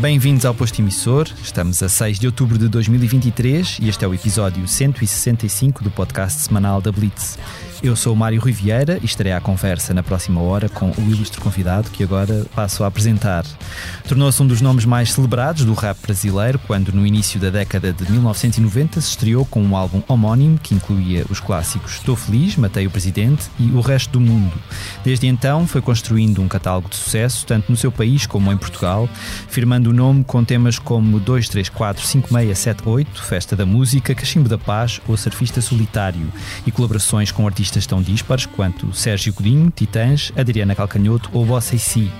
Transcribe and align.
Bem-vindos 0.00 0.46
ao 0.46 0.54
Posto 0.54 0.80
Emissor. 0.80 1.28
Estamos 1.42 1.82
a 1.82 1.88
6 1.88 2.18
de 2.18 2.26
outubro 2.26 2.56
de 2.56 2.70
2023 2.70 3.80
e 3.82 3.90
este 3.90 4.02
é 4.02 4.08
o 4.08 4.14
episódio 4.14 4.66
165 4.66 5.84
do 5.84 5.90
podcast 5.90 6.40
semanal 6.40 6.80
da 6.80 6.90
Blitz. 6.90 7.38
Eu 7.82 7.96
sou 7.96 8.12
o 8.12 8.16
Mário 8.16 8.38
Rui 8.38 8.52
Vieira 8.52 8.98
e 9.00 9.06
estarei 9.06 9.32
à 9.32 9.40
conversa 9.40 9.94
na 9.94 10.02
próxima 10.02 10.38
hora 10.42 10.68
com 10.68 10.90
o 10.90 11.10
ilustre 11.10 11.40
convidado 11.40 11.88
que 11.88 12.04
agora 12.04 12.44
passo 12.54 12.84
a 12.84 12.86
apresentar. 12.86 13.42
Tornou-se 14.06 14.42
um 14.42 14.46
dos 14.46 14.60
nomes 14.60 14.84
mais 14.84 15.14
celebrados 15.14 15.64
do 15.64 15.72
rap 15.72 15.96
brasileiro 16.02 16.60
quando, 16.66 16.92
no 16.92 17.06
início 17.06 17.40
da 17.40 17.48
década 17.48 17.90
de 17.90 18.12
1990, 18.12 19.00
se 19.00 19.08
estreou 19.08 19.46
com 19.46 19.62
um 19.62 19.74
álbum 19.74 20.02
homónimo 20.06 20.58
que 20.58 20.74
incluía 20.74 21.24
os 21.30 21.40
clássicos 21.40 21.92
Estou 21.94 22.14
Feliz, 22.16 22.54
Matei 22.56 22.86
o 22.86 22.90
Presidente 22.90 23.48
e 23.58 23.70
O 23.70 23.80
Resto 23.80 24.10
do 24.10 24.20
Mundo. 24.20 24.52
Desde 25.02 25.26
então 25.26 25.66
foi 25.66 25.80
construindo 25.80 26.42
um 26.42 26.48
catálogo 26.48 26.90
de 26.90 26.96
sucesso, 26.96 27.46
tanto 27.46 27.70
no 27.70 27.78
seu 27.78 27.90
país 27.90 28.26
como 28.26 28.52
em 28.52 28.58
Portugal, 28.58 29.08
firmando 29.48 29.88
o 29.88 29.94
nome 29.94 30.22
com 30.22 30.44
temas 30.44 30.78
como 30.78 31.18
2, 31.18 31.48
3, 31.48 31.70
4, 31.70 32.06
5, 32.06 32.28
6, 32.28 32.58
7, 32.58 32.82
8, 32.84 33.22
Festa 33.22 33.56
da 33.56 33.64
Música, 33.64 34.14
Cachimbo 34.14 34.50
da 34.50 34.58
Paz 34.58 35.00
ou 35.08 35.16
Surfista 35.16 35.62
Solitário 35.62 36.30
e 36.66 36.70
colaborações 36.70 37.32
com 37.32 37.46
artistas 37.46 37.69
artistas 37.70 37.86
tão 37.86 38.02
dispares 38.02 38.46
quanto 38.46 38.92
Sérgio 38.92 39.32
Godinho, 39.32 39.72
Titãs, 39.74 40.32
Adriana 40.36 40.74
Calcanhoto 40.74 41.30
ou 41.32 41.46
Bossa 41.46 41.76
e 41.76 41.78
Si. 41.78 42.10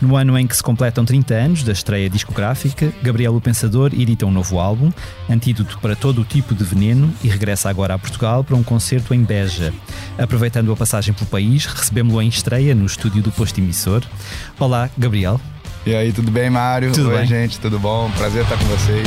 No 0.00 0.16
ano 0.16 0.38
em 0.38 0.46
que 0.46 0.56
se 0.56 0.62
completam 0.62 1.04
30 1.04 1.34
anos 1.34 1.62
da 1.62 1.72
estreia 1.72 2.08
discográfica, 2.08 2.92
Gabriel 3.02 3.34
o 3.34 3.40
Pensador 3.40 3.92
edita 3.92 4.26
um 4.26 4.30
novo 4.30 4.58
álbum, 4.58 4.90
Antídoto 5.28 5.78
para 5.78 5.94
todo 5.94 6.22
o 6.22 6.24
tipo 6.24 6.54
de 6.54 6.64
veneno, 6.64 7.12
e 7.22 7.28
regressa 7.28 7.68
agora 7.68 7.94
a 7.94 7.98
Portugal 7.98 8.42
para 8.42 8.56
um 8.56 8.62
concerto 8.62 9.14
em 9.14 9.22
Beja. 9.22 9.72
Aproveitando 10.18 10.72
a 10.72 10.76
passagem 10.76 11.12
pelo 11.14 11.26
país, 11.26 11.66
recebemos-lo 11.66 12.22
em 12.22 12.28
estreia 12.28 12.74
no 12.74 12.86
estúdio 12.86 13.22
do 13.22 13.30
Posto 13.30 13.58
Emissor. 13.58 14.02
Olá, 14.58 14.88
Gabriel. 14.96 15.40
E 15.86 15.94
aí, 15.94 16.12
tudo 16.12 16.30
bem, 16.30 16.48
Mário? 16.48 16.92
Tudo 16.92 17.10
Oi, 17.10 17.18
bem. 17.18 17.26
gente, 17.26 17.60
tudo 17.60 17.78
bom? 17.78 18.10
Prazer 18.12 18.42
estar 18.42 18.58
com 18.58 18.64
vocês. 18.64 19.06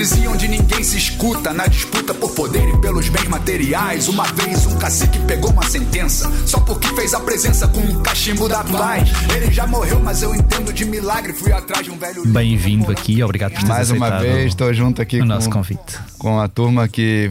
Hipocrisia 0.00 0.30
onde 0.30 0.48
ninguém 0.48 0.82
se 0.82 0.96
escuta 0.96 1.52
Na 1.52 1.66
disputa 1.66 2.14
por 2.14 2.30
poder 2.32 2.68
e 2.68 2.76
pelos 2.78 3.08
bens 3.08 3.28
materiais 3.28 4.08
Uma 4.08 4.24
vez 4.24 4.66
um 4.66 4.76
cacique 4.78 5.18
pegou 5.20 5.50
uma 5.50 5.62
sentença 5.62 6.30
Só 6.46 6.60
porque 6.60 6.88
fez 6.94 7.12
a 7.14 7.20
presença 7.20 7.68
com 7.68 7.80
um 7.80 8.02
cachimbo 8.02 8.48
da 8.48 8.64
paz 8.64 9.10
Ele 9.34 9.52
já 9.52 9.66
morreu, 9.66 10.00
mas 10.00 10.22
eu 10.22 10.34
entendo 10.34 10.72
de 10.72 10.84
milagre 10.84 11.32
Fui 11.32 11.52
atrás 11.52 11.84
de 11.84 11.90
um 11.90 11.98
velho... 11.98 12.26
Bem-vindo 12.26 12.90
aqui, 12.90 13.22
obrigado 13.22 13.52
por 13.52 13.58
teres 13.58 13.68
Mais 13.68 13.90
uma 13.90 14.18
vez, 14.18 14.46
estou 14.46 14.72
junto 14.72 15.02
aqui 15.02 15.20
o 15.20 15.24
nosso 15.24 15.48
com, 15.48 15.56
convite. 15.56 15.98
com 16.18 16.40
a 16.40 16.48
turma 16.48 16.88
que 16.88 17.30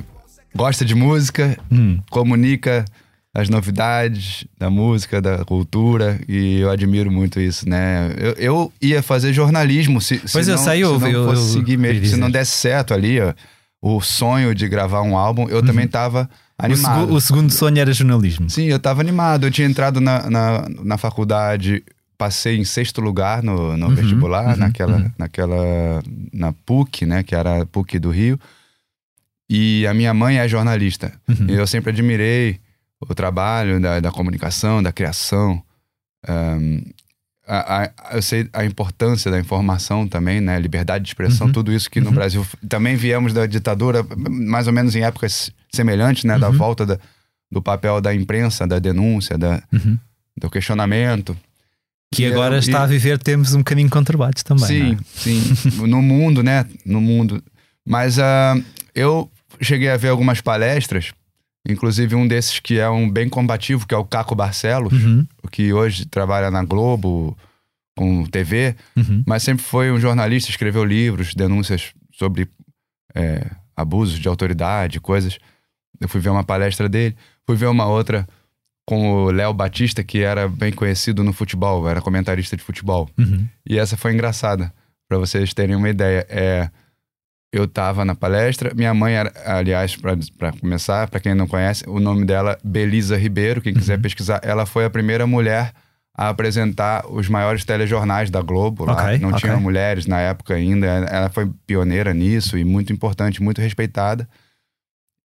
gosta 0.56 0.86
de 0.86 0.94
música, 0.96 1.57
Hum. 1.72 2.00
comunica 2.09 2.86
as 3.34 3.47
novidades 3.47 4.44
da 4.57 4.69
música, 4.69 5.22
da 5.22 5.45
cultura, 5.45 6.19
e 6.28 6.59
eu 6.59 6.69
admiro 6.72 7.12
muito 7.12 7.40
isso, 7.40 7.69
né? 7.69 8.12
Eu, 8.17 8.31
eu 8.34 8.73
ia 8.81 9.03
fazer 9.03 9.31
jornalismo 9.34 10.01
se, 10.01 10.17
Pois 10.31 10.45
se 10.45 10.51
eu 10.51 10.56
não, 10.56 10.63
sei, 10.63 10.84
eu- 10.84 11.00
se 11.00 11.12
não 11.12 11.25
fosse 11.25 11.41
eu 11.41 11.59
seguir 11.59 11.78
mesmo. 11.78 12.06
Se 12.07 12.16
não 12.18 12.29
desse 12.31 12.51
certo 12.51 12.94
ali, 12.94 13.19
ó, 13.22 13.34
o 13.81 14.01
sonho 14.01 14.53
de 14.56 14.68
gravar 14.68 15.01
um 15.03 15.16
álbum, 15.16 15.47
eu 15.47 15.63
também 15.63 15.85
estava 15.85 16.28
O, 16.59 16.66
animado. 16.66 17.01
segu- 17.01 17.13
o 17.13 17.22
segundo 17.22 17.51
sonho 17.51 17.79
era 17.79 17.94
jornalismo. 17.94 18.50
Sim, 18.50 18.63
eu 18.66 18.79
tava 18.79 19.00
animado. 19.01 19.45
Eu 19.45 19.51
tinha 19.51 19.68
entrado 19.68 20.01
na, 20.01 20.28
na, 20.29 20.68
na 20.84 20.97
faculdade, 20.97 21.84
passei 22.18 22.57
em 22.57 22.66
sexto 22.66 23.00
lugar 23.00 23.41
no, 23.44 23.78
no 23.78 23.89
vestibular, 23.95 24.57
naquela, 24.57 25.12
naquela. 25.18 26.01
na 26.34 26.51
PUC, 26.51 27.06
né? 27.06 27.22
Que 27.23 27.35
era 27.35 27.62
a 27.62 27.66
PUC 27.66 28.00
do 28.00 28.09
Rio. 28.09 28.38
E 29.50 29.85
a 29.88 29.94
minha 29.94 30.13
mãe 30.13 30.39
é 30.39 30.47
jornalista. 30.47 31.13
E 31.47 31.53
eu 31.53 31.66
sempre 31.66 31.91
admirei 31.91 32.59
o 33.08 33.16
trabalho 33.16 33.80
da, 33.80 34.00
da 34.00 34.12
comunicação, 34.12 34.82
da 34.84 34.92
criação. 34.92 35.62
Ahn, 36.28 36.82
a, 37.48 37.84
a- 37.84 37.92
eu 38.16 38.22
sei 38.22 38.48
a 38.54 38.64
importância 38.66 39.32
da 39.32 39.40
informação 39.40 40.08
também, 40.08 40.40
né? 40.42 40.60
Liberdade 40.60 41.04
de 41.06 41.10
expressão, 41.10 41.52
tudo 41.52 41.72
isso 41.74 41.90
que 41.90 42.00
no 42.02 42.12
Brasil 42.12 42.46
também 42.68 42.96
viemos 42.96 43.34
da 43.34 43.46
ditadura, 43.46 44.06
mais 44.30 44.68
ou 44.68 44.74
menos 44.74 44.96
em 44.96 45.02
épocas 45.04 45.52
semelhantes, 45.72 46.26
né? 46.26 46.38
Da 46.38 46.50
volta 46.50 46.86
da- 46.86 47.00
do 47.52 47.62
papel 47.62 48.00
da 48.02 48.14
imprensa, 48.14 48.68
da 48.68 48.78
denúncia, 48.78 49.38
da, 49.38 49.64
Uhum. 49.74 49.98
do 50.38 50.50
questionamento. 50.50 51.36
Que 52.14 52.24
E 52.24 52.26
agora 52.28 52.56
eu- 52.56 52.60
está 52.60 52.80
e- 52.80 52.84
a 52.84 52.86
viver 52.86 53.18
tempos 53.18 53.54
um 53.56 53.60
bocadinho 53.60 53.90
conturbados 53.90 54.44
também. 54.44 54.68
Sim, 54.68 54.84
não 54.84 54.92
é? 54.94 54.98
sim. 55.16 55.42
no 55.88 56.02
mundo, 56.02 56.44
né? 56.44 56.66
No 56.86 57.00
mundo. 57.02 57.42
Mas 57.88 58.20
ah, 58.20 58.56
eu 58.94 59.31
cheguei 59.62 59.90
a 59.90 59.98
ver 59.98 60.10
algumas 60.10 60.42
palestras, 60.42 61.12
inclusive 61.68 62.16
um 62.16 62.28
desses 62.28 62.59
que 62.59 62.80
é 62.80 62.90
um 62.90 63.09
bem 63.09 63.30
combativo, 63.30 63.88
que 63.88 63.94
é 63.94 63.97
o 63.97 64.06
Caco 64.06 64.36
Barcelos, 64.36 64.94
Uhum, 64.94 65.28
que 65.52 65.74
hoje 65.74 66.06
trabalha 66.06 66.50
na 66.52 66.64
Globo, 66.64 67.38
com 67.97 68.24
TV, 68.25 68.75
uhum. 68.96 69.24
mas 69.28 69.44
sempre 69.44 69.64
foi 69.64 69.92
um 69.92 70.00
jornalista, 70.00 70.50
escreveu 70.50 70.86
livros, 70.86 71.34
denúncias 71.36 71.92
sobre 72.14 72.48
é, 73.14 73.46
abusos 73.75 74.19
de 74.19 74.28
autoridade, 74.28 75.02
coisas. 75.02 75.38
Eu 76.00 76.08
fui 76.08 76.22
ver 76.22 76.30
uma 76.30 76.44
palestra 76.44 76.88
dele, 76.88 77.16
fui 77.46 77.58
ver 77.58 77.68
uma 77.68 77.88
outra 77.88 78.25
com 78.86 79.25
o 79.25 79.31
Léo 79.31 79.53
Batista, 79.53 80.03
que 80.03 80.19
era 80.19 80.48
bem 80.48 80.72
conhecido 80.72 81.24
no 81.24 81.34
futebol, 81.34 81.88
era 81.88 82.02
comentarista 82.02 82.56
de 82.56 82.64
futebol. 82.64 83.09
Uhum. 83.18 83.48
E 83.68 83.78
essa 83.78 83.98
foi 83.98 84.14
engraçada, 84.14 84.74
para 85.08 85.18
vocês 85.18 85.53
terem 85.53 85.75
uma 85.75 85.90
ideia. 85.90 86.25
É, 86.30 86.69
eu 87.52 87.68
tava 87.68 88.06
na 88.06 88.14
palestra, 88.14 88.74
minha 88.76 88.94
mãe 88.94 89.16
era, 89.16 89.34
aliás, 89.46 89.96
para 89.96 90.52
começar, 90.60 91.08
para 91.10 91.20
quem 91.20 91.34
não 91.34 91.48
conhece, 91.48 91.84
o 91.88 92.00
nome 92.00 92.24
dela 92.26 92.58
Belisa 92.64 93.18
Ribeiro, 93.18 93.62
quem 93.62 93.74
quiser 93.74 94.00
pesquisar, 94.00 94.40
ela 94.44 94.66
foi 94.66 94.86
a 94.86 94.90
primeira 94.90 95.26
mulher 95.26 95.74
a 96.16 96.30
apresentar 96.30 97.06
os 97.10 97.28
maiores 97.30 97.64
telejornais 97.64 98.30
da 98.30 98.42
Globo. 98.42 98.86
Lá. 98.86 98.94
Ok, 98.94 99.18
não 99.20 99.30
ok. 99.30 99.40
tinham 99.40 99.60
mulheres 99.62 100.06
na 100.06 100.20
época 100.20 100.54
ainda. 100.54 100.86
Ela 100.86 101.30
foi 101.30 101.50
pioneira 101.66 102.14
nisso 102.14 102.58
e 102.58 102.64
muito 102.66 102.92
importante, 102.92 103.42
muito 103.42 103.62
respeitada. 103.62 104.28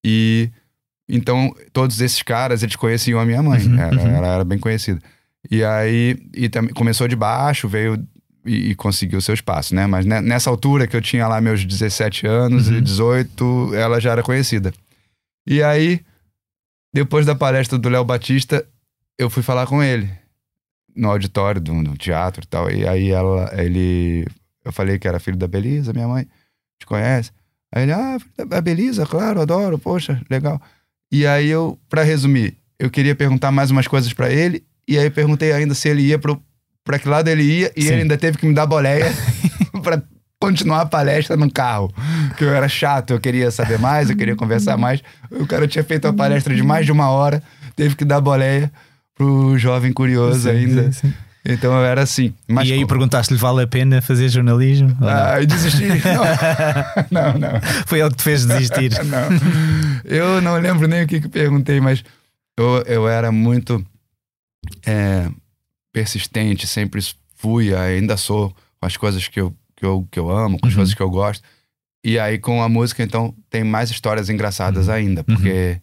E 0.06 0.50
então 1.08 1.52
todos 1.72 2.00
esses 2.00 2.22
caras 2.22 2.62
eles 2.62 2.76
conheciam 2.76 3.18
a 3.18 3.26
minha 3.26 3.42
mãe. 3.42 3.60
Uhum, 3.66 3.78
Era- 3.80 3.96
uhum. 3.96 4.16
Ela 4.16 4.26
era 4.34 4.44
bem 4.44 4.58
conhecida. 4.58 5.00
E 5.50 5.64
aí 5.64 6.16
e 6.32 6.48
também 6.48 6.72
começou 6.72 7.08
de 7.08 7.16
baixo, 7.16 7.68
veio 7.68 7.98
e, 8.44 8.70
e 8.70 8.74
conseguiu 8.74 9.20
seu 9.20 9.34
espaço, 9.34 9.74
né? 9.74 9.86
Mas 9.86 10.04
ne- 10.06 10.20
nessa 10.20 10.50
altura 10.50 10.86
que 10.86 10.96
eu 10.96 11.00
tinha 11.00 11.26
lá 11.28 11.40
meus 11.40 11.64
17 11.64 12.26
anos 12.26 12.68
Uhum. 12.68 12.76
e 12.76 12.80
18, 12.80 13.74
ela 13.74 14.00
já 14.00 14.12
era 14.12 14.22
conhecida. 14.22 14.72
E 15.46 15.62
aí, 15.62 16.00
depois 16.92 17.26
da 17.26 17.34
palestra 17.34 17.78
do 17.78 17.88
Léo 17.88 18.04
Batista, 18.04 18.66
eu 19.18 19.28
fui 19.30 19.42
falar 19.42 19.66
com 19.66 19.82
ele 19.82 20.10
no 20.96 21.10
auditório 21.10 21.60
do, 21.60 21.82
do 21.82 21.96
teatro 21.96 22.44
e 22.44 22.46
tal. 22.46 22.70
E 22.70 22.86
aí 22.86 23.10
ela, 23.10 23.50
ele, 23.60 24.26
eu 24.64 24.72
falei 24.72 24.98
que 24.98 25.08
era 25.08 25.18
filho 25.20 25.36
da 25.36 25.48
Belisa, 25.48 25.92
minha 25.92 26.06
mãe 26.08 26.26
te 26.78 26.86
conhece. 26.86 27.30
Aí 27.74 27.82
ele, 27.82 27.92
ah, 27.92 28.16
da 28.46 28.60
Belisa, 28.60 29.04
claro, 29.06 29.40
adoro, 29.40 29.78
poxa, 29.78 30.20
legal. 30.30 30.60
E 31.10 31.26
aí 31.26 31.48
eu, 31.48 31.78
pra 31.88 32.02
resumir, 32.02 32.56
eu 32.78 32.88
queria 32.90 33.14
perguntar 33.14 33.50
mais 33.50 33.70
umas 33.70 33.88
coisas 33.88 34.12
pra 34.12 34.30
ele. 34.30 34.64
E 34.86 34.98
aí 34.98 35.08
perguntei 35.10 35.52
ainda 35.52 35.74
se 35.74 35.88
ele 35.88 36.02
ia 36.02 36.18
pro, 36.18 36.40
pra 36.84 36.98
que 36.98 37.08
lado 37.08 37.28
ele 37.28 37.42
ia. 37.42 37.72
E 37.74 37.82
Sim. 37.82 37.88
ele 37.88 38.02
ainda 38.02 38.16
teve 38.18 38.38
que 38.38 38.46
me 38.46 38.54
dar 38.54 38.66
boleia 38.66 39.12
pra 39.82 40.02
continuar 40.38 40.82
a 40.82 40.86
palestra 40.86 41.36
no 41.36 41.50
carro. 41.50 41.92
Que 42.36 42.44
eu 42.44 42.54
era 42.54 42.68
chato, 42.68 43.12
eu 43.12 43.20
queria 43.20 43.50
saber 43.50 43.78
mais, 43.78 44.10
eu 44.10 44.16
queria 44.16 44.36
conversar 44.36 44.76
mais. 44.76 45.02
O 45.30 45.46
cara 45.46 45.66
tinha 45.66 45.82
feito 45.82 46.06
uma 46.06 46.14
palestra 46.14 46.54
de 46.54 46.62
mais 46.62 46.84
de 46.84 46.92
uma 46.92 47.08
hora, 47.08 47.42
teve 47.74 47.96
que 47.96 48.04
dar 48.04 48.20
boleia 48.20 48.70
pro 49.16 49.56
jovem 49.56 49.92
curioso 49.92 50.42
Sim, 50.42 50.50
ainda. 50.50 50.92
sim, 50.92 51.08
sim. 51.08 51.14
Então 51.46 51.74
eu 51.74 51.84
era 51.84 52.02
assim. 52.02 52.32
Mas, 52.48 52.68
e 52.68 52.72
aí 52.72 52.86
perguntaste-lhe: 52.86 53.38
vale 53.38 53.62
a 53.62 53.66
pena 53.66 54.00
fazer 54.00 54.28
jornalismo? 54.30 54.96
Ah, 55.02 55.38
eu 55.38 55.46
desisti. 55.46 55.84
Não, 57.10 57.32
não. 57.38 57.38
não. 57.38 57.60
Foi 57.86 58.00
ele 58.00 58.10
que 58.10 58.16
te 58.16 58.22
fez 58.22 58.46
desistir. 58.46 58.90
Não. 59.04 59.28
Eu 60.04 60.40
não 60.40 60.56
lembro 60.58 60.88
nem 60.88 61.04
o 61.04 61.06
que, 61.06 61.20
que 61.20 61.28
perguntei, 61.28 61.80
mas 61.80 62.02
eu, 62.58 62.82
eu 62.86 63.06
era 63.08 63.30
muito 63.30 63.84
é, 64.86 65.28
persistente, 65.94 66.66
sempre 66.66 67.00
fui, 67.36 67.72
ainda 67.74 68.16
sou 68.16 68.50
com 68.80 68.86
as 68.86 68.96
coisas 68.96 69.28
que 69.28 69.40
eu, 69.40 69.54
que 69.76 69.86
eu, 69.86 70.06
que 70.10 70.18
eu 70.18 70.28
amo, 70.30 70.58
com 70.58 70.66
as 70.66 70.72
Uhum. 70.74 70.78
coisas 70.80 70.94
que 70.94 71.00
eu 71.00 71.08
gosto. 71.10 71.42
E 72.04 72.18
aí 72.18 72.36
com 72.38 72.60
a 72.62 72.68
música, 72.68 73.02
então, 73.02 73.32
tem 73.48 73.62
mais 73.64 73.90
histórias 73.90 74.28
engraçadas 74.28 74.88
ainda, 74.88 75.22
porque 75.24 75.80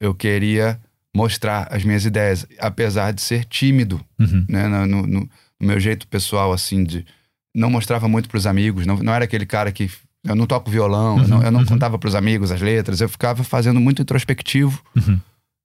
eu 0.00 0.14
queria 0.14 0.80
mostrar 1.14 1.68
as 1.70 1.84
minhas 1.84 2.04
ideias, 2.04 2.46
apesar 2.58 3.12
de 3.12 3.20
ser 3.22 3.44
tímido, 3.44 4.00
Uhum. 4.18 4.44
né? 4.48 4.66
No, 4.66 4.86
no- 4.86 5.06
no- 5.06 5.28
meu 5.60 5.78
jeito 5.78 6.08
pessoal, 6.08 6.52
assim, 6.52 6.82
de. 6.82 7.06
Não 7.54 7.70
mostrava 7.70 8.08
muito 8.08 8.28
pros 8.28 8.46
amigos, 8.46 8.84
não, 8.86 8.96
não 8.96 9.12
era 9.14 9.24
aquele 9.24 9.46
cara 9.46 9.70
que. 9.70 9.88
Eu 10.24 10.34
não 10.34 10.46
toco 10.46 10.70
violão, 10.70 11.18
eu 11.18 11.28
não, 11.28 11.42
eu 11.42 11.50
não 11.52 11.64
contava 11.66 11.98
pros 11.98 12.14
amigos 12.14 12.50
as 12.50 12.60
letras, 12.60 13.00
eu 13.00 13.08
ficava 13.08 13.44
fazendo 13.44 13.78
muito 13.80 14.00
introspectivo. 14.02 14.82
Uhum. 14.96 15.20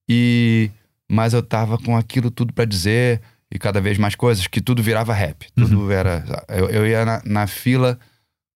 E. 0.08 0.70
Mas 1.12 1.34
eu 1.34 1.42
tava 1.42 1.80
com 1.80 1.98
aquilo 1.98 2.30
tudo 2.30 2.54
pra 2.54 2.66
dizer, 2.66 3.20
e 3.52 3.58
cada 3.60 3.82
vez 3.82 3.98
mais 3.98 4.16
coisas, 4.16 4.46
que 4.48 4.62
tudo 4.62 4.82
virava 4.84 5.14
rap. 5.14 5.48
Tudo 5.56 5.92
era. 5.92 6.24
Eu, 6.50 6.70
eu 6.70 6.88
ia 6.88 7.04
na, 7.06 7.22
na 7.26 7.48
fila 7.48 7.98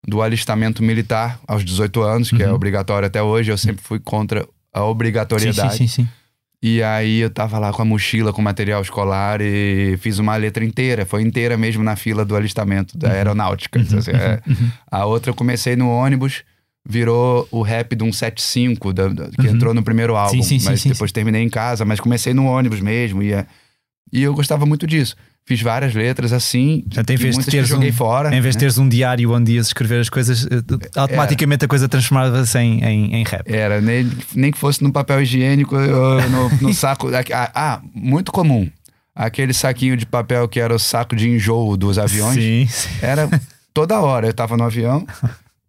do 0.07 0.21
alistamento 0.21 0.83
militar 0.83 1.39
aos 1.47 1.63
18 1.63 2.01
anos, 2.01 2.29
que 2.29 2.43
é 2.43 2.47
Uhum. 2.49 2.55
obrigatório 2.55 3.07
até 3.07 3.21
hoje, 3.23 3.51
eu 3.51 3.57
sempre 3.57 3.81
fui 3.83 3.99
contra 3.99 4.47
a 4.73 4.83
obrigatoriedade. 4.83 5.77
sim, 5.77 5.87
sim, 5.87 6.03
sim. 6.03 6.09
E 6.61 6.81
aí 6.81 7.19
eu 7.19 7.29
tava 7.29 7.59
lá 7.59 7.73
com 7.73 7.81
a 7.81 7.85
mochila, 7.85 8.31
com 8.31 8.41
material 8.41 8.81
escolar 8.81 9.41
e 9.41 9.97
fiz 9.99 10.17
uma 10.19 10.35
letra 10.37 10.63
inteira. 10.63 11.05
Foi 11.05 11.21
inteira 11.21 11.57
mesmo 11.57 11.83
na 11.83 11.95
fila 11.97 12.23
do 12.23 12.35
alistamento 12.37 12.93
Uhum. 12.95 12.99
da 12.99 13.11
aeronáutica. 13.11 13.79
Assim, 13.81 14.11
é. 14.11 14.39
A 14.89 15.05
outra 15.05 15.31
eu 15.31 15.35
comecei 15.35 15.75
no 15.75 15.89
ônibus, 15.89 16.43
virou 16.87 17.47
o 17.51 17.61
rap 17.61 17.95
de 17.95 18.03
um 18.03 18.13
75, 18.13 18.93
da, 18.93 19.07
da- 19.09 19.29
que 19.29 19.47
entrou 19.47 19.73
no 19.73 19.83
primeiro 19.83 20.15
álbum. 20.15 20.37
Uhum. 20.37 20.43
sim, 20.43 20.59
sim, 20.59 20.69
mas 20.69 20.83
depois 20.83 21.11
terminei 21.11 21.41
em 21.43 21.49
casa, 21.49 21.83
mas 21.85 21.99
comecei 21.99 22.33
no 22.33 22.45
ônibus 22.45 22.79
mesmo. 22.79 23.21
É- 23.23 23.45
e 24.13 24.21
eu 24.23 24.33
gostava 24.33 24.65
muito 24.65 24.85
disso. 24.87 25.15
Fiz 25.45 25.61
várias 25.61 25.93
letras 25.93 26.31
assim, 26.31 26.83
Portanto, 26.85 27.09
em 27.09 27.17
vez 27.17 27.37
de 27.37 27.45
teres 27.45 27.67
joguei 27.67 27.89
um- 27.89 27.93
fora. 27.93 28.29
Em 28.33 28.39
vez 28.39 28.53
de 28.55 28.57
né? 28.57 28.59
teres 28.61 28.77
um 28.77 28.87
diário 28.87 29.29
onde 29.33 29.51
ias 29.53 29.67
escrever 29.67 29.99
as 29.99 30.07
coisas, 30.09 30.45
eh, 30.45 30.61
automaticamente 30.95 31.65
a 31.65 31.67
coisa 31.67 31.89
transformava-se 31.89 32.57
em, 32.59 32.81
em, 32.81 33.15
em 33.15 33.23
rap. 33.25 33.43
Era, 33.53 33.81
nem, 33.81 34.09
nem 34.33 34.51
que 34.53 34.57
fosse 34.57 34.81
no 34.81 34.93
papel 34.93 35.21
higiênico, 35.21 35.75
eu- 35.75 36.29
no, 36.29 36.49
no 36.61 36.71
saco. 36.75 37.09
Ah, 37.33 37.51
ah, 37.53 37.81
muito 37.93 38.31
comum. 38.31 38.69
Aquele 39.13 39.53
saquinho 39.53 39.97
de 39.97 40.05
papel 40.05 40.47
que 40.47 40.59
era 40.61 40.73
o 40.73 40.79
saco 40.79 41.13
de 41.15 41.27
enjoo 41.29 41.75
dos 41.75 41.99
aviões. 41.99 42.35
Sim, 42.35 42.65
sim. 42.69 42.89
Era 43.01 43.29
toda 43.73 43.99
hora. 43.99 44.27
Eu 44.27 44.33
tava 44.33 44.55
no 44.55 44.63
avião 44.63 45.05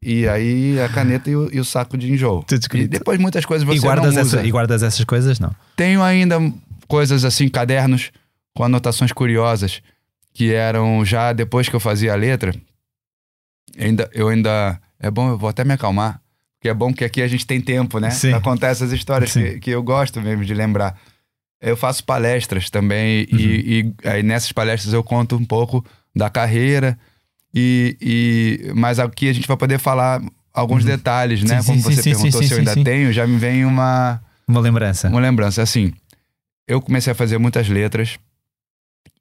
e 0.01 0.29
aí 0.29 0.81
a 0.81 0.89
caneta 0.89 1.29
e 1.29 1.35
o, 1.37 1.49
e 1.53 1.59
o 1.59 1.65
saco 1.65 1.99
de 1.99 2.13
enjoo. 2.13 2.45
E 2.75 2.87
depois 2.87 3.19
muitas 3.19 3.45
coisas 3.45 3.67
você 3.67 3.77
E 3.79 3.81
guardas, 3.81 4.15
não 4.15 4.23
usa. 4.23 4.39
essa- 4.39 4.47
e 4.47 4.51
guardas 4.53 4.83
essas 4.85 5.05
coisas? 5.05 5.41
Não. 5.41 5.51
Tenho 5.77 6.01
ainda 6.03 6.39
coisas 6.87 7.25
assim, 7.25 7.49
cadernos 7.49 8.13
com 8.55 8.65
anotações 8.65 9.13
curiosas 9.13 9.83
que 10.33 10.53
eram 10.53 11.05
já 11.05 11.33
depois 11.33 11.69
que 11.69 11.77
eu 11.77 11.81
fazia 11.81 12.13
a 12.13 12.17
letra. 12.17 12.55
Ainda, 13.79 14.09
eu 14.13 14.29
ainda. 14.29 14.81
É 14.99 15.11
bom, 15.11 15.29
eu 15.31 15.39
vou 15.39 15.49
até 15.49 15.65
me 15.65 15.73
acalmar. 15.75 16.21
Porque 16.59 16.69
é 16.69 16.75
bom 16.75 16.93
que 16.93 17.05
aqui 17.05 17.21
a 17.21 17.29
gente 17.29 17.47
tem 17.47 17.61
tempo, 17.61 17.99
né? 17.99 18.11
Sim. 18.11 18.31
Pra 18.31 18.41
contar 18.41 18.69
essas 18.69 18.91
histórias 18.93 19.33
que, 19.33 19.59
que 19.61 19.71
eu 19.71 19.83
gosto 19.83 20.21
mesmo 20.21 20.45
de 20.45 20.55
lembrar. 20.55 20.99
Eu 21.61 21.77
faço 21.77 22.05
palestras 22.05 22.71
também, 22.71 23.27
Uhum. 23.33 23.39
e, 23.39 23.95
e 24.05 24.09
aí 24.09 24.23
nessas 24.23 24.53
palestras 24.53 24.93
eu 24.93 25.03
conto 25.03 25.37
um 25.37 25.45
pouco 25.45 25.85
da 26.15 26.29
carreira. 26.31 26.99
E, 27.55 27.97
e 28.01 28.73
mas 28.75 28.99
aqui 28.99 29.29
a 29.29 29.33
gente 29.33 29.47
vai 29.49 29.57
poder 29.57 29.79
falar 29.79 30.23
alguns 30.53 30.85
detalhes, 30.85 31.43
né? 31.43 31.57
Uhum. 31.57 31.63
Sim, 31.63 31.67
Como 31.69 31.83
sim, 31.83 31.91
você 31.95 32.03
sim, 32.03 32.11
perguntou 32.13 32.43
se 32.43 32.53
eu 32.53 32.59
ainda 32.59 32.83
tenho, 32.85 33.13
já 33.13 33.27
me 33.27 33.37
vem 33.39 33.65
uma 33.65 34.21
Uma 34.49 34.61
lembrança. 34.61 35.09
uma 35.09 35.21
lembrança. 35.21 35.63
Assim, 35.63 35.93
eu 36.67 36.81
comecei 36.81 37.13
a 37.13 37.15
fazer 37.15 37.39
muitas 37.39 37.69
letras 37.69 38.19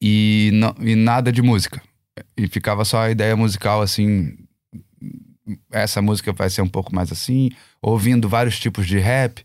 e, 0.04 0.52
não- 0.54 0.76
e 0.82 0.96
nada 0.96 1.32
de 1.32 1.42
música. 1.42 1.82
E 2.36 2.48
ficava 2.50 2.84
só 2.84 3.00
a 3.04 3.10
ideia 3.10 3.36
musical, 3.38 3.82
assim. 3.82 4.36
Essa 5.72 6.02
música 6.02 6.32
vai 6.34 6.50
ser 6.50 6.62
um 6.62 6.68
pouco 6.70 6.94
mais 6.94 7.12
assim. 7.12 7.50
Ouvindo 7.82 8.30
vários 8.30 8.60
tipos 8.60 8.86
de 8.88 8.98
rap, 9.00 9.44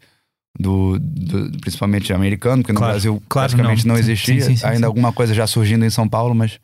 do, 0.59 0.99
do- 0.99 1.59
principalmente 1.61 2.13
americano, 2.13 2.63
porque 2.63 2.73
no 2.73 2.79
Claro, 2.79 2.93
Brasil 2.95 3.23
claro, 3.29 3.49
praticamente 3.51 3.87
não. 3.87 3.95
não, 3.95 4.01
existia. 4.01 4.41
sim, 4.43 4.57
sim, 4.57 4.67
Ainda 4.67 4.79
sim. 4.81 4.85
alguma 4.85 5.13
coisa 5.13 5.33
já 5.33 5.47
surgindo 5.47 5.85
em 5.85 5.91
São 5.91 6.09
Paulo, 6.09 6.35
mas. 6.35 6.59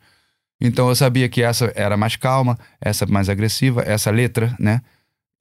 Então 0.61 0.87
eu 0.87 0.95
sabia 0.95 1.27
que 1.27 1.41
essa 1.41 1.71
era 1.75 1.97
mais 1.97 2.15
calma, 2.15 2.57
essa 2.79 3.05
mais 3.05 3.27
agressiva, 3.29 3.81
essa 3.85 4.09
letra, 4.09 4.55
né? 4.59 4.81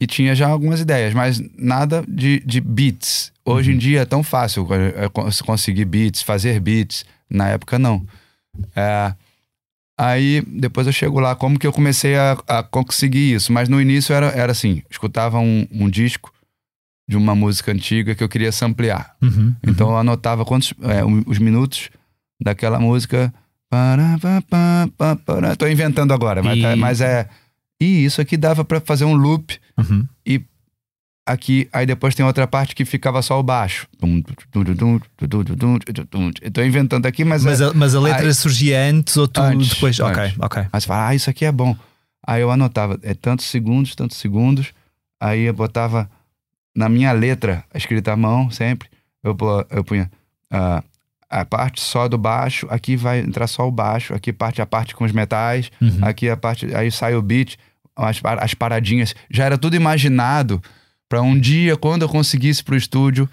E 0.01 0.09
tinha 0.09 0.35
já 0.35 0.49
algumas 0.49 0.81
ideias, 0.81 1.15
mas 1.15 1.41
nada 1.57 2.05
de, 2.09 2.41
de 2.41 2.61
beats. 2.61 3.33
Hoje 3.45 3.71
Uhum. 3.71 3.77
em 3.77 3.79
dia 3.79 4.01
é 4.01 4.05
tão 4.05 4.25
fácil 4.25 4.67
eh, 4.73 5.09
cons- 5.11 5.41
conseguir 5.41 5.85
beats, 5.85 6.21
fazer 6.23 6.59
beats. 6.59 7.05
Na 7.31 7.49
época, 7.49 7.79
não. 7.79 8.05
É, 8.77 9.15
aí, 9.99 10.43
depois 10.47 10.87
eu 10.87 10.93
chego 10.93 11.21
lá, 11.21 11.35
como 11.35 11.59
que 11.59 11.67
eu 11.67 11.73
comecei 11.73 12.17
a, 12.17 12.33
a 12.49 12.63
conseguir 12.63 13.35
isso? 13.35 13.53
Mas 13.53 13.69
no 13.69 13.81
início 13.81 14.15
era, 14.15 14.27
era 14.29 14.53
assim: 14.53 14.83
escutava 14.91 15.39
um, 15.39 15.67
um 15.71 15.89
disco 15.89 16.33
de 17.09 17.17
uma 17.17 17.35
música 17.35 17.71
antiga 17.73 18.15
que 18.15 18.25
eu 18.25 18.29
queria 18.29 18.51
samplear. 18.53 19.15
Uhum, 19.23 19.55
Então 19.67 19.91
eu 19.91 19.97
anotava 19.99 20.45
quantos, 20.45 20.73
é, 20.83 21.05
os 21.27 21.39
minutos 21.39 21.91
daquela 22.41 22.79
música. 22.81 23.33
Tô 25.57 25.67
inventando 25.67 26.13
agora, 26.15 26.43
mas, 26.43 26.61
tá- 26.63 26.73
E- 26.73 26.77
mas 26.77 27.01
é. 27.01 27.29
E 27.81 28.05
isso 28.05 28.21
aqui 28.21 28.37
dava 28.37 28.65
pra 28.65 28.81
fazer 28.81 29.05
um 29.05 29.15
loop 29.15 29.59
uhum 29.79 30.07
aqui, 31.27 31.69
aí 31.73 31.87
depois 31.87 32.15
tem 32.15 32.25
outra 32.25 32.47
parte 32.47 32.75
que 32.75 32.85
ficava 32.85 33.23
só 33.23 33.39
o 33.39 33.43
baixo. 33.43 33.87
Estou 36.43 36.65
inventando 36.65 37.07
aqui, 37.07 37.25
mas. 37.25 37.45
Mas, 37.45 37.63
a, 37.63 37.73
mas 37.73 37.95
a, 37.95 38.01
letra 38.01 38.27
aí, 38.27 38.35
surgia 38.35 38.81
antes 38.81 39.17
ou 39.17 39.27
tu 39.27 39.41
antes, 39.41 39.71
depois. 39.71 39.99
Antes. 40.01 40.19
Ok, 40.19 40.35
ok. 40.39 40.63
Aí 40.73 40.81
você 40.81 40.87
fala, 40.87 41.09
ah, 41.09 41.15
isso 41.15 41.31
aqui 41.31 41.45
é 41.45 41.53
bom. 41.53 41.77
Aí 42.27 42.41
eu 42.41 42.51
anotava, 42.51 42.99
é 43.03 43.15
tantos 43.15 43.47
segundos, 43.47 43.95
tantos 43.95 44.17
segundos. 44.17 44.73
Aí 45.21 45.43
eu 45.43 45.55
botava 45.55 46.09
na 46.75 46.89
minha 46.89 47.13
letra, 47.13 47.65
escrita 47.75 48.13
à 48.13 48.17
mão 48.17 48.51
sempre, 48.51 48.89
eu, 49.23 49.37
eu 49.71 49.85
punha 49.85 50.11
uh, 50.53 50.85
a 51.31 51.45
parte 51.45 51.81
só 51.81 52.09
do 52.09 52.19
baixo, 52.19 52.67
aqui 52.69 52.97
vai 52.97 53.21
entrar 53.21 53.47
só 53.47 53.67
o 53.67 53.71
baixo, 53.71 54.13
aqui 54.15 54.33
parte 54.33 54.61
a 54.61 54.67
parte 54.67 54.95
com 54.95 55.05
os 55.05 55.13
metais, 55.13 55.71
uhum. 55.81 55.99
aqui 56.03 56.29
a 56.29 56.37
parte. 56.37 56.75
Aí 56.75 56.91
sai 56.91 57.15
o 57.15 57.23
beat, 57.23 57.57
as, 57.97 58.21
as 58.41 58.55
paradinhas. 58.55 59.15
Já 59.31 59.45
era 59.45 59.59
tudo 59.59 59.77
imaginado 59.77 60.63
pra 61.15 61.23
um 61.23 61.39
dia, 61.39 61.77
quando 61.77 62.03
eu 62.03 62.09
conseguisse 62.09 62.65
pro 62.65 62.75
estúdio, 62.75 63.29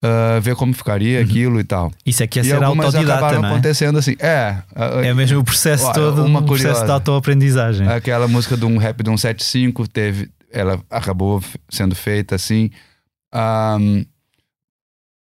ah, 0.00 0.38
ver 0.40 0.54
como 0.54 0.72
ficaria 0.72 1.20
aquilo 1.20 1.58
e 1.58 1.64
tal. 1.64 1.90
Isso 2.04 2.24
que 2.28 2.38
é 2.38 2.42
e 2.42 2.44
ser 2.44 2.62
autodidata, 2.62 3.12
acabaram 3.14 3.42
não 3.42 3.48
é? 3.48 3.52
acontecendo 3.52 3.98
assim. 3.98 4.14
É, 4.20 4.62
ah, 4.76 5.04
É 5.04 5.12
mesmo 5.12 5.40
o 5.40 5.44
processo 5.44 5.86
Olha, 5.86 5.94
todo, 5.94 6.24
uma 6.24 6.38
um 6.38 6.46
processo 6.46 6.84
de 6.84 6.90
autoaprendizagem. 6.92 7.88
Aquela 7.88 8.28
música 8.28 8.56
de 8.56 8.64
um 8.64 8.76
rap 8.76 9.02
de 9.02 9.10
um 9.10 9.16
75 9.16 9.88
teve, 9.88 10.30
ela 10.52 10.80
acabou 10.88 11.42
sendo 11.68 11.96
feita 11.96 12.36
assim. 12.36 12.70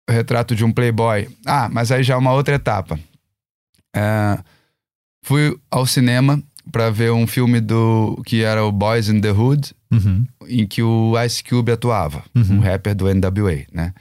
O 0.08 0.12
retrato 0.12 0.54
de 0.54 0.64
um 0.64 0.70
playboy. 0.70 1.28
Ah, 1.44 1.68
mas 1.68 1.90
aí 1.90 2.04
já 2.04 2.14
é 2.14 2.16
uma 2.16 2.32
outra 2.32 2.54
etapa. 2.54 2.96
É, 3.92 4.38
fui 5.25 5.58
ao 5.68 5.84
cinema 5.84 6.40
para 6.70 6.90
ver 6.90 7.11
um 7.11 7.26
filme 7.26 7.61
do 7.61 8.22
que 8.25 8.44
era 8.44 8.64
o 8.64 8.70
Boys 8.70 9.08
in 9.08 9.20
the 9.20 9.32
Hood, 9.32 9.75
Uhum. 9.90 10.26
em 10.47 10.66
que 10.66 10.83
o 10.83 11.14
Ice 11.25 11.42
Cube 11.42 11.73
atuava, 11.73 12.23
Uhum. 12.35 12.57
um 12.57 12.61
rapper 12.61 12.95
do 12.95 13.07
NWA, 13.09 13.64
né? 13.73 13.95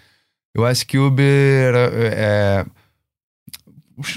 O 0.58 0.67
Ice 0.70 0.86
Cube 0.86 1.22
era 1.24 1.89
é, 1.94 2.65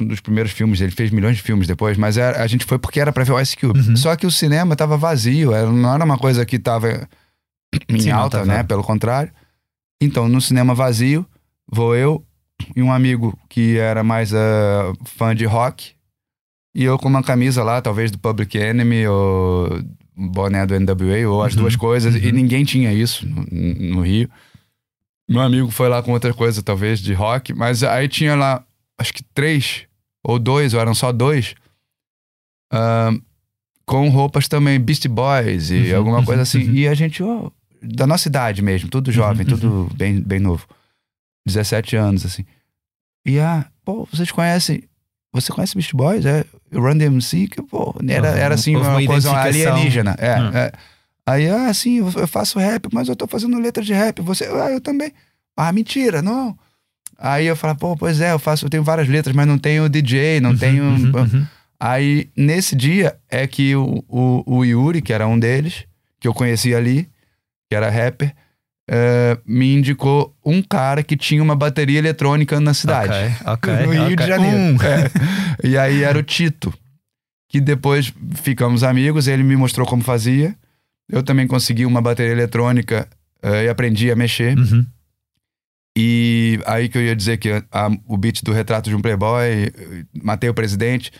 um 0.00 0.06
dos 0.06 0.20
primeiros 0.20 0.52
filmes, 0.52 0.80
ele 0.80 0.90
fez 0.90 1.10
milhões 1.10 1.36
de 1.36 1.42
filmes 1.42 1.66
depois, 1.66 1.96
mas 1.96 2.16
era- 2.18 2.42
a 2.42 2.46
gente 2.46 2.64
foi 2.64 2.78
porque 2.78 3.00
era 3.00 3.12
pra 3.12 3.24
ver 3.24 3.32
o 3.32 3.40
Ice 3.40 3.56
Cube. 3.56 3.78
Uhum. 3.78 3.96
Só 3.96 4.14
que 4.16 4.26
o 4.26 4.30
cinema 4.30 4.76
tava 4.76 4.96
vazio, 4.96 5.52
era- 5.52 5.70
não 5.70 5.94
era 5.94 6.04
uma 6.04 6.18
coisa 6.18 6.44
que 6.44 6.58
tava 6.58 7.08
em 7.88 8.00
Sim, 8.00 8.10
alta, 8.10 8.38
tava. 8.38 8.46
né? 8.52 8.62
Pelo 8.62 8.82
contrário. 8.82 9.32
Então, 10.02 10.28
no 10.28 10.40
cinema 10.40 10.74
vazio, 10.74 11.26
vou 11.70 11.94
eu 11.94 12.24
e 12.76 12.82
um 12.82 12.92
amigo 12.92 13.38
que 13.48 13.78
era 13.78 14.02
mais 14.02 14.34
ah, 14.34 14.92
fã 15.04 15.34
de 15.34 15.44
rock, 15.46 15.92
e 16.74 16.84
eu 16.84 16.98
com 16.98 17.08
uma 17.08 17.22
camisa 17.22 17.62
lá, 17.62 17.80
talvez 17.80 18.10
do 18.10 18.18
Public 18.18 18.56
Enemy 18.58 19.06
ou 19.06 19.82
boné 20.16 20.66
do 20.66 20.74
NWA, 20.78 21.28
ou 21.28 21.42
as 21.42 21.54
Uhum, 21.54 21.60
duas 21.62 21.76
coisas, 21.76 22.14
e 22.14 22.26
uhum. 22.26 22.32
ninguém 22.32 22.64
tinha 22.64 22.92
isso 22.92 23.26
no, 23.28 23.44
no 23.96 24.00
Rio. 24.02 24.28
Meu 25.28 25.40
amigo 25.40 25.70
foi 25.70 25.88
lá 25.88 26.02
com 26.02 26.12
outra 26.12 26.34
coisa, 26.34 26.62
talvez, 26.62 26.98
de 27.00 27.12
rock, 27.14 27.52
mas 27.54 27.82
aí 27.84 28.08
tinha 28.08 28.34
lá, 28.34 28.64
acho 28.98 29.12
que 29.14 29.22
três 29.22 29.86
ou 30.24 30.38
dois, 30.38 30.74
ou 30.74 30.80
eram 30.80 30.94
só 30.94 31.12
dois, 31.12 31.54
ah, 32.72 33.12
com 33.86 34.08
roupas 34.08 34.46
também, 34.48 34.78
Beast 34.78 35.06
Boys 35.08 35.70
e 35.70 35.90
Uhum, 35.92 35.96
alguma 35.98 36.24
coisa 36.24 36.40
uhum, 36.40 36.42
assim. 36.42 36.68
uhum. 36.68 36.74
E 36.74 36.88
a 36.88 36.94
gente, 36.94 37.22
ó, 37.22 37.50
da 37.82 38.06
nossa 38.06 38.28
idade 38.28 38.62
mesmo, 38.62 38.88
tudo 38.88 39.10
jovem, 39.10 39.46
Uhum, 39.46 39.56
tudo 39.56 39.90
bem, 39.96 40.20
bem 40.20 40.38
novo. 40.40 40.66
17 41.46 41.96
anos, 41.96 42.24
assim. 42.26 42.44
E 43.26 43.38
ah, 43.38 43.66
pô, 43.84 44.06
vocês 44.10 44.30
conhecem. 44.30 44.82
Você 45.32 45.52
conhece 45.52 45.74
Beast 45.74 45.92
Boys? 45.94 46.24
É 46.26 46.44
Run 46.72 46.96
DMC? 46.98 47.48
Que, 47.48 47.62
pô, 47.62 47.94
era, 48.08 48.30
Uhum. 48.30 48.36
era 48.36 48.54
assim, 48.54 48.76
Houve 48.76 48.88
uma, 48.88 48.98
uma 48.98 49.06
coisa 49.06 49.32
alienígena. 49.36 50.14
É, 50.18 50.40
Hum. 50.40 50.50
é. 50.54 50.72
Aí, 51.26 51.48
ah, 51.48 51.72
sim, 51.72 51.98
eu 51.98 52.26
faço 52.26 52.58
rap, 52.58 52.88
mas 52.92 53.08
eu 53.08 53.14
tô 53.14 53.26
fazendo 53.26 53.58
letra 53.60 53.84
de 53.84 53.92
rap. 53.92 54.20
Você, 54.22 54.44
ah, 54.46 54.70
eu 54.70 54.80
também. 54.80 55.12
Ah, 55.56 55.70
mentira, 55.72 56.20
não. 56.22 56.56
Aí 57.18 57.46
eu 57.46 57.54
falo, 57.54 57.76
pô, 57.76 57.96
pois 57.96 58.20
é, 58.20 58.32
eu 58.32 58.38
faço, 58.38 58.64
eu 58.66 58.70
tenho 58.70 58.82
várias 58.82 59.06
letras, 59.08 59.36
mas 59.36 59.46
não 59.46 59.58
tenho 59.58 59.88
DJ, 59.88 60.40
não 60.40 60.56
tenho. 60.56 60.82
Uhum, 60.82 61.12
uhum. 61.14 61.46
Aí, 61.78 62.28
nesse 62.36 62.74
dia, 62.74 63.16
é 63.30 63.46
que 63.46 63.76
o, 63.76 64.02
o, 64.08 64.42
o 64.58 64.64
Yuri, 64.64 65.00
que 65.02 65.12
era 65.12 65.26
um 65.28 65.38
deles, 65.38 65.84
que 66.18 66.26
eu 66.26 66.34
conheci 66.34 66.74
ali, 66.74 67.08
que 67.68 67.76
era 67.76 67.90
rapper, 67.90 68.34
eh, 68.92 69.38
me 69.46 69.72
indicou 69.76 70.34
um 70.44 70.60
cara 70.60 71.00
que 71.04 71.16
tinha 71.16 71.40
uma 71.40 71.54
bateria 71.54 71.98
eletrônica 72.00 72.58
na 72.58 72.74
cidade. 72.74 73.12
Ok, 73.46 73.72
ok. 73.76 73.86
no 73.86 73.92
Rio 73.92 74.02
ok. 74.06 74.16
de 74.16 74.26
Janeiro. 74.26 74.56
Um. 74.56 74.76
É. 74.82 75.66
E 75.68 75.78
aí 75.78 76.02
era 76.02 76.18
o 76.18 76.22
Tito, 76.24 76.74
que 77.48 77.60
depois 77.60 78.12
ficamos 78.42 78.82
amigos, 78.82 79.28
ele 79.28 79.44
me 79.44 79.54
mostrou 79.56 79.86
como 79.86 80.02
fazia. 80.02 80.56
Eu 81.08 81.22
também 81.22 81.46
consegui 81.46 81.86
uma 81.86 82.00
bateria 82.00 82.32
eletrônica 82.32 83.06
eh, 83.42 83.66
e 83.66 83.68
aprendi 83.68 84.10
a 84.10 84.16
mexer. 84.16 84.58
Uhum. 84.58 84.84
E 85.96 86.60
aí 86.66 86.88
que 86.88 86.96
eu 86.98 87.02
ia 87.02 87.16
dizer 87.16 87.36
que 87.38 87.50
a- 87.70 87.90
o 88.06 88.16
beat 88.16 88.42
do 88.42 88.52
Retrato 88.52 88.88
de 88.88 88.96
um 88.96 89.00
Playboy, 89.02 89.44
eh, 89.44 89.72
Matei 90.22 90.48
o 90.48 90.54
Presidente, 90.54 91.12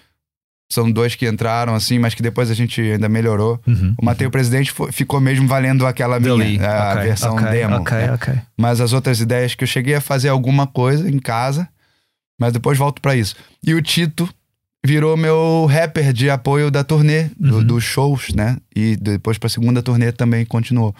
são 0.73 0.91
dois 0.91 1.15
que 1.17 1.29
entraram 1.29 1.75
assim, 1.75 1.99
mas 1.99 2.15
que 2.15 2.23
depois 2.23 2.51
a 2.51 2.55
gente 2.55 2.81
ainda 2.81 3.09
melhorou. 3.09 3.61
Uhum. 3.67 3.95
O 4.01 4.05
Matei 4.05 4.27
o 4.27 4.31
Presidente 4.31 4.73
ficou 4.93 5.21
mesmo 5.21 5.49
valendo 5.49 5.85
aquela 5.87 6.21
minha, 6.21 6.71
a 6.71 6.93
Ok, 6.93 7.03
versão 7.03 7.33
ok, 7.35 7.49
demo. 7.51 7.77
Ok, 7.77 7.97
né? 7.99 8.13
ok. 8.13 8.35
Mas 8.57 8.81
as 8.81 8.93
outras 8.93 9.21
ideias 9.21 9.55
que 9.55 9.65
eu 9.65 9.69
cheguei 9.69 9.95
a 9.97 10.01
fazer 10.01 10.29
alguma 10.29 10.67
coisa 10.67 11.11
em 11.11 11.19
casa, 11.19 11.69
mas 12.39 12.53
depois 12.53 12.79
volto 12.79 13.03
pra 13.03 13.17
isso. 13.17 13.35
E 13.67 13.75
o 13.75 13.83
Tito 13.83 14.29
virou 14.87 15.17
meu 15.17 15.67
rapper 15.69 16.13
de 16.13 16.31
apoio 16.31 16.71
da 16.71 16.83
turnê, 16.85 17.25
do- 17.39 17.57
Uhum. 17.59 17.65
dos 17.65 17.85
shows, 17.85 18.29
né? 18.35 18.57
E 18.75 18.97
depois 18.97 19.37
pra 19.39 19.49
segunda 19.49 19.83
turnê 19.83 20.11
também 20.13 20.45
continuou. 20.47 20.95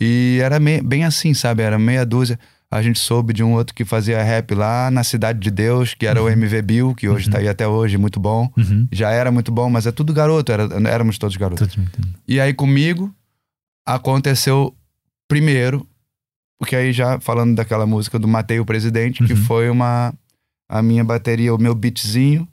E 0.00 0.40
era 0.42 0.58
me- 0.58 0.80
bem 0.80 1.04
assim, 1.04 1.32
sabe? 1.34 1.62
Era 1.62 1.78
meia 1.78 2.04
dúzia. 2.06 2.38
A 2.74 2.82
gente 2.82 2.98
soube 2.98 3.32
de 3.32 3.42
um 3.44 3.52
outro 3.52 3.72
que 3.74 3.84
fazia 3.84 4.20
rap 4.22 4.52
lá 4.54 4.90
na 4.90 5.04
Cidade 5.04 5.38
de 5.38 5.50
Deus, 5.50 5.94
que 5.94 6.06
era 6.06 6.20
o 6.20 6.28
MV 6.28 6.60
Bill, 6.62 6.94
que 6.94 7.08
hoje 7.08 7.30
tá 7.30 7.38
aí 7.38 7.46
até 7.48 7.68
hoje, 7.68 7.96
muito 7.96 8.18
bom. 8.18 8.50
Uhum. 8.56 8.88
Já 8.90 9.10
era 9.10 9.30
muito 9.30 9.52
bom, 9.52 9.70
mas 9.70 9.86
é 9.86 9.92
tudo 9.92 10.12
garoto, 10.12 10.50
era- 10.50 10.64
éramos 10.90 11.16
todos 11.16 11.36
garotos. 11.36 11.76
E 12.26 12.40
aí 12.40 12.52
comigo 12.52 13.14
aconteceu 13.86 14.74
primeiro, 15.28 15.86
porque 16.58 16.74
aí 16.74 16.92
já 16.92 17.20
falando 17.20 17.54
daquela 17.54 17.86
música 17.86 18.18
do 18.18 18.26
Matei 18.26 18.58
o 18.58 18.64
Presidente, 18.64 19.22
que 19.24 19.34
Uhum. 19.34 19.44
foi 19.44 19.70
uma 19.70 20.12
a 20.68 20.82
minha 20.82 21.04
bateria, 21.04 21.54
o 21.54 21.58
meu 21.58 21.74
beatzinho 21.76 22.48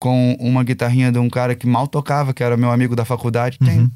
com 0.00 0.34
uma 0.38 0.62
guitarrinha 0.62 1.10
de 1.10 1.18
um 1.18 1.30
cara 1.30 1.54
que 1.54 1.66
mal 1.66 1.88
tocava, 1.88 2.32
que 2.34 2.42
era 2.44 2.56
meu 2.56 2.70
amigo 2.70 2.94
da 2.94 3.04
faculdade. 3.04 3.58
Uhum. 3.60 3.90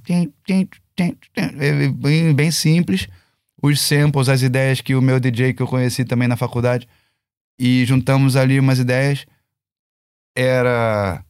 Bem, 1.98 2.34
bem 2.34 2.50
simples. 2.50 3.08
Os 3.66 3.80
samples, 3.80 4.28
as 4.28 4.42
ideias 4.42 4.80
que 4.80 4.94
o 4.94 5.02
meu 5.02 5.18
DJ 5.18 5.52
que 5.54 5.62
eu 5.62 5.66
conheci 5.66 6.04
também 6.04 6.28
na 6.28 6.36
faculdade 6.36 6.86
e 7.58 7.84
juntamos 7.84 8.36
ali 8.36 8.60
umas 8.60 8.78
ideias. 8.78 9.26
Era 10.36 11.24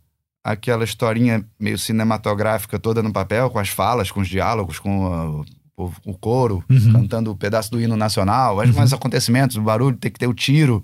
aquela 0.44 0.84
historinha 0.84 1.44
meio 1.58 1.78
cinematográfica 1.78 2.78
toda 2.78 3.02
no 3.02 3.12
papel, 3.12 3.50
com 3.50 3.58
as 3.58 3.68
falas, 3.68 4.10
com 4.10 4.20
os 4.20 4.28
diálogos, 4.28 4.78
com 4.78 5.06
a- 5.06 5.44
o, 5.78 5.92
o 6.06 6.14
coro, 6.18 6.64
Uhum. 6.70 6.92
cantando 6.92 7.30
o 7.30 7.36
pedaço 7.36 7.70
do 7.70 7.80
hino 7.80 7.96
nacional, 7.96 8.56
os 8.58 8.70
mais 8.74 8.92
acontecimentos, 8.92 9.56
o 9.56 9.62
barulho, 9.62 9.96
tem 9.96 10.10
que 10.10 10.18
ter 10.18 10.26
o 10.26 10.32
tiro. 10.34 10.82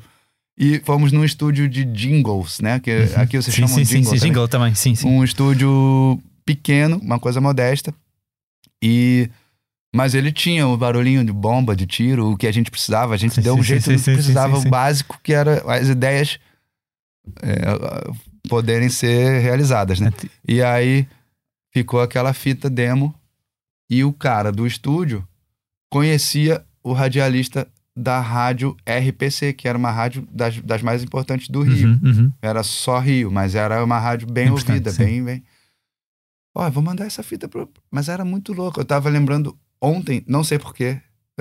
E 0.58 0.80
fomos 0.80 1.12
num 1.12 1.24
estúdio 1.24 1.66
de 1.68 1.82
jingles, 1.84 2.60
né? 2.60 2.78
Que 2.78 3.08
aqui 3.16 3.40
vocês 3.40 3.54
Sim, 3.54 3.62
chamam 3.62 3.74
sim, 3.78 3.84
sim, 3.86 3.94
jingle. 3.96 4.10
sim, 4.12 4.16
também. 4.18 4.30
jingle 4.32 4.48
também, 4.48 4.74
sim, 4.74 4.94
sim. 4.94 5.08
Um 5.08 5.24
estúdio 5.24 6.20
pequeno, 6.44 6.98
uma 6.98 7.18
coisa 7.18 7.40
modesta. 7.40 7.92
E 8.82 9.30
mas 9.94 10.14
ele 10.14 10.32
tinha 10.32 10.66
o 10.66 10.76
barulhinho 10.76 11.24
de 11.24 11.32
bomba, 11.32 11.76
de 11.76 11.86
tiro, 11.86 12.32
o 12.32 12.36
que 12.36 12.46
a 12.46 12.52
gente 12.52 12.70
precisava. 12.70 13.14
A 13.14 13.16
gente 13.16 13.40
deu 13.40 13.54
sim, 13.54 13.60
um 13.60 13.62
jeito 13.62 13.84
sim, 13.84 13.96
do 13.96 13.98
que 13.98 14.12
precisava, 14.12 14.58
sim, 14.58 14.66
o 14.66 14.70
básico, 14.70 15.20
que 15.22 15.34
era 15.34 15.62
as 15.70 15.88
ideias 15.88 16.38
é, 17.42 17.60
poderem 18.48 18.88
ser 18.88 19.40
realizadas, 19.40 20.00
né? 20.00 20.10
E 20.48 20.62
aí 20.62 21.06
ficou 21.70 22.00
aquela 22.00 22.32
fita 22.32 22.70
demo 22.70 23.14
e 23.90 24.02
o 24.02 24.12
cara 24.12 24.50
do 24.50 24.66
estúdio 24.66 25.26
conhecia 25.90 26.64
o 26.82 26.94
radialista 26.94 27.68
da 27.94 28.18
rádio 28.20 28.74
RPC, 28.86 29.52
que 29.52 29.68
era 29.68 29.76
uma 29.76 29.90
rádio 29.90 30.26
das, 30.30 30.58
das 30.60 30.80
mais 30.80 31.02
importantes 31.04 31.48
do 31.48 31.60
Rio. 31.60 31.88
Uhum, 31.88 32.00
uhum. 32.02 32.32
Era 32.40 32.62
só 32.62 32.98
Rio, 32.98 33.30
mas 33.30 33.54
era 33.54 33.84
uma 33.84 33.98
rádio 33.98 34.26
bem 34.26 34.46
Importante, 34.46 34.88
ouvida, 34.88 34.92
bem, 34.92 35.22
bem. 35.22 35.44
Ó, 36.54 36.68
vou 36.70 36.82
mandar 36.82 37.06
essa 37.06 37.22
fita 37.22 37.48
pro. 37.48 37.68
Mas 37.90 38.08
era 38.08 38.24
muito 38.24 38.52
louco. 38.52 38.80
Eu 38.80 38.84
tava 38.84 39.10
lembrando 39.10 39.56
ontem, 39.82 40.22
não 40.26 40.44
sei 40.44 40.58
porquê. 40.58 40.98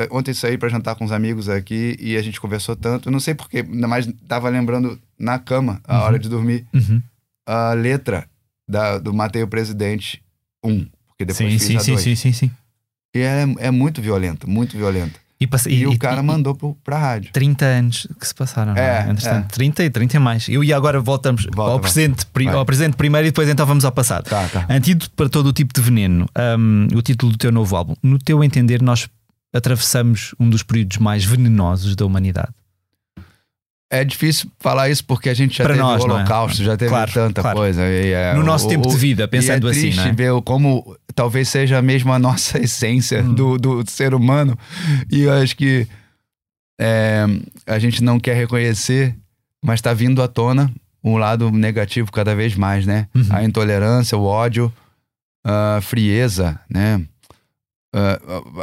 Ontem 0.09 0.33
saí 0.33 0.57
pra 0.57 0.69
jantar 0.69 0.95
com 0.95 1.05
os 1.05 1.11
amigos 1.11 1.47
aqui 1.47 1.95
e 1.99 2.17
a 2.17 2.21
gente 2.21 2.41
conversou 2.41 2.75
tanto. 2.75 3.11
Não 3.11 3.19
sei 3.19 3.35
porquê, 3.35 3.57
ainda 3.57 3.87
mais 3.87 4.09
tava 4.27 4.49
lembrando 4.49 4.99
na 5.19 5.37
cama, 5.37 5.79
a 5.83 5.97
Uhum. 5.99 6.03
hora 6.05 6.19
de 6.19 6.27
dormir, 6.29 6.65
Uhum. 6.73 7.01
a 7.45 7.73
letra 7.73 8.25
da, 8.67 8.97
do 8.97 9.13
Matei 9.13 9.43
o 9.43 9.47
Presidente 9.47 10.23
1. 10.63 10.85
Porque 11.07 11.25
depois 11.25 11.37
Sim, 11.37 11.59
fiz 11.59 11.61
sim, 11.67 11.77
a 11.77 11.79
sim, 11.81 11.91
2. 11.91 12.03
sim, 12.03 12.15
sim, 12.15 12.33
sim. 12.33 12.51
E 13.13 13.19
é, 13.19 13.43
é 13.59 13.69
muito 13.71 14.01
violento, 14.01 14.49
muito 14.49 14.75
violento. 14.77 15.19
E, 15.41 15.47
passa- 15.47 15.71
E, 15.71 15.87
o 15.87 15.97
cara 15.97 16.21
mandou 16.21 16.53
pro, 16.53 16.75
pra 16.83 16.99
rádio. 16.99 17.31
30 17.33 17.65
anos 17.65 18.07
que 18.19 18.27
se 18.27 18.35
passaram, 18.35 18.75
não 18.75 18.79
é? 18.81 19.07
É, 19.09 19.27
é. 19.27 19.41
30 19.51 19.83
e 19.83 19.89
30 19.89 20.17
e 20.17 20.19
mais. 20.19 20.47
Eu 20.47 20.63
e 20.63 20.71
agora 20.71 21.01
voltamos 21.01 21.47
Volta, 21.51 21.71
ao, 21.73 21.79
presente, 21.79 22.25
Vai. 22.31 22.53
ao 22.53 22.63
presente 22.63 22.95
primeiro 22.95 23.25
e 23.27 23.31
depois 23.31 23.49
então 23.49 23.65
vamos 23.65 23.83
ao 23.83 23.91
passado. 23.91 24.25
Tá, 24.29 24.47
tá. 24.47 24.67
Antídoto 24.69 25.09
para 25.15 25.27
todo 25.27 25.47
o 25.47 25.51
tipo 25.53 25.73
de 25.73 25.81
veneno, 25.81 26.27
hum, 26.59 26.87
o 26.95 27.01
título 27.01 27.31
do 27.31 27.37
teu 27.39 27.51
novo 27.51 27.75
álbum. 27.75 27.95
No 28.03 28.19
teu 28.19 28.43
entender, 28.43 28.83
nós 28.83 29.09
atravessamos 29.51 30.35
um 30.39 30.47
dos 30.47 30.61
períodos 30.61 30.97
mais 30.97 31.25
venenosos 31.25 31.95
da 31.95 32.05
humanidade. 32.05 32.49
É 33.93 34.05
difícil 34.05 34.49
falar 34.57 34.89
isso 34.89 35.03
porque 35.03 35.27
a 35.29 35.33
gente 35.33 35.57
já 35.57 35.65
Para 35.65 35.73
teve 35.73 35.83
nós, 35.85 36.01
o 36.03 36.07
é? 36.07 36.13
Holocausto, 36.13 36.63
já 36.63 36.77
teve 36.77 36.89
Claro, 36.89 37.11
tanta 37.11 37.41
claro. 37.41 37.57
coisa. 37.57 37.81
é- 37.83 38.33
no 38.33 38.41
nosso 38.43 38.65
o- 38.65 38.69
tempo 38.69 38.87
de 38.87 38.95
vida, 38.95 39.27
pensando 39.27 39.67
é 39.67 39.71
assim, 39.71 39.81
triste 39.81 39.97
não 39.97 40.05
é? 40.05 40.11
ver 40.13 40.41
como 40.43 40.95
talvez 41.13 41.49
seja 41.49 41.81
mesmo 41.81 42.13
a 42.13 42.17
nossa 42.19 42.57
essência 42.57 43.21
Hum. 43.21 43.33
do, 43.33 43.57
do 43.57 43.83
ser 43.91 44.13
humano. 44.13 44.57
E 45.11 45.23
eu 45.23 45.33
acho 45.33 45.57
que 45.57 45.85
é, 46.79 47.25
a 47.67 47.77
gente 47.79 48.01
não 48.03 48.19
quer 48.19 48.35
reconhecer, 48.35 49.15
mas 49.63 49.79
está 49.79 49.93
vindo 49.93 50.21
à 50.23 50.27
tona 50.27 50.71
um 51.03 51.17
lado 51.17 51.51
negativo 51.51 52.11
cada 52.11 52.33
vez 52.35 52.55
mais, 52.55 52.85
né? 52.85 53.07
Uhum. 53.13 53.25
A 53.29 53.43
intolerância, 53.43 54.17
o 54.17 54.23
ódio, 54.23 54.71
a 55.43 55.79
frieza, 55.81 56.59
né? 56.69 57.01
Ah, 57.93 58.19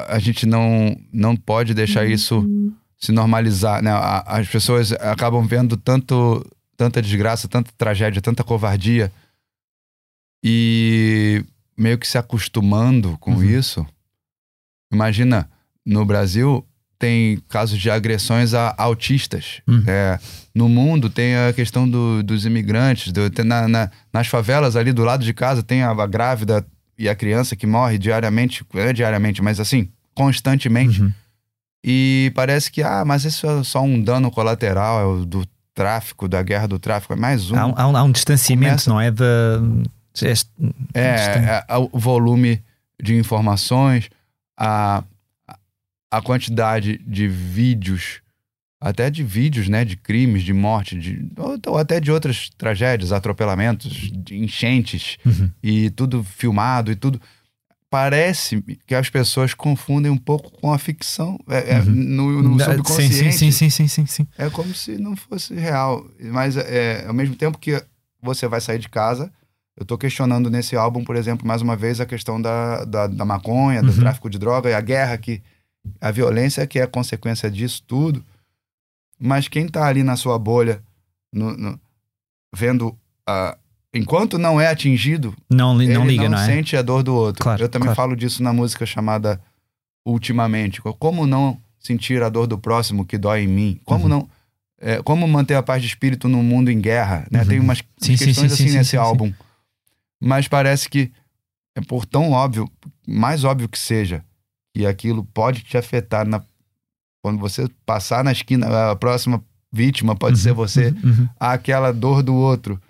a, 0.09 0.15
a 0.17 0.19
gente 0.19 0.47
não, 0.47 0.97
não 1.13 1.37
pode 1.37 1.75
deixar 1.75 2.07
isso 2.07 2.49
se 2.99 3.13
normalizar, 3.13 3.83
né? 3.83 3.91
As 4.27 4.49
pessoas 4.49 4.93
acabam 4.93 5.47
vendo 5.47 5.77
tanto, 5.77 6.45
tanta 6.77 7.01
desgraça, 7.01 7.47
tanta 7.49 7.71
tragédia, 7.79 8.21
tanta 8.21 8.43
covardia 8.43 9.13
e 10.45 11.45
meio 11.77 11.99
que 11.99 12.07
se 12.07 12.19
acostumando 12.19 13.17
com 13.19 13.33
Uhum. 13.35 13.43
isso. 13.45 13.87
Imagina, 14.93 15.49
no 15.85 16.05
Brasil 16.05 16.65
tem 16.99 17.39
casos 17.49 17.79
de 17.79 17.89
agressões 17.91 18.55
a 18.55 18.75
autistas. 18.77 19.61
Uhum. 19.69 19.85
É, 19.87 20.19
no 20.53 20.69
mundo 20.69 21.09
tem 21.09 21.37
a 21.37 21.53
questão 21.53 21.89
do- 21.89 22.23
dos 22.25 22.45
imigrantes, 22.45 23.13
do- 23.13 23.31
na- 23.45 23.69
na- 23.69 23.91
nas 24.13 24.27
favelas 24.27 24.75
ali 24.75 24.93
do 24.93 25.05
lado 25.05 25.25
de 25.25 25.33
casa 25.33 25.63
tem 25.63 25.83
a, 25.83 25.91
a 25.91 26.07
grávida 26.07 26.67
e 26.99 27.09
a 27.09 27.15
criança 27.15 27.55
que 27.55 27.67
morre 27.67 27.97
diariamente, 27.99 28.65
não 28.75 28.81
é 28.83 28.93
diariamente, 28.93 29.41
mas 29.41 29.61
assim, 29.61 29.89
constantemente. 30.15 31.01
Uhum. 31.03 31.13
E 31.85 32.33
parece 32.35 32.71
que, 32.71 32.83
ah, 32.83 33.05
mas 33.05 33.25
isso 33.25 33.47
é 33.47 33.63
só 33.65 33.83
um 33.83 34.03
dano 34.03 34.31
colateral, 34.31 35.01
é 35.01 35.05
o 35.05 35.25
do 35.25 35.47
tráfico, 35.75 36.27
da 36.29 36.43
guerra 36.43 36.67
do 36.67 36.79
tráfico, 36.79 37.13
é 37.13 37.17
mais 37.17 37.51
um. 37.51 37.57
Há, 37.57 37.67
um- 37.67 37.75
há 37.77 37.89
um, 37.89 37.97
há 37.97 38.03
um 38.03 38.11
distanciamento, 38.13 38.85
Começa- 38.85 38.91
não 38.91 39.01
é? 39.01 39.11
Da, 39.11 39.25
este- 40.23 40.51
É, 40.93 41.01
é, 41.01 41.65
é 41.69 41.77
o 41.77 41.89
volume 41.99 42.61
de 43.01 43.15
informações, 43.15 44.11
a, 44.59 45.05
a 46.11 46.21
quantidade 46.21 46.99
de 47.07 47.29
vídeos, 47.29 48.21
até 48.81 49.09
de 49.09 49.23
vídeos, 49.23 49.69
né, 49.69 49.85
de 49.85 49.97
crimes, 49.97 50.43
de 50.43 50.53
morte, 50.53 50.99
de, 50.99 51.31
ou, 51.37 51.59
ou 51.69 51.79
até 51.79 52.01
de 52.01 52.11
outras 52.11 52.51
tragédias, 52.59 53.13
atropelamentos, 53.13 53.93
de 54.13 54.37
enchentes, 54.37 55.17
Uhum. 55.25 55.51
e 55.63 55.91
tudo 55.91 56.25
filmado 56.25 56.91
e 56.91 56.97
tudo. 56.97 57.21
Parece 57.91 58.61
que 58.87 58.95
as 58.95 59.09
pessoas 59.09 59.55
confundem 59.55 60.11
um 60.13 60.17
pouco 60.19 60.51
com 60.61 60.73
a 60.73 60.79
ficção. 60.79 61.39
É, 61.49 61.77
é, 61.77 61.79
Uhum. 61.81 61.87
no, 61.87 62.43
no 62.43 62.61
subconsciente. 62.61 63.15
Sim, 63.15 63.33
sim, 63.33 63.51
sim, 63.51 63.71
sim, 63.71 63.89
sim, 63.89 64.07
sim. 64.07 64.27
É 64.37 64.51
como 64.51 64.75
se 64.75 64.99
não 64.99 65.17
fosse 65.17 65.55
real. 65.55 66.07
Mas 66.21 66.57
é, 66.57 67.07
ao 67.07 67.15
mesmo 67.15 67.35
tempo 67.35 67.57
que 67.59 67.83
você 68.21 68.47
vai 68.47 68.61
sair 68.61 68.79
de 68.79 68.89
casa, 68.91 69.33
eu 69.77 69.87
tô 69.87 69.97
questionando 69.97 70.51
nesse 70.51 70.77
álbum, 70.77 71.03
por 71.03 71.17
exemplo, 71.17 71.47
mais 71.47 71.63
uma 71.63 71.77
vez 71.77 71.99
a 72.01 72.05
questão 72.07 72.41
da, 72.43 72.85
da, 72.85 73.07
da 73.07 73.25
maconha, 73.25 73.83
do 73.83 73.91
Uhum. 73.91 73.99
tráfico 74.01 74.29
de 74.29 74.39
droga 74.39 74.69
e 74.69 74.75
a 74.75 74.81
guerra 74.81 75.17
que. 75.17 75.43
A 76.01 76.11
violência 76.11 76.67
que 76.67 76.79
é 76.79 76.87
consequência 76.87 77.51
disso 77.51 77.83
tudo. 77.87 78.23
Mas 79.19 79.49
quem 79.49 79.67
tá 79.67 79.87
ali 79.87 80.03
na 80.03 80.17
sua 80.17 80.39
bolha, 80.39 80.83
no- 81.33 81.57
no- 81.57 81.81
vendo. 82.55 82.97
a 83.27 83.57
enquanto 83.99 84.39
não 84.39 84.61
é 84.61 84.69
atingido, 84.69 85.35
Não, 85.51 85.81
ele 85.81 85.93
não 85.93 86.07
liga, 86.07 86.29
não, 86.29 86.39
é? 86.39 86.47
sente 86.47 86.77
a 86.77 86.83
dor 86.83 87.03
do 87.03 87.15
outro. 87.15 87.43
Claro, 87.43 87.63
eu 87.63 87.69
também 87.69 87.87
claro. 87.87 87.97
falo 87.97 88.17
disso 88.17 88.43
na 88.43 88.53
música 88.53 88.87
chamada 88.87 89.41
Ultimamente. 90.07 90.81
Como 90.99 91.27
não 91.27 91.61
sentir 91.79 92.23
a 92.23 92.29
dor 92.31 92.47
do 92.47 92.57
próximo 92.59 93.05
que 93.05 93.19
dói 93.19 93.43
em 93.43 93.47
mim? 93.49 93.81
Como 93.85 94.05
Uhum. 94.05 94.09
não. 94.09 94.29
é, 94.81 95.03
como 95.03 95.27
manter 95.29 95.55
a 95.55 95.63
paz 95.63 95.83
de 95.83 95.89
espírito 95.89 96.29
num 96.29 96.43
mundo 96.43 96.71
em 96.71 96.81
guerra? 96.81 97.27
Né? 97.31 97.43
Uhum. 97.43 97.49
Tem 97.49 97.61
umas 97.61 97.79
Sim, 97.99 98.17
questões 98.17 98.37
sim, 98.37 98.47
assim 98.47 98.57
sim, 98.69 98.77
nesse 98.79 98.91
sim, 98.91 98.97
sim. 98.97 98.97
álbum. 98.97 99.33
Mas 100.21 100.47
parece 100.49 100.89
que 100.89 101.11
é 101.77 101.81
por 101.81 102.07
tão 102.07 102.31
óbvio, 102.31 102.69
mais 103.07 103.45
óbvio 103.45 103.69
que 103.69 103.79
seja, 103.79 104.25
e 104.75 104.87
aquilo 104.87 105.25
pode 105.25 105.63
te 105.63 105.77
afetar 105.77 106.27
na, 106.27 106.41
quando 107.23 107.39
você 107.39 107.69
passar 107.85 108.23
na 108.25 108.33
esquina, 108.33 108.91
a 108.93 108.97
próxima 108.97 109.43
vítima 109.73 110.15
pode 110.17 110.37
Uhum, 110.37 110.43
ser 110.43 110.53
você, 110.55 110.89
uhum, 111.05 111.11
uhum. 111.11 111.29
aquela 111.39 111.93
dor 111.93 112.23
do 112.23 112.35
outro 112.35 112.81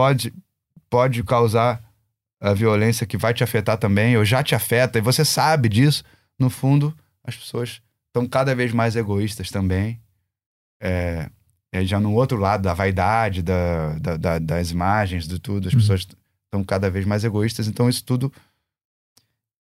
pode 0.00 0.32
pode 0.88 1.22
causar 1.22 1.78
a 2.40 2.54
violência 2.54 3.06
que 3.06 3.18
vai 3.18 3.34
te 3.34 3.44
afetar 3.44 3.76
também, 3.76 4.16
ou 4.16 4.24
já 4.24 4.42
te 4.42 4.54
afeta, 4.54 4.98
e 4.98 5.02
você 5.02 5.24
sabe 5.26 5.68
disso. 5.68 6.02
No 6.38 6.48
fundo, 6.48 6.92
as 7.22 7.36
pessoas 7.36 7.82
estão 8.06 8.26
cada 8.26 8.54
vez 8.54 8.72
mais 8.72 8.96
egoístas 8.96 9.50
também. 9.50 10.00
É, 10.82 11.28
é 11.70 11.84
já 11.84 12.00
no 12.00 12.14
outro 12.14 12.38
lado 12.38 12.62
da 12.62 12.72
vaidade, 12.74 13.42
da, 13.42 13.92
da- 13.98 14.16
da- 14.16 14.38
das 14.38 14.70
imagens, 14.70 15.28
de 15.28 15.38
tudo, 15.38 15.68
as 15.68 15.74
Uhum. 15.74 15.80
pessoas 15.80 16.00
estão 16.46 16.64
cada 16.64 16.90
vez 16.90 17.04
mais 17.04 17.22
egoístas, 17.24 17.68
então 17.68 17.88
isso 17.88 18.02
tudo 18.02 18.32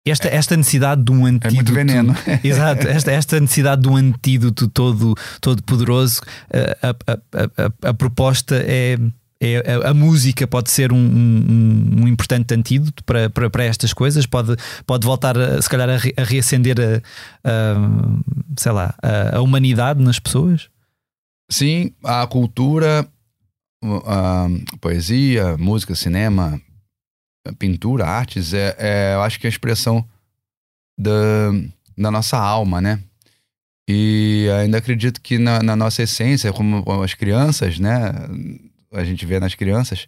Esta, 0.06 0.28
esta 0.28 0.58
necessidade 0.58 1.02
de 1.04 1.12
um 1.14 1.26
é 1.26 1.30
antídoto. 1.30 1.56
muito 1.56 1.74
veneno. 1.74 2.14
Exato, 2.44 2.88
esta, 2.88 3.12
esta 3.12 3.40
necessidade 3.40 3.84
de 3.84 3.88
um 3.88 3.96
antídoto 3.96 4.68
todo, 4.68 5.14
todo 5.40 5.64
poderoso, 5.64 6.20
eh, 6.50 6.78
a- 6.82 7.12
a- 7.14 7.66
a- 7.88 7.90
a 7.90 7.94
proposta 7.94 8.56
é. 8.68 8.98
É- 9.46 9.64
a, 9.86 9.90
a 9.90 9.94
música 9.94 10.46
pode 10.48 10.70
ser 10.72 10.92
um, 10.92 10.98
um- 10.98 12.02
um 12.04 12.08
importante 12.08 12.54
antídoto 12.54 13.04
para, 13.04 13.30
para, 13.30 13.50
para 13.50 13.64
estas 13.64 13.94
coisas, 13.94 14.26
pode, 14.26 14.56
pode 14.86 15.06
voltar, 15.06 15.38
a, 15.38 15.62
se 15.62 15.70
calhar, 15.70 15.90
a, 15.90 15.98
re- 15.98 16.14
a 16.18 16.24
reacender 16.24 16.78
a, 16.80 17.02
a- 17.50 18.20
sei 18.58 18.72
lá, 18.72 18.96
a 19.34 19.42
humanidade 19.42 20.02
nas 20.02 20.20
pessoas. 20.20 20.70
Sim, 21.52 21.92
a 22.04 22.26
cultura, 22.28 23.08
a 24.06 24.48
poesia, 24.80 25.58
música, 25.58 25.94
cinema, 25.94 26.60
pintura, 27.60 28.06
artes, 28.06 28.54
é, 28.54 28.76
é, 28.80 29.14
eu 29.16 29.22
acho 29.22 29.40
que 29.40 29.46
é 29.46 29.50
a 29.50 29.52
expressão 29.52 30.08
da, 30.98 31.52
da 31.98 32.10
nossa 32.10 32.38
alma, 32.38 32.80
né? 32.82 33.00
E 33.90 34.48
ainda 34.62 34.78
acredito 34.78 35.20
que 35.20 35.38
na, 35.38 35.62
na 35.62 35.76
nossa 35.76 36.02
essência, 36.04 36.54
como 36.54 36.84
as 37.04 37.14
crianças, 37.14 37.78
né? 37.80 38.14
A 38.94 39.04
gente 39.04 39.26
vê 39.26 39.40
nas 39.40 39.56
crianças, 39.56 40.08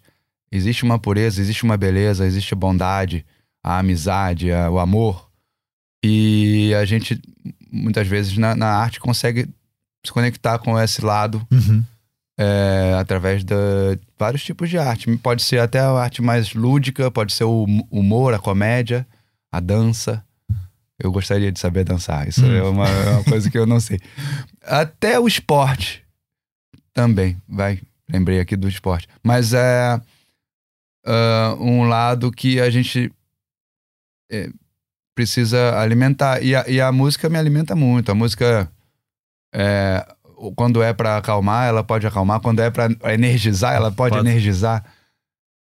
existe 0.50 0.84
uma 0.84 0.98
pureza, 0.98 1.40
existe 1.40 1.64
uma 1.64 1.76
beleza, 1.76 2.24
existe 2.26 2.54
a 2.54 2.56
bondade, 2.56 3.24
a 3.64 3.78
amizade, 3.78 4.50
a- 4.52 4.70
o 4.70 4.78
amor. 4.78 5.28
E 6.04 6.72
a 6.74 6.84
gente, 6.84 7.20
muitas 7.70 8.06
vezes, 8.06 8.36
na, 8.38 8.54
na 8.54 8.68
arte 8.68 9.00
consegue 9.00 9.48
se 10.04 10.12
conectar 10.12 10.58
com 10.58 10.78
esse 10.80 11.04
lado 11.04 11.44
é, 12.38 12.94
através 13.00 13.42
de 13.42 13.54
vários 14.18 14.44
tipos 14.44 14.68
de 14.70 14.78
arte. 14.78 15.14
Pode 15.16 15.42
ser 15.42 15.58
até 15.58 15.80
a 15.80 15.90
arte 15.90 16.22
mais 16.22 16.54
lúdica, 16.54 17.10
pode 17.10 17.32
ser 17.32 17.44
o 17.44 17.64
hum- 17.64 17.86
humor, 17.90 18.34
a 18.34 18.38
comédia, 18.38 19.06
a 19.50 19.58
dança. 19.58 20.22
Eu 20.98 21.10
gostaria 21.10 21.50
de 21.50 21.58
saber 21.58 21.82
dançar. 21.84 22.28
Isso 22.28 22.44
Hum. 22.44 22.54
é, 22.54 22.62
uma, 22.62 22.88
é 22.88 23.10
uma 23.10 23.24
coisa 23.24 23.50
que 23.50 23.58
eu 23.58 23.66
não 23.66 23.80
sei. 23.80 23.98
Até 24.62 25.18
o 25.18 25.26
esporte 25.26 26.04
também, 26.94 27.36
vai. 27.48 27.80
Lembrei 28.10 28.40
aqui 28.40 28.56
do 28.56 28.68
esporte. 28.68 29.08
Mas 29.22 29.52
é 29.52 30.00
ah, 31.04 31.56
um 31.58 31.84
lado 31.84 32.30
que 32.30 32.60
a 32.60 32.70
gente 32.70 33.12
é, 34.30 34.48
precisa 35.14 35.78
alimentar. 35.78 36.42
E 36.42 36.54
a, 36.54 36.68
e 36.68 36.80
a 36.80 36.90
música 36.92 37.28
me 37.28 37.38
alimenta 37.38 37.74
muito. 37.74 38.10
A 38.10 38.14
música, 38.14 38.70
é, 39.54 40.06
quando 40.54 40.82
é 40.82 40.92
pra 40.92 41.16
acalmar, 41.16 41.68
ela 41.68 41.82
pode 41.82 42.06
acalmar. 42.06 42.40
Quando 42.40 42.60
é 42.60 42.70
pra 42.70 42.88
energizar, 43.12 43.74
ela 43.74 43.90
pode, 43.90 44.14
Pode. 44.16 44.28
energizar. 44.28 44.84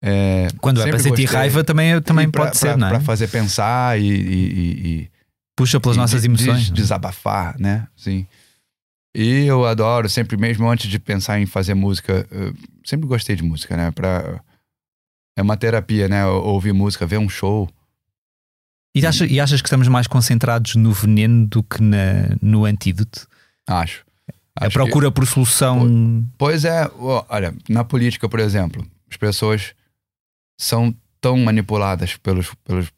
É, 0.04 0.48
Quando 0.62 0.82
é 0.82 0.90
para 0.90 1.00
sentir 1.00 1.24
gostei. 1.24 1.40
raiva, 1.40 1.64
também, 1.64 2.00
também 2.02 2.30
pra- 2.30 2.46
pode 2.46 2.58
ser, 2.58 2.68
pra- 2.68 2.78
não 2.78 2.88
é? 2.88 2.90
Pra 2.92 3.00
fazer 3.00 3.28
pensar 3.28 4.00
e- 4.00 4.04
e- 4.04 4.88
e- 5.02 5.10
Puxa 5.56 5.80
pelas 5.80 5.98
nossas 5.98 6.24
emoções. 6.24 6.64
de- 6.66 6.70
não 6.72 6.74
é? 6.78 6.82
desabafar, 6.82 7.56
né? 7.60 7.88
Sim. 7.96 8.28
E 9.18 9.46
eu 9.46 9.66
adoro, 9.66 10.10
sempre 10.10 10.36
mesmo 10.36 10.70
antes 10.70 10.90
de 10.90 11.00
pensar 11.00 11.40
em 11.40 11.46
fazer 11.46 11.74
música, 11.74 12.28
sempre 12.84 13.08
gostei 13.08 13.36
de 13.36 13.44
música, 13.44 13.78
né? 13.78 13.90
Pra, 13.92 14.42
é 15.38 15.42
uma 15.42 15.56
terapia, 15.56 16.10
né? 16.10 16.26
Ouvir 16.28 16.74
música, 16.74 17.06
ver 17.06 17.18
um 17.18 17.30
show. 17.30 17.70
E, 18.94 19.06
achas, 19.06 19.30
e 19.32 19.40
achas 19.40 19.62
que 19.62 19.68
estamos 19.68 19.88
mais 19.88 20.06
concentrados 20.08 20.76
no 20.76 20.92
veneno 20.92 21.48
do 21.48 21.64
que 21.64 21.82
na, 21.82 22.36
no 22.42 22.66
antídoto? 22.66 23.26
Acho. 23.68 24.06
A 24.58 24.66
Acho 24.68 24.70
que- 24.78 24.84
procura 24.84 25.12
por 25.12 25.26
solução. 25.26 26.26
Pois 26.38 26.64
é, 26.66 26.90
olha, 27.30 27.54
na 27.70 27.84
política, 27.84 28.28
por 28.30 28.40
exemplo, 28.40 28.86
as 29.10 29.18
pessoas 29.18 29.74
são 30.60 30.96
tão 31.22 31.38
manipuladas 31.38 32.16
pelos, 32.18 32.54
pelos 32.64 32.90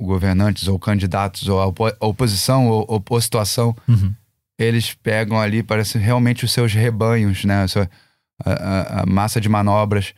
governantes 0.00 0.66
ou 0.68 0.78
candidatos 0.78 1.48
ou 1.48 1.60
a 1.60 1.66
opo- 1.66 1.86
a 2.00 2.06
oposição 2.06 2.66
ou, 2.68 2.84
ou 2.88 3.04
ou 3.08 3.20
situação 3.20 3.76
Uhum. 3.88 4.12
Eles 4.58 4.94
pegam 4.94 5.38
ali, 5.40 5.62
parece 5.62 5.98
realmente 5.98 6.44
os 6.44 6.52
seus 6.52 6.72
rebanhos, 6.72 7.44
né? 7.44 7.62
A, 7.64 7.68
sua- 7.68 7.90
a- 8.44 8.52
a- 8.52 9.02
a 9.02 9.06
massa 9.06 9.40
de 9.40 9.48
manobras. 9.48 10.14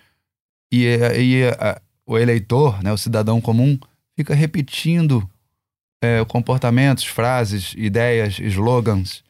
E, 0.72 0.84
e 0.84 1.44
a- 1.58 1.80
o 2.06 2.18
eleitor, 2.18 2.82
né? 2.82 2.92
o 2.92 2.98
cidadão 2.98 3.40
comum, 3.40 3.78
fica 4.16 4.34
repetindo 4.34 5.28
é, 6.02 6.22
comportamentos, 6.26 7.04
frases, 7.04 7.72
ideias, 7.76 8.38
slogans. 8.38 9.24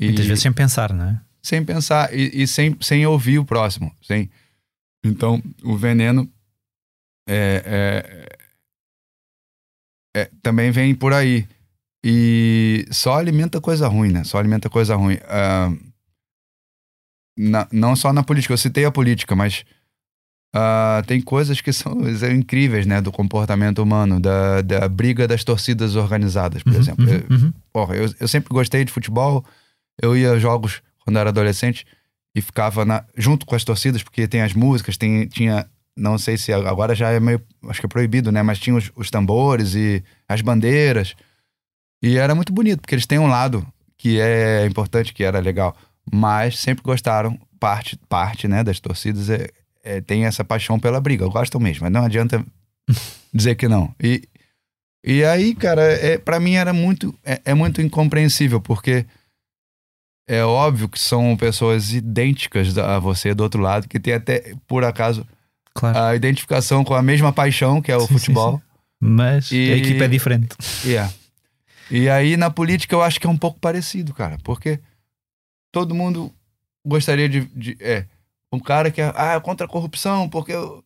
E, 0.00 0.06
Muitas 0.06 0.26
vezes 0.26 0.42
sem 0.42 0.52
pensar, 0.52 0.92
não 0.92 1.04
é? 1.10 1.20
sem 1.42 1.64
pensar 1.64 2.12
e, 2.14 2.42
e 2.42 2.46
sem, 2.46 2.76
sem 2.80 3.06
ouvir 3.06 3.38
o 3.38 3.44
próximo. 3.44 3.94
Sem... 4.02 4.30
Então, 5.04 5.42
o 5.62 5.76
veneno 5.76 6.28
é, 7.28 8.26
é- 10.14 10.22
é- 10.22 10.30
também 10.42 10.70
vem 10.70 10.94
por 10.94 11.12
aí. 11.12 11.46
E 12.04 12.86
só 12.90 13.14
alimenta 13.18 13.60
coisa 13.60 13.88
ruim, 13.88 14.10
né? 14.12 14.24
Só 14.24 14.38
alimenta 14.38 14.68
coisa 14.70 14.94
ruim. 14.94 15.18
Ah, 15.28 15.70
na- 17.36 17.68
não 17.72 17.94
só 17.94 18.12
na 18.12 18.22
política, 18.22 18.52
eu 18.54 18.58
citei 18.58 18.84
a 18.84 18.90
política, 18.90 19.34
mas 19.36 19.64
ah, 20.54 21.02
tem 21.06 21.20
coisas 21.20 21.60
que 21.60 21.72
são, 21.72 21.92
são 22.16 22.30
incríveis, 22.32 22.86
né? 22.86 23.00
Do 23.00 23.12
comportamento 23.12 23.80
humano, 23.82 24.20
da, 24.20 24.62
da 24.62 24.88
briga 24.88 25.26
das 25.28 25.44
torcidas 25.44 25.96
organizadas, 25.96 26.62
por 26.62 26.72
Uhum, 26.72 26.78
exemplo. 26.80 27.04
uhum, 27.08 27.14
Eu- 27.28 27.36
uhum. 27.36 27.52
Porra, 27.72 27.96
eu, 27.96 28.12
eu 28.20 28.28
sempre 28.28 28.48
gostei 28.52 28.84
de 28.84 28.92
futebol. 28.92 29.44
Eu 30.00 30.16
ia 30.16 30.32
a 30.32 30.38
jogos 30.38 30.80
quando 31.04 31.18
era 31.18 31.30
adolescente 31.30 31.84
e 32.34 32.40
ficava 32.40 32.84
na- 32.84 33.04
junto 33.16 33.44
com 33.44 33.54
as 33.54 33.64
torcidas, 33.64 34.02
porque 34.02 34.26
tem 34.28 34.42
as 34.42 34.52
músicas, 34.54 34.96
tem, 34.96 35.26
tinha. 35.26 35.68
Não 35.96 36.16
sei 36.16 36.36
se 36.38 36.52
agora 36.52 36.94
já 36.94 37.10
é 37.10 37.18
meio. 37.18 37.40
Acho 37.68 37.80
que 37.80 37.86
é 37.86 37.88
proibido, 37.88 38.30
né? 38.30 38.40
Mas 38.42 38.60
tinha 38.60 38.76
os, 38.76 38.90
os 38.94 39.10
tambores 39.10 39.74
e 39.74 40.02
as 40.28 40.40
bandeiras. 40.40 41.14
E 42.02 42.16
era 42.16 42.34
muito 42.34 42.52
bonito, 42.52 42.80
porque 42.80 42.94
eles 42.94 43.06
têm 43.06 43.18
um 43.18 43.26
lado 43.26 43.66
que 43.96 44.20
é 44.20 44.64
importante, 44.66 45.12
que 45.12 45.24
era 45.24 45.40
legal. 45.40 45.76
Mas 46.12 46.58
sempre 46.58 46.82
gostaram, 46.82 47.38
parte, 47.58 47.96
parte 48.08 48.46
né, 48.46 48.62
das 48.62 48.78
torcidas 48.80 49.28
é, 49.28 49.48
é- 49.82 50.00
tem 50.00 50.24
essa 50.24 50.44
paixão 50.44 50.78
pela 50.78 51.00
briga. 51.00 51.26
Gostam 51.26 51.60
mesmo, 51.60 51.82
mas 51.84 51.92
não 51.92 52.04
adianta 52.04 52.44
dizer 53.34 53.56
que 53.56 53.66
não. 53.68 53.92
E, 54.02 54.22
e 55.04 55.24
aí, 55.24 55.54
cara, 55.54 55.82
é, 55.82 56.16
para 56.18 56.38
mim 56.38 56.54
era 56.54 56.72
muito, 56.72 57.14
é, 57.24 57.40
é 57.46 57.54
muito 57.54 57.82
incompreensível, 57.82 58.60
porque 58.60 59.04
é 60.28 60.44
óbvio 60.44 60.88
que 60.88 60.98
são 61.00 61.36
pessoas 61.36 61.92
idênticas 61.92 62.76
a 62.78 62.98
você 62.98 63.34
do 63.34 63.42
outro 63.42 63.60
lado, 63.60 63.88
que 63.88 63.98
tem 63.98 64.14
até, 64.14 64.54
por 64.66 64.84
acaso, 64.84 65.26
Claro. 65.74 65.96
a 65.98 66.14
identificação 66.16 66.82
com 66.84 66.94
a 66.94 67.02
mesma 67.02 67.32
paixão, 67.32 67.80
que 67.80 67.90
é 67.90 67.96
o 67.96 68.00
Sim, 68.00 68.06
sim, 68.08 68.14
futebol. 68.18 68.62
Mas 69.00 69.50
E- 69.52 69.72
a 69.72 69.76
equipa 69.76 70.04
é 70.04 70.08
diferente. 70.08 70.48
Yeah. 70.84 71.12
E 71.90 72.08
aí 72.08 72.36
na 72.36 72.50
política 72.50 72.94
eu 72.94 73.02
acho 73.02 73.20
que 73.20 73.26
é 73.26 73.30
um 73.30 73.36
pouco 73.38 73.58
parecido, 73.60 74.12
cara, 74.14 74.36
porque 74.44 74.78
todo 75.72 75.94
mundo 75.94 76.32
gostaria 76.86 77.28
de. 77.28 77.40
de- 77.46 77.76
é, 77.80 78.06
um 78.52 78.58
cara 78.60 78.90
que 78.90 79.00
é 79.00 79.12
ah, 79.14 79.38
contra 79.40 79.66
a 79.66 79.68
corrupção, 79.68 80.28
porque 80.28 80.54
o, 80.54 80.82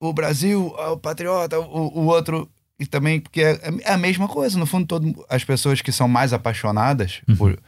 o 0.00 0.12
Brasil, 0.12 0.74
ah, 0.78 0.92
o 0.92 0.98
patriota, 0.98 1.58
o, 1.58 1.98
o 2.00 2.06
outro. 2.06 2.48
E 2.78 2.84
também 2.86 3.18
porque 3.20 3.40
é, 3.42 3.58
é 3.84 3.92
a 3.92 3.96
mesma 3.96 4.28
coisa. 4.28 4.58
No 4.58 4.66
fundo, 4.66 4.86
todo, 4.86 5.24
as 5.30 5.42
pessoas 5.42 5.80
que 5.80 5.90
são 5.90 6.06
mais 6.06 6.32
apaixonadas 6.34 7.22
Uhum. 7.28 7.36
por. 7.36 7.58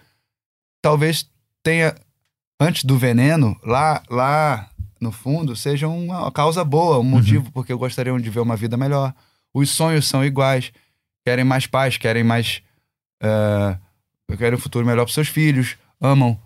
Talvez 0.83 1.29
tenha. 1.63 1.95
Antes 2.61 2.83
do 2.85 2.99
veneno, 2.99 3.57
lá, 3.65 4.03
lá 4.11 4.69
no 5.01 5.13
fundo, 5.13 5.55
seja 5.55 5.87
uma 5.87 6.31
causa 6.33 6.65
boa, 6.65 6.99
um 6.99 7.05
motivo 7.05 7.53
porque 7.53 7.73
gostariam 7.73 8.19
de 8.21 8.29
ver 8.31 8.41
uma 8.41 8.57
vida 8.57 8.77
melhor. 8.77 9.15
Os 9.55 9.71
sonhos 9.71 10.09
são 10.09 10.25
iguais 10.25 10.73
querem 11.25 11.45
mais 11.45 11.67
paz, 11.67 11.97
querem 11.97 12.25
mais. 12.25 12.61
Eh, 13.23 13.77
querem 14.37 14.57
um 14.57 14.61
futuro 14.61 14.87
melhor 14.87 15.05
para 15.05 15.13
seus 15.15 15.29
filhos, 15.29 15.77
amam 16.01 16.39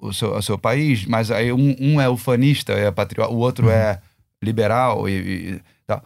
o 0.00 0.12
seu, 0.12 0.34
o 0.34 0.42
seu 0.42 0.58
país, 0.58 1.04
mas 1.06 1.30
aí 1.30 1.52
um, 1.52 1.74
um 1.80 2.00
é 2.00 2.08
ufanista, 2.08 2.72
é 2.72 2.90
patriota, 2.90 3.32
o 3.32 3.38
outro 3.38 3.66
Uhum. 3.66 3.72
é 3.72 4.00
liberal 4.42 5.08
e, 5.08 5.12
e 5.56 5.60
tal. 5.86 6.04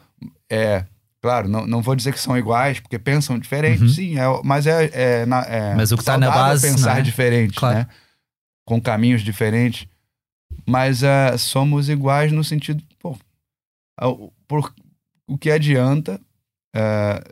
É, 0.51 0.85
claro, 1.21 1.49
não, 1.49 1.67
não 1.67 1.83
vou 1.83 1.95
dizer 1.95 2.13
que 2.13 2.21
são 2.21 2.37
iguais, 2.39 2.81
porque 2.81 2.99
pensam 2.99 3.39
diferente, 3.39 3.83
Uhum. 3.83 3.89
sim, 3.89 4.19
é, 4.19 4.23
mas 4.45 4.67
é, 4.67 4.91
é, 4.93 5.27
na- 5.27 5.43
é 5.43 5.75
Mas 5.75 5.93
o 5.93 5.97
que 5.97 6.05
tá 6.05 6.17
na 6.17 6.31
base, 6.31 6.71
pensar 6.71 6.93
não 6.93 6.97
é? 6.99 7.03
diferente, 7.03 7.59
Claro. 7.59 7.79
né? 7.79 7.87
Com 8.65 8.81
caminhos 8.81 9.23
diferentes. 9.23 9.87
Mas 10.67 11.03
eh, 11.03 11.37
somos 11.39 11.89
iguais 11.89 12.31
no 12.31 12.45
sentido, 12.45 12.83
pô, 13.01 13.19
por, 14.47 14.73
o 15.27 15.37
que 15.39 15.51
adianta 15.51 16.21
eh, 16.75 17.23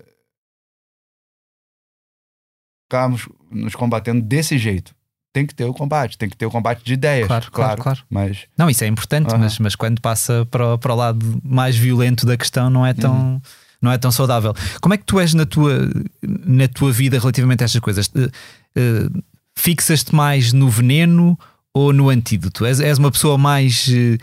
ficarmos 2.90 3.28
nos 3.50 3.76
combatendo 3.76 4.20
desse 4.20 4.58
jeito. 4.58 4.92
Tem 5.32 5.46
que 5.46 5.54
ter 5.54 5.64
o 5.64 5.72
combate, 5.72 6.18
tem 6.18 6.28
que 6.28 6.36
ter 6.36 6.44
o 6.44 6.50
combate 6.50 6.82
de 6.84 6.92
ideias. 6.94 7.28
Claro, 7.28 7.52
claro, 7.52 7.80
claro. 7.80 8.00
Mas 8.10 8.46
Não, 8.58 8.68
isso 8.68 8.82
é 8.82 8.88
importante, 8.88 9.28
Aham. 9.30 9.38
mas, 9.38 9.60
mas 9.60 9.76
quando 9.76 10.00
passa 10.00 10.44
para, 10.50 10.74
o- 10.74 10.78
para 10.78 10.92
o 10.92 10.96
lado 10.96 11.40
mais 11.44 11.76
violento 11.76 12.26
da 12.26 12.36
questão 12.36 12.68
não 12.68 12.84
é 12.84 12.92
tão. 12.92 13.14
Uhum. 13.14 13.40
Não 13.80 13.90
é 13.92 13.96
tão 13.96 14.10
saudável. 14.12 14.52
Como 14.82 14.92
é 14.92 14.98
que 14.98 15.04
tu 15.04 15.18
és 15.20 15.32
na 15.32 15.46
tua, 15.46 15.88
na 16.22 16.68
tua 16.68 16.92
vida 16.92 17.18
relativamente 17.18 17.62
a 17.62 17.64
estas 17.64 17.80
coisas? 17.80 18.10
Eh, 18.14 18.28
eh, 18.76 19.08
Fixas-te 19.56 20.14
mais 20.14 20.52
no 20.52 20.68
veneno 20.68 21.38
ou 21.72 21.90
no 21.92 22.10
antídoto? 22.10 22.66
És, 22.66 22.78
és 22.80 22.98
uma 22.98 23.10
pessoa 23.10 23.38
mais 23.38 23.88
eh, 23.90 24.18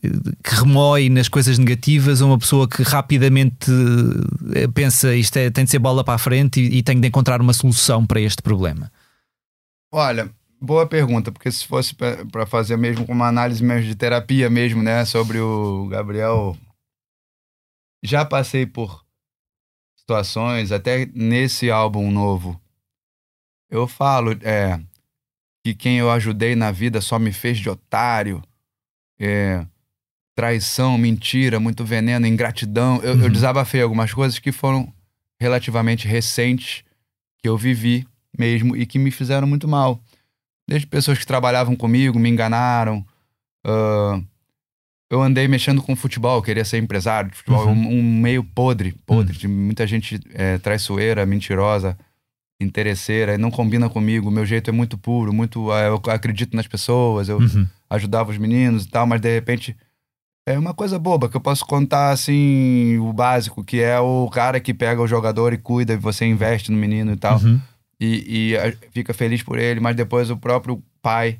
que 0.00 0.54
remói 0.54 1.08
nas 1.08 1.28
coisas 1.28 1.58
negativas 1.58 2.20
uma 2.20 2.38
pessoa 2.38 2.68
que 2.68 2.82
rapidamente 2.82 3.70
eh, 4.54 4.66
pensa 4.68 5.14
isto 5.14 5.36
é, 5.36 5.50
tem 5.50 5.64
de 5.64 5.70
ser 5.70 5.78
bola 5.78 6.02
para 6.02 6.14
a 6.14 6.18
frente 6.18 6.60
e, 6.60 6.78
e 6.78 6.82
tem 6.82 6.98
de 7.00 7.06
encontrar 7.06 7.40
uma 7.40 7.52
solução 7.52 8.06
para 8.06 8.20
este 8.20 8.42
problema? 8.42 8.90
Olha, 9.92 10.32
boa 10.60 10.86
pergunta, 10.86 11.30
porque 11.30 11.52
se 11.52 11.66
fosse 11.66 11.94
para 11.94 12.46
fazer 12.46 12.76
mesmo 12.76 13.04
uma 13.08 13.28
análise 13.28 13.62
mesmo 13.62 13.86
de 13.86 13.94
terapia 13.94 14.48
mesmo, 14.48 14.82
né, 14.82 15.04
sobre 15.04 15.38
o 15.38 15.86
Gabriel, 15.88 16.56
já 18.02 18.24
passei 18.24 18.66
por 18.66 19.04
situações, 19.96 20.72
até 20.72 21.06
nesse 21.14 21.70
álbum 21.70 22.10
novo, 22.10 22.60
eu 23.70 23.86
falo 23.86 24.32
é, 24.42 24.80
que 25.64 25.74
quem 25.74 25.98
eu 25.98 26.10
ajudei 26.10 26.56
na 26.56 26.70
vida 26.72 27.00
só 27.00 27.18
me 27.18 27.32
fez 27.32 27.58
de 27.58 27.70
otário, 27.70 28.42
é, 29.18 29.66
traição, 30.34 30.96
mentira, 30.98 31.60
muito 31.60 31.84
veneno, 31.84 32.26
ingratidão. 32.26 33.00
Eu, 33.02 33.14
eu 33.18 33.24
Uhum. 33.24 33.30
desabafei 33.30 33.82
algumas 33.82 34.12
coisas 34.12 34.38
que 34.38 34.50
foram 34.52 34.92
relativamente 35.40 36.06
recentes 36.08 36.82
que 37.42 37.48
eu 37.48 37.56
vivi 37.56 38.06
mesmo 38.38 38.76
e 38.76 38.86
que 38.86 38.98
me 38.98 39.10
fizeram 39.10 39.46
muito 39.46 39.66
mal. 39.68 40.00
Desde 40.68 40.86
pessoas 40.86 41.18
que 41.18 41.26
trabalhavam 41.26 41.74
comigo, 41.76 42.18
me 42.18 42.28
enganaram. 42.30 43.04
ah, 43.66 44.20
eu 45.10 45.20
andei 45.20 45.46
mexendo 45.46 45.82
com 45.82 45.94
futebol, 45.94 46.40
queria 46.40 46.64
ser 46.64 46.78
empresário 46.78 47.30
de 47.30 47.36
futebol. 47.36 47.66
Uhum. 47.66 47.72
Um, 47.88 47.98
um 47.98 48.02
meio 48.02 48.42
podre, 48.42 48.92
podre, 49.04 49.36
de 49.36 49.46
muita 49.46 49.86
gente 49.86 50.18
é, 50.32 50.56
traiçoeira, 50.56 51.26
mentirosa, 51.26 51.98
interesseira, 52.60 53.34
e 53.34 53.38
não 53.38 53.50
combina 53.50 53.90
comigo. 53.90 54.30
Meu 54.30 54.46
jeito 54.46 54.70
é 54.70 54.72
muito 54.72 54.96
puro, 54.96 55.32
muito. 55.32 55.70
ah, 55.70 55.80
eu 55.82 56.00
acredito 56.06 56.56
nas 56.56 56.66
pessoas, 56.66 57.28
eu 57.28 57.38
Uhum. 57.38 57.66
ajudava 57.90 58.30
os 58.30 58.38
meninos 58.38 58.84
e 58.84 58.88
tal, 58.88 59.06
mas 59.06 59.20
de 59.20 59.32
repente 59.34 59.76
é 60.46 60.58
uma 60.58 60.74
coisa 60.74 60.98
boba 60.98 61.28
que 61.28 61.36
eu 61.36 61.40
posso 61.40 61.64
contar 61.64 62.10
assim, 62.10 62.98
o 62.98 63.12
básico, 63.12 63.62
que 63.64 63.80
é 63.80 63.98
o 64.00 64.28
cara 64.30 64.58
que 64.60 64.74
pega 64.74 65.00
o 65.00 65.06
jogador 65.06 65.52
e 65.52 65.58
cuida, 65.58 65.92
e 65.92 65.96
você 65.96 66.24
investe 66.26 66.70
no 66.72 66.76
menino 66.78 67.12
e 67.12 67.16
tal 67.16 67.38
Uhum. 67.38 67.60
e, 68.00 68.52
e, 68.54 68.76
fica 68.92 69.14
feliz 69.14 69.42
por 69.42 69.58
ele, 69.58 69.78
mas 69.80 69.94
depois 69.94 70.30
o 70.30 70.36
próprio 70.36 70.82
pai 71.00 71.38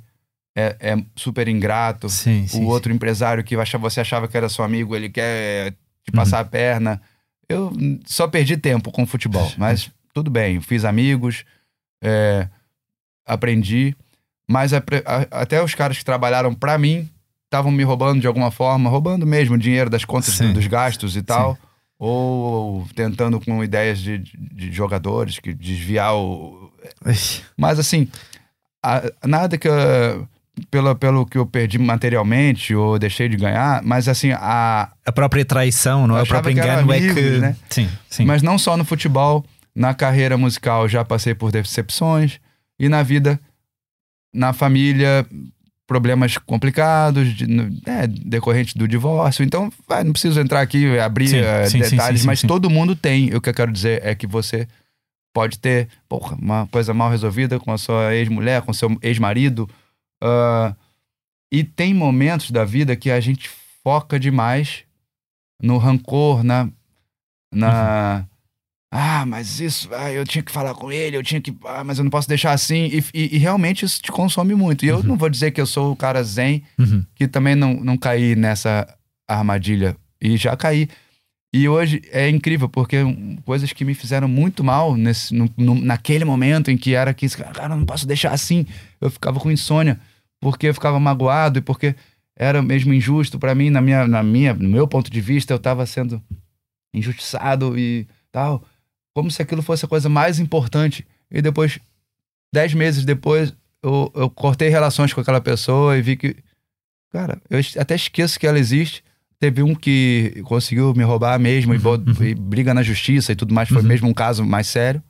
é, 0.57 0.77
é 0.81 1.05
super 1.17 1.49
ingrato. 1.49 2.09
Sim, 2.09 2.45
o 2.45 2.49
sim, 2.49 2.65
outro 2.67 2.93
empresário 2.93 3.43
que 3.43 3.57
você 3.57 4.01
achava 4.01 4.29
que 4.29 4.37
era 4.37 4.49
seu 4.49 4.65
amigo, 4.65 4.95
ele 4.95 5.09
quer 5.11 5.73
te 5.73 5.77
Uhum. 6.12 6.17
passar 6.17 6.41
a 6.41 6.45
perna. 6.45 7.01
Eu 7.49 7.73
só 8.05 8.27
perdi 8.29 8.57
tempo 8.57 8.91
com 8.93 9.05
futebol, 9.07 9.51
mas 9.59 9.91
tudo 10.15 10.31
bem, 10.31 10.61
fiz 10.61 10.85
amigos, 10.85 11.45
é, 12.03 12.49
aprendi, 13.27 13.97
mas 14.49 14.73
apre- 14.73 15.03
a- 15.07 15.27
até 15.43 15.62
os 15.62 15.75
caras 15.75 15.99
que 15.99 16.05
trabalharam 16.05 16.55
pra 16.55 16.77
mim 16.79 17.09
estavam 17.53 17.71
me 17.71 17.83
roubando 17.85 18.19
de 18.21 18.27
alguma 18.27 18.51
forma, 18.51 18.88
roubando 18.88 19.27
mesmo 19.27 19.59
dinheiro 19.59 19.91
das 19.91 20.05
contas 20.07 20.38
do- 20.38 20.55
dos 20.55 20.67
gastos 20.67 21.17
e 21.17 21.23
tal, 21.23 21.59
ou 21.99 22.87
tentando 22.97 23.38
com 23.38 23.62
ideias 23.62 23.99
de, 24.01 24.19
de- 24.19 24.73
jogadores 24.73 25.38
que 25.38 25.53
desviar 25.53 26.15
o, 26.17 26.73
mas 27.57 27.79
assim, 27.79 28.09
a- 28.83 29.03
nada 29.25 29.59
que 29.59 29.69
eu, 29.69 30.27
pelo, 30.71 30.95
pelo 30.97 31.27
que 31.27 31.37
eu 31.38 31.47
perdi 31.47 31.79
materialmente 31.79 32.75
ou 32.75 32.99
deixei 32.99 33.29
de 33.29 33.37
ganhar, 33.37 33.83
mas 33.85 34.09
assim, 34.09 34.33
a, 34.33 34.91
A 35.05 35.12
própria 35.12 35.45
traição, 35.45 36.07
não 36.07 36.17
é? 36.17 36.23
O 36.23 36.27
próprio 36.27 36.53
engano 36.53 36.91
é 36.93 36.97
amigos, 36.97 37.15
que. 37.15 37.38
né? 37.38 37.57
Sim, 37.71 37.88
sim. 38.09 38.25
mas 38.25 38.43
não 38.43 38.59
só 38.59 38.77
no 38.77 38.85
futebol, 38.85 39.45
na 39.75 39.95
carreira 39.95 40.37
musical 40.37 40.88
já 40.88 41.05
passei 41.05 41.35
por 41.35 41.53
decepções 41.53 42.41
e 42.79 42.88
na 42.88 43.03
vida, 43.03 43.38
na 44.35 44.53
família, 44.53 45.25
problemas 45.92 46.38
complicados, 46.38 47.35
de, 47.37 47.46
no- 47.46 47.70
é, 47.87 48.07
decorrente 48.07 48.76
do 48.78 48.88
divórcio. 48.88 49.44
Então, 49.44 49.70
vai, 49.87 50.02
não 50.02 50.12
preciso 50.12 50.40
entrar 50.40 50.62
aqui 50.62 50.78
e 50.78 50.98
abrir 50.98 51.28
Sim, 51.28 51.37
eh, 51.37 51.66
sim, 51.66 51.78
detalhes, 51.81 52.22
sim, 52.22 52.26
mas 52.26 52.40
todo 52.40 52.70
mundo 52.70 52.96
tem. 52.96 53.35
O 53.35 53.40
que 53.42 53.50
eu 53.50 53.55
quero 53.55 53.70
dizer 53.70 54.00
é 54.02 54.14
que 54.14 54.26
você 54.26 54.66
pode 55.35 55.59
ter 55.59 55.88
porra, 56.09 56.35
uma 56.40 56.66
coisa 56.68 56.94
mal 56.94 57.11
resolvida 57.11 57.61
com 57.61 57.70
a 57.70 57.76
sua 57.78 58.14
ex-mulher, 58.14 58.62
com 58.62 58.72
seu 58.72 58.96
ex-marido. 59.02 59.68
ah, 60.22 60.74
e 61.52 61.62
tem 61.62 61.92
momentos 61.92 62.50
da 62.50 62.64
vida 62.64 62.96
que 62.96 63.11
a 63.11 63.20
gente 63.20 63.50
foca 63.85 64.18
demais 64.18 64.85
no 65.62 65.76
rancor, 65.76 66.42
na. 66.42 66.68
na 67.55 68.24
Ah, 68.94 69.24
mas 69.24 69.59
isso, 69.59 69.88
ah, 69.94 70.12
eu 70.12 70.22
tinha 70.26 70.42
que 70.42 70.52
falar 70.52 70.74
com 70.74 70.92
ele, 70.92 71.16
eu 71.16 71.22
tinha 71.22 71.40
que. 71.40 71.57
Ah, 71.64 71.83
mas 71.83 71.96
eu 71.96 72.05
não 72.05 72.11
posso 72.11 72.28
deixar 72.28 72.52
assim. 72.52 72.85
E, 72.92 72.98
e- 73.14 73.37
e 73.37 73.38
realmente 73.38 73.87
isso 73.87 74.02
te 74.02 74.12
consome 74.12 74.55
muito. 74.55 74.85
E 74.85 74.88
eu 74.88 75.02
não 75.02 75.16
vou 75.16 75.31
dizer 75.31 75.50
que 75.50 75.61
eu 75.61 75.66
sou 75.66 75.92
o 75.92 75.96
cara 75.96 76.22
zen, 76.22 76.62
Uhum. 76.78 77.02
que 77.14 77.26
também 77.26 77.55
não, 77.55 77.72
não 77.83 77.96
caí 77.96 78.37
nessa 78.37 78.87
armadilha. 79.26 79.96
E 80.20 80.37
já 80.37 80.55
caí. 80.59 80.88
E 81.55 81.66
hoje 81.68 82.02
é 82.11 82.28
incrível, 82.28 82.68
porque 82.68 82.96
coisas 83.46 83.72
que 83.72 83.83
me 83.85 83.94
fizeram 83.94 84.28
muito 84.28 84.62
mal 84.62 84.94
nesse, 84.94 85.35
no- 85.35 85.48
no- 85.57 85.74
naquele 85.81 86.24
momento 86.26 86.70
em 86.70 86.76
que 86.76 86.94
era 86.94 87.14
que, 87.14 87.26
cara, 87.31 87.72
eu 87.74 87.78
não 87.78 87.87
posso 87.87 88.07
deixar 88.07 88.33
assim. 88.33 88.66
Eu 89.00 89.11
ficava 89.11 89.40
com 89.40 89.50
insônia, 89.50 89.98
porque 90.38 90.66
eu 90.66 90.74
ficava 90.74 91.00
magoado 91.00 91.59
e 91.59 91.62
porque 91.62 91.94
era 92.37 92.61
mesmo 92.61 92.92
injusto 92.92 93.38
pra 93.38 93.55
mim, 93.55 93.70
na 93.70 93.81
minha, 93.81 94.07
na 94.07 94.22
minha, 94.22 94.52
no 94.52 94.68
meu 94.68 94.87
ponto 94.87 95.11
de 95.11 95.20
vista, 95.20 95.55
eu 95.55 95.59
tava 95.59 95.87
sendo 95.87 96.22
injustiçado 96.94 97.78
e 97.78 98.07
tal. 98.31 98.62
Como 99.14 99.31
se 99.31 99.42
aquilo 99.42 99.62
fosse 99.62 99.85
a 99.85 99.88
coisa 99.88 100.09
mais 100.09 100.38
importante. 100.38 101.07
E 101.31 101.40
depois, 101.42 101.79
dez 102.53 102.72
meses 102.75 103.05
depois, 103.05 103.55
eu, 103.83 104.11
eu 104.14 104.31
cortei 104.31 104.68
relações 104.68 105.12
com 105.12 105.20
aquela 105.20 105.40
pessoa 105.40 105.96
e 105.98 106.03
vi 106.03 106.16
que, 106.16 106.37
cara, 107.12 107.40
eu 107.51 107.59
até 107.79 107.94
esqueço 107.94 108.38
que 108.40 108.46
ela 108.46 108.59
existe. 108.59 109.03
Teve 109.38 109.62
um 109.62 109.75
que 109.75 110.40
conseguiu 110.44 110.94
me 110.94 111.03
roubar 111.03 111.38
mesmo 111.38 111.75
e, 111.75 111.79
Uhum, 111.79 111.92
uhum. 111.94 112.25
e 112.25 112.35
briga 112.35 112.72
na 112.72 112.83
justiça 112.83 113.33
e 113.33 113.37
tudo 113.37 113.53
mais. 113.53 113.68
Foi 113.68 113.79
Uhum. 113.83 113.88
mesmo 113.88 114.09
um 114.09 114.14
caso 114.14 114.44
mais 114.44 114.66
sério. 114.68 115.03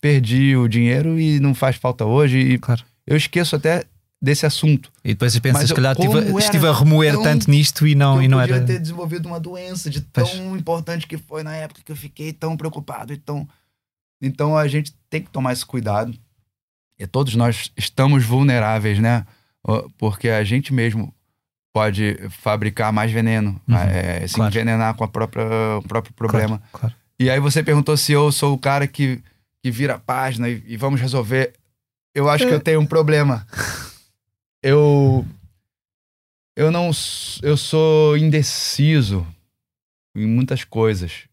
Perdi 0.00 0.54
o 0.56 0.68
dinheiro 0.68 1.18
e 1.18 1.40
não 1.40 1.54
faz 1.54 1.76
falta 1.76 2.04
hoje. 2.04 2.38
E 2.38 2.58
Claro. 2.58 2.84
eu 3.06 3.16
esqueço 3.16 3.56
até 3.56 3.84
desse 4.24 4.46
assunto. 4.46 4.90
E 5.04 5.08
depois 5.08 5.38
pensas, 5.38 5.60
Mas 5.62 5.68
se 5.68 5.74
calhar 5.74 5.92
estive, 5.92 6.18
era 6.18 6.38
estive 6.38 6.66
a 6.66 6.72
remoer 6.72 7.20
tanto 7.22 7.50
nisto 7.50 7.86
e 7.86 7.94
não, 7.94 8.16
eu 8.16 8.22
e 8.22 8.28
não 8.28 8.38
podia 8.40 8.56
era. 8.56 8.64
ter 8.64 8.78
desenvolvido 8.80 9.26
uma 9.26 9.38
doença 9.38 9.90
de 9.90 10.00
tão 10.00 10.26
Pois. 10.26 10.60
importante 10.60 11.06
que 11.06 11.18
foi 11.18 11.42
na 11.42 11.54
época 11.54 11.82
que 11.84 11.92
eu 11.92 11.96
fiquei 11.96 12.32
tão 12.32 12.56
preocupado 12.56 13.12
e 13.12 13.16
tão... 13.16 13.46
Então 14.22 14.56
a 14.56 14.66
gente 14.66 14.94
tem 15.10 15.20
que 15.22 15.30
tomar 15.30 15.52
esse 15.52 15.66
cuidado. 15.66 16.14
E 16.98 17.06
todos 17.06 17.34
nós 17.34 17.70
estamos 17.76 18.24
vulneráveis, 18.24 18.98
né? 18.98 19.26
Porque 19.98 20.28
a 20.28 20.42
gente 20.42 20.72
mesmo 20.72 21.12
pode 21.72 22.16
fabricar 22.30 22.92
mais 22.92 23.10
veneno, 23.10 23.60
Uhum, 23.68 23.76
é, 23.76 24.26
se 24.26 24.36
claro. 24.36 24.50
envenenar 24.52 24.94
com 24.94 25.04
a 25.04 25.08
própria, 25.08 25.44
o 25.78 25.82
próprio 25.82 26.14
problema. 26.14 26.58
Claro, 26.70 26.72
claro. 26.72 26.94
E 27.18 27.28
aí 27.28 27.40
você 27.40 27.62
perguntou 27.62 27.96
se 27.96 28.12
eu 28.12 28.30
sou 28.32 28.54
o 28.54 28.58
cara 28.58 28.86
que, 28.86 29.20
que 29.62 29.70
vira 29.70 29.96
a 29.96 29.98
página 29.98 30.48
e, 30.48 30.62
e 30.66 30.76
vamos 30.76 31.00
resolver. 31.00 31.52
Eu 32.14 32.30
acho 32.30 32.46
que 32.46 32.54
eu 32.54 32.60
tenho 32.60 32.80
um 32.80 32.86
problema. 32.86 33.44
Eu. 34.64 35.26
Eu 36.56 36.70
não. 36.70 36.90
Eu 37.42 37.56
sou 37.56 38.16
indeciso 38.16 39.26
em 40.16 40.26
muitas 40.26 40.64
coisas. 40.64 41.24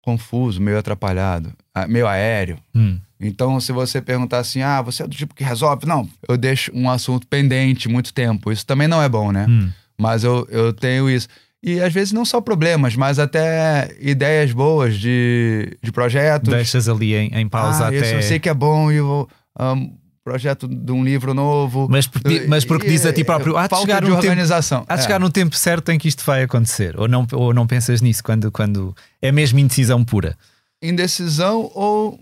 Confuso, 0.00 0.60
meio 0.60 0.78
atrapalhado, 0.78 1.52
ah, 1.74 1.86
meio 1.86 2.06
aéreo. 2.06 2.58
Hum. 2.74 2.98
Então, 3.20 3.60
se 3.60 3.72
você 3.72 4.00
perguntar 4.00 4.38
assim, 4.38 4.62
ah, 4.62 4.80
você 4.80 5.02
é 5.02 5.06
do 5.06 5.14
tipo 5.14 5.34
que 5.34 5.44
resolve? 5.44 5.86
Não, 5.86 6.08
eu 6.26 6.38
deixo 6.38 6.72
um 6.74 6.88
assunto 6.88 7.26
pendente 7.26 7.88
muito 7.88 8.14
tempo. 8.14 8.50
Isso 8.50 8.64
também 8.64 8.88
não 8.88 9.02
é 9.02 9.08
bom, 9.08 9.30
né? 9.32 9.44
Hum. 9.46 9.70
Mas 10.00 10.24
eu, 10.24 10.46
eu 10.50 10.72
tenho 10.72 11.10
isso. 11.10 11.28
E 11.62 11.80
às 11.80 11.92
vezes 11.92 12.12
não 12.12 12.24
só 12.24 12.40
problemas, 12.40 12.94
mas 12.96 13.18
até 13.18 13.94
ideias 14.00 14.52
boas 14.52 14.96
de, 14.96 15.76
de 15.82 15.92
projetos. 15.92 16.54
Deixas 16.54 16.88
ali 16.88 17.14
em, 17.14 17.34
em 17.34 17.48
pausa 17.48 17.84
ah, 17.84 17.88
até. 17.88 17.96
Esse 17.96 18.14
eu 18.14 18.22
sei 18.22 18.38
que 18.38 18.48
é 18.48 18.54
bom 18.54 18.90
e 18.90 18.96
eu 18.96 19.06
vou. 19.06 19.28
um, 19.60 19.92
projeto 20.28 20.68
de 20.68 20.92
um 20.92 21.02
livro 21.02 21.32
novo. 21.32 21.88
Mas 21.90 22.06
porque, 22.06 22.46
mas 22.46 22.64
porque 22.64 22.86
diz 22.88 23.06
a 23.06 23.12
ti 23.12 23.24
próprio, 23.24 23.56
há 23.56 23.66
de 23.66 23.76
chegar 23.76 24.00
de 24.00 24.06
um 24.10 24.14
tempo. 24.16 24.26
organização. 24.28 24.84
Há 24.88 24.94
de 24.94 25.00
É. 25.00 25.02
chegar 25.04 25.18
num 25.18 25.30
tempo 25.30 25.56
certo 25.56 25.90
em 25.90 25.98
que 25.98 26.06
isto 26.08 26.22
vai 26.24 26.42
acontecer. 26.42 26.98
Ou 27.00 27.08
não, 27.08 27.26
ou 27.32 27.54
não 27.54 27.66
pensas 27.66 28.00
nisso 28.02 28.22
quando, 28.22 28.52
quando 28.52 28.94
é 29.22 29.32
mesmo 29.32 29.58
indecisão 29.58 30.04
pura. 30.04 30.36
Indecisão 30.82 31.70
ou. 31.74 32.20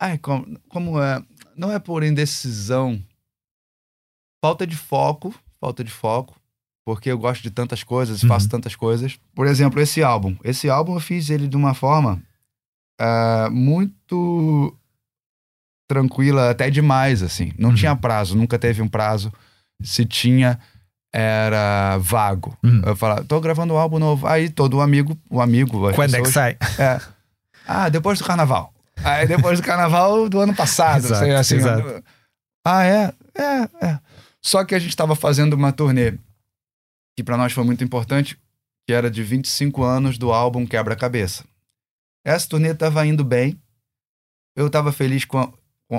Ai, 0.00 0.18
como, 0.18 0.58
como 0.68 1.02
é? 1.02 1.22
Não 1.56 1.72
é 1.72 1.78
por 1.78 2.02
indecisão. 2.02 3.02
Falta 4.44 4.66
de 4.66 4.76
foco. 4.76 5.34
Falta 5.60 5.82
de 5.84 5.90
foco. 5.90 6.36
Porque 6.86 7.10
eu 7.10 7.18
gosto 7.18 7.42
de 7.42 7.50
tantas 7.50 7.82
coisas, 7.82 8.22
Uhum. 8.22 8.28
faço 8.28 8.48
tantas 8.48 8.74
coisas. 8.74 9.18
Por 9.34 9.46
exemplo, 9.46 9.80
esse 9.80 10.02
álbum. 10.02 10.36
Esse 10.44 10.68
álbum 10.70 10.94
eu 10.94 11.00
fiz 11.00 11.28
ele 11.30 11.46
de 11.48 11.56
uma 11.56 11.74
forma 11.74 12.22
ah, 12.98 13.48
muito 13.50 14.76
tranquila 15.90 16.50
até 16.50 16.70
demais, 16.70 17.20
assim. 17.20 17.52
Não 17.58 17.70
uhum. 17.70 17.74
tinha 17.74 17.96
prazo, 17.96 18.36
nunca 18.36 18.56
teve 18.56 18.80
um 18.80 18.86
prazo. 18.86 19.32
Se 19.82 20.04
tinha, 20.04 20.56
era 21.12 21.98
vago. 21.98 22.56
Uhum. 22.62 22.82
Eu 22.86 22.94
falava, 22.94 23.24
tô 23.24 23.40
gravando 23.40 23.74
um 23.74 23.76
álbum 23.76 23.98
novo. 23.98 24.24
Aí 24.24 24.48
todo 24.48 24.80
amigo, 24.80 25.18
o 25.28 25.40
amigo. 25.40 25.92
Quando 25.92 26.12
pessoas, 26.12 26.14
é 26.14 26.22
que 26.22 26.30
sai? 26.30 26.58
É. 26.78 27.00
Ah, 27.66 27.88
depois 27.88 28.20
do 28.20 28.24
carnaval. 28.24 28.72
Aí 29.02 29.26
depois 29.26 29.58
do 29.58 29.66
carnaval 29.66 30.28
do 30.28 30.38
ano 30.38 30.54
passado. 30.54 31.06
exato, 31.06 31.24
sei, 31.24 31.34
assim, 31.34 31.56
exato. 31.56 32.04
Ah, 32.64 32.84
é? 32.84 33.12
É, 33.34 33.86
é. 33.86 33.98
Só 34.40 34.64
que 34.64 34.76
a 34.76 34.78
gente 34.78 34.90
estava 34.90 35.16
fazendo 35.16 35.54
uma 35.54 35.72
turnê 35.72 36.14
que 37.16 37.24
para 37.24 37.36
nós 37.36 37.52
foi 37.52 37.64
muito 37.64 37.82
importante, 37.82 38.38
que 38.86 38.92
era 38.92 39.10
de 39.10 39.24
25 39.24 39.82
anos 39.82 40.18
do 40.18 40.32
álbum 40.32 40.64
Quebra-Cabeça. 40.64 41.44
Essa 42.24 42.48
turnê 42.48 42.70
estava 42.70 43.04
indo 43.04 43.24
bem. 43.24 43.60
Eu 44.56 44.68
estava 44.68 44.92
feliz 44.92 45.24
com, 45.24 45.38
a, 45.38 45.46
com 45.46 45.58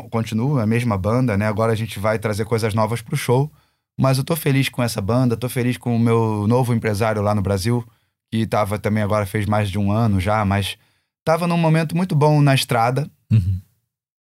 continua 0.09 0.63
a 0.63 0.67
mesma 0.67 0.97
banda, 0.97 1.37
né? 1.37 1.47
Agora 1.47 1.73
a 1.73 1.75
gente 1.75 1.99
vai 1.99 2.17
trazer 2.17 2.45
coisas 2.45 2.73
novas 2.73 3.01
pro 3.01 3.17
show, 3.17 3.51
mas 3.99 4.17
eu 4.17 4.23
tô 4.23 4.35
feliz 4.35 4.69
com 4.69 4.81
essa 4.81 5.01
banda, 5.01 5.35
tô 5.35 5.49
feliz 5.49 5.77
com 5.77 5.95
o 5.95 5.99
meu 5.99 6.45
novo 6.47 6.73
empresário 6.73 7.21
lá 7.21 7.35
no 7.35 7.41
Brasil, 7.41 7.85
que 8.31 8.47
tava 8.47 8.79
também 8.79 9.03
agora 9.03 9.25
fez 9.25 9.45
mais 9.45 9.69
de 9.69 9.77
um 9.77 9.91
ano 9.91 10.19
já, 10.19 10.43
mas 10.45 10.77
tava 11.25 11.47
num 11.47 11.57
momento 11.57 11.95
muito 11.95 12.15
bom 12.15 12.41
na 12.41 12.55
estrada. 12.55 13.09
Uhum. 13.31 13.59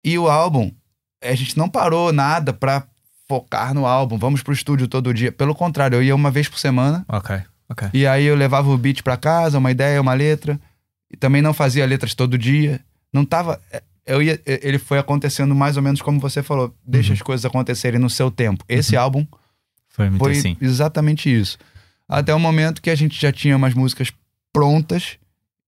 E 0.05 0.19
o 0.19 0.29
álbum, 0.29 0.73
a 1.23 1.35
gente 1.35 1.59
não 1.59 1.69
parou 1.69 2.13
nada 2.13 2.53
pra 2.53 2.85
focar 3.29 3.75
no 3.75 3.85
álbum, 3.85 4.17
vamos 4.17 4.43
pro 4.43 4.55
estúdio 4.55 4.89
todo 4.89 5.13
dia. 5.13 5.31
Pelo 5.31 5.55
contrário, 5.55 5.97
eu 5.97 6.03
ia 6.03 6.15
uma 6.15 6.31
vez 6.31 6.49
por 6.49 6.59
semana. 6.59 7.05
Ok, 7.09 7.41
ok. 7.69 7.89
E 7.93 8.07
aí 8.07 8.25
eu 8.25 8.35
levava 8.35 8.71
o 8.71 8.79
beat 8.79 9.03
pra 9.03 9.19
casa, 9.19 9.59
uma 9.59 9.71
ideia, 9.71 10.01
uma 10.01 10.15
letra. 10.15 10.59
E 11.13 11.17
também 11.17 11.43
não 11.43 11.53
fazia 11.53 11.87
letras 11.87 12.15
todo 12.15 12.39
dia. 12.39 12.81
Não 13.13 13.25
tava. 13.25 13.61
Eu 14.09 14.23
ia, 14.23 14.41
ele 14.47 14.79
foi 14.79 14.99
acontecendo 14.99 15.55
mais 15.55 15.77
ou 15.77 15.83
menos 15.83 16.01
como 16.01 16.19
você 16.19 16.43
falou. 16.43 16.75
Deixa 16.85 17.11
uhum. 17.11 17.15
as 17.15 17.23
coisas 17.23 17.45
acontecerem 17.45 18.01
no 18.01 18.09
seu 18.09 18.31
tempo. 18.31 18.65
Esse 18.69 18.97
uhum. 18.97 19.03
álbum 19.03 19.27
foi, 19.89 20.11
foi 20.13 20.33
assim. 20.33 20.57
exatamente 20.61 21.33
isso. 21.33 21.59
Até 22.09 22.35
o 22.35 22.41
momento 22.41 22.81
que 22.81 22.89
a 22.89 22.95
gente 22.95 23.21
já 23.21 23.31
tinha 23.31 23.57
umas 23.57 23.75
músicas 23.75 24.11
prontas 24.53 25.19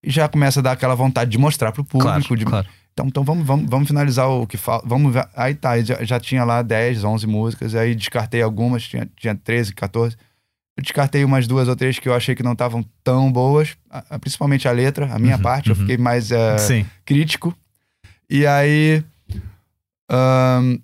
e 0.03 0.11
já 0.11 0.27
começa 0.27 0.61
a 0.61 0.63
dar 0.63 0.73
aquela 0.73 0.95
vontade 0.95 1.31
de 1.31 1.39
mostrar 1.39 1.71
pro 1.71 1.85
público. 1.85 2.11
Claro, 2.11 2.37
de... 2.37 2.45
claro. 2.45 2.67
Então, 2.93 3.07
então 3.07 3.25
vamos, 3.25 3.47
vamos, 3.47 3.69
vamos 3.69 3.89
finalizar 3.89 4.29
o 4.29 4.47
que 4.47 4.57
falta. 4.57 4.87
Vamos 4.89 5.13
ver. 5.13 5.29
Aí 5.37 5.55
tá, 5.55 5.81
já, 5.81 6.03
já 6.03 6.19
tinha 6.19 6.45
lá 6.45 6.63
10, 6.63 7.05
11 7.05 7.27
músicas, 7.27 7.75
aí 7.75 7.95
descartei 7.95 8.43
algumas, 8.43 8.83
tinha, 8.85 9.09
tinha 9.17 9.35
13, 9.35 9.75
14. 9.75 10.17
Eu 10.77 10.83
descartei 10.83 11.25
umas 11.25 11.47
duas 11.47 11.69
ou 11.69 11.77
três 11.77 11.99
que 11.99 12.09
eu 12.09 12.15
achei 12.15 12.35
que 12.35 12.43
não 12.43 12.53
estavam 12.53 12.85
tão 13.05 13.31
boas, 13.31 13.77
principalmente 14.21 14.67
a 14.67 14.73
letra, 14.73 15.13
a 15.13 15.19
minha 15.19 15.37
uhum, 15.37 15.43
parte, 15.43 15.69
uhum. 15.69 15.73
eu 15.73 15.81
fiquei 15.81 15.99
mais 15.99 16.31
uh, 16.31 16.87
crítico. 17.05 17.55
E 18.31 18.47
aí 18.47 19.05
um, 20.09 20.81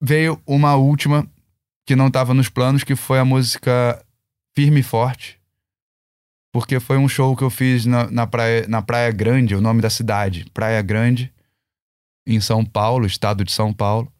veio 0.00 0.40
uma 0.46 0.76
última 0.76 1.26
que 1.84 1.96
não 1.96 2.06
estava 2.06 2.32
nos 2.32 2.48
planos, 2.48 2.84
que 2.84 2.94
foi 2.94 3.18
a 3.18 3.24
música 3.24 4.00
Firme 4.54 4.80
e 4.80 4.84
Forte. 4.84 5.38
Porque 6.52 6.78
foi 6.78 6.96
um 6.96 7.08
show 7.08 7.36
que 7.36 7.42
eu 7.42 7.50
fiz 7.50 7.84
na, 7.84 8.08
na, 8.08 8.26
praia, 8.26 8.64
na 8.68 8.80
Praia 8.80 9.10
Grande, 9.10 9.56
o 9.56 9.60
nome 9.60 9.82
da 9.82 9.90
cidade, 9.90 10.46
Praia 10.54 10.80
Grande, 10.80 11.32
em 12.26 12.40
São 12.40 12.64
Paulo, 12.64 13.06
estado 13.06 13.44
de 13.44 13.50
São 13.50 13.72
Paulo. 13.72 14.10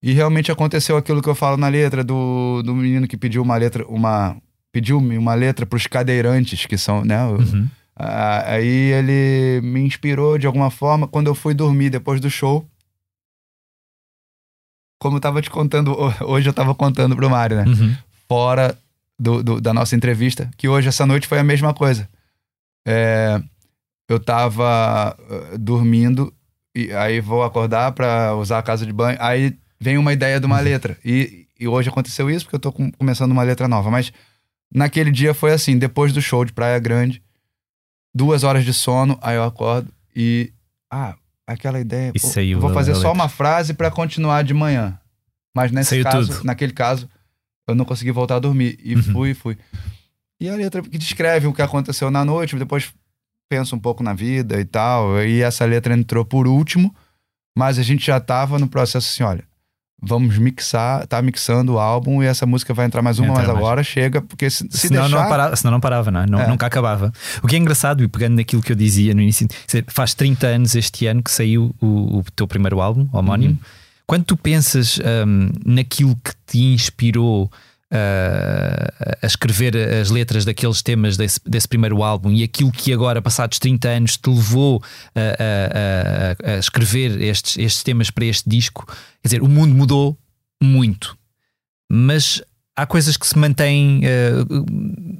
E 0.00 0.12
realmente 0.12 0.52
aconteceu 0.52 0.96
aquilo 0.96 1.20
que 1.22 1.28
eu 1.28 1.34
falo 1.34 1.56
na 1.56 1.68
letra 1.68 2.04
do, 2.04 2.62
do 2.62 2.74
menino 2.74 3.08
que 3.08 3.16
pediu 3.16 3.42
uma 3.42 3.56
letra, 3.56 3.84
uma 3.86 4.36
pediu-me 4.70 5.18
uma 5.18 5.34
letra 5.34 5.66
para 5.66 5.76
os 5.76 5.86
cadeirantes, 5.86 6.66
que 6.66 6.76
são, 6.78 7.04
né? 7.04 7.24
Uhum. 7.24 7.68
Aí 7.96 8.92
ele 8.92 9.60
me 9.62 9.80
inspirou 9.80 10.38
de 10.38 10.46
alguma 10.46 10.70
forma 10.70 11.06
quando 11.06 11.28
eu 11.28 11.34
fui 11.34 11.54
dormir 11.54 11.90
depois 11.90 12.20
do 12.20 12.30
show. 12.30 12.66
Como 15.00 15.16
eu 15.16 15.20
tava 15.20 15.42
te 15.42 15.50
contando, 15.50 15.96
hoje 16.22 16.48
eu 16.48 16.52
tava 16.52 16.74
contando 16.74 17.14
pro 17.14 17.30
Mário, 17.30 17.56
né? 17.56 17.64
Uhum. 17.66 17.96
Fora 18.28 18.76
do, 19.18 19.42
do, 19.42 19.60
da 19.60 19.72
nossa 19.72 19.94
entrevista, 19.94 20.50
que 20.56 20.68
hoje, 20.68 20.88
essa 20.88 21.06
noite, 21.06 21.26
foi 21.26 21.38
a 21.38 21.44
mesma 21.44 21.72
coisa. 21.74 22.08
É, 22.86 23.40
eu 24.08 24.18
tava 24.18 25.16
uh, 25.18 25.58
dormindo, 25.58 26.32
e 26.74 26.92
aí 26.92 27.20
vou 27.20 27.42
acordar 27.42 27.92
para 27.92 28.34
usar 28.34 28.58
a 28.58 28.62
casa 28.62 28.84
de 28.84 28.92
banho, 28.92 29.16
aí 29.20 29.56
vem 29.80 29.98
uma 29.98 30.12
ideia 30.12 30.40
de 30.40 30.46
uma 30.46 30.58
uhum. 30.58 30.64
letra. 30.64 30.98
E, 31.04 31.46
e 31.58 31.68
hoje 31.68 31.88
aconteceu 31.88 32.30
isso, 32.30 32.44
porque 32.44 32.56
eu 32.56 32.60
tô 32.60 32.72
com, 32.72 32.90
começando 32.92 33.32
uma 33.32 33.42
letra 33.42 33.68
nova. 33.68 33.90
Mas 33.90 34.12
naquele 34.72 35.10
dia 35.10 35.32
foi 35.32 35.52
assim, 35.52 35.78
depois 35.78 36.12
do 36.12 36.20
show 36.20 36.44
de 36.44 36.52
Praia 36.52 36.78
Grande, 36.78 37.22
duas 38.14 38.44
horas 38.44 38.64
de 38.64 38.72
sono, 38.72 39.18
aí 39.20 39.36
eu 39.36 39.44
acordo 39.44 39.92
e. 40.14 40.52
Ah, 40.90 41.14
aquela 41.46 41.80
ideia. 41.80 42.12
E 42.14 42.20
saiu 42.20 42.60
vou 42.60 42.72
fazer 42.72 42.94
só 42.94 43.12
uma 43.12 43.28
frase 43.28 43.74
para 43.74 43.90
continuar 43.90 44.44
de 44.44 44.54
manhã. 44.54 44.98
Mas 45.54 45.72
nesse 45.72 45.90
saiu 45.90 46.04
caso, 46.04 46.32
tudo. 46.32 46.44
naquele 46.44 46.72
caso, 46.72 47.08
eu 47.66 47.74
não 47.74 47.84
consegui 47.84 48.12
voltar 48.12 48.36
a 48.36 48.40
dormir. 48.40 48.78
E 48.82 48.94
uhum. 48.94 49.02
fui, 49.02 49.34
fui. 49.34 49.58
E 50.40 50.48
a 50.48 50.54
letra 50.54 50.82
que 50.82 50.98
descreve 50.98 51.46
o 51.46 51.52
que 51.52 51.62
aconteceu 51.62 52.10
na 52.10 52.24
noite, 52.24 52.56
depois 52.56 52.92
penso 53.48 53.76
um 53.76 53.78
pouco 53.78 54.02
na 54.02 54.14
vida 54.14 54.60
e 54.60 54.64
tal. 54.64 55.22
E 55.22 55.42
essa 55.42 55.64
letra 55.64 55.94
entrou 55.94 56.24
por 56.24 56.46
último, 56.46 56.94
mas 57.56 57.78
a 57.78 57.82
gente 57.82 58.06
já 58.06 58.20
tava 58.20 58.58
no 58.58 58.68
processo 58.68 59.08
assim: 59.08 59.22
olha, 59.22 59.44
vamos 60.06 60.38
mixar, 60.38 61.06
tá 61.06 61.20
mixando 61.20 61.74
o 61.74 61.78
álbum 61.78 62.22
e 62.22 62.26
essa 62.26 62.46
música 62.46 62.72
vai 62.74 62.86
entrar 62.86 63.02
mais 63.02 63.18
uma, 63.18 63.34
mas 63.34 63.48
agora 63.48 63.82
chega, 63.82 64.20
porque 64.20 64.48
se, 64.50 64.66
se 64.70 64.88
senão, 64.88 65.02
deixar... 65.02 65.20
não 65.20 65.28
parava, 65.28 65.56
senão 65.56 65.72
não 65.72 65.80
parava, 65.80 66.10
não, 66.10 66.20
é? 66.20 66.26
não 66.26 66.40
é. 66.40 66.48
nunca 66.48 66.66
acabava. 66.66 67.12
O 67.42 67.46
que 67.46 67.56
é 67.56 67.58
engraçado, 67.58 68.02
e 68.02 68.08
pegando 68.08 68.36
naquilo 68.36 68.62
que 68.62 68.72
eu 68.72 68.76
dizia 68.76 69.14
no 69.14 69.20
início, 69.20 69.46
faz 69.88 70.14
30 70.14 70.46
anos 70.46 70.74
este 70.74 71.06
ano 71.06 71.22
que 71.22 71.30
saiu 71.30 71.74
o, 71.80 72.18
o 72.18 72.24
teu 72.34 72.46
primeiro 72.46 72.80
álbum, 72.80 73.08
homónimo. 73.12 73.52
Uhum. 73.54 73.58
Quando 74.06 74.24
tu 74.24 74.36
pensas 74.36 74.98
um, 74.98 75.50
naquilo 75.64 76.14
que 76.16 76.32
te 76.46 76.58
inspirou 76.58 77.50
a 77.90 79.26
escrever 79.26 79.76
as 79.76 80.10
letras 80.10 80.44
daqueles 80.44 80.82
temas 80.82 81.16
desse, 81.16 81.40
desse, 81.46 81.68
primeiro 81.68 82.02
álbum 82.02 82.32
e 82.32 82.42
aquilo 82.42 82.72
que 82.72 82.92
agora, 82.92 83.22
passados 83.22 83.58
30 83.58 83.88
anos, 83.88 84.16
te 84.16 84.28
levou 84.28 84.82
a, 85.14 86.48
a, 86.48 86.52
a, 86.54 86.58
escrever 86.58 87.20
estes, 87.20 87.56
estes 87.56 87.82
temas 87.82 88.10
para 88.10 88.24
este 88.24 88.48
disco. 88.48 88.84
Quer 88.86 89.28
dizer, 89.28 89.42
o 89.42 89.48
mundo 89.48 89.74
mudou 89.74 90.18
muito, 90.62 91.16
mas 91.90 92.42
há 92.76 92.86
coisas 92.86 93.16
que 93.16 93.26
se 93.26 93.38
mantêm 93.38 94.00
uh, 94.00 95.14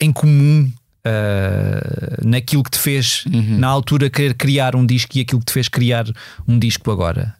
em 0.00 0.12
comum. 0.12 0.70
Uh, 1.06 2.26
naquilo 2.26 2.62
que 2.62 2.72
te 2.72 2.78
fez 2.78 3.24
uhum. 3.26 3.56
na 3.58 3.68
altura 3.68 4.10
querer 4.10 4.34
criar 4.34 4.76
um 4.76 4.84
disco 4.84 5.16
e 5.16 5.20
aquilo 5.20 5.40
que 5.40 5.46
te 5.46 5.52
fez 5.52 5.68
criar 5.68 6.04
um 6.46 6.58
disco 6.58 6.90
agora. 6.90 7.34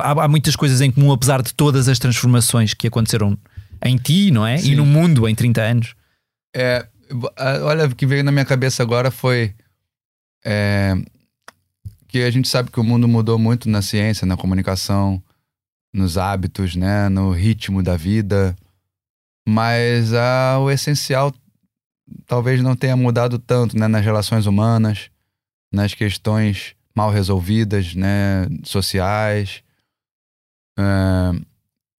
Há, 0.00 0.24
há, 0.24 0.28
muitas 0.28 0.56
coisas 0.56 0.80
em 0.80 0.90
comum, 0.90 1.12
apesar 1.12 1.42
de 1.42 1.52
todas 1.54 1.88
as 1.88 1.98
transformações 1.98 2.74
que 2.74 2.86
aconteceram 2.86 3.36
em 3.84 3.96
ti, 3.96 4.30
não 4.30 4.46
é? 4.46 4.58
Sim. 4.58 4.72
E 4.72 4.76
no 4.76 4.86
mundo 4.86 5.28
em 5.28 5.34
30 5.34 5.60
anos. 5.60 5.94
É, 6.54 6.86
olha, 7.64 7.86
o 7.86 7.94
que 7.94 8.06
veio 8.06 8.24
na 8.24 8.32
minha 8.32 8.44
cabeça 8.44 8.82
agora 8.82 9.10
foi 9.10 9.54
é, 10.44 10.94
que 12.08 12.22
a 12.22 12.30
gente 12.30 12.48
sabe 12.48 12.70
que 12.70 12.80
o 12.80 12.84
mundo 12.84 13.08
mudou 13.08 13.38
muito 13.38 13.68
na 13.68 13.82
ciência, 13.82 14.26
na 14.26 14.36
comunicação, 14.36 15.22
nos 15.92 16.16
hábitos, 16.16 16.76
né, 16.76 17.08
no 17.08 17.32
ritmo 17.32 17.82
da 17.82 17.96
vida, 17.96 18.56
mas 19.46 20.12
ah, 20.14 20.58
o 20.60 20.70
essencial 20.70 21.34
talvez 22.26 22.62
não 22.62 22.76
tenha 22.76 22.96
mudado 22.96 23.38
tanto, 23.38 23.78
né, 23.78 23.88
nas 23.88 24.04
relações 24.04 24.46
humanas, 24.46 25.10
nas 25.72 25.94
questões 25.94 26.74
mal 26.94 27.10
resolvidas, 27.10 27.94
né, 27.94 28.46
sociais. 28.64 29.62
É, 30.78 31.32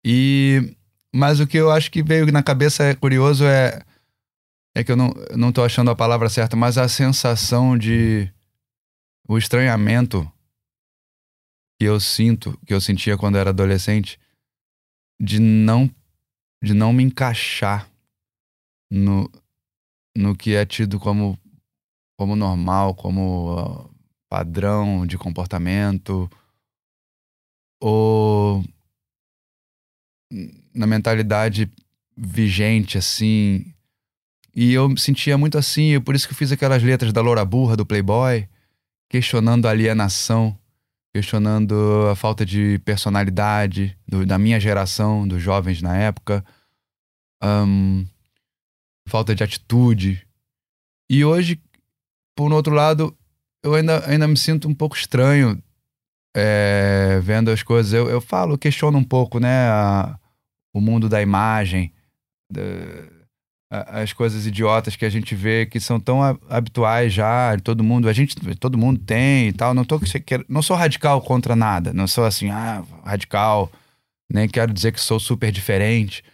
e 0.04 0.76
mas 1.14 1.40
o 1.40 1.46
que 1.46 1.58
eu 1.58 1.70
acho 1.70 1.90
que 1.90 2.02
veio 2.02 2.30
na 2.32 2.42
cabeça 2.42 2.84
é 2.84 2.94
curioso 2.94 3.44
é 3.44 3.82
é 4.74 4.82
que 4.82 4.90
eu 4.90 4.96
não, 4.96 5.12
não 5.36 5.52
tô 5.52 5.62
achando 5.62 5.90
a 5.90 5.96
palavra 5.96 6.30
certa, 6.30 6.56
mas 6.56 6.78
a 6.78 6.88
sensação 6.88 7.76
de 7.76 8.32
o 9.28 9.36
estranhamento 9.36 10.30
que 11.78 11.84
eu 11.86 12.00
sinto, 12.00 12.58
que 12.66 12.72
eu 12.72 12.80
sentia 12.80 13.18
quando 13.18 13.36
era 13.36 13.50
adolescente, 13.50 14.18
de 15.20 15.38
não 15.38 15.90
de 16.62 16.74
não 16.74 16.92
me 16.92 17.02
encaixar 17.02 17.90
no, 18.90 19.28
no 20.16 20.36
que 20.36 20.54
é 20.54 20.64
tido 20.64 20.98
como 20.98 21.38
como 22.16 22.36
normal, 22.36 22.94
como 22.94 23.90
padrão 24.30 25.06
de 25.06 25.18
comportamento 25.18 26.30
ou 27.82 28.64
na 30.72 30.86
mentalidade 30.86 31.68
vigente, 32.16 32.96
assim. 32.96 33.74
E 34.54 34.72
eu 34.72 34.88
me 34.88 35.00
sentia 35.00 35.36
muito 35.36 35.58
assim, 35.58 36.00
por 36.00 36.14
isso 36.14 36.28
que 36.28 36.32
eu 36.32 36.36
fiz 36.36 36.52
aquelas 36.52 36.80
letras 36.80 37.12
da 37.12 37.20
Loura 37.20 37.44
Burra, 37.44 37.76
do 37.76 37.84
Playboy, 37.84 38.48
questionando 39.08 39.66
a 39.66 39.70
alienação, 39.70 40.56
questionando 41.12 41.74
a 42.08 42.14
falta 42.14 42.46
de 42.46 42.78
personalidade 42.84 43.98
do, 44.06 44.24
da 44.24 44.38
minha 44.38 44.60
geração, 44.60 45.26
dos 45.26 45.42
jovens 45.42 45.82
na 45.82 45.96
época, 45.96 46.44
um, 47.42 48.06
falta 49.08 49.34
de 49.34 49.42
atitude. 49.42 50.24
E 51.10 51.24
hoje, 51.24 51.60
por 52.36 52.52
um 52.52 52.54
outro 52.54 52.74
lado, 52.74 53.16
eu 53.60 53.74
ainda, 53.74 54.08
ainda 54.08 54.28
me 54.28 54.36
sinto 54.36 54.68
um 54.68 54.74
pouco 54.74 54.94
estranho 54.94 55.60
é, 56.34 57.20
vendo 57.22 57.50
as 57.50 57.62
coisas, 57.62 57.92
eu, 57.92 58.08
eu 58.08 58.20
falo, 58.20 58.58
questiono 58.58 58.98
um 58.98 59.04
pouco, 59.04 59.38
né? 59.38 59.68
A, 59.68 60.18
o 60.74 60.80
mundo 60.80 61.08
da 61.08 61.20
imagem, 61.20 61.92
da, 62.50 62.62
a, 63.70 64.00
as 64.00 64.12
coisas 64.12 64.46
idiotas 64.46 64.96
que 64.96 65.04
a 65.04 65.10
gente 65.10 65.34
vê 65.34 65.66
que 65.66 65.78
são 65.78 66.00
tão 66.00 66.20
habituais 66.48 67.12
já, 67.12 67.56
todo 67.62 67.84
mundo, 67.84 68.08
a 68.08 68.12
gente, 68.12 68.34
todo 68.56 68.78
mundo 68.78 68.98
tem 69.00 69.48
e 69.48 69.52
tal. 69.52 69.74
Não, 69.74 69.84
tô, 69.84 70.00
não 70.48 70.62
sou 70.62 70.76
radical 70.76 71.20
contra 71.20 71.54
nada, 71.54 71.92
não 71.92 72.06
sou 72.06 72.24
assim, 72.24 72.50
ah, 72.50 72.82
radical, 73.04 73.70
nem 74.32 74.48
quero 74.48 74.72
dizer 74.72 74.92
que 74.92 75.00
sou 75.00 75.20
super 75.20 75.52
diferente. 75.52 76.24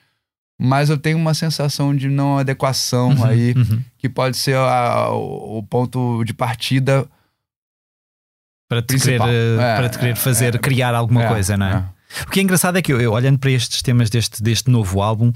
Mas 0.61 0.90
eu 0.90 0.98
tenho 0.98 1.16
uma 1.16 1.34
sensação 1.34 1.94
de 1.94 2.08
não 2.08 2.38
adequação 2.38 3.11
uhum, 3.11 3.24
aí, 3.24 3.54
uhum. 3.56 3.80
que 3.96 4.08
pode 4.08 4.37
ser 4.37 4.56
a, 4.56 5.08
o 5.11 5.62
ponto 5.62 6.24
de 6.24 6.34
partida 6.34 7.08
para 8.68 8.83
te 8.83 8.98
querer, 8.98 9.20
é, 9.20 9.76
para 9.76 9.88
te 9.88 9.98
querer 9.98 10.16
fazer, 10.16 10.54
é, 10.54 10.59
criar 10.59 10.94
alguma 10.94 11.24
é, 11.24 11.28
coisa, 11.28 11.57
não 11.57 11.66
é? 11.66 11.72
é? 11.72 11.98
O 12.26 12.31
que 12.31 12.40
é 12.40 12.42
engraçado 12.42 12.76
é 12.78 12.83
que 12.83 12.92
eu, 12.92 13.00
eu, 13.00 13.12
olhando 13.12 13.38
para 13.38 13.50
estes 13.50 13.83
temas 13.83 14.09
deste, 14.09 14.42
deste 14.42 14.70
novo 14.70 15.02
álbum, 15.02 15.31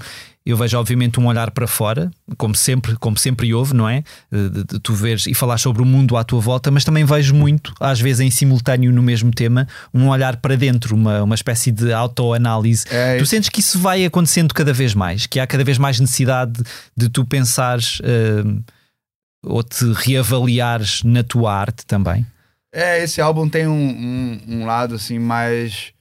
eu 0.45 0.57
vejo 0.57 0.77
obviamente 0.77 1.19
um 1.19 1.27
olhar 1.27 1.51
para 1.51 1.67
fora, 1.67 2.11
como 2.37 2.55
sempre, 2.55 2.95
como 2.97 3.17
sempre 3.17 3.53
houve, 3.53 3.73
não 3.73 3.87
é? 3.87 4.03
De, 4.31 4.49
de, 4.49 4.79
tu 4.79 4.93
veres 4.93 5.27
e 5.27 5.33
falar 5.33 5.57
sobre 5.57 5.81
o 5.81 5.85
mundo 5.85 6.17
à 6.17 6.23
tua 6.23 6.41
volta, 6.41 6.71
mas 6.71 6.83
também 6.83 7.05
vejo 7.05 7.33
muito, 7.33 7.73
às 7.79 8.01
vezes 8.01 8.21
em 8.21 8.31
simultâneo 8.31 8.91
no 8.91 9.03
mesmo 9.03 9.31
tema, 9.31 9.67
um 9.93 10.09
olhar 10.09 10.37
para 10.37 10.57
dentro, 10.57 10.95
uma, 10.95 11.23
uma 11.23 11.35
espécie 11.35 11.71
de 11.71 11.93
autoanálise. 11.93 12.85
É 12.89 13.17
tu 13.17 13.25
sentes 13.25 13.49
que 13.49 13.59
isso 13.59 13.79
vai 13.79 14.03
acontecendo 14.03 14.53
cada 14.53 14.73
vez 14.73 14.93
mais, 14.93 15.27
que 15.27 15.39
há 15.39 15.47
cada 15.47 15.63
vez 15.63 15.77
mais 15.77 15.99
necessidade 15.99 16.53
de, 16.53 16.63
de 16.97 17.09
tu 17.09 17.23
pensares 17.23 17.99
uh, 17.99 18.63
ou 19.43 19.63
te 19.63 19.85
reavaliares 19.93 21.03
na 21.03 21.23
tua 21.23 21.53
arte 21.53 21.85
também? 21.85 22.25
É, 22.73 23.03
esse 23.03 23.21
álbum 23.21 23.47
tem 23.47 23.67
um, 23.67 23.71
um, 23.71 24.41
um 24.47 24.65
lado 24.65 24.95
assim 24.95 25.19
mais 25.19 25.93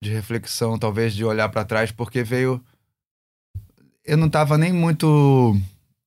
de 0.00 0.10
reflexão, 0.10 0.78
talvez 0.78 1.12
de 1.12 1.24
olhar 1.24 1.48
para 1.48 1.64
trás, 1.64 1.90
porque 1.90 2.22
veio. 2.22 2.62
Eu 4.04 4.16
não 4.16 4.28
estava 4.28 4.56
nem 4.56 4.72
muito 4.72 5.56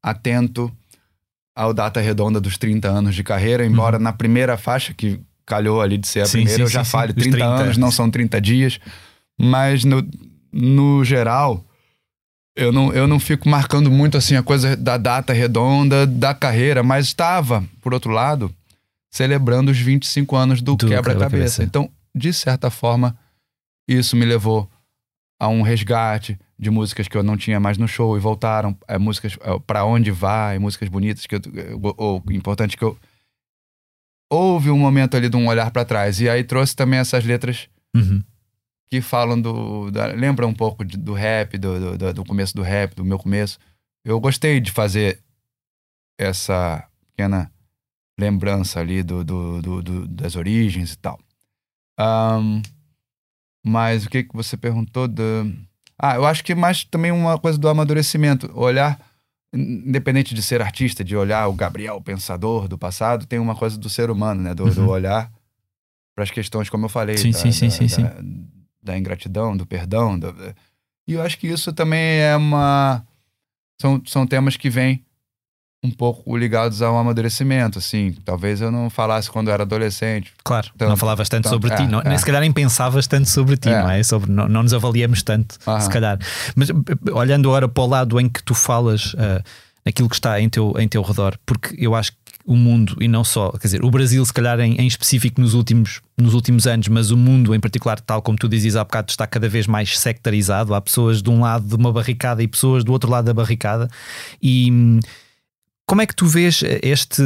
atento 0.02 0.72
ao 1.56 1.74
data 1.74 2.00
redonda 2.00 2.40
dos 2.40 2.58
30 2.58 2.88
anos 2.88 3.14
de 3.14 3.24
carreira, 3.24 3.66
embora 3.66 3.98
uhum. 3.98 4.04
na 4.04 4.14
primeira 4.14 4.58
faixa, 4.58 4.94
que 4.94 5.20
calhou 5.46 5.82
ali 5.82 5.98
de 5.98 6.08
ser 6.08 6.22
a 6.22 6.26
sim, 6.26 6.38
primeira, 6.38 6.56
sim, 6.56 6.62
eu 6.64 6.68
já 6.68 6.84
sim, 6.84 6.92
fale 6.92 7.14
30, 7.14 7.32
30 7.38 7.46
anos, 7.46 7.78
não 7.78 7.92
são 7.92 8.10
30 8.10 8.42
dias. 8.42 8.80
Mas 9.38 9.84
no, 9.84 10.08
no 10.52 11.04
geral, 11.04 11.64
eu 12.56 12.72
não, 12.72 12.94
eu 12.94 13.08
não 13.08 13.20
fico 13.20 13.48
marcando 13.50 13.92
muito 13.92 14.18
assim 14.18 14.36
a 14.36 14.44
coisa 14.44 14.76
da 14.76 14.98
data 14.98 15.34
redonda 15.34 16.08
da 16.08 16.34
carreira, 16.34 16.82
mas 16.82 17.08
estava, 17.08 17.64
por 17.82 17.94
outro 17.94 18.12
lado, 18.12 18.54
celebrando 19.14 19.70
os 19.70 19.78
25 19.78 20.36
anos 20.36 20.60
do, 20.60 20.76
do 20.76 20.88
Quebra-Cabeça. 20.88 21.64
Então, 21.64 21.88
de 22.16 22.34
certa 22.34 22.72
forma, 22.72 23.16
isso 23.88 24.16
me 24.16 24.26
levou 24.26 24.68
a 25.40 25.48
um 25.48 25.62
resgate 25.62 26.40
de 26.58 26.72
músicas 26.72 27.08
que 27.08 27.16
eu 27.16 27.22
não 27.22 27.38
tinha 27.38 27.60
mais 27.60 27.78
no 27.78 27.88
show 27.88 28.18
e 28.18 28.20
voltaram, 28.20 28.76
é, 28.88 28.98
músicas 28.98 29.38
é, 29.42 29.60
para 29.68 29.86
onde 29.86 30.10
vai, 30.10 30.58
músicas 30.58 30.90
bonitas 30.90 31.28
que 31.28 31.36
eu, 31.36 31.42
ou 31.96 32.24
importante 32.32 32.76
que 32.76 32.84
eu 32.84 32.98
houve 34.32 34.72
um 34.72 34.80
momento 34.80 35.16
ali 35.16 35.30
de 35.30 35.38
um 35.38 35.48
olhar 35.48 35.70
para 35.70 35.86
trás 35.86 36.20
e 36.20 36.28
aí 36.28 36.44
trouxe 36.44 36.76
também 36.76 37.00
essas 37.00 37.24
letras 37.24 37.70
uhum. 37.96 38.24
que 38.90 39.00
falam 39.00 39.40
do 39.40 39.92
da, 39.92 40.08
lembra 40.08 40.48
um 40.48 40.56
pouco 40.56 40.84
de, 40.84 40.98
do 40.98 41.14
rap, 41.14 41.56
do, 41.60 41.98
do, 42.00 42.14
do 42.14 42.26
começo 42.26 42.56
do 42.56 42.64
rap, 42.64 42.96
do 42.96 43.06
meu 43.06 43.20
começo. 43.20 43.60
Eu 44.04 44.20
gostei 44.20 44.60
de 44.60 44.72
fazer 44.72 45.20
essa 46.18 46.84
pequena 47.12 47.52
lembrança 48.18 48.80
ali 48.80 49.04
do, 49.04 49.24
do, 49.24 49.62
do, 49.62 49.82
do 49.82 50.08
das 50.08 50.36
origens 50.36 50.94
e 50.94 50.98
tal. 50.98 51.20
Um, 52.00 52.62
mas 53.66 54.06
o 54.06 54.10
que, 54.10 54.24
que 54.24 54.36
você 54.36 54.58
perguntou? 54.58 55.08
Do... 55.08 55.54
Ah, 55.98 56.16
eu 56.16 56.26
acho 56.26 56.44
que 56.44 56.54
mais 56.54 56.84
também 56.84 57.12
uma 57.12 57.38
coisa 57.38 57.58
do 57.58 57.68
amadurecimento. 57.70 58.52
Olhar, 58.54 59.00
independente 59.54 60.36
de 60.36 60.44
ser 60.44 60.62
artista, 60.62 61.04
de 61.04 61.16
olhar 61.16 61.48
o 61.48 61.54
Gabriel, 61.54 61.96
o 61.96 62.02
pensador 62.02 62.68
do 62.68 62.78
passado, 62.78 63.26
tem 63.26 63.40
uma 63.40 63.56
coisa 63.56 63.78
do 63.78 63.90
ser 63.90 64.10
humano, 64.10 64.42
né? 64.42 64.54
Do, 64.54 64.66
uhum. 64.66 64.74
do 64.74 64.90
olhar 64.90 65.32
para 66.14 66.24
as 66.24 66.32
questões, 66.32 66.70
como 66.70 66.86
eu 66.86 66.90
falei. 66.90 67.18
Sim, 67.18 67.32
da, 67.32 67.38
sim, 67.38 67.52
sim, 67.52 67.68
da, 67.68 67.72
sim, 67.72 67.88
sim. 67.88 68.04
Da, 68.82 68.98
ingratidão, 68.98 69.56
do 69.56 69.66
perdão. 69.66 70.20
Do... 70.20 70.36
E 71.08 71.14
eu 71.14 71.22
acho 71.22 71.38
que 71.38 71.48
isso 71.48 71.72
também 71.74 72.20
é 72.20 72.36
uma. 72.36 73.06
São, 73.82 74.02
são 74.06 74.28
temas 74.28 74.56
que 74.56 74.70
vêm 74.70 75.04
um 75.84 75.92
pouco 75.92 76.36
ligados 76.38 76.82
ao 76.82 76.98
amadurecimento, 76.98 77.78
assim. 77.78 78.16
Talvez 78.24 78.62
eu 78.62 78.72
não 78.72 78.90
falasse 78.90 79.30
quando 79.30 79.52
era 79.52 79.64
adolescente. 79.64 80.32
Claro, 80.44 80.70
tanto, 80.78 80.90
não 80.90 80.98
falavas 80.98 81.28
tanto, 81.28 81.44
tanto 81.44 81.54
sobre 81.54 81.74
é, 81.74 81.76
ti, 81.76 81.88
não, 81.88 82.00
é. 82.00 82.18
se 82.18 82.26
calhar 82.26 82.42
nem 82.42 82.52
pensavas 82.52 83.06
tanto 83.06 83.30
sobre 83.30 83.58
ti, 83.58 83.70
é. 83.70 83.82
não 83.82 83.92
é? 83.92 84.02
Sobre, 84.02 84.32
não, 84.32 84.48
não 84.48 84.64
nos 84.64 84.74
avaliamos 84.74 85.22
tanto, 85.22 85.58
Aham. 85.68 85.82
se 85.82 85.90
calhar. 85.90 86.18
Mas 86.56 86.70
olhando 87.12 87.50
agora 87.50 87.68
para 87.68 87.84
o 87.84 87.88
lado 87.88 88.20
em 88.20 88.30
que 88.30 88.42
tu 88.42 88.56
falas, 88.56 89.14
uh, 89.14 89.44
naquilo 89.86 90.08
que 90.08 90.16
está 90.16 90.40
em 90.40 90.48
teu, 90.48 90.74
em 90.80 90.88
teu 90.88 91.02
redor, 91.02 91.38
porque 91.46 91.76
eu 91.78 91.94
acho 91.94 92.14
que 92.14 92.18
o 92.46 92.56
mundo, 92.56 92.98
e 93.00 93.08
não 93.08 93.24
só, 93.24 93.52
quer 93.52 93.68
dizer, 93.68 93.86
o 93.86 93.90
Brasil, 93.90 94.26
se 94.26 94.34
calhar 94.34 94.60
em, 94.60 94.76
em, 94.76 94.88
específico 94.88 95.40
nos 95.40 95.54
últimos, 95.54 96.02
nos 96.18 96.34
últimos 96.34 96.68
anos, 96.68 96.90
mas 96.90 97.10
o 97.10 97.18
mundo 97.18 97.56
em 97.56 97.60
particular, 97.60 98.00
tal 98.02 98.22
como 98.22 98.38
tu 98.38 98.50
dizias 98.50 98.76
há 98.76 98.84
bocado, 98.84 99.12
está 99.12 99.26
cada 99.26 99.48
vez 99.48 99.66
mais 99.66 99.98
sectarizado. 99.98 100.74
Há 100.74 100.82
pessoas 100.82 101.22
de 101.22 101.30
um 101.30 101.40
lado 101.40 101.66
de 101.66 101.76
uma 101.76 101.92
barricada 101.92 102.44
e 102.44 102.48
pessoas 102.48 102.84
do 102.84 102.92
outro 102.92 103.10
lado 103.10 103.26
da 103.26 103.34
barricada. 103.34 103.90
E 104.42 105.00
como 105.86 106.02
é 106.02 106.06
que 106.06 106.16
tu 106.16 106.26
vês 106.26 106.64
este. 106.82 107.24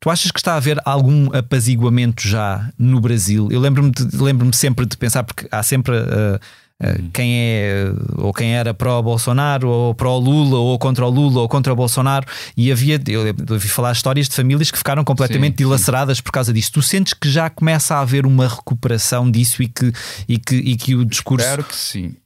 Tu 0.00 0.10
achas 0.10 0.30
que 0.30 0.38
está 0.38 0.54
a 0.54 0.56
haver 0.56 0.78
algum 0.84 1.34
apaziguamento 1.34 2.26
já 2.26 2.70
no 2.78 3.00
Brasil? 3.00 3.48
Eu 3.50 3.60
lembro-me 3.60 3.92
lembro 4.12 4.52
sempre 4.54 4.86
de 4.86 4.96
pensar, 4.96 5.22
porque 5.24 5.46
há 5.50 5.62
sempre. 5.62 5.96
Uh, 5.96 6.38
Uh, 6.82 7.08
quem 7.12 7.36
é 7.36 7.84
ou 8.16 8.32
quem 8.34 8.56
era 8.56 8.74
pró-Bolsonaro 8.74 9.68
ou 9.68 9.94
pró-Lula 9.94 10.58
ou 10.58 10.76
contra 10.76 11.06
o 11.06 11.08
Lula 11.08 11.42
ou 11.42 11.48
contra 11.48 11.72
o 11.72 11.76
Bolsonaro 11.76 12.26
e 12.56 12.72
havia, 12.72 13.00
eu 13.06 13.32
ouvi 13.48 13.68
falar 13.68 13.92
histórias 13.92 14.28
de 14.28 14.34
famílias 14.34 14.72
que 14.72 14.78
ficaram 14.78 15.04
completamente 15.04 15.52
sim, 15.52 15.58
dilaceradas 15.58 16.16
sim. 16.16 16.24
por 16.24 16.32
causa 16.32 16.52
disso. 16.52 16.72
Tu 16.72 16.82
sentes 16.82 17.14
que 17.14 17.30
já 17.30 17.48
começa 17.48 17.94
a 17.94 18.00
haver 18.00 18.26
uma 18.26 18.48
recuperação 18.48 19.30
disso 19.30 19.62
e 19.62 19.68
que, 19.68 19.92
e 20.28 20.36
que, 20.36 20.56
e 20.56 20.76
que 20.76 20.96
o 20.96 21.04
discurso. 21.04 21.46
Espero 21.46 21.62
que 21.62 21.76
sim. 21.76 22.16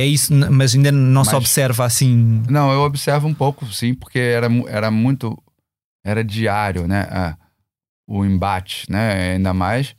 É 0.00 0.06
isso, 0.06 0.32
mas 0.32 0.74
ainda 0.74 0.90
não 0.90 1.20
mas, 1.20 1.28
se 1.28 1.34
observa 1.34 1.84
assim. 1.84 2.42
Não, 2.48 2.72
eu 2.72 2.80
observo 2.80 3.26
um 3.28 3.34
pouco, 3.34 3.66
sim, 3.72 3.94
porque 3.94 4.18
era, 4.18 4.48
era 4.68 4.90
muito. 4.90 5.36
Era 6.04 6.24
diário, 6.24 6.86
né? 6.86 7.06
Ah, 7.10 7.36
o 8.08 8.24
embate, 8.24 8.90
né? 8.90 9.34
Ainda 9.34 9.52
mais 9.52 9.94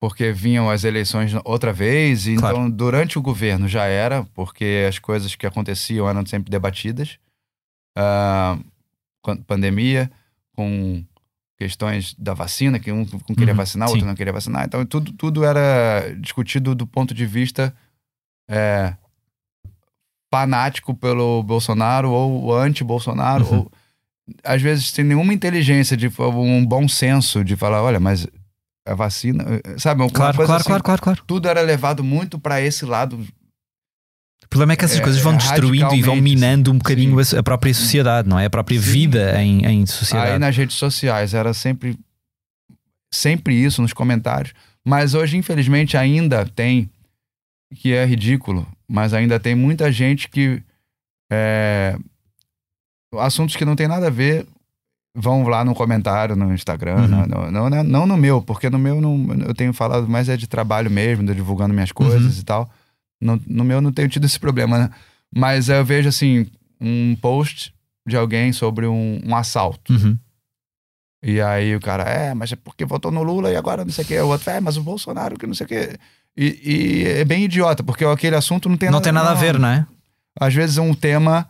porque 0.00 0.30
vinham 0.30 0.70
as 0.70 0.84
eleições 0.84 1.32
outra 1.44 1.72
vez, 1.72 2.26
e 2.26 2.36
claro. 2.36 2.58
então 2.58 2.70
durante 2.70 3.18
o 3.18 3.22
governo 3.22 3.66
já 3.66 3.86
era, 3.86 4.24
porque 4.34 4.86
as 4.88 4.98
coisas 4.98 5.34
que 5.34 5.46
aconteciam 5.46 6.08
eram 6.08 6.24
sempre 6.24 6.50
debatidas. 6.50 7.18
Uh, 7.98 8.62
pandemia, 9.46 10.10
com 10.54 11.02
questões 11.58 12.14
da 12.14 12.34
vacina, 12.34 12.78
que 12.78 12.92
um 12.92 13.04
queria 13.04 13.52
uhum, 13.52 13.56
vacinar, 13.56 13.88
o 13.88 13.92
outro 13.92 14.06
não 14.06 14.14
queria 14.14 14.32
vacinar. 14.32 14.66
Então 14.66 14.84
tudo, 14.84 15.12
tudo 15.12 15.44
era 15.44 16.14
discutido 16.20 16.74
do 16.74 16.86
ponto 16.86 17.14
de 17.14 17.26
vista 17.26 17.74
é, 18.48 18.94
fanático 20.30 20.94
pelo 20.94 21.42
Bolsonaro 21.42 22.10
ou 22.10 22.56
anti-Bolsonaro, 22.56 23.44
uhum. 23.46 23.58
ou 23.58 23.72
às 24.42 24.60
vezes 24.60 24.90
sem 24.90 25.04
nenhuma 25.04 25.32
inteligência, 25.32 25.96
de 25.96 26.10
um 26.18 26.64
bom 26.66 26.88
senso 26.88 27.44
de 27.44 27.56
falar, 27.56 27.82
olha, 27.82 28.00
mas 28.00 28.26
a 28.86 28.94
vacina, 28.94 29.44
sabe? 29.78 30.02
Uma 30.02 30.10
claro, 30.10 30.36
coisa 30.36 30.48
claro, 30.48 30.60
assim, 30.60 30.68
claro, 30.68 30.82
claro, 30.82 31.02
claro. 31.02 31.22
Tudo 31.26 31.48
era 31.48 31.60
levado 31.60 32.04
muito 32.04 32.38
para 32.38 32.60
esse 32.60 32.84
lado. 32.84 33.16
O 34.44 34.48
problema 34.48 34.74
é 34.74 34.76
que 34.76 34.84
essas 34.84 34.98
é, 34.98 35.02
coisas 35.02 35.20
vão 35.20 35.34
é, 35.34 35.38
destruindo 35.38 35.94
e 35.94 36.02
vão 36.02 36.16
minando 36.16 36.70
um 36.70 36.78
bocadinho 36.78 37.18
a, 37.18 37.38
a, 37.38 37.42
própria 37.42 37.74
sociedade, 37.74 38.28
não 38.28 38.38
é? 38.38 38.46
A 38.46 38.50
própria 38.50 38.80
sim. 38.80 38.90
vida 38.90 39.42
em, 39.42 39.64
em 39.66 39.86
sociedade. 39.86 40.32
Aí 40.32 40.38
nas 40.38 40.56
redes 40.56 40.76
sociais 40.76 41.34
era 41.34 41.52
sempre, 41.52 41.98
sempre 43.12 43.54
isso 43.54 43.82
nos 43.82 43.92
comentários. 43.92 44.54
Mas 44.84 45.14
hoje, 45.14 45.36
infelizmente, 45.36 45.96
ainda 45.96 46.46
tem 46.46 46.88
que 47.74 47.92
é 47.92 48.04
ridículo, 48.04 48.66
mas 48.88 49.12
ainda 49.12 49.40
tem 49.40 49.54
muita 49.54 49.90
gente 49.90 50.28
que. 50.28 50.62
É, 51.30 51.96
assuntos 53.18 53.56
que 53.56 53.64
não 53.64 53.74
tem 53.74 53.88
nada 53.88 54.06
a 54.06 54.10
ver 54.10 54.46
vão 55.16 55.42
lá 55.48 55.64
no 55.64 55.74
comentário 55.74 56.36
no 56.36 56.52
Instagram, 56.52 56.96
uhum. 56.96 57.08
não, 57.08 57.50
não, 57.50 57.70
não, 57.70 57.84
não, 57.84 58.06
no 58.06 58.16
meu, 58.18 58.42
porque 58.42 58.68
no 58.68 58.78
meu 58.78 59.00
não, 59.00 59.26
eu 59.46 59.54
tenho 59.54 59.72
falado 59.72 60.06
mais 60.06 60.28
é 60.28 60.36
de 60.36 60.46
trabalho 60.46 60.90
mesmo, 60.90 61.24
de 61.24 61.34
divulgando 61.34 61.72
minhas 61.72 61.90
coisas 61.90 62.34
uhum. 62.34 62.40
e 62.40 62.44
tal. 62.44 62.70
No, 63.18 63.40
no 63.46 63.64
meu 63.64 63.80
não 63.80 63.90
tenho 63.90 64.10
tido 64.10 64.26
esse 64.26 64.38
problema, 64.38 64.78
né? 64.78 64.90
Mas 65.34 65.70
eu 65.70 65.82
vejo 65.82 66.08
assim, 66.08 66.46
um 66.78 67.16
post 67.16 67.72
de 68.06 68.14
alguém 68.14 68.52
sobre 68.52 68.86
um, 68.86 69.20
um 69.24 69.34
assalto. 69.34 69.92
Uhum. 69.92 70.18
E 71.28 71.40
aí 71.40 71.74
o 71.74 71.80
cara, 71.80 72.04
é, 72.04 72.32
mas 72.34 72.52
é 72.52 72.56
porque 72.56 72.84
votou 72.84 73.10
no 73.10 73.24
Lula 73.24 73.50
e 73.50 73.56
agora 73.56 73.84
não 73.84 73.90
sei 73.90 74.04
o 74.04 74.06
que. 74.06 74.20
O 74.20 74.28
outro, 74.28 74.48
é, 74.48 74.60
mas 74.60 74.76
o 74.76 74.82
Bolsonaro 74.82 75.36
que 75.36 75.44
não 75.44 75.54
sei 75.54 75.64
o 75.66 75.68
que. 75.68 75.90
E, 76.36 76.60
e, 76.64 77.04
é 77.08 77.24
bem 77.24 77.42
idiota, 77.42 77.82
porque 77.82 78.04
aquele 78.04 78.36
assunto 78.36 78.68
não 78.68 78.76
tem 78.76 78.88
não 78.88 78.94
nada, 79.00 79.04
tem 79.04 79.12
nada 79.12 79.30
não, 79.30 79.36
a 79.36 79.40
ver, 79.40 79.58
não 79.58 79.68
é? 79.68 79.84
Às 80.38 80.54
vezes 80.54 80.78
é 80.78 80.82
um 80.82 80.94
tema 80.94 81.48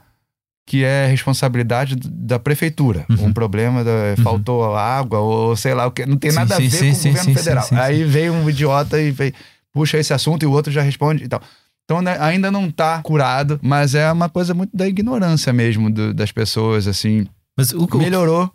que 0.67 0.83
é 0.83 1.07
responsabilidade 1.07 1.95
da 1.95 2.39
prefeitura. 2.39 3.05
Uhum. 3.11 3.27
Um 3.27 3.33
problema, 3.35 3.85
da, 3.85 3.93
faltou 4.23 4.75
água 4.75 5.19
ou 5.19 5.55
sei 5.57 5.75
lá 5.75 5.87
o 5.87 5.91
que. 5.91 6.07
Não 6.07 6.17
tem 6.17 6.31
Sim, 6.31 6.37
nada 6.37 6.57
sim, 6.57 6.67
a 6.67 6.69
ver 6.71 6.77
sim, 6.79 6.91
com 6.93 6.95
o 6.95 6.97
governo 6.97 7.25
sim, 7.25 7.35
federal. 7.35 7.65
sim, 7.65 7.75
sim, 7.75 7.81
Aí 7.81 8.03
vem 8.05 8.31
um 8.31 8.49
idiota 8.49 8.99
e 8.99 9.11
vem, 9.11 9.33
puxa 9.75 9.99
esse 9.99 10.15
assunto 10.15 10.43
e 10.43 10.47
o 10.47 10.53
outro 10.53 10.73
já 10.73 10.81
responde 10.81 11.25
e 11.25 11.29
tal. 11.29 11.43
Então 11.85 12.01
né, 12.01 12.17
ainda 12.19 12.51
não 12.51 12.71
tá 12.71 13.03
curado, 13.03 13.61
mas 13.63 13.95
é 13.95 14.11
uma 14.11 14.31
coisa 14.31 14.55
muito 14.55 14.75
da 14.75 14.89
ignorância 14.89 15.53
mesmo 15.53 15.91
do- 15.91 16.15
das 16.15 16.33
pessoas, 16.33 16.89
assim. 16.89 17.27
Mas 17.57 17.73
o, 17.73 17.85
o, 17.85 17.99
Melhorou 17.99 18.51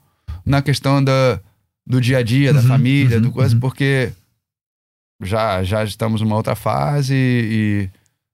na 0.46 0.62
questão 0.62 1.04
da, 1.04 1.40
do 1.86 2.00
dia 2.02 2.18
a 2.20 2.24
dia, 2.24 2.54
da 2.54 2.60
Uhum, 2.62 2.68
família, 2.68 3.18
uhum, 3.18 3.24
do 3.24 3.32
coisa, 3.32 3.54
uhum. 3.54 3.60
porque 3.60 4.12
já, 5.24 5.64
já 5.64 5.84
estamos 5.84 6.22
numa 6.22 6.36
outra 6.36 6.56
fase 6.56 7.14
e. 7.16 7.90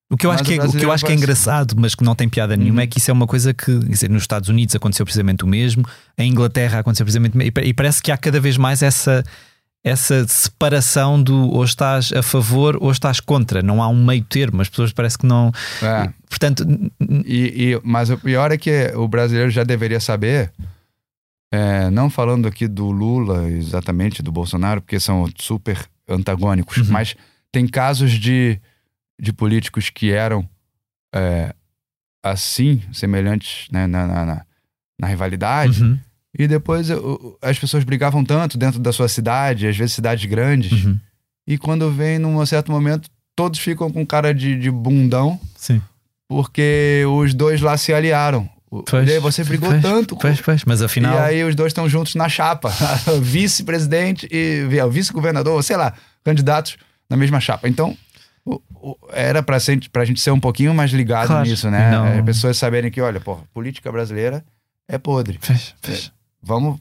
O 0.09 0.15
que 0.15 0.25
eu 0.25 0.31
acho 0.31 0.41
que, 0.45 0.53
é, 0.53 0.63
o 0.63 0.71
que, 0.71 0.85
eu 0.85 0.91
acho 0.91 1.05
que 1.05 1.11
é 1.11 1.15
engraçado, 1.15 1.75
mas 1.77 1.93
que 1.93 2.01
não 2.01 2.15
tem 2.15 2.29
piada 2.29 2.55
nenhuma, 2.55 2.79
Uhum. 2.79 2.83
é 2.83 2.87
que 2.87 2.97
isso 2.97 3.11
é 3.11 3.13
uma 3.13 3.27
coisa 3.27 3.53
que, 3.53 3.77
dizer, 3.79 4.09
nos 4.09 4.23
Estados 4.23 4.47
Unidos 4.47 4.73
aconteceu 4.73 5.05
precisamente 5.05 5.43
o 5.43 5.47
mesmo, 5.47 5.83
em 6.17 6.31
Inglaterra 6.31 6.79
aconteceu 6.79 7.05
precisamente 7.05 7.33
o 7.35 7.37
mesmo, 7.37 7.49
e 7.61 7.73
pa- 7.73 7.75
parece 7.75 8.01
que 8.01 8.09
há 8.09 8.17
cada 8.17 8.39
vez 8.39 8.55
mais 8.55 8.81
essa, 8.81 9.21
essa 9.83 10.25
separação 10.25 11.21
do 11.21 11.49
ou 11.49 11.61
estás 11.61 12.13
a 12.13 12.23
favor 12.23 12.77
ou 12.79 12.89
estás 12.89 13.19
contra. 13.19 13.61
Não 13.61 13.83
há 13.83 13.89
um 13.89 14.05
meio 14.05 14.23
termo, 14.23 14.61
as 14.61 14.69
pessoas 14.69 14.93
parece 14.93 15.17
que 15.17 15.25
não. 15.25 15.51
É. 15.83 16.09
Portanto, 16.29 16.65
E, 17.25 17.73
e- 17.73 17.81
mas 17.83 18.09
o 18.09 18.17
pior 18.17 18.49
é 18.53 18.57
que 18.57 18.93
o 18.95 19.09
brasileiro 19.09 19.51
já 19.51 19.65
deveria 19.65 19.99
saber, 19.99 20.53
é, 21.51 21.89
não 21.89 22.09
falando 22.09 22.47
aqui 22.47 22.67
do 22.67 22.91
Lula 22.91 23.47
exatamente, 23.49 24.21
do 24.21 24.31
Bolsonaro, 24.31 24.81
porque 24.81 24.99
são 24.99 25.25
super 25.37 25.87
antagônicos, 26.07 26.77
Uhum. 26.77 26.85
mas 26.91 27.15
tem 27.51 27.67
casos 27.67 28.11
de, 28.11 28.59
de 29.19 29.31
políticos 29.33 29.89
que 29.89 30.11
eram 30.11 30.47
é, 31.15 31.53
assim, 32.23 32.81
semelhantes 32.91 33.67
né, 33.71 33.87
na, 33.87 34.05
na, 34.07 34.25
na- 34.25 34.45
na 34.99 35.07
rivalidade, 35.07 35.83
Uhum, 35.83 35.97
e 36.37 36.47
depois 36.47 36.89
o- 36.89 37.37
as 37.41 37.57
pessoas 37.57 37.83
brigavam 37.83 38.23
tanto 38.25 38.57
dentro 38.57 38.79
da 38.79 38.91
sua 38.91 39.07
cidade, 39.07 39.67
às 39.67 39.77
vezes 39.77 39.93
cidades 39.93 40.25
grandes, 40.29 40.83
uhum. 40.83 40.99
e 41.47 41.57
quando 41.57 41.89
vem 41.91 42.19
num 42.19 42.43
certo 42.45 42.71
momento, 42.71 43.09
todos 43.35 43.59
ficam 43.59 43.89
com 43.91 44.05
cara 44.05 44.33
de, 44.33 44.59
de 44.59 44.69
bundão, 44.71 45.39
Sim. 45.55 45.81
porque 46.27 47.03
os 47.07 47.33
dois 47.33 47.61
lá 47.61 47.77
se 47.77 47.93
aliaram. 47.93 48.49
E 49.05 49.11
aí 49.13 49.19
você 49.19 49.43
brigou 49.43 49.69
tanto. 49.81 50.17
mas 50.65 50.81
afinal. 50.81 51.15
E 51.15 51.17
aí 51.19 51.43
os 51.43 51.55
dois 51.55 51.69
estão 51.71 51.87
juntos 51.87 52.15
na 52.15 52.27
chapa. 52.27 52.71
Vice-presidente 53.21 54.27
e 54.31 54.63
vice-governador, 54.89 55.63
sei 55.63 55.77
lá, 55.77 55.93
candidatos 56.23 56.77
na 57.09 57.15
mesma 57.15 57.39
chapa. 57.39 57.67
Então, 57.69 57.95
o- 58.45 58.61
o- 58.75 58.97
era 59.13 59.41
pra, 59.41 59.59
ser, 59.59 59.79
pra 59.89 60.03
gente 60.03 60.19
ser 60.19 60.31
um 60.31 60.39
pouquinho 60.39 60.73
mais 60.73 60.91
ligado 60.91 61.27
Claro, 61.27 61.47
nisso, 61.47 61.69
né? 61.69 61.91
não- 61.91 62.05
É, 62.07 62.21
pessoas 62.21 62.57
saberem 62.57 62.91
que, 62.91 62.99
olha, 63.01 63.19
pô, 63.19 63.37
política 63.53 63.91
brasileira 63.91 64.43
é 64.87 64.97
podre. 64.97 65.39
Pois, 65.45 65.73
pois. 65.81 66.11
Vamos 66.41 66.79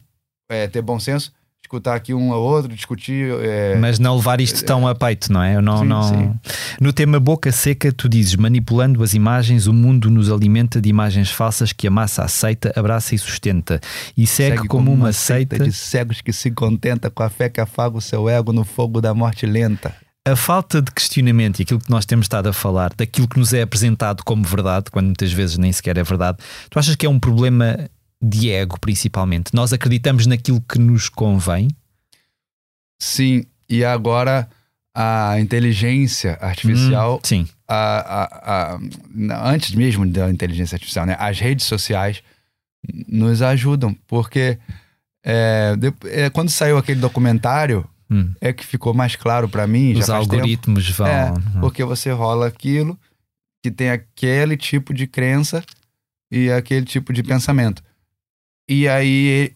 é, 0.49 0.66
ter 0.66 0.82
bom 0.82 0.99
senso, 0.99 1.32
escutar 1.67 1.95
aqui 1.97 2.14
um 2.14 2.33
ao 2.33 2.41
outro, 2.41 2.73
discutir. 2.73 3.31
é, 3.43 3.77
Mas 3.77 3.99
não 3.99 4.17
levar 4.17 4.41
isto 4.41 4.64
tão 4.64 4.87
a 4.87 4.95
peito, 4.95 5.33
não 5.33 5.43
é? 5.43 5.57
Eu 5.57 5.62
não, 5.62 5.79
Sim, 5.79 5.85
não... 5.87 6.03
sim. 6.03 6.35
No 6.81 6.93
tema 6.93 7.19
boca 7.19 7.51
seca, 7.53 7.93
tu 7.93 8.09
dizes: 8.09 8.37
manipulando 8.37 9.03
as 9.03 9.12
imagens, 9.14 9.67
o 9.67 9.73
mundo 9.73 10.09
nos 10.09 10.31
alimenta 10.31 10.81
de 10.81 10.89
imagens 10.89 11.31
falsas 11.31 11.73
que 11.73 11.87
a 11.87 11.91
massa 11.91 12.23
aceita, 12.23 12.73
abraça 12.77 13.14
e 13.14 13.19
sustenta. 13.19 13.81
E 14.17 14.27
segue, 14.27 14.67
como, 14.69 14.93
uma 14.93 15.12
seita. 15.12 15.59
de 15.59 15.73
cegos 15.73 16.21
que 16.21 16.33
se 16.33 16.51
contenta 16.51 17.11
com 17.11 17.23
a 17.23 17.29
fé 17.29 17.49
que 17.49 17.61
afaga 17.61 17.97
o 17.97 18.01
seu 18.01 18.29
ego 18.29 18.53
no 18.53 18.64
fogo 18.64 19.01
da 19.01 19.12
morte 19.12 19.45
lenta. 19.45 19.95
A 20.25 20.35
falta 20.35 20.83
de 20.83 20.91
questionamento 20.91 21.61
e 21.61 21.62
aquilo 21.62 21.79
que 21.79 21.89
nós 21.91 22.05
temos 22.05 22.25
estado 22.25 22.49
a 22.49 22.53
falar, 22.53 22.93
daquilo 22.97 23.29
que 23.29 23.39
nos 23.39 23.53
é 23.53 23.62
apresentado 23.62 24.25
como 24.25 24.43
verdade, 24.43 24.91
quando 24.91 25.07
muitas 25.07 25.33
vezes 25.33 25.57
nem 25.57 25.73
sequer 25.73 25.97
é 25.97 26.03
verdade, 26.03 26.39
tu 26.69 26.81
achas 26.81 26.97
que 26.97 27.07
é 27.07 27.09
um 27.09 27.19
problema 27.21 27.89
de 28.23 28.51
ego, 28.51 28.79
principalmente? 28.81 29.55
Nós 29.55 29.73
acreditamos 29.73 30.27
naquilo 30.27 30.61
que 30.61 30.79
nos 30.79 31.09
convém? 31.09 31.69
Sim, 33.01 33.45
e 33.69 33.85
agora 33.85 34.49
a 34.95 35.39
inteligência 35.39 36.39
artificial, 36.41 37.17
Hum, 37.17 37.21
sim. 37.23 37.49
a- 37.69 38.23
a- 38.23 38.75
a- 38.75 39.51
antes 39.51 39.75
mesmo 39.75 40.07
da 40.07 40.31
inteligência 40.31 40.77
artificial, 40.77 41.05
né, 41.05 41.14
as 41.19 41.39
redes 41.39 41.67
sociais 41.67 42.23
nos 43.09 43.43
ajudam, 43.43 43.95
porque 44.07 44.59
é, 45.29 45.75
de- 45.77 45.93
é, 46.09 46.31
quando 46.31 46.49
saiu 46.51 46.79
aquele 46.79 47.01
documentário, 47.01 47.85
Hum. 48.09 48.33
é 48.41 48.53
que 48.53 48.64
ficou 48.64 48.95
mais 48.95 49.17
claro 49.17 49.49
pra 49.49 49.67
mim, 49.67 49.91
Os 49.95 50.07
faz 50.07 50.21
tempo, 50.23 50.35
algoritmos 50.37 50.89
vão. 50.91 51.07
É, 51.09 51.33
Hum. 51.33 51.61
porque 51.61 51.83
você 51.85 52.12
rola 52.12 52.47
aquilo 52.47 52.97
que 53.62 53.71
tem 53.73 53.91
aquele 53.91 54.57
tipo 54.57 54.95
de 54.95 55.07
crença 55.09 55.64
e 56.31 56.49
aquele 56.53 56.87
tipo 56.87 57.12
de 57.12 57.25
pensamento. 57.25 57.83
E 58.69 58.89
aí 58.89 59.53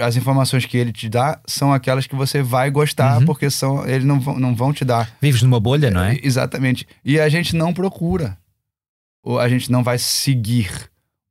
as 0.00 0.14
informações 0.16 0.64
que 0.66 0.76
ele 0.76 0.92
te 0.92 1.08
dá 1.08 1.40
são 1.46 1.72
aquelas 1.72 2.06
que 2.06 2.14
você 2.14 2.42
vai 2.42 2.70
gostar, 2.70 3.18
Uhum. 3.18 3.24
porque 3.24 3.50
são 3.50 3.86
eles 3.86 4.04
não 4.04 4.20
vão, 4.20 4.38
não 4.38 4.54
vão 4.54 4.72
te 4.72 4.84
dar. 4.84 5.10
Vives 5.20 5.42
numa 5.42 5.58
bolha, 5.58 5.90
não 5.90 6.02
é? 6.04 6.14
É, 6.14 6.20
Exatamente. 6.22 6.86
E 7.04 7.18
a 7.18 7.28
gente 7.28 7.56
não 7.56 7.72
procura. 7.72 8.36
Ou 9.22 9.40
a 9.40 9.48
gente 9.48 9.72
não 9.72 9.82
vai 9.82 9.98
seguir 9.98 10.70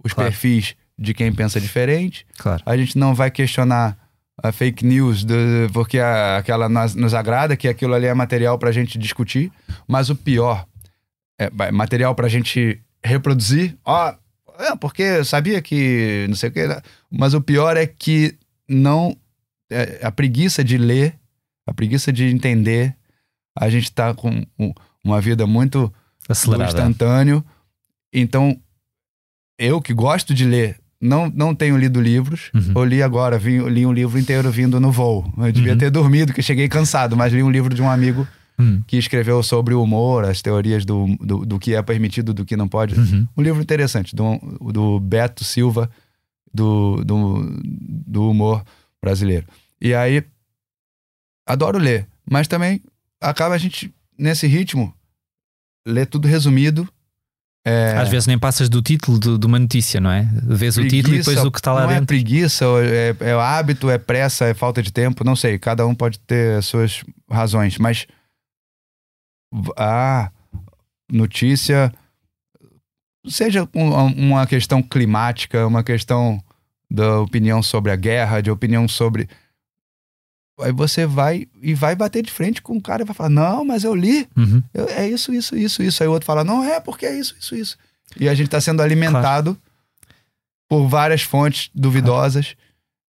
os 0.04 0.12
Claro. 0.14 0.30
perfis 0.32 0.76
de 0.98 1.14
quem 1.14 1.32
pensa 1.32 1.62
diferente. 1.62 2.26
Claro. 2.38 2.62
A 2.66 2.76
gente 2.76 2.98
não 2.98 3.14
vai 3.16 3.30
questionar 3.32 3.98
a 4.42 4.52
fake 4.52 4.84
news, 4.86 5.24
do, 5.24 5.36
porque 5.72 6.00
a- 6.00 6.38
aquela 6.38 6.68
nos, 6.68 6.96
nos 6.96 7.14
agrada, 7.14 7.56
que 7.56 7.68
aquilo 7.68 7.94
ali 7.94 8.08
é 8.08 8.14
material 8.14 8.58
pra 8.58 8.72
gente 8.72 8.98
discutir. 8.98 9.52
Mas 9.88 10.10
o 10.10 10.16
pior 10.16 10.66
é 11.40 11.72
material 11.72 12.16
pra 12.16 12.28
gente 12.28 12.82
reproduzir. 13.04 13.78
Ó, 13.86 14.14
é, 14.60 14.76
porque 14.76 15.02
eu 15.04 15.26
sabia 15.26 15.62
que 15.62 16.26
não 16.30 16.36
sei 16.36 16.50
o 16.50 16.52
que. 16.52 16.68
né? 16.68 16.82
Mas 17.12 17.34
o 17.34 17.42
pior 17.42 17.76
é 17.78 17.86
que 17.86 18.36
não. 18.70 19.16
é, 19.72 20.00
a 20.04 20.12
preguiça 20.12 20.64
de 20.64 20.78
ler, 20.78 21.16
a 21.68 21.74
preguiça 21.74 22.12
de 22.14 22.26
entender. 22.26 22.96
A 23.58 23.70
gente 23.70 23.92
tá 23.92 24.14
com 24.14 24.44
um- 24.60 24.74
uma 25.04 25.20
vida 25.22 25.46
muito 25.48 25.92
Acelerada. 26.30 26.70
instantâneo. 26.72 27.44
Então, 28.14 28.56
eu 29.60 29.82
que 29.82 29.94
gosto 29.94 30.34
de 30.34 30.46
ler, 30.46 30.78
não, 31.02 31.30
não 31.30 31.54
tenho 31.56 31.78
lido 31.78 32.00
livros. 32.02 32.50
Uhum. 32.54 32.74
Eu 32.76 32.84
li 32.86 33.04
agora, 33.04 33.38
vi, 33.38 33.60
li 33.70 33.86
um 33.86 33.94
livro 33.94 34.18
inteiro 34.20 34.50
vindo 34.52 34.80
no 34.80 34.92
voo. 34.92 35.32
Eu 35.38 35.52
devia 35.52 35.74
Uhum. 35.74 35.78
ter 35.78 35.90
dormido, 35.90 36.34
que 36.34 36.42
cheguei 36.42 36.68
cansado, 36.70 37.16
mas 37.18 37.34
li 37.34 37.44
um 37.44 37.52
livro 37.52 37.74
de 37.74 37.82
um 37.82 37.90
amigo 37.90 38.28
Hum. 38.60 38.84
que 38.86 38.98
escreveu 38.98 39.42
sobre 39.42 39.74
o 39.74 39.82
humor, 39.82 40.26
as 40.26 40.42
teorias 40.42 40.86
do, 40.86 41.08
do, 41.20 41.46
do 41.46 41.60
que 41.60 41.74
é 41.74 41.82
permitido, 41.82 42.34
do 42.34 42.46
que 42.46 42.56
não 42.56 42.68
pode. 42.68 42.94
Uhum. 42.94 43.28
Um 43.36 43.42
livro 43.42 43.62
interessante, 43.62 44.16
do, 44.16 44.38
do 44.72 45.00
Beto 45.00 45.44
Silva, 45.44 45.90
do, 46.54 47.04
do, 47.04 47.60
do 47.64 48.30
humor 48.30 48.64
brasileiro. 49.02 49.48
E 49.82 49.94
aí, 49.94 50.24
adoro 51.48 51.80
ler, 51.80 52.08
mas 52.30 52.48
também 52.48 52.82
acaba 53.20 53.56
a 53.56 53.58
gente, 53.58 53.94
nesse 54.18 54.46
ritmo, 54.48 54.94
ler 55.86 56.06
tudo 56.06 56.28
resumido. 56.28 56.88
É, 57.66 57.98
Às 57.98 58.10
vezes 58.10 58.28
nem 58.28 58.38
passas 58.38 58.68
do 58.68 58.82
título 58.82 59.18
de, 59.18 59.38
de 59.38 59.46
uma 59.46 59.58
notícia, 59.58 60.00
não 60.00 60.12
é? 60.12 60.28
Vês 60.44 60.78
o 60.78 60.86
título 60.86 61.16
e 61.16 61.20
depois 61.20 61.44
o 61.44 61.52
que 61.52 61.60
está 61.60 61.72
lá 61.72 61.84
não 61.84 61.92
é 61.92 61.94
dentro. 61.94 62.08
preguiça, 62.08 62.66
é, 62.84 63.16
é 63.22 63.32
hábito, 63.32 63.90
é 63.90 63.98
pressa, 63.98 64.46
é 64.46 64.54
falta 64.54 64.84
de 64.84 64.92
tempo, 64.92 65.24
não 65.24 65.36
sei. 65.36 65.58
Cada 65.58 65.88
um 65.88 65.96
pode 65.96 66.20
ter 66.20 66.58
as 66.58 66.66
suas 66.66 67.04
razões, 67.30 67.78
mas 67.78 68.06
a 69.78 70.32
notícia, 71.12 71.94
seja 73.28 73.68
um- 73.74 73.94
uma 74.30 74.48
questão 74.48 74.82
climática, 74.82 75.66
uma 75.68 75.84
questão 75.84 76.44
da 76.90 77.20
opinião 77.22 77.62
sobre 77.64 77.92
a 77.92 77.96
guerra, 77.96 78.42
de 78.42 78.52
opinião 78.52 78.88
sobre. 78.88 79.28
Aí 80.60 80.72
você 80.72 81.06
vai 81.06 81.48
e 81.62 81.74
vai 81.74 81.96
bater 81.96 82.22
de 82.24 82.32
frente 82.32 82.62
com 82.62 82.78
o 82.78 82.82
cara 82.82 83.02
e 83.02 83.06
vai 83.06 83.16
falar: 83.16 83.30
Não, 83.30 83.66
mas 83.66 83.84
eu 83.84 83.96
li, 83.96 84.28
Uhum. 84.38 84.62
eu- 84.74 84.88
é 84.90 85.08
isso, 85.10 85.34
isso, 85.34 85.56
isso, 85.58 85.82
isso. 85.82 86.04
Aí 86.04 86.08
o 86.08 86.12
outro 86.12 86.26
fala: 86.28 86.44
Não 86.44 86.64
é, 86.64 86.80
porque 86.80 87.06
é 87.06 87.18
isso, 87.18 87.36
isso, 87.40 87.56
isso. 87.56 87.78
E 88.20 88.30
a 88.30 88.34
gente 88.36 88.46
está 88.48 88.62
sendo 88.62 88.82
alimentado 88.82 89.58
por 90.70 90.88
várias 90.88 91.24
fontes 91.24 91.70
duvidosas. 91.74 92.56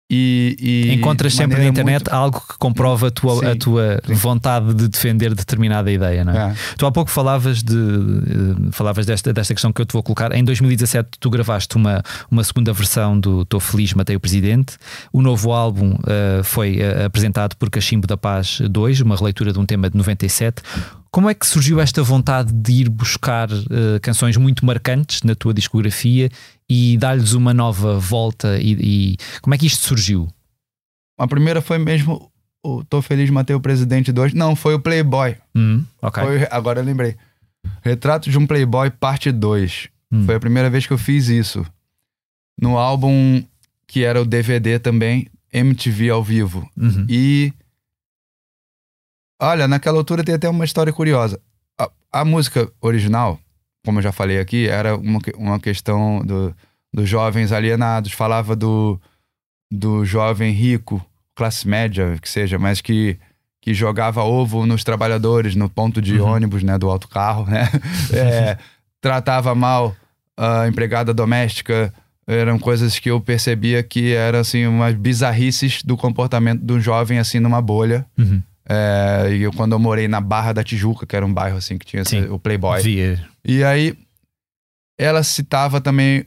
E, 0.08 0.56
e 0.60 0.93
Encontras 0.93 1.34
sempre 1.34 1.58
na 1.58 1.66
internet 1.66 2.03
algo 2.12 2.39
que 2.47 2.60
comprova 2.60 3.08
a 3.08 3.12
tua, 3.12 3.34
a 3.49 3.53
Sim, 3.53 3.58
tua 3.58 3.99
sim. 4.06 4.14
vontade 4.14 4.72
de 4.76 4.88
defender 4.88 5.34
determinada 5.34 5.91
ideia, 5.91 6.24
não 6.24 6.32
é? 6.32 6.45
muito- 6.45 6.60
é. 6.60 6.76
Tu 6.78 6.86
há 6.86 6.91
pouco 6.91 7.10
falavas 7.10 7.64
de 7.64 7.74
eh, 7.76 8.70
falavas 8.72 9.08
desta, 9.08 9.34
desta 9.34 9.53
questão 9.56 9.74
que 9.74 9.82
eu 9.82 9.86
te 9.86 9.93
vou 9.93 10.03
colocar. 10.03 10.32
Em 10.34 10.43
2017 10.43 11.10
tu 11.20 11.28
gravaste 11.32 11.76
uma, 11.76 12.03
uma 12.30 12.43
segunda 12.43 12.72
versão 12.72 13.20
do 13.20 13.41
Estou 13.41 13.60
Feliz, 13.60 13.93
Matei 13.95 14.16
o 14.16 14.20
Presidente. 14.20 14.78
O 15.12 15.24
novo 15.24 15.51
álbum 15.51 15.97
eh, 16.06 16.41
foi 16.43 16.78
eh, 16.80 17.06
apresentado 17.06 17.56
por 17.56 17.72
Cachimbo 17.72 18.06
da 18.06 18.16
Paz 18.16 18.60
2, 18.62 19.01
uma 19.01 19.16
releitura 19.16 19.51
de 19.51 19.58
um 19.60 19.66
tema 19.66 19.89
de 19.89 19.97
97. 19.97 20.62
Como 21.10 21.30
é 21.30 21.34
que 21.34 21.47
surgiu 21.47 21.80
esta 21.80 22.03
vontade 22.03 22.51
de 22.53 22.74
ir 22.74 22.89
buscar 22.89 23.49
eh, 23.49 23.99
canções 24.01 24.36
muito 24.38 24.66
marcantes 24.66 25.24
na 25.24 25.34
tua 25.34 25.53
discografia 25.53 26.30
e 26.70 26.97
dar-lhes 26.97 27.34
uma 27.34 27.53
nova 27.53 27.99
volta? 27.99 28.57
E, 28.59 28.74
e 28.80 29.18
como 29.41 29.53
é 29.53 29.57
que 29.57 29.66
isto 29.68 29.86
surgiu? 29.86 30.28
A 31.18 31.28
primeira 31.28 31.61
foi 31.61 31.78
mesmo 31.78 32.32
o 32.63 32.84
Tô 32.84 33.01
Feliz 33.01 33.30
Matei 33.30 33.55
o 33.55 33.59
Presidente 33.61 34.11
2. 34.11 34.34
Não, 34.34 34.55
foi 34.55 34.74
o 34.74 34.80
Playboy. 34.80 35.38
Hum, 35.55 35.84
ok. 36.01 36.24
Foi- 36.24 36.47
agora 36.49 36.80
eu 36.82 36.84
lembrei. 36.86 37.16
Retrato 37.84 38.30
de 38.30 38.38
um 38.38 38.45
Playboy, 38.47 38.89
parte 38.91 39.32
2. 39.32 39.89
Hum. 40.11 40.26
Foi 40.26 40.36
a 40.36 40.39
primeira 40.39 40.70
vez 40.70 40.86
que 40.86 40.93
eu 40.93 40.97
fiz 40.97 41.28
isso. 41.28 41.66
no 42.61 42.78
álbum 42.78 43.43
que 43.88 44.03
era 44.03 44.22
o 44.22 44.26
DVD 44.26 44.80
também, 44.80 45.28
MTV 45.53 46.09
ao 46.09 46.24
vivo. 46.24 46.70
Uhum. 46.78 47.05
E. 47.09 47.53
Olha, 49.41 49.68
naquela 49.68 49.97
altura 49.97 50.24
tem 50.24 50.36
até 50.36 50.49
uma 50.49 50.66
história 50.66 50.91
curiosa. 50.93 51.39
A, 51.80 51.89
a 52.11 52.26
música 52.26 52.72
original, 52.82 53.39
como 53.86 54.00
eu 54.00 54.04
já 54.04 54.12
falei 54.12 54.40
aqui, 54.40 54.68
era 54.68 54.98
uma, 54.98 55.20
uma 55.38 55.60
questão 55.60 56.20
do, 56.26 56.54
dos 56.94 57.08
jovens 57.08 57.52
alienados. 57.52 58.12
Falava 58.12 58.56
do, 58.56 59.00
do 59.72 60.04
jovem 60.04 60.52
rico, 60.52 61.04
classe 61.36 61.68
média, 61.68 62.18
que 62.22 62.28
seja, 62.30 62.58
mas 62.60 62.82
que, 62.82 63.18
que 63.62 63.74
jogava 63.74 64.24
ovo 64.24 64.66
nos 64.66 64.84
trabalhadores, 64.84 65.56
no 65.56 65.70
ponto 65.70 66.02
de 66.02 66.20
Uhum. 66.20 66.28
ônibus, 66.34 66.64
né, 66.64 66.78
do 66.78 66.90
alto 66.90 67.08
carro, 67.08 67.46
né? 67.46 67.70
É, 68.12 68.58
tratava 69.00 69.54
mal 69.56 69.96
a 70.38 70.68
empregada 70.68 71.14
doméstica. 71.14 71.94
Eram 72.28 72.58
coisas 72.58 72.98
que 72.98 73.12
eu 73.12 73.22
percebia 73.22 73.84
que 73.84 74.14
eram, 74.14 74.40
assim, 74.40 74.66
umas 74.66 74.96
bizarrices 74.96 75.84
do 75.84 75.96
comportamento 75.96 76.62
de 76.66 76.74
um 76.74 76.82
jovem, 76.82 77.20
assim, 77.20 77.40
numa 77.40 77.62
bolha. 77.62 78.04
Uhum. 78.18 78.42
É, 78.68 79.30
e 79.32 79.41
eu, 79.43 79.53
quando 79.53 79.74
eu 79.74 79.80
morei 79.80 80.07
na 80.07 80.20
Barra 80.20 80.53
da 80.53 80.63
Tijuca, 80.63 81.05
que 81.05 81.16
era 81.16 81.26
um 81.26 81.34
bairro, 81.34 81.57
assim, 81.57 81.78
que 81.78 81.86
tinha 81.86 82.03
Sim. 82.03 82.26
o 82.30 82.39
Playboy. 82.39 82.82
Via. 82.82 83.28
E 83.43 83.63
aí, 83.63 83.97
ela 84.97 85.22
citava 85.24 85.80
também 85.80 86.26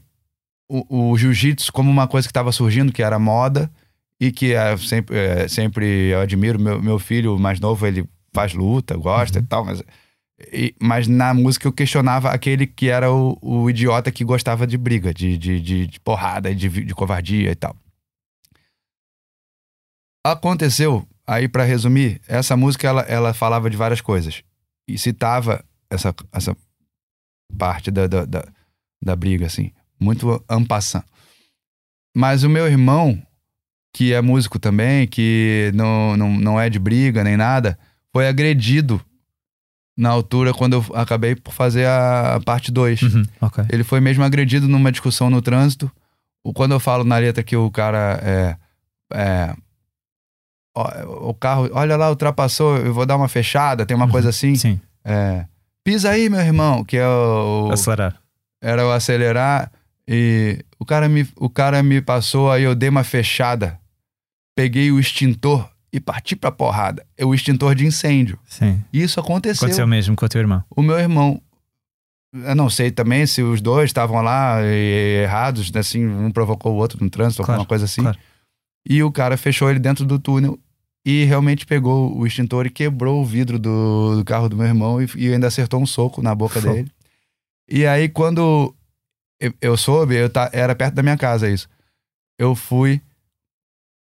o, 0.70 1.10
o 1.10 1.16
jiu-jitsu 1.18 1.72
como 1.72 1.90
uma 1.90 2.06
coisa 2.06 2.28
que 2.28 2.30
estava 2.30 2.52
surgindo, 2.52 2.92
que 2.92 3.02
era 3.02 3.18
moda, 3.18 3.70
e 4.20 4.30
que 4.30 4.52
é, 4.54 4.76
sempre, 4.76 5.16
é, 5.16 5.48
sempre 5.48 5.86
eu 6.10 6.20
admiro. 6.20 6.58
Meu, 6.60 6.80
meu 6.82 6.98
filho 6.98 7.38
mais 7.38 7.58
novo, 7.58 7.86
ele 7.86 8.08
faz 8.32 8.52
luta, 8.52 8.96
gosta 8.96 9.38
e 9.38 9.42
tal, 9.42 9.64
mas. 9.64 9.82
e- 10.52 10.74
mas 10.80 11.08
na 11.08 11.32
música 11.34 11.66
eu 11.66 11.72
questionava 11.72 12.30
aquele 12.30 12.66
que 12.66 12.88
era 12.88 13.10
o, 13.12 13.36
o 13.40 13.68
idiota 13.70 14.12
que 14.12 14.24
gostava 14.24 14.66
de 14.66 14.76
briga, 14.78 15.12
de, 15.12 15.36
de, 15.36 15.60
de, 15.60 15.86
de 15.86 16.00
porrada, 16.00 16.54
de, 16.54 16.68
de 16.68 16.94
covardia 16.94 17.50
e 17.50 17.54
tal. 17.56 17.74
Aconteceu, 20.24 21.06
aí 21.28 21.46
pra 21.46 21.62
resumir, 21.62 22.22
essa 22.26 22.56
música 22.56 22.88
ela, 22.88 23.02
ela 23.02 23.34
falava 23.34 23.68
de 23.68 23.76
várias 23.76 24.00
coisas. 24.00 24.42
E 24.88 24.96
citava 24.96 25.62
essa, 25.90 26.14
essa 26.32 26.56
parte 27.58 27.90
da, 27.90 28.06
da, 28.06 28.24
da, 28.24 28.48
da 29.02 29.14
briga, 29.14 29.44
assim. 29.44 29.70
Muito 30.00 30.42
ampassant. 30.48 31.04
Mas 32.16 32.44
o 32.44 32.48
meu 32.48 32.66
irmão, 32.66 33.22
que 33.92 34.14
é 34.14 34.22
músico 34.22 34.58
também, 34.58 35.06
que 35.06 35.70
não, 35.74 36.16
não, 36.16 36.30
não 36.32 36.60
é 36.60 36.70
de 36.70 36.78
briga 36.78 37.22
nem 37.22 37.36
nada, 37.36 37.78
foi 38.10 38.26
agredido 38.26 38.98
na 39.94 40.08
altura 40.08 40.54
quando 40.54 40.74
eu 40.74 40.86
acabei 40.94 41.36
por 41.36 41.52
fazer 41.52 41.86
a 41.86 42.40
parte 42.42 42.72
2. 42.72 43.02
Uhum. 43.02 43.22
Ok. 43.42 43.64
Ele 43.68 43.84
foi 43.84 44.00
mesmo 44.00 44.24
agredido 44.24 44.66
numa 44.66 44.90
discussão 44.90 45.28
no 45.28 45.42
trânsito. 45.42 45.92
Quando 46.54 46.72
eu 46.72 46.80
falo 46.80 47.04
na 47.04 47.18
letra 47.18 47.42
que 47.42 47.54
o 47.56 47.70
cara 47.70 48.18
é. 48.22 48.56
é 49.12 49.54
o 51.28 51.34
carro, 51.34 51.68
olha 51.72 51.96
lá, 51.96 52.08
ultrapassou, 52.10 52.76
eu 52.78 52.92
vou 52.92 53.04
dar 53.06 53.16
uma 53.16 53.28
fechada, 53.28 53.84
tem 53.86 53.96
uma 53.96 54.06
Uhum. 54.06 54.10
coisa 54.12 54.28
assim. 54.30 54.54
Sim. 54.54 54.80
É, 55.04 55.44
Pisa 55.84 56.10
aí, 56.10 56.28
meu 56.28 56.40
irmão, 56.40 56.84
que 56.84 56.96
é 56.98 57.06
o. 57.08 57.70
Acelerar. 57.72 58.16
Era 58.62 58.86
o 58.86 58.90
acelerar. 58.92 59.70
E 60.06 60.62
o 60.78 60.84
cara, 60.84 61.08
me, 61.08 61.26
o 61.36 61.48
cara 61.48 61.82
me 61.82 62.00
passou, 62.02 62.50
aí 62.50 62.62
eu 62.62 62.74
dei 62.74 62.88
uma 62.90 63.04
fechada. 63.04 63.78
Peguei 64.56 64.90
o 64.90 64.98
extintor 64.98 65.68
e 65.92 65.98
parti 66.00 66.34
pra 66.36 66.50
porrada. 66.50 67.06
É 67.16 67.24
o 67.24 67.32
extintor 67.34 67.74
de 67.74 67.86
incêndio. 67.86 68.38
Sim. 68.46 68.82
E 68.92 69.02
Isso 69.02 69.18
aconteceu. 69.20 69.64
Aconteceu 69.64 69.86
mesmo 69.86 70.14
com 70.16 70.26
o 70.26 70.28
teu 70.28 70.40
irmão. 70.40 70.62
O 70.74 70.82
meu 70.82 70.98
irmão. 70.98 71.40
Eu 72.34 72.54
não 72.54 72.68
sei 72.68 72.90
também 72.90 73.26
se 73.26 73.42
os 73.42 73.60
dois 73.62 73.86
estavam 73.88 74.20
lá 74.20 74.58
e- 74.62 75.22
errados, 75.22 75.70
assim, 75.74 76.06
um 76.06 76.30
provocou 76.30 76.74
o 76.74 76.76
outro 76.76 77.02
no 77.02 77.08
trânsito, 77.08 77.42
Claro, 77.42 77.60
alguma 77.60 77.68
coisa 77.68 77.86
assim. 77.86 78.02
claro. 78.02 78.18
E 78.86 79.02
o 79.02 79.10
cara 79.10 79.36
fechou 79.38 79.70
ele 79.70 79.78
dentro 79.78 80.04
do 80.04 80.18
túnel 80.18 80.58
e 81.10 81.24
realmente 81.24 81.64
pegou 81.64 82.14
o 82.14 82.26
extintor 82.26 82.66
e 82.66 82.70
quebrou 82.70 83.22
o 83.22 83.24
vidro 83.24 83.58
do, 83.58 84.16
do 84.16 84.24
carro 84.26 84.46
do 84.46 84.54
meu 84.58 84.66
irmão 84.66 85.00
e, 85.00 85.08
e 85.16 85.32
ainda 85.32 85.46
acertou 85.46 85.80
um 85.80 85.86
soco 85.86 86.20
na 86.20 86.34
boca 86.34 86.60
dele. 86.60 86.92
E 87.66 87.86
aí, 87.86 88.10
quando 88.10 88.74
eu, 89.40 89.54
eu 89.58 89.74
soube, 89.74 90.16
eu 90.16 90.30
era 90.52 90.74
perto 90.74 90.92
da 90.96 91.02
minha 91.02 91.16
casa 91.16 91.48
isso. 91.48 91.66
Eu 92.38 92.54
fui 92.54 93.00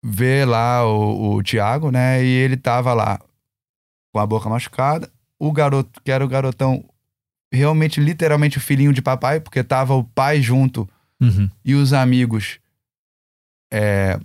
ver 0.05 0.47
lá 0.47 0.85
o, 0.85 1.37
o 1.37 1.41
Tiago, 1.41 1.89
né? 1.89 2.23
E 2.23 2.27
ele 2.27 2.55
tava 2.55 2.93
lá 2.93 3.19
com 4.13 4.19
a 4.19 4.25
boca 4.27 4.47
machucada. 4.47 5.11
O 5.39 5.51
garoto, 5.51 5.99
que 6.03 6.11
era 6.11 6.23
o 6.23 6.27
garotão, 6.27 6.85
realmente, 7.51 7.99
literalmente 7.99 8.59
o 8.59 8.61
filhinho 8.61 8.93
de 8.93 9.01
papai, 9.01 9.39
porque 9.39 9.63
tava 9.63 9.95
o 9.95 10.03
pai 10.03 10.39
junto 10.39 10.87
Uhum. 11.19 11.49
e 11.65 11.73
os 11.73 11.93
amigos 11.93 12.59
é, 13.71 14.19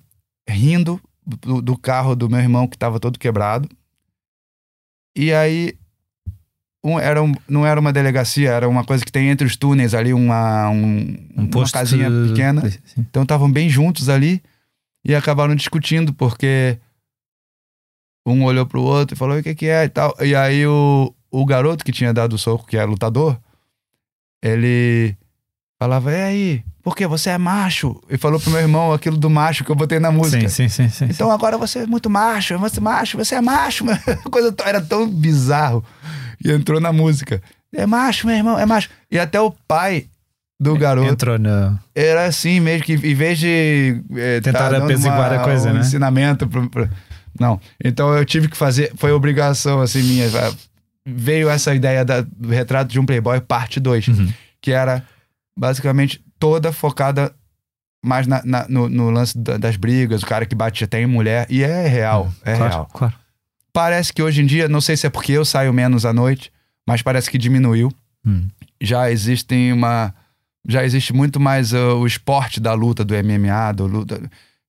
rindo 0.47 1.01
do, 1.27 1.61
do 1.61 1.77
carro 1.77 2.15
do 2.15 2.29
meu 2.31 2.39
irmão 2.41 2.67
que 2.69 2.79
tava 2.79 3.01
todo 3.01 3.19
quebrado. 3.19 3.69
E 5.17 5.33
aí, 5.33 5.75
um, 6.85 6.99
era 7.01 7.23
um- 7.23 7.35
não 7.49 7.67
era 7.67 7.81
uma 7.81 7.93
delegacia, 7.93 8.51
era 8.51 8.69
uma 8.69 8.85
coisa 8.85 9.05
que 9.05 9.11
tem 9.11 9.29
entre 9.29 9.47
os 9.47 9.57
túneis 9.57 9.95
ali, 9.95 10.13
uma, 10.13 10.69
um, 10.69 10.99
Um 11.37 11.43
uma 11.43 11.49
posto 11.51 11.73
casinha 11.75 12.09
de- 12.11 12.29
pequena. 12.29 12.71
Sim. 12.71 12.79
Então 12.99 13.23
estavam 13.23 13.51
bem 13.51 13.69
juntos 13.69 14.09
ali 14.09 14.43
e 15.05 15.15
acabaram 15.15 15.55
discutindo 15.55 16.13
porque 16.15 16.79
um 18.27 18.45
olhou 18.45 18.67
pro 18.67 18.83
outro 18.83 19.15
e 19.15 19.19
falou 19.19 19.39
o 19.39 19.43
que 19.43 19.55
que 19.55 19.67
é 19.67 19.85
e 19.85 19.89
tal. 19.89 20.15
E 20.21 20.35
aí 20.35 20.67
o, 20.67 21.15
o 21.31 21.45
garoto 21.47 21.85
que 21.85 21.93
tinha 21.93 22.13
dado 22.13 22.35
o 22.35 22.39
soco, 22.39 22.67
que 22.67 22.77
é 22.77 22.85
lutador, 22.85 23.39
ele 24.43 25.17
falava, 25.81 26.13
e 26.13 26.23
aí, 26.23 26.65
por 26.87 26.95
que 26.95 27.05
você 27.05 27.31
é 27.31 27.37
macho? 27.39 28.01
E 28.09 28.17
falou 28.17 28.39
pro 28.39 28.49
meu 28.53 28.61
irmão 28.61 28.93
aquilo 28.93 29.17
do 29.17 29.29
macho 29.29 29.65
que 29.65 29.71
eu 29.73 29.75
botei 29.75 29.99
na 29.99 30.13
música. 30.13 30.49
Sim, 30.49 30.69
sim, 30.69 30.89
sim, 30.89 30.89
sim. 30.89 31.05
Então 31.11 31.33
agora 31.33 31.59
você 31.59 31.81
é 31.81 31.87
muito 31.87 32.09
macho, 32.09 32.57
você 32.59 32.79
é 32.79 32.81
macho, 32.81 33.19
você 33.19 33.35
é 33.35 33.41
macho. 33.41 33.85
Coisa 34.31 34.55
era 34.65 34.81
tão 34.81 35.05
bizarro. 35.09 35.85
E 36.45 36.49
entrou 36.53 36.81
na 36.81 36.93
música. 36.93 37.43
É 37.75 37.85
macho, 37.87 38.29
meu 38.29 38.37
irmão, 38.37 38.57
é 38.57 38.65
macho. 38.65 38.89
E 39.11 39.19
até 39.19 39.41
o 39.41 39.51
pai 39.67 40.07
do 40.61 40.77
garoto 40.79 41.11
Entrou 41.11 41.37
no. 41.41 41.77
era 41.93 42.25
assim 42.25 42.61
mesmo, 42.61 42.85
que 42.85 42.93
em 42.93 43.15
vez 43.17 43.37
de 43.41 44.01
eh, 44.17 44.41
Tentar 44.41 44.59
tá 44.61 44.69
dando 44.71 44.85
apaziguar 44.85 45.33
a 45.33 45.39
coisa, 45.41 45.71
um 45.71 45.75
né? 45.75 45.81
ensinamento 45.81 46.47
pro- 46.47 46.71
pro- 46.71 46.89
Não. 47.41 47.61
Então 47.85 48.15
eu 48.15 48.25
tive 48.25 48.47
que 48.47 48.57
fazer, 48.57 48.93
foi 48.97 49.11
obrigação 49.11 49.81
assim 49.81 50.03
minha. 50.05 50.29
Veio 51.05 51.49
essa 51.51 51.75
ideia 51.75 52.05
da- 52.05 52.21
do 52.21 52.49
retrato 52.49 52.93
de 52.93 53.01
um 53.01 53.05
Playboy, 53.05 53.41
parte 53.41 53.81
2, 53.81 54.07
Uhum. 54.07 54.33
que 54.63 54.71
era 54.71 55.03
basicamente 55.59 56.21
toda 56.39 56.73
focada 56.73 57.33
mais 58.05 58.27
na- 58.27 58.43
na- 58.45 58.67
no, 58.69 58.89
no 58.89 59.11
lance 59.11 59.37
da- 59.37 59.57
das 59.57 59.77
brigas, 59.77 60.23
o 60.23 60.27
cara 60.27 60.47
que 60.47 60.55
bate 60.55 60.85
até 60.85 61.01
em 61.01 61.07
mulher. 61.07 61.47
E 61.51 61.63
é 61.63 61.87
real, 61.89 62.31
é 62.45 62.55
claro, 62.57 62.73
real. 62.73 62.91
Claro. 62.93 63.15
Parece 63.73 64.13
que 64.13 64.23
hoje 64.23 64.43
em 64.43 64.47
dia, 64.47 64.69
não 64.69 64.81
sei 64.81 64.97
se 64.97 65.07
é 65.07 65.11
porque 65.11 65.33
eu 65.33 65.45
saio 65.45 65.73
menos 65.73 66.05
à 66.07 66.13
noite, 66.13 66.53
mas 66.87 67.03
parece 67.03 67.31
que 67.31 67.39
diminuiu 67.39 67.93
Hum. 68.25 68.49
já 68.81 69.09
existem 69.11 69.73
uma 69.73 70.13
já 70.69 70.85
existe 70.85 71.13
muito 71.13 71.39
mais 71.39 71.73
uh, 71.73 71.95
o 71.97 72.07
esporte 72.09 72.59
da 72.59 72.75
luta 72.75 73.05
do 73.05 73.15
MMA 73.15 73.71
do 73.73 73.87
luta 73.87 74.21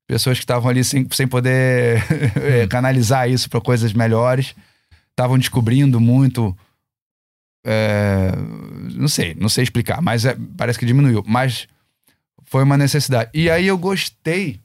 pessoas 0.07 0.37
que 0.37 0.43
estavam 0.43 0.69
ali 0.69 0.83
sem, 0.83 1.07
sem 1.11 1.27
poder 1.27 2.03
eh, 2.37 2.67
canalizar 2.67 3.27
isso 3.27 3.49
para 3.49 3.59
coisas 3.59 3.93
melhores 3.93 4.53
estavam 5.09 5.39
descobrindo 5.39 5.99
muito 5.99 6.55
é, 7.67 8.31
não 8.95 9.07
sei 9.09 9.35
não 9.35 9.49
sei 9.49 9.63
explicar 9.63 10.01
mas 10.01 10.23
é- 10.25 10.37
parece 10.57 10.79
que 10.79 10.85
diminuiu 10.85 11.21
mas 11.27 11.67
foi 12.45 12.63
uma 12.63 12.77
necessidade 12.77 13.29
e 13.33 13.49
aí 13.49 13.67
eu 13.67 13.77
gostei 13.77 14.61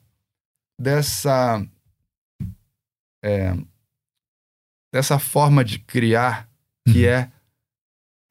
dessa 0.80 1.60
é, 3.24 3.54
dessa 4.92 5.18
forma 5.18 5.64
de 5.64 5.78
criar 5.78 6.48
que 6.88 7.04
Uhum. 7.06 7.10
é, 7.12 7.30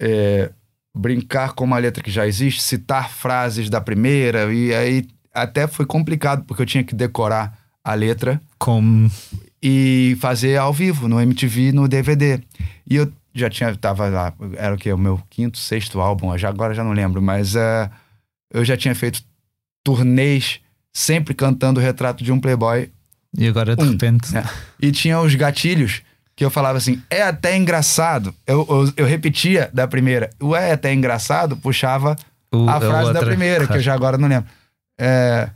é, 0.02 0.52
brincar 0.96 1.54
com 1.54 1.64
uma 1.64 1.78
letra 1.78 2.04
que 2.04 2.12
já 2.12 2.28
existe, 2.28 2.62
citar 2.62 3.10
frases 3.10 3.70
da 3.70 3.80
primeira, 3.80 4.54
e 4.54 4.74
aí 4.74 5.08
até 5.34 5.68
foi 5.68 5.86
complicado, 5.86 6.44
porque 6.44 6.62
eu 6.62 6.66
tinha 6.66 6.84
que 6.84 6.94
decorar 6.94 7.58
a 7.84 7.94
letra 7.94 8.42
Como. 8.60 9.10
e 9.64 10.18
fazer 10.20 10.58
ao 10.58 10.74
vivo, 10.74 11.08
no 11.08 11.20
MTV, 11.22 11.72
no 11.72 11.88
DVD. 11.88 12.42
E 12.90 12.96
eu 12.98 13.12
já 13.34 13.50
tinha, 13.50 13.76
tava 13.76 14.08
lá, 14.10 14.34
era 14.58 14.76
o 14.76 14.78
que? 14.78 14.92
O 14.92 14.98
meu 14.98 15.22
quinto, 15.30 15.58
sexto 15.58 16.00
álbum, 16.02 16.38
já, 16.38 16.50
agora 16.50 16.74
já 16.74 16.84
não 16.84 16.92
lembro, 16.94 17.22
mas 17.22 17.56
é, 17.56 17.90
eu 18.54 18.64
já 18.66 18.76
tinha 18.78 18.94
feito 18.96 19.22
turnês 19.84 20.60
sempre 20.94 21.34
cantando 21.34 21.80
o 21.80 21.84
retrato 21.84 22.24
de 22.24 22.32
um 22.32 22.40
playboy 22.40 22.92
E 23.38 23.48
agora 23.48 23.76
de 23.76 23.84
Um, 23.84 23.92
repente. 23.92 24.34
né? 24.34 24.44
E 24.82 24.92
tinha 24.92 25.20
os 25.20 25.34
gatilhos 25.36 26.02
que 26.36 26.44
eu 26.46 26.50
falava 26.50 26.78
assim, 26.78 27.02
é 27.10 27.22
até 27.22 27.56
engraçado. 27.56 28.34
Eu, 28.48 28.66
eu, 28.70 28.94
eu 28.98 29.06
repetia 29.06 29.70
da 29.74 29.88
primeira, 29.88 30.30
o 30.42 30.56
é 30.56 30.72
até 30.72 30.94
engraçado, 30.94 31.56
puxava 31.58 32.16
o- 32.52 32.68
a 32.70 32.80
frase 32.80 33.14
da 33.14 33.20
primeira, 33.24 33.68
que 33.68 33.78
eu 33.78 33.82
já 33.82 33.94
agora 33.96 34.18
não 34.18 34.28
lembro. 34.28 34.50
É, 35.00 35.50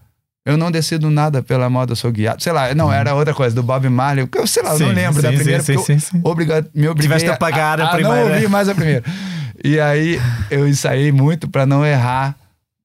eu 0.45 0.57
não 0.57 0.69
decido 0.71 1.09
nada 1.09 1.41
pela 1.41 1.69
moda, 1.69 1.93
eu 1.93 1.95
sou 1.95 2.11
guiado. 2.11 2.41
Sei 2.43 2.53
lá, 2.53 2.73
não, 2.75 2.91
era 2.93 3.15
outra 3.15 3.33
coisa, 3.33 3.55
do 3.55 3.63
Bob 3.63 3.89
Marley. 3.89 4.27
Eu 4.35 4.45
sei 4.47 4.61
lá, 4.63 4.73
eu 4.73 4.79
não 4.79 4.87
Sim, 4.89 4.93
lembro 4.93 5.21
da 5.21 5.29
sim, 5.31 5.35
primeira, 5.37 5.63
sim, 5.63 5.77
sim, 5.77 5.83
sim, 5.83 5.99
sim. 5.99 6.21
obriga- 6.23 6.61
me 6.73 6.87
obriguei 6.87 7.01
Tiveste 7.17 7.29
a 7.29 7.37
pagar 7.37 7.79
a 7.81 7.85
não 7.85 7.91
primeira. 7.91 8.33
ouvir 8.35 8.49
mais 8.49 8.69
a 8.69 8.75
primeira. 8.75 9.03
E 9.63 9.79
aí 9.79 10.19
eu 10.51 10.67
ensaiei 10.67 11.11
muito 11.11 11.49
pra 11.49 11.65
não 11.65 11.83
errar 11.85 12.35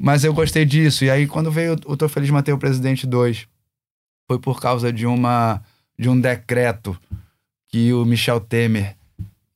Mas 0.03 0.25
eu 0.25 0.33
gostei 0.33 0.65
disso. 0.65 1.05
E 1.05 1.11
aí, 1.11 1.27
quando 1.27 1.51
veio 1.51 1.77
o 1.85 1.95
Tô 1.95 2.09
Feliz 2.09 2.31
Matei 2.31 2.55
o 2.55 2.59
Presidente 2.59 3.07
2, 3.07 3.47
foi 4.27 4.39
por 4.39 4.59
causa 4.59 4.91
de 4.91 5.05
uma 5.05 5.61
de 5.99 6.09
um 6.09 6.19
decreto 6.19 6.97
que 7.69 7.93
o 7.93 8.07
Michel 8.07 8.41
Temer 8.41 8.97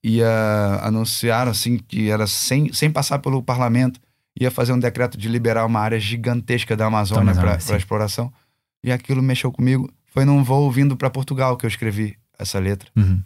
ia 0.02 0.80
anunciar 0.82 1.48
assim 1.48 1.78
que 1.78 2.10
era 2.10 2.26
sem, 2.26 2.70
sem 2.74 2.90
passar 2.90 3.20
pelo 3.20 3.42
parlamento 3.42 3.98
ia 4.38 4.50
fazer 4.50 4.72
um 4.72 4.78
decreto 4.78 5.16
de 5.16 5.28
liberar 5.28 5.64
uma 5.64 5.80
área 5.80 5.98
gigantesca 5.98 6.76
da 6.76 6.86
Amazônia 6.86 7.34
para 7.34 7.76
exploração 7.76 8.32
e 8.82 8.90
aquilo 8.90 9.22
mexeu 9.22 9.52
comigo 9.52 9.90
foi 10.06 10.24
num 10.24 10.42
voo 10.42 10.70
vindo 10.70 10.96
para 10.96 11.10
Portugal 11.10 11.56
que 11.56 11.66
eu 11.66 11.68
escrevi 11.68 12.16
essa 12.38 12.58
letra 12.58 12.88
uhum. 12.96 13.22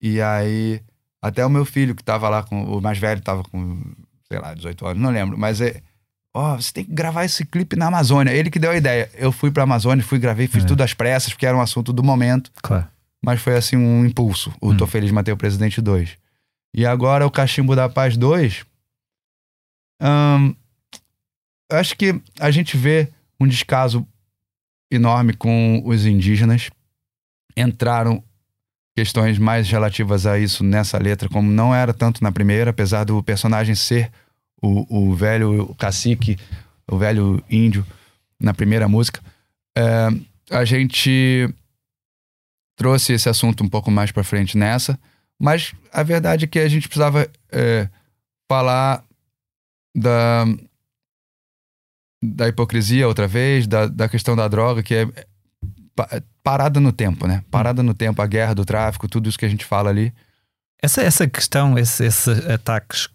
e 0.00 0.20
aí 0.20 0.80
até 1.20 1.44
o 1.44 1.50
meu 1.50 1.64
filho 1.64 1.94
que 1.94 2.02
estava 2.02 2.28
lá 2.28 2.42
com 2.42 2.64
o 2.64 2.80
mais 2.80 2.98
velho 2.98 3.18
estava 3.18 3.42
com 3.44 3.80
sei 4.28 4.38
lá 4.38 4.54
18 4.54 4.86
anos 4.86 5.02
não 5.02 5.10
lembro 5.10 5.38
mas 5.38 5.60
é 5.60 5.80
ó, 6.34 6.54
oh, 6.54 6.60
você 6.60 6.72
tem 6.72 6.84
que 6.84 6.92
gravar 6.92 7.24
esse 7.24 7.44
clipe 7.44 7.76
na 7.76 7.86
Amazônia. 7.86 8.32
Ele 8.32 8.50
que 8.50 8.58
deu 8.58 8.70
a 8.70 8.76
ideia. 8.76 9.10
Eu 9.14 9.30
fui 9.30 9.50
pra 9.50 9.64
Amazônia, 9.64 10.02
fui, 10.02 10.18
gravei, 10.18 10.46
fiz 10.46 10.64
é. 10.64 10.66
tudo 10.66 10.82
às 10.82 10.94
pressas, 10.94 11.32
porque 11.32 11.46
era 11.46 11.56
um 11.56 11.60
assunto 11.60 11.92
do 11.92 12.02
momento. 12.02 12.50
Claro. 12.62 12.86
Mas 13.24 13.40
foi 13.40 13.54
assim 13.56 13.76
um 13.76 14.04
impulso. 14.04 14.52
O 14.60 14.70
hum. 14.70 14.76
Tô 14.76 14.86
Feliz 14.86 15.10
Matei 15.10 15.32
o 15.32 15.36
Presidente 15.36 15.80
2. 15.80 16.16
E 16.74 16.86
agora 16.86 17.26
o 17.26 17.30
Cachimbo 17.30 17.76
da 17.76 17.88
Paz 17.88 18.16
2. 18.16 18.64
Hum, 20.02 20.56
acho 21.70 21.96
que 21.96 22.20
a 22.40 22.50
gente 22.50 22.76
vê 22.76 23.08
um 23.38 23.46
descaso 23.46 24.06
enorme 24.90 25.32
com 25.32 25.82
os 25.84 26.04
indígenas. 26.04 26.70
Entraram 27.56 28.22
questões 28.96 29.38
mais 29.38 29.70
relativas 29.70 30.26
a 30.26 30.38
isso 30.38 30.64
nessa 30.64 30.98
letra, 30.98 31.28
como 31.28 31.50
não 31.50 31.74
era 31.74 31.94
tanto 31.94 32.22
na 32.22 32.32
primeira, 32.32 32.70
apesar 32.70 33.04
do 33.04 33.22
personagem 33.22 33.74
ser 33.74 34.10
o, 34.60 35.08
o 35.10 35.14
velho 35.14 35.74
cacique, 35.76 36.36
o 36.90 36.98
velho 36.98 37.42
índio, 37.48 37.86
na 38.38 38.52
primeira 38.52 38.88
música. 38.88 39.20
É, 39.76 40.08
a 40.50 40.64
gente 40.64 41.48
trouxe 42.76 43.12
esse 43.12 43.28
assunto 43.28 43.62
um 43.62 43.68
pouco 43.68 43.90
mais 43.90 44.10
para 44.10 44.24
frente 44.24 44.58
nessa, 44.58 44.98
mas 45.38 45.72
a 45.92 46.02
verdade 46.02 46.44
é 46.44 46.48
que 46.48 46.58
a 46.58 46.68
gente 46.68 46.88
precisava 46.88 47.28
é, 47.50 47.88
falar 48.48 49.04
da, 49.94 50.44
da 52.22 52.48
hipocrisia 52.48 53.08
outra 53.08 53.26
vez, 53.26 53.66
da, 53.66 53.86
da 53.86 54.08
questão 54.08 54.36
da 54.36 54.48
droga, 54.48 54.82
que 54.82 54.94
é, 54.94 55.02
é 56.10 56.22
parada 56.42 56.80
no 56.80 56.92
tempo, 56.92 57.26
né? 57.26 57.44
Parada 57.50 57.82
no 57.82 57.94
tempo, 57.94 58.22
a 58.22 58.26
guerra 58.26 58.54
do 58.54 58.64
tráfico, 58.64 59.08
tudo 59.08 59.28
isso 59.28 59.38
que 59.38 59.44
a 59.44 59.48
gente 59.48 59.64
fala 59.64 59.90
ali. 59.90 60.12
Essa, 60.80 61.02
essa 61.02 61.28
questão, 61.28 61.78
esse, 61.78 62.04
esses 62.04 62.28
ataques 62.46 63.08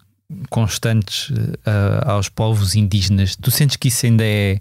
constantes 0.49 1.30
uh, 1.30 2.05
aos 2.05 2.30
povos 2.30 2.75
indígenas, 2.75 3.36
tu 3.36 3.49
sentes 3.49 3.78
que 3.78 3.88
isso 3.88 4.05
ainda 4.05 4.25
é, 4.25 4.59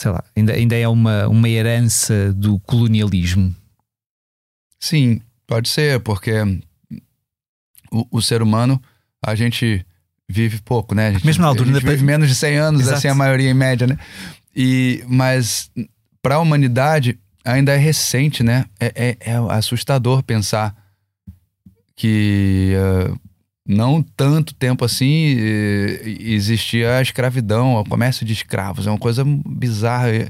sei 0.00 0.10
lá, 0.10 0.24
ainda, 0.36 0.52
ainda 0.52 0.76
é 0.76 0.86
uma, 0.86 1.26
uma 1.28 1.48
herança 1.48 2.32
do 2.34 2.58
colonialismo? 2.60 3.54
Sim, 4.78 5.20
pode 5.46 5.68
ser, 5.68 6.00
porque 6.00 6.32
o, 7.90 8.06
o 8.10 8.22
ser 8.22 8.42
humano, 8.42 8.80
a 9.24 9.34
gente 9.34 9.84
vive 10.28 10.60
pouco, 10.62 10.94
né? 10.94 11.08
A 11.08 11.12
gente, 11.12 11.26
Mesmo 11.26 11.42
na 11.42 11.48
altura, 11.48 11.70
a 11.70 11.72
gente 11.72 11.84
vive 11.84 12.04
menos 12.04 12.28
de 12.28 12.34
100 12.34 12.56
anos, 12.56 12.80
Exato. 12.82 12.98
assim, 12.98 13.08
a 13.08 13.14
maioria 13.14 13.50
em 13.50 13.54
média, 13.54 13.86
né? 13.86 13.98
E, 14.54 15.04
mas 15.06 15.70
para 16.22 16.36
a 16.36 16.40
humanidade 16.40 17.18
ainda 17.44 17.72
é 17.72 17.76
recente, 17.76 18.42
né? 18.42 18.64
É, 18.80 18.92
é, 18.94 19.16
é 19.20 19.36
assustador 19.50 20.22
pensar 20.22 20.74
que 21.94 22.74
uh, 22.76 23.18
não 23.66 24.02
tanto 24.02 24.54
tempo 24.54 24.84
assim 24.84 25.36
existia 26.04 26.98
a 26.98 27.02
escravidão, 27.02 27.74
o 27.74 27.84
comércio 27.84 28.26
de 28.26 28.32
escravos. 28.32 28.86
É 28.86 28.90
uma 28.90 28.98
coisa 28.98 29.24
bizarra. 29.24 30.14
E, 30.14 30.28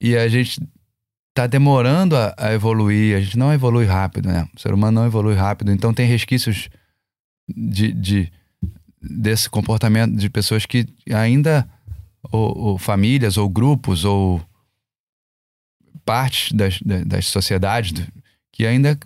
e 0.00 0.16
a 0.16 0.28
gente 0.28 0.60
tá 1.34 1.46
demorando 1.46 2.16
a, 2.16 2.34
a, 2.36 2.52
evoluir. 2.52 3.16
A 3.16 3.20
gente 3.20 3.38
não 3.38 3.52
evolui 3.52 3.84
rápido, 3.84 4.28
né? 4.28 4.48
O 4.56 4.60
ser 4.60 4.72
humano 4.72 5.00
não 5.00 5.06
evolui 5.06 5.34
rápido. 5.34 5.72
Então 5.72 5.94
tem 5.94 6.06
resquícios 6.06 6.68
de, 7.48 7.92
de 7.92 8.32
desse 9.00 9.48
comportamento 9.48 10.16
de 10.16 10.28
pessoas 10.28 10.66
que 10.66 10.86
ainda 11.12 11.68
ou, 12.30 12.58
ou, 12.58 12.78
famílias 12.78 13.36
ou 13.36 13.48
grupos 13.48 14.04
ou 14.04 14.42
partes 16.04 16.52
das, 16.52 16.80
das 16.82 17.26
sociedades 17.26 17.92
que 18.52 18.66
ainda 18.66 18.98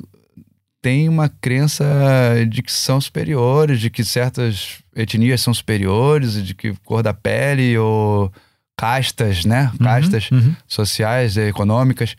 tem 0.80 1.08
uma 1.08 1.28
crença 1.28 1.84
de 2.48 2.60
que 2.60 2.72
são 2.72 3.00
superiores, 3.00 3.80
de 3.80 3.88
que 3.88 4.04
certas 4.04 4.78
etnias 4.96 5.40
são 5.40 5.54
superiores, 5.54 6.44
de 6.44 6.54
que 6.54 6.74
cor 6.84 7.02
da 7.02 7.14
pele 7.14 7.78
ou 7.78 8.32
castas, 8.76 9.44
né? 9.44 9.70
Uhum, 9.72 9.78
castas 9.78 10.30
uhum. 10.32 10.56
sociais, 10.66 11.36
econômicas. 11.36 12.16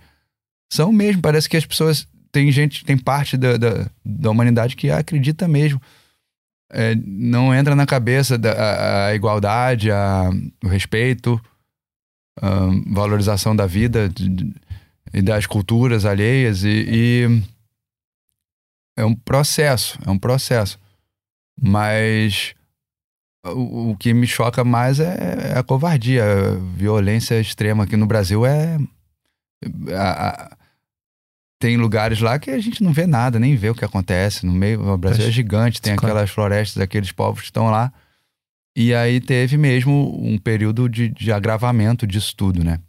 São 0.72 0.94
mesmo, 0.94 1.22
parece 1.22 1.50
que 1.50 1.58
as 1.58 1.66
pessoas. 1.66 2.08
Tem 2.32 2.52
gente, 2.52 2.84
tem 2.84 2.98
parte 2.98 3.38
da, 3.38 3.58
da, 3.58 3.88
da 4.04 4.32
humanidade 4.32 4.76
que 4.76 4.90
acredita 4.90 5.48
mesmo. 5.48 5.80
É, 6.74 6.96
não 6.96 7.54
entra 7.54 7.76
na 7.76 7.86
cabeça 7.86 8.38
da, 8.38 8.52
a, 8.52 9.08
a 9.08 9.16
igualdade, 9.16 9.92
a, 9.92 10.30
o 10.64 10.68
respeito, 10.68 11.40
a 12.42 12.68
valorização 12.88 13.56
da 13.56 13.68
vida 13.68 14.10
e 15.14 15.22
das 15.22 15.46
culturas 15.46 16.04
alheias. 16.04 16.64
e, 16.64 16.86
e 16.90 17.44
é 18.98 19.06
um 19.06 19.16
processo, 19.16 19.98
é 20.06 20.10
um 20.10 20.18
processo. 20.18 20.80
Mas 21.60 22.56
o, 23.46 23.92
o 23.92 23.98
que 23.98 24.14
me 24.14 24.28
choca 24.28 24.64
mais 24.64 25.00
é, 25.00 25.54
é, 25.54 25.58
a 25.58 25.64
covardia. 25.64 26.24
A 26.24 26.56
violência 26.76 27.40
extrema 27.40 27.84
aqui 27.84 27.98
no 27.98 28.06
Brasil 28.06 28.46
é. 28.46 28.78
A, 29.96 30.58
tem 31.64 31.78
lugares 31.78 32.20
lá 32.20 32.38
que 32.38 32.52
a 32.52 32.60
gente 32.60 32.84
não 32.84 32.92
vê 32.92 33.08
nada, 33.08 33.40
nem 33.40 33.56
vê 33.56 33.70
o 33.70 33.74
que 33.74 33.86
acontece. 33.86 34.46
No 34.46 34.52
meio, 34.52 34.86
o 34.86 34.98
Brasil 34.98 35.26
é 35.26 35.32
gigante, 35.32 35.82
tem 35.82 35.94
aquelas 35.94 36.30
florestas, 36.30 36.84
aqueles 36.84 37.14
povos 37.14 37.40
que 37.40 37.46
estão 37.46 37.70
lá. 37.70 37.90
E 38.76 38.94
aí 38.94 39.22
teve 39.22 39.56
mesmo 39.56 40.14
um 40.22 40.38
período 40.38 40.90
de, 40.90 41.08
de 41.08 41.32
agravamento 41.32 42.06
disso 42.06 42.36
tudo, 42.36 42.66
né? 42.66 42.80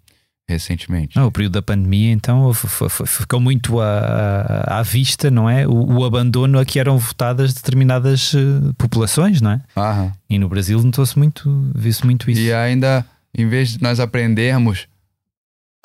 recentemente. 0.48 1.18
o 1.18 1.30
período 1.30 1.52
da 1.52 1.62
pandemia, 1.62 2.12
então, 2.12 2.52
ficou 2.52 3.40
muito 3.40 3.80
à, 3.80 4.80
à 4.80 4.82
vista, 4.82 5.30
não 5.30 5.48
é? 5.48 5.66
O, 5.66 6.00
o, 6.00 6.04
abandono 6.04 6.58
a 6.58 6.66
que 6.66 6.78
eram 6.78 6.98
votadas 6.98 7.54
determinadas 7.54 8.34
uh, 8.34 8.74
populações, 8.76 9.40
não 9.40 9.52
é? 9.52 9.60
Aham. 9.74 10.12
E 10.28 10.38
no 10.38 10.48
Brasil 10.48 10.82
notou-se 10.82 11.16
muito, 11.16 11.70
viu-se 11.74 12.04
muito 12.04 12.30
isso. 12.30 12.42
E 12.42 12.52
ainda, 12.52 13.06
em 13.34 13.48
vez 13.48 13.70
de 13.70 13.82
nós 13.82 14.00
aprendermos 14.00 14.86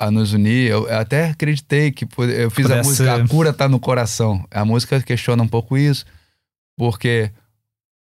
a 0.00 0.10
nos 0.10 0.32
unir, 0.32 0.70
eu 0.70 0.90
até 0.90 1.28
acreditei 1.28 1.92
que 1.92 2.06
eu 2.06 2.50
fiz 2.50 2.66
Pudesse... 2.66 2.80
a 2.80 2.82
música 2.82 3.14
A 3.16 3.28
Cura 3.28 3.52
Tá 3.52 3.68
no 3.68 3.78
Coração. 3.78 4.42
A 4.50 4.64
música 4.64 4.98
questiona 5.02 5.42
um 5.42 5.48
pouco 5.48 5.76
isso, 5.76 6.06
porque 6.74 7.30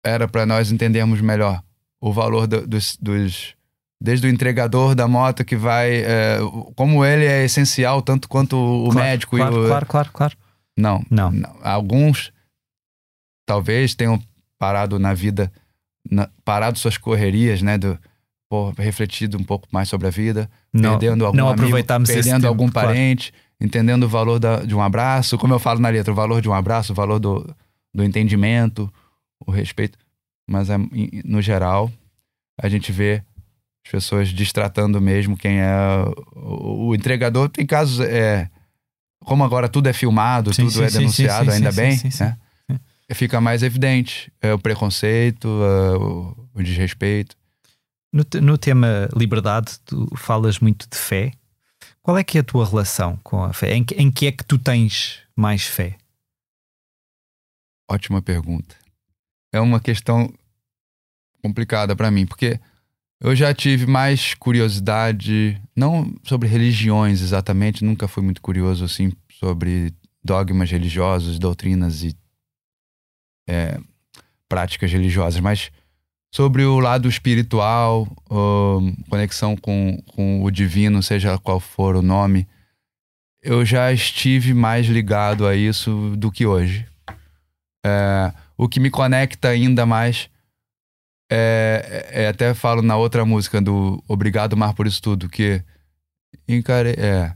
era 0.05 0.27
para 0.27 0.45
nós 0.45 0.73
entendermos 0.73 1.21
melhor 1.21 1.63
o 2.01 2.13
valor 2.13 2.49
do, 2.49 2.67
dos, 2.67 2.97
dos 3.01 3.55
desde 4.01 4.27
o 4.27 4.31
entregador 4.31 4.97
da 4.97 5.07
moto 5.07 5.45
que 5.45 5.55
vai. 5.55 5.99
É, 5.99 6.39
como 6.75 7.05
ele 7.05 7.25
é 7.25 7.45
essencial, 7.45 8.03
tanto 8.03 8.29
quanto 8.29 8.57
o 8.57 8.91
claro, 8.91 9.09
médico 9.09 9.37
claro, 9.37 9.55
e 9.55 9.59
o. 9.61 9.69
Claro, 9.69 9.87
claro, 9.87 10.11
claro. 10.13 10.37
Não, 10.77 11.05
não. 11.09 11.31
não. 11.31 11.57
Alguns 11.63 12.33
talvez 13.47 13.95
tenham 13.95 14.21
parado 14.59 14.99
na 14.99 15.15
vida, 15.15 15.53
na, 16.11 16.29
parado 16.45 16.81
suas 16.81 16.99
correrias, 16.99 17.63
né? 17.63 17.79
Do, 17.79 17.97
pô, 18.57 18.83
refletido 18.83 19.37
um 19.37 19.45
pouco 19.45 19.69
mais 19.71 19.89
sobre 19.89 20.07
a 20.07 20.11
vida, 20.11 20.49
não, 20.73 20.99
perdendo 20.99 21.27
algum 21.27 21.37
não 21.37 21.49
amigo, 21.49 21.77
perdendo 22.07 22.47
algum 22.47 22.67
tempo, 22.67 22.75
parente, 22.75 23.33
claro. 23.33 23.45
entendendo 23.61 24.05
o 24.05 24.09
valor 24.09 24.39
da, 24.39 24.61
de 24.61 24.75
um 24.75 24.81
abraço, 24.81 25.37
como 25.37 25.53
eu 25.53 25.59
falo 25.59 25.81
na 25.81 25.89
letra, 25.91 26.13
o 26.13 26.17
valor 26.17 26.41
de 26.41 26.49
um 26.49 26.55
abraço, 26.55 26.93
o 26.93 26.97
valor 26.97 27.19
do, 27.19 27.55
do 27.95 28.03
entendimento, 28.03 28.91
o 29.47 29.51
respeito. 29.51 29.99
Mas 30.49 30.71
é, 30.71 30.77
no 31.25 31.43
geral, 31.43 31.91
a 32.61 32.69
gente 32.69 32.93
vê 32.93 33.23
as 33.85 33.91
pessoas 33.91 34.29
distratando 34.29 35.01
mesmo 35.01 35.37
quem 35.37 35.61
é 35.61 35.75
o, 36.35 36.89
o 36.89 36.95
entregador. 36.95 37.49
Tem 37.49 37.67
casos, 37.67 38.01
é, 38.01 38.49
como 39.21 39.45
agora 39.45 39.69
tudo 39.69 39.89
é 39.89 39.93
filmado, 39.93 40.55
sim, 40.55 40.63
tudo 40.63 40.73
sim, 40.73 40.85
é 40.85 40.91
denunciado, 40.91 41.51
sim, 41.51 41.57
ainda 41.57 41.73
bem, 41.73 41.99
né? 42.21 42.37
Fica 43.15 43.41
mais 43.41 43.63
evidente 43.63 44.33
é, 44.43 44.53
o 44.53 44.59
preconceito, 44.59 45.47
é, 45.47 45.97
o, 45.97 46.49
o, 46.55 46.63
desrespeito. 46.63 47.37
No, 48.17 48.25
no 48.41 48.57
tema 48.57 49.11
liberdade, 49.15 49.79
tu 49.85 50.09
falas 50.17 50.59
muito 50.59 50.89
de 50.89 50.97
fé. 50.97 51.33
Qual 52.01 52.17
é 52.17 52.25
que 52.25 52.39
é 52.39 52.41
a 52.41 52.45
tua 52.45 52.65
relação 52.65 53.19
com 53.23 53.45
a 53.45 53.53
fé? 53.53 53.75
Em, 53.75 53.85
em 53.95 54.11
que 54.11 54.27
é 54.27 54.33
que 54.33 54.43
tu 54.43 54.59
tens 54.59 55.21
mais 55.37 55.67
fé? 55.67 55.99
Ótima 57.91 58.23
pergunta. 58.23 58.75
É 59.53 59.61
uma 59.61 59.79
questão 59.79 60.33
complicada 61.43 61.95
para 61.95 62.11
mim, 62.11 62.27
porque 62.27 62.59
eu 63.21 63.37
já 63.37 63.53
tive 63.53 63.87
mais 63.87 64.33
curiosidade, 64.33 65.61
não 65.77 66.15
sobre 66.25 66.49
religiões 66.49 67.21
exatamente, 67.21 67.85
nunca 67.85 68.09
fui 68.09 68.23
muito 68.23 68.41
curioso 68.41 68.83
assim 68.83 69.13
sobre 69.31 69.93
dogmas 70.25 70.71
religiosos, 70.71 71.39
doutrinas 71.39 72.03
e 72.03 72.17
é, 73.47 73.79
práticas 74.49 74.91
religiosas, 74.91 75.39
mas 75.39 75.71
sobre 76.33 76.65
o 76.65 76.79
lado 76.79 77.09
espiritual, 77.09 78.07
conexão 79.09 79.57
com, 79.57 80.03
com 80.09 80.43
o 80.43 80.51
divino, 80.51 81.03
seja 81.03 81.39
qual 81.39 81.61
for 81.61 81.97
o 81.97 82.03
nome, 82.03 82.47
eu 83.43 83.65
já 83.65 83.93
estive 83.93 84.53
mais 84.53 84.87
ligado 84.87 85.47
a 85.47 85.55
isso 85.55 86.15
do 86.17 86.33
que 86.33 86.45
hoje. 86.45 86.87
É, 87.85 88.33
o 88.57 88.69
que 88.69 88.81
me 88.81 88.91
conecta 88.91 89.49
ainda 89.49 89.87
mais 89.87 90.29
é, 91.31 92.09
é, 92.13 92.29
até 92.29 92.55
falo 92.55 92.83
na 92.83 92.97
outra 92.97 93.25
música 93.25 93.61
do 93.61 94.03
Obrigado 94.07 94.57
Mar 94.57 94.75
por 94.75 94.87
isso 94.87 95.03
tudo 95.03 95.29
que 95.29 95.63
encarei, 96.49 96.95
é, 96.99 97.33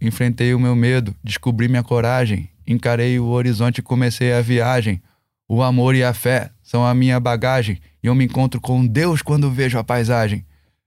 enfrentei 0.00 0.54
o 0.54 0.60
meu 0.60 0.74
medo, 0.74 1.14
descobri 1.22 1.68
minha 1.68 1.82
coragem, 1.82 2.50
encarei 2.66 3.18
o 3.18 3.26
horizonte 3.26 3.78
e 3.78 3.82
comecei 3.82 4.32
a 4.32 4.40
viagem. 4.40 5.02
O 5.48 5.62
amor 5.62 5.94
e 5.94 6.04
a 6.04 6.12
fé 6.12 6.50
são 6.62 6.84
a 6.84 6.94
minha 6.94 7.18
bagagem 7.18 7.80
e 8.02 8.06
eu 8.06 8.14
me 8.14 8.24
encontro 8.24 8.60
com 8.60 8.86
Deus 8.86 9.22
quando 9.22 9.50
vejo 9.50 9.78
a 9.78 9.84
paisagem. 9.84 10.44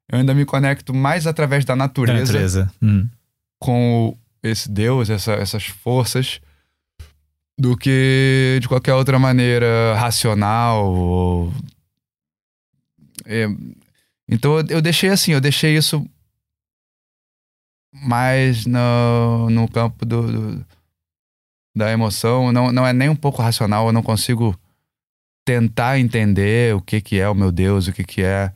Eu 0.07 0.19
ainda 0.19 0.33
me 0.33 0.45
conecto 0.45 0.93
mais 0.93 1.25
através 1.25 1.65
da 1.65 1.75
natureza, 1.75 2.19
da 2.19 2.25
natureza. 2.25 2.71
Hum. 2.81 3.07
com 3.59 4.17
esse 4.43 4.69
Deus, 4.69 5.09
essa, 5.09 5.33
essas 5.33 5.65
forças, 5.65 6.39
do 7.57 7.77
que 7.77 8.59
de 8.61 8.67
qualquer 8.67 8.93
outra 8.93 9.17
maneira 9.17 9.95
racional. 9.95 10.93
Ou... 10.93 11.53
É, 13.25 13.47
então 14.27 14.59
eu 14.69 14.81
deixei 14.81 15.09
assim, 15.09 15.31
eu 15.31 15.41
deixei 15.41 15.75
isso 15.75 16.05
mais 17.93 18.65
no, 18.65 19.49
no 19.49 19.67
campo 19.67 20.05
do, 20.05 20.21
do, 20.21 20.65
da 21.75 21.91
emoção. 21.91 22.51
Não, 22.51 22.71
não 22.71 22.85
é 22.85 22.93
nem 22.93 23.09
um 23.09 23.15
pouco 23.15 23.41
racional, 23.41 23.87
eu 23.87 23.93
não 23.93 24.03
consigo 24.03 24.57
tentar 25.45 25.99
entender 25.99 26.75
o 26.75 26.81
que, 26.81 27.01
que 27.01 27.19
é 27.19 27.27
o 27.27 27.35
meu 27.35 27.51
Deus, 27.51 27.87
o 27.87 27.93
que, 27.93 28.03
que 28.03 28.21
é 28.21 28.51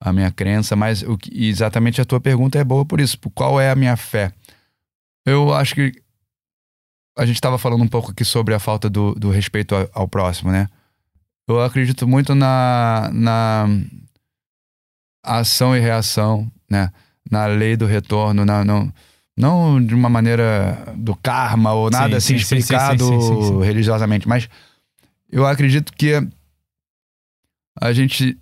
a 0.00 0.12
minha 0.12 0.30
crença, 0.30 0.74
mas 0.74 1.02
o 1.02 1.16
que, 1.16 1.46
exatamente 1.46 2.00
a 2.00 2.04
tua 2.04 2.20
pergunta 2.20 2.58
é 2.58 2.64
boa 2.64 2.84
por 2.84 3.00
isso. 3.00 3.18
Qual 3.34 3.60
é 3.60 3.70
a 3.70 3.74
minha 3.74 3.96
fé? 3.96 4.32
Eu 5.26 5.52
acho 5.52 5.74
que 5.74 5.92
a 7.16 7.26
gente 7.26 7.36
estava 7.36 7.58
falando 7.58 7.82
um 7.82 7.88
pouco 7.88 8.10
aqui 8.10 8.24
sobre 8.24 8.54
a 8.54 8.58
falta 8.58 8.88
do, 8.88 9.14
do 9.14 9.30
respeito 9.30 9.74
ao, 9.74 9.88
ao, 9.92 10.08
próximo, 10.08 10.50
né? 10.50 10.68
Eu 11.46 11.60
acredito 11.60 12.06
muito 12.08 12.34
na, 12.34 13.10
na 13.12 13.66
ação 15.22 15.76
e 15.76 15.80
reação, 15.80 16.50
né? 16.68 16.90
Na 17.30 17.46
lei 17.46 17.76
do 17.76 17.86
retorno, 17.86 18.44
na, 18.44 18.64
não, 18.64 18.92
não 19.38 19.84
de 19.84 19.94
uma 19.94 20.08
maneira 20.08 20.92
do 20.96 21.16
karma 21.16 21.72
ou 21.72 21.90
nada 21.90 22.20
sim, 22.20 22.34
assim 22.34 22.44
sim, 22.44 22.56
explicado 22.56 23.04
sim, 23.04 23.62
religiosamente, 23.62 24.28
mas 24.28 24.48
eu 25.30 25.46
acredito 25.46 25.92
que 25.92 26.14
a 27.80 27.92
gente 27.92 28.38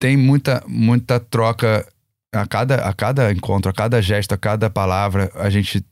tem 0.00 0.16
muita, 0.16 0.62
muita 0.66 1.20
troca 1.20 1.86
a 2.32 2.46
cada, 2.46 2.88
a 2.88 2.92
cada 2.92 3.32
encontro, 3.32 3.70
a 3.70 3.74
cada 3.74 4.00
gesto, 4.00 4.32
a 4.32 4.38
cada 4.38 4.70
palavra, 4.70 5.30
a 5.34 5.50
gente 5.50 5.84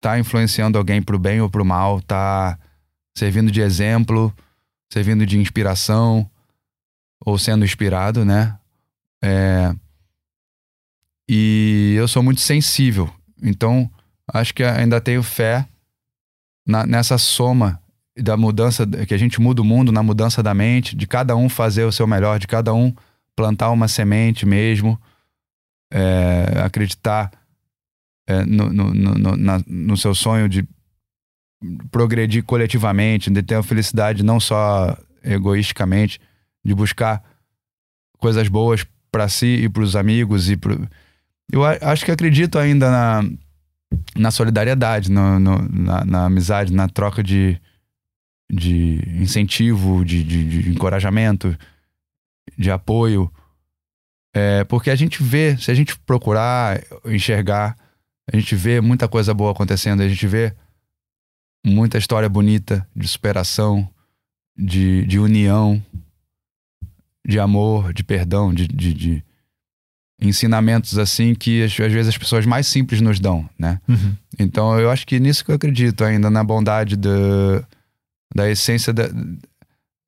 tá 0.00 0.18
influenciando 0.18 0.78
alguém 0.78 1.02
pro 1.02 1.18
bem 1.18 1.40
ou 1.40 1.50
pro 1.50 1.64
mal, 1.64 2.00
tá 2.00 2.58
servindo 3.16 3.50
de 3.50 3.60
exemplo, 3.60 4.32
servindo 4.92 5.26
de 5.26 5.38
inspiração 5.38 6.30
ou 7.24 7.38
sendo 7.38 7.64
inspirado, 7.64 8.24
né? 8.24 8.58
É... 9.22 9.74
E 11.28 11.94
eu 11.96 12.06
sou 12.06 12.22
muito 12.22 12.40
sensível, 12.40 13.10
então 13.42 13.90
acho 14.32 14.54
que 14.54 14.62
ainda 14.62 15.00
tenho 15.00 15.22
fé 15.22 15.66
na, 16.66 16.86
nessa 16.86 17.18
soma 17.18 17.80
da 18.16 18.36
mudança, 18.36 18.86
que 18.86 19.12
a 19.12 19.18
gente 19.18 19.40
muda 19.40 19.60
o 19.60 19.64
mundo 19.64 19.92
na 19.92 20.02
mudança 20.02 20.42
da 20.42 20.54
mente, 20.54 20.96
de 20.96 21.06
cada 21.06 21.36
um 21.36 21.48
fazer 21.48 21.84
o 21.84 21.92
seu 21.92 22.06
melhor, 22.06 22.38
de 22.38 22.46
cada 22.46 22.72
um 22.72 22.94
plantar 23.34 23.70
uma 23.70 23.88
semente 23.88 24.46
mesmo 24.46 24.98
é, 25.92 26.62
acreditar 26.64 27.30
é, 28.26 28.44
no, 28.44 28.72
no, 28.72 28.92
no, 28.92 29.36
na, 29.36 29.60
no 29.66 29.96
seu 29.96 30.14
sonho 30.14 30.48
de 30.48 30.66
progredir 31.90 32.44
coletivamente, 32.44 33.30
de 33.30 33.42
ter 33.42 33.54
a 33.54 33.62
felicidade 33.62 34.22
não 34.22 34.40
só 34.40 34.96
egoisticamente, 35.22 36.20
de 36.64 36.74
buscar 36.74 37.22
coisas 38.18 38.48
boas 38.48 38.86
para 39.10 39.28
si 39.28 39.64
e 39.64 39.68
para 39.68 39.82
os 39.82 39.96
amigos 39.96 40.50
e 40.50 40.56
pro... 40.56 40.88
eu 41.52 41.64
acho 41.64 42.04
que 42.04 42.10
acredito 42.10 42.58
ainda 42.58 42.90
na, 42.90 43.30
na 44.16 44.30
solidariedade, 44.30 45.10
no, 45.10 45.38
no 45.38 45.58
na, 45.68 46.04
na, 46.04 46.24
amizade, 46.26 46.72
na 46.72 46.88
troca 46.88 47.22
de, 47.22 47.60
de 48.50 49.00
incentivo, 49.20 50.04
de, 50.04 50.22
de, 50.24 50.62
de 50.62 50.70
encorajamento, 50.70 51.56
de 52.58 52.70
apoio. 52.70 53.30
É, 54.34 54.64
porque 54.64 54.90
a 54.90 54.96
gente 54.96 55.22
vê, 55.22 55.56
se 55.56 55.70
a 55.70 55.74
gente 55.74 55.98
procurar 56.00 56.82
enxergar, 57.04 57.76
a 58.30 58.36
gente 58.36 58.54
vê 58.54 58.80
muita 58.80 59.08
coisa 59.08 59.32
boa 59.32 59.52
acontecendo, 59.52 60.02
a 60.02 60.08
gente 60.08 60.26
vê 60.26 60.54
muita 61.64 61.96
história 61.96 62.28
bonita 62.28 62.86
de 62.94 63.06
superação, 63.06 63.88
de, 64.56 65.04
de 65.06 65.18
união, 65.18 65.82
de 67.26 67.38
amor, 67.38 67.92
de 67.92 68.04
perdão, 68.04 68.52
de, 68.52 68.66
de, 68.68 68.94
de 68.94 69.24
ensinamentos 70.20 70.98
assim 70.98 71.34
que 71.34 71.62
às, 71.62 71.74
vezes 71.74 72.08
as 72.08 72.18
pessoas 72.18 72.46
mais 72.46 72.66
simples 72.66 73.00
nos 73.00 73.20
dão, 73.20 73.48
né? 73.58 73.80
Uhum. 73.88 74.14
Então 74.38 74.78
eu 74.78 74.90
acho 74.90 75.06
que 75.06 75.20
nisso 75.20 75.44
que 75.44 75.50
eu 75.50 75.56
acredito 75.56 76.04
ainda, 76.04 76.30
na 76.30 76.42
bondade 76.42 76.96
da, 76.96 77.64
da 78.34 78.50
essência 78.50 78.92
da, 78.92 79.08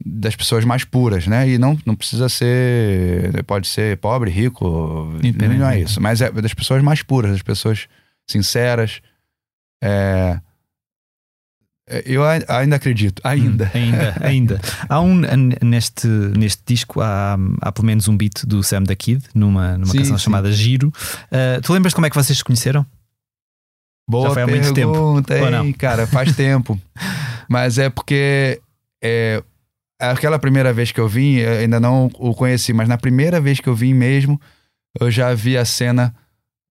das 0.05 0.35
pessoas 0.35 0.65
mais 0.65 0.85
puras, 0.85 1.27
né? 1.27 1.49
E 1.49 1.59
não, 1.59 1.79
não 1.85 1.95
precisa 1.95 2.29
ser. 2.29 3.45
Pode 3.45 3.69
ser 3.69 3.99
pobre, 3.99 4.31
rico, 4.31 5.13
Entendi. 5.23 5.57
não 5.57 5.69
é 5.69 5.81
isso. 5.81 6.01
Mas 6.01 6.21
é 6.21 6.31
das 6.31 6.55
pessoas 6.55 6.83
mais 6.83 7.03
puras, 7.03 7.33
das 7.33 7.43
pessoas 7.43 7.87
sinceras. 8.27 9.01
É 9.83 10.41
eu 12.05 12.23
ainda 12.25 12.77
acredito, 12.77 13.21
ainda. 13.25 13.67
Hum, 13.67 13.79
ainda, 13.79 14.17
ainda. 14.21 14.61
Há 14.89 15.01
um, 15.01 15.23
neste, 15.63 16.07
neste 16.07 16.63
disco, 16.67 17.01
há, 17.01 17.37
há 17.61 17.73
pelo 17.73 17.87
menos 17.87 18.09
um 18.09 18.17
beat 18.17 18.45
do 18.45 18.63
Sam 18.63 18.83
da 18.83 18.95
Kid, 18.95 19.25
numa, 19.35 19.79
numa 19.79 19.93
sim, 19.93 19.99
canção 19.99 20.19
sim. 20.19 20.25
chamada 20.25 20.53
Giro. 20.53 20.89
Uh, 20.89 21.61
tu 21.63 21.73
lembras 21.73 21.95
como 21.95 22.07
é 22.07 22.11
que 22.11 22.17
vocês 22.17 22.39
se 22.39 22.45
conheceram? 22.45 22.87
Boa 24.09 24.29
Já 24.29 24.35
foi 24.35 24.43
há 24.43 24.47
muito 24.47 24.73
tempo. 24.73 25.23
Hein, 25.63 25.73
cara, 25.73 26.07
faz 26.07 26.35
tempo. 26.35 26.81
Mas 27.49 27.79
é 27.79 27.89
porque 27.91 28.61
é, 29.03 29.43
aquela 29.99 30.39
primeira 30.39 30.73
vez 30.73 30.93
que 30.93 31.01
eu 31.01 31.09
vim, 31.09 31.37
eu 31.37 31.53
ainda 31.53 31.81
não 31.81 32.11
o 32.19 32.35
conheci, 32.35 32.73
mas 32.73 32.89
na 32.89 32.99
primeira 32.99 33.41
vez 33.41 33.59
que 33.59 33.69
eu 33.69 33.75
vim 33.75 33.95
mesmo, 33.95 34.41
eu 35.01 35.11
já 35.11 35.33
vi 35.35 35.57
a 35.57 35.65
cena 35.65 36.15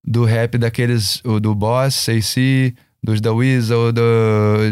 do 0.03 0.23
rap 0.23 0.57
daqueles, 0.57 1.21
o 1.25 1.39
do 1.39 1.53
Boss, 1.53 2.07
AC, 2.09 2.73
dos 3.03 3.21
da 3.21 3.31
Weasel, 3.31 3.91
do, 3.91 4.01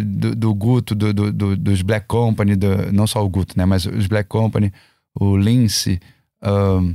do, 0.03 0.35
do 0.35 0.53
Guto, 0.53 0.95
do, 0.95 1.13
do, 1.13 1.55
dos 1.55 1.81
Black 1.81 2.07
Company, 2.07 2.53
não 2.91 3.07
só 3.07 3.23
o 3.23 3.29
Guto, 3.29 3.57
né, 3.57 3.65
mas 3.65 3.85
os 3.85 4.07
Black 4.07 4.27
Company, 4.27 4.73
o 5.19 5.37
Lince, 5.37 5.99
um, 6.43 6.93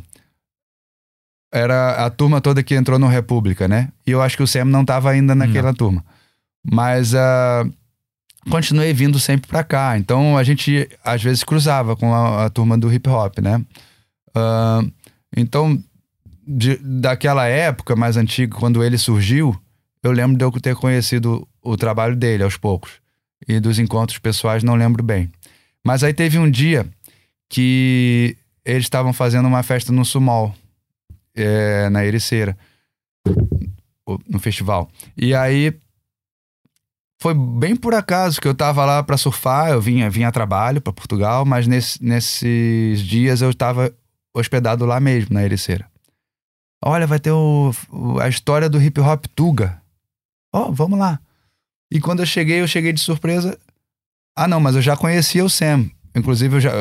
era 1.52 2.06
a 2.06 2.10
turma 2.10 2.40
toda 2.40 2.62
que 2.62 2.74
entrou 2.74 2.98
no 2.98 3.08
República, 3.08 3.66
né? 3.66 3.88
E 4.06 4.12
eu 4.12 4.22
acho 4.22 4.36
que 4.36 4.42
o 4.42 4.46
Sam 4.46 4.66
não 4.66 4.82
estava 4.82 5.10
ainda 5.10 5.34
naquela 5.34 5.68
não. 5.68 5.74
turma. 5.74 6.04
Mas 6.64 7.12
uh, 7.12 7.72
continuei 8.48 8.92
vindo 8.92 9.18
sempre 9.18 9.48
pra 9.48 9.64
cá. 9.64 9.98
Então 9.98 10.38
a 10.38 10.44
gente 10.44 10.88
às 11.04 11.22
vezes 11.22 11.42
cruzava 11.42 11.96
com 11.96 12.14
a, 12.14 12.46
a 12.46 12.50
turma 12.50 12.78
do 12.78 12.92
hip 12.92 13.08
hop, 13.08 13.38
né? 13.40 13.64
Uh, 14.28 14.92
então, 15.36 15.82
de, 16.46 16.76
daquela 16.76 17.46
época 17.46 17.96
mais 17.96 18.16
antiga, 18.16 18.56
quando 18.56 18.84
ele 18.84 18.96
surgiu, 18.96 19.58
eu 20.02 20.12
lembro 20.12 20.36
de 20.36 20.44
eu 20.44 20.50
ter 20.60 20.74
conhecido 20.74 21.46
o 21.62 21.76
trabalho 21.76 22.16
dele 22.16 22.42
aos 22.42 22.56
poucos. 22.56 22.92
E 23.46 23.58
dos 23.60 23.78
encontros 23.78 24.18
pessoais 24.18 24.62
não 24.62 24.74
lembro 24.74 25.02
bem. 25.02 25.30
Mas 25.84 26.04
aí 26.04 26.12
teve 26.12 26.38
um 26.38 26.50
dia 26.50 26.86
que 27.48 28.36
eles 28.64 28.84
estavam 28.84 29.12
fazendo 29.12 29.46
uma 29.46 29.62
festa 29.62 29.92
no 29.92 30.04
Sumol, 30.04 30.54
é, 31.34 31.88
na 31.90 32.04
Ericeira, 32.04 32.56
no 34.28 34.38
festival. 34.38 34.90
E 35.16 35.34
aí 35.34 35.74
foi 37.20 37.34
bem 37.34 37.76
por 37.76 37.94
acaso 37.94 38.40
que 38.40 38.48
eu 38.48 38.54
tava 38.54 38.84
lá 38.84 39.02
para 39.02 39.16
surfar, 39.16 39.70
eu 39.70 39.80
vinha, 39.80 40.08
vinha 40.08 40.28
a 40.28 40.32
trabalho 40.32 40.80
para 40.80 40.92
Portugal, 40.92 41.44
mas 41.44 41.66
nesse, 41.66 42.02
nesses 42.02 43.00
dias 43.00 43.42
eu 43.42 43.50
estava 43.50 43.92
hospedado 44.34 44.86
lá 44.86 44.98
mesmo, 45.00 45.34
na 45.34 45.44
Ericeira. 45.44 45.90
Olha, 46.82 47.06
vai 47.06 47.18
ter 47.18 47.30
o, 47.30 47.72
a 48.20 48.28
história 48.28 48.70
do 48.70 48.80
hip 48.80 48.98
hop 49.00 49.26
Tuga. 49.34 49.79
Ó, 50.52 50.68
oh, 50.68 50.72
vamos 50.72 50.98
lá. 50.98 51.20
E 51.90 52.00
quando 52.00 52.20
eu 52.20 52.26
cheguei, 52.26 52.60
eu 52.60 52.68
cheguei 52.68 52.92
de 52.92 53.00
surpresa. 53.00 53.58
Ah, 54.36 54.48
não, 54.48 54.60
mas 54.60 54.76
eu 54.76 54.82
já 54.82 54.96
conhecia 54.96 55.44
o 55.44 55.50
Sam. 55.50 55.90
Inclusive, 56.14 56.56
eu 56.56 56.60
já, 56.60 56.72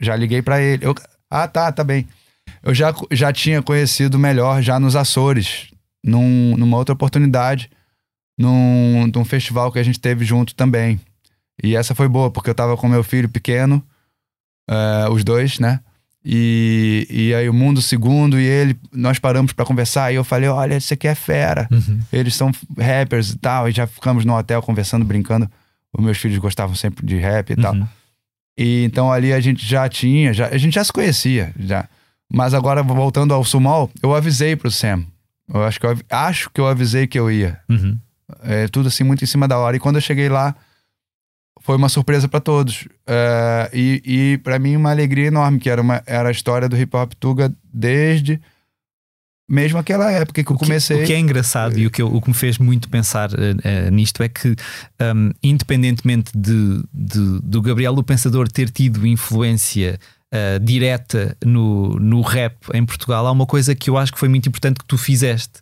já 0.00 0.16
liguei 0.16 0.42
para 0.42 0.60
ele. 0.60 0.84
Eu, 0.84 0.94
ah, 1.30 1.48
tá, 1.48 1.70
tá 1.72 1.84
bem. 1.84 2.08
Eu 2.62 2.74
já, 2.74 2.94
já 3.10 3.32
tinha 3.32 3.62
conhecido 3.62 4.18
melhor 4.18 4.62
já 4.62 4.78
nos 4.78 4.96
Açores, 4.96 5.70
num, 6.04 6.56
numa 6.56 6.76
outra 6.76 6.94
oportunidade 6.94 7.70
num, 8.40 9.06
num 9.14 9.24
festival 9.24 9.70
que 9.70 9.78
a 9.78 9.82
gente 9.82 10.00
teve 10.00 10.24
junto 10.24 10.54
também. 10.54 10.98
E 11.62 11.76
essa 11.76 11.94
foi 11.94 12.08
boa, 12.08 12.30
porque 12.30 12.48
eu 12.48 12.54
tava 12.54 12.74
com 12.74 12.88
meu 12.88 13.04
filho 13.04 13.28
pequeno, 13.28 13.84
uh, 14.70 15.12
os 15.12 15.22
dois, 15.22 15.58
né? 15.58 15.80
E, 16.24 17.06
e 17.08 17.34
aí 17.34 17.48
o 17.48 17.54
Mundo 17.54 17.80
Segundo 17.80 18.38
e 18.38 18.44
ele, 18.44 18.76
nós 18.92 19.18
paramos 19.18 19.52
para 19.52 19.64
conversar 19.64 20.12
e 20.12 20.16
eu 20.16 20.24
falei, 20.24 20.48
olha, 20.48 20.76
isso 20.76 20.92
aqui 20.92 21.08
é 21.08 21.14
fera. 21.14 21.66
Uhum. 21.70 22.00
Eles 22.12 22.34
são 22.34 22.52
rappers 22.78 23.30
e 23.30 23.38
tal, 23.38 23.68
e 23.68 23.72
já 23.72 23.86
ficamos 23.86 24.24
no 24.24 24.36
hotel 24.36 24.62
conversando, 24.62 25.04
brincando. 25.04 25.50
Os 25.92 26.04
meus 26.04 26.18
filhos 26.18 26.38
gostavam 26.38 26.74
sempre 26.76 27.04
de 27.04 27.16
rap 27.16 27.50
e 27.50 27.56
tal. 27.56 27.74
Uhum. 27.74 27.86
E 28.56 28.84
então 28.84 29.10
ali 29.10 29.32
a 29.32 29.40
gente 29.40 29.66
já 29.66 29.88
tinha, 29.88 30.32
já, 30.32 30.48
a 30.48 30.58
gente 30.58 30.74
já 30.74 30.84
se 30.84 30.92
conhecia, 30.92 31.52
já. 31.58 31.88
Mas 32.32 32.54
agora, 32.54 32.82
voltando 32.82 33.34
ao 33.34 33.42
Sumol, 33.42 33.90
eu 34.02 34.14
avisei 34.14 34.54
pro 34.54 34.70
Sam. 34.70 35.04
Eu 35.52 35.64
acho 35.64 35.80
que 35.80 35.86
eu, 35.86 35.98
acho 36.10 36.50
que 36.50 36.60
eu 36.60 36.66
avisei 36.68 37.06
que 37.06 37.18
eu 37.18 37.30
ia. 37.30 37.58
Uhum. 37.68 37.98
É, 38.44 38.68
tudo 38.68 38.86
assim, 38.86 39.02
muito 39.02 39.24
em 39.24 39.26
cima 39.26 39.48
da 39.48 39.58
hora. 39.58 39.76
E 39.76 39.80
quando 39.80 39.96
eu 39.96 40.00
cheguei 40.00 40.28
lá, 40.28 40.54
foi 41.70 41.76
uma 41.76 41.88
surpresa 41.88 42.26
para 42.26 42.40
todos. 42.40 42.88
É, 43.06 43.70
e 43.72 44.02
e 44.04 44.38
para 44.38 44.58
mim, 44.58 44.74
uma 44.74 44.90
alegria 44.90 45.28
enorme, 45.28 45.60
que 45.60 45.70
era, 45.70 45.80
uma, 45.80 46.02
era 46.04 46.28
a 46.28 46.32
história 46.32 46.68
do 46.68 46.76
hip 46.76 46.96
hop 46.96 47.12
Tuga 47.20 47.52
desde 47.72 48.40
mesmo 49.48 49.78
aquela 49.78 50.10
época 50.12 50.42
que 50.44 50.50
eu 50.50 50.54
O 50.56 50.58
que- 50.58 50.64
comecei. 50.64 51.02
O 51.02 51.06
que 51.06 51.12
é 51.12 51.18
engraçado 51.18 51.78
e 51.78 51.86
o 51.86 51.90
que, 51.90 52.02
eu- 52.02 52.12
o 52.14 52.20
que 52.20 52.28
me 52.28 52.34
fez 52.34 52.56
muito 52.58 52.88
pensar 52.88 53.30
eh, 53.64 53.90
nisto 53.90 54.22
é 54.22 54.28
que, 54.28 54.54
um, 55.00 55.30
independentemente 55.42 56.30
de, 56.36 56.82
de- 56.92 57.40
do 57.42 57.60
Gabriel 57.62 57.92
o 57.94 58.02
Pensador 58.02 58.48
ter 58.48 58.70
tido 58.70 59.04
influência 59.06 59.98
eh, 60.32 60.58
direta 60.60 61.36
no, 61.44 61.94
no 61.98 62.20
rap 62.20 62.56
em 62.74 62.84
Portugal, 62.86 63.26
há 63.26 63.32
uma 63.32 63.46
coisa 63.46 63.74
que 63.74 63.90
eu 63.90 63.96
acho 63.98 64.12
que 64.12 64.18
foi 64.18 64.28
muito 64.28 64.48
importante 64.48 64.78
que 64.78 64.84
tu 64.84 64.96
fizeste. 64.98 65.60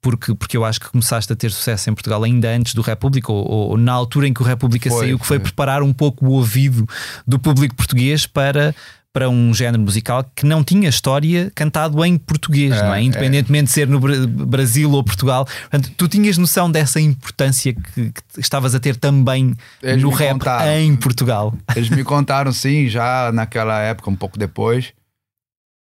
Porque, 0.00 0.34
porque 0.34 0.56
eu 0.56 0.64
acho 0.64 0.78
que 0.80 0.88
começaste 0.90 1.32
a 1.32 1.36
ter 1.36 1.50
sucesso 1.50 1.90
em 1.90 1.94
Portugal 1.94 2.22
ainda 2.22 2.48
antes 2.50 2.72
do 2.74 2.82
República, 2.82 3.32
ou, 3.32 3.44
ou 3.70 3.76
na 3.76 3.92
altura 3.92 4.28
em 4.28 4.32
que 4.32 4.40
o 4.40 4.44
República 4.44 4.88
Foi, 4.88 4.98
saiu, 5.06 5.18
que 5.18 5.26
foi 5.26 5.38
foi. 5.38 5.42
preparar 5.44 5.82
um 5.82 5.92
pouco 5.92 6.24
o 6.26 6.30
ouvido 6.32 6.86
do 7.26 7.36
público 7.38 7.74
português 7.74 8.24
para, 8.24 8.72
para 9.12 9.28
um 9.28 9.52
género 9.52 9.82
musical 9.82 10.22
que 10.36 10.46
não 10.46 10.62
tinha 10.62 10.88
história 10.88 11.50
cantado 11.52 12.04
em 12.04 12.16
português, 12.16 12.76
É, 12.76 12.82
não 12.84 12.94
é? 12.94 13.00
é. 13.00 13.02
Independentemente 13.02 13.64
de 13.64 13.70
ser 13.72 13.88
no 13.88 13.98
Bra- 13.98 14.24
Brasil 14.28 14.88
ou 14.92 15.02
Portugal. 15.02 15.44
Portanto, 15.44 15.90
tu 15.96 16.06
tinhas 16.06 16.38
noção 16.38 16.70
dessa 16.70 17.00
importância 17.00 17.74
que, 17.74 18.12
que 18.12 18.22
estavas 18.40 18.76
a 18.76 18.78
ter 18.80 18.94
também 18.94 19.52
Eles 19.82 20.00
no 20.02 20.10
rap 20.10 20.34
contaram. 20.34 20.72
em 20.78 20.94
Portugal. 20.94 21.52
Eles 21.74 21.90
me 21.90 22.04
contaram, 22.04 22.52
sim, 22.52 22.86
já 22.88 23.32
naquela 23.32 23.80
época, 23.80 24.08
um 24.10 24.16
pouco 24.16 24.38
depois, 24.38 24.92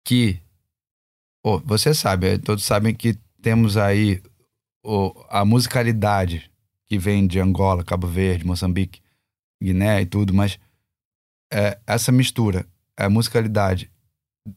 que. 0.07 0.39
Pô, 1.43 1.61
você 1.65 1.93
sabe, 1.95 2.39
todos 2.39 2.65
sabem 2.65 2.95
que 2.95 3.17
temos 3.47 3.77
aí 3.77 4.21
o- 4.85 5.15
a 5.31 5.45
musicalidade 5.45 6.51
que 6.89 6.99
vem 6.99 7.29
de 7.29 7.39
Angola, 7.39 7.85
Cabo 7.85 8.09
Verde, 8.09 8.45
Moçambique, 8.45 9.01
Guiné 9.63 10.03
e 10.03 10.07
tudo, 10.07 10.35
mas 10.35 10.59
é, 11.53 11.79
essa 11.87 12.11
mistura, 12.11 12.67
a 12.97 13.09
musicalidade 13.09 13.89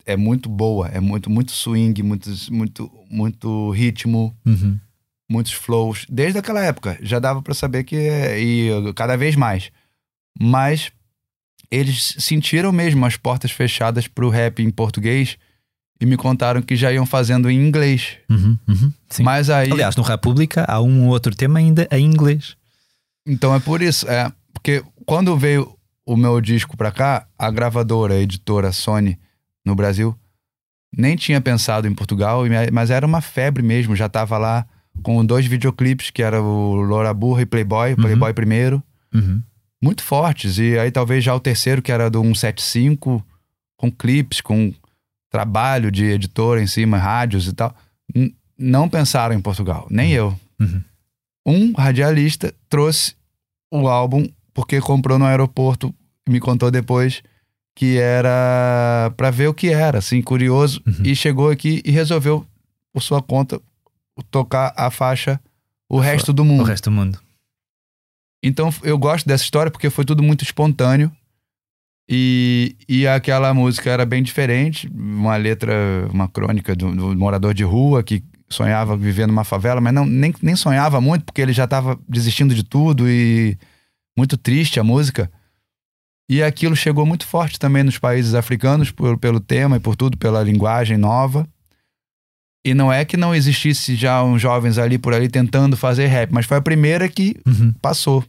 é 0.07 0.17
muito 0.17 0.49
boa, 0.49 0.87
é 0.87 0.99
muito, 0.99 1.29
muito 1.29 1.51
swing, 1.51 2.01
muito, 2.01 2.31
muito, 2.51 2.91
muito 3.11 3.69
ritmo, 3.69 4.35
Uhum. 4.43 4.79
muitos 5.29 5.53
flows. 5.53 6.07
Desde 6.09 6.39
aquela 6.39 6.63
época 6.65 6.97
já 6.99 7.19
dava 7.19 7.43
pra 7.43 7.53
saber 7.53 7.83
que 7.83 7.95
é- 7.95 8.39
e 8.41 8.69
cada 8.95 9.15
vez 9.15 9.35
mais. 9.35 9.71
Mas 10.41 10.91
eles 11.69 12.15
sentiram 12.17 12.71
mesmo 12.71 13.05
as 13.05 13.15
portas 13.17 13.51
fechadas 13.51 14.07
pro 14.07 14.29
rap 14.29 14.63
em 14.63 14.71
português 14.71 15.37
e 16.01 16.05
me 16.05 16.15
contaram 16.17 16.61
que 16.61 16.75
já 16.75 16.91
iam 16.91 17.05
fazendo 17.05 17.49
em 17.49 17.57
inglês. 17.67 18.17
Uhum, 18.29 18.57
uhum, 18.67 18.93
sim. 19.09 19.23
Mas 19.23 19.49
aí, 19.49 19.71
Aliás, 19.71 19.95
no 19.95 20.03
República 20.03 20.65
há 20.67 20.81
um 20.81 21.05
ou 21.05 21.09
outro 21.09 21.35
tema 21.35 21.59
ainda 21.59 21.87
em 21.91 22.05
inglês. 22.05 22.55
então 23.27 23.53
é 23.53 23.59
por 23.59 23.81
isso, 23.81 24.07
é 24.09 24.31
porque 24.53 24.83
quando 25.05 25.35
veio 25.37 25.75
o 26.05 26.15
meu 26.17 26.39
disco 26.41 26.75
pra 26.77 26.91
cá, 26.91 27.27
a 27.37 27.51
gravadora, 27.51 28.15
a 28.15 28.19
editora 28.19 28.71
Sony 28.71 29.17
no 29.65 29.75
Brasil 29.75 30.15
nem 30.97 31.15
tinha 31.15 31.39
pensado 31.39 31.87
em 31.87 31.93
Portugal, 31.93 32.41
mas 32.73 32.89
era 32.89 33.05
uma 33.05 33.21
febre 33.21 33.61
mesmo, 33.61 33.95
já 33.95 34.09
tava 34.09 34.37
lá 34.39 34.65
com 35.03 35.23
dois 35.23 35.45
videoclipes, 35.45 36.09
que 36.09 36.23
era 36.23 36.41
o 36.41 36.73
Loura 36.75 37.13
Burra 37.13 37.43
e 37.43 37.45
Playboy, 37.45 37.91
o 37.93 37.95
Uhum. 37.95 38.01
Playboy 38.01 38.33
primeiro. 38.33 38.81
Uhum. 39.13 39.41
muito 39.81 40.01
fortes. 40.03 40.57
E 40.57 40.77
aí 40.79 40.89
talvez 40.91 41.23
já 41.23 41.33
o 41.35 41.39
terceiro, 41.39 41.81
que 41.81 41.91
era 41.91 42.09
do 42.09 42.21
175, 42.23 43.23
com 43.77 43.91
clipes, 43.91 44.41
com 44.41 44.73
trabalho 45.29 45.91
de 45.91 46.05
editora 46.05 46.61
em 46.61 46.67
cima, 46.67 46.97
rádios 46.97 47.47
e 47.47 47.53
tal, 47.53 47.75
não 48.57 48.89
pensaram 48.89 49.35
em 49.35 49.41
Portugal, 49.41 49.87
nem 49.89 50.11
eu. 50.11 50.37
Uhum. 50.59 50.83
Um 51.45 51.73
radialista 51.73 52.53
trouxe 52.67 53.15
o 53.71 53.87
álbum 53.87 54.27
porque 54.53 54.81
comprou 54.81 55.17
no 55.19 55.25
aeroporto 55.25 55.93
e 56.27 56.31
me 56.31 56.39
contou 56.39 56.69
depois 56.69 57.21
que 57.75 57.97
era 57.97 59.13
pra 59.15 59.31
ver 59.31 59.47
o 59.47 59.53
que 59.53 59.69
era, 59.69 59.99
assim, 59.99 60.21
curioso, 60.21 60.81
Uhum. 60.85 61.05
e 61.05 61.15
chegou 61.15 61.49
aqui 61.49 61.81
e 61.85 61.91
resolveu, 61.91 62.45
por 62.91 63.01
sua 63.01 63.21
conta, 63.21 63.61
tocar 64.29 64.73
a 64.75 64.91
faixa 64.91 65.39
O 65.89 65.97
Resto 65.99 66.33
do 66.33 66.41
O 66.41 66.45
Mundo. 66.45 66.63
resto 66.63 66.89
do 66.89 66.95
mundo. 66.95 67.19
Então 68.43 68.73
eu 68.83 68.97
gosto 68.97 69.25
dessa 69.27 69.43
história 69.43 69.71
porque 69.71 69.89
foi 69.89 70.03
tudo 70.05 70.21
muito 70.21 70.43
espontâneo. 70.43 71.11
E, 72.11 72.75
e 72.87 73.05
aquela 73.07 73.53
música 73.53 73.89
era 73.89 74.03
bem 74.05 74.23
diferente. 74.23 74.89
Uma 74.93 75.35
letra, 75.35 76.07
uma 76.11 76.27
crônica 76.27 76.75
do, 76.75 76.95
do 76.95 77.15
morador 77.15 77.53
de 77.53 77.63
rua 77.63 78.01
que 78.01 78.23
sonhava 78.49 78.97
viver 78.97 79.27
numa 79.27 79.43
favela, 79.43 79.79
mas 79.79 79.93
não, 79.93 80.07
nem, 80.07 80.33
nem 80.41 80.55
sonhava 80.55 80.99
muito 80.99 81.23
porque 81.23 81.39
ele 81.39 81.53
já 81.53 81.65
estava 81.65 81.99
desistindo 82.09 82.55
de 82.55 82.63
tudo 82.63 83.07
e 83.07 83.55
muito 84.17 84.35
triste 84.37 84.79
a 84.79 84.83
música. 84.83 85.31
E 86.27 86.41
aquilo 86.41 86.75
chegou 86.75 87.05
muito 87.05 87.27
forte 87.27 87.59
também 87.59 87.83
nos 87.83 87.99
países 87.99 88.33
africanos 88.33 88.89
por, 88.91 89.17
pelo 89.19 89.39
tema 89.39 89.77
e 89.77 89.79
por 89.79 89.95
tudo, 89.95 90.17
pela 90.17 90.41
linguagem 90.43 90.97
nova. 90.97 91.47
E 92.65 92.73
não 92.73 92.91
é 92.91 93.05
que 93.05 93.17
não 93.17 93.33
existisse 93.35 93.95
já 93.95 94.23
uns 94.23 94.41
jovens 94.41 94.77
ali 94.79 94.97
por 94.97 95.13
ali 95.13 95.29
tentando 95.29 95.77
fazer 95.77 96.07
rap, 96.07 96.31
mas 96.31 96.45
foi 96.47 96.57
a 96.57 96.61
primeira 96.61 97.07
que 97.07 97.35
Uhum. 97.47 97.71
passou. 97.81 98.23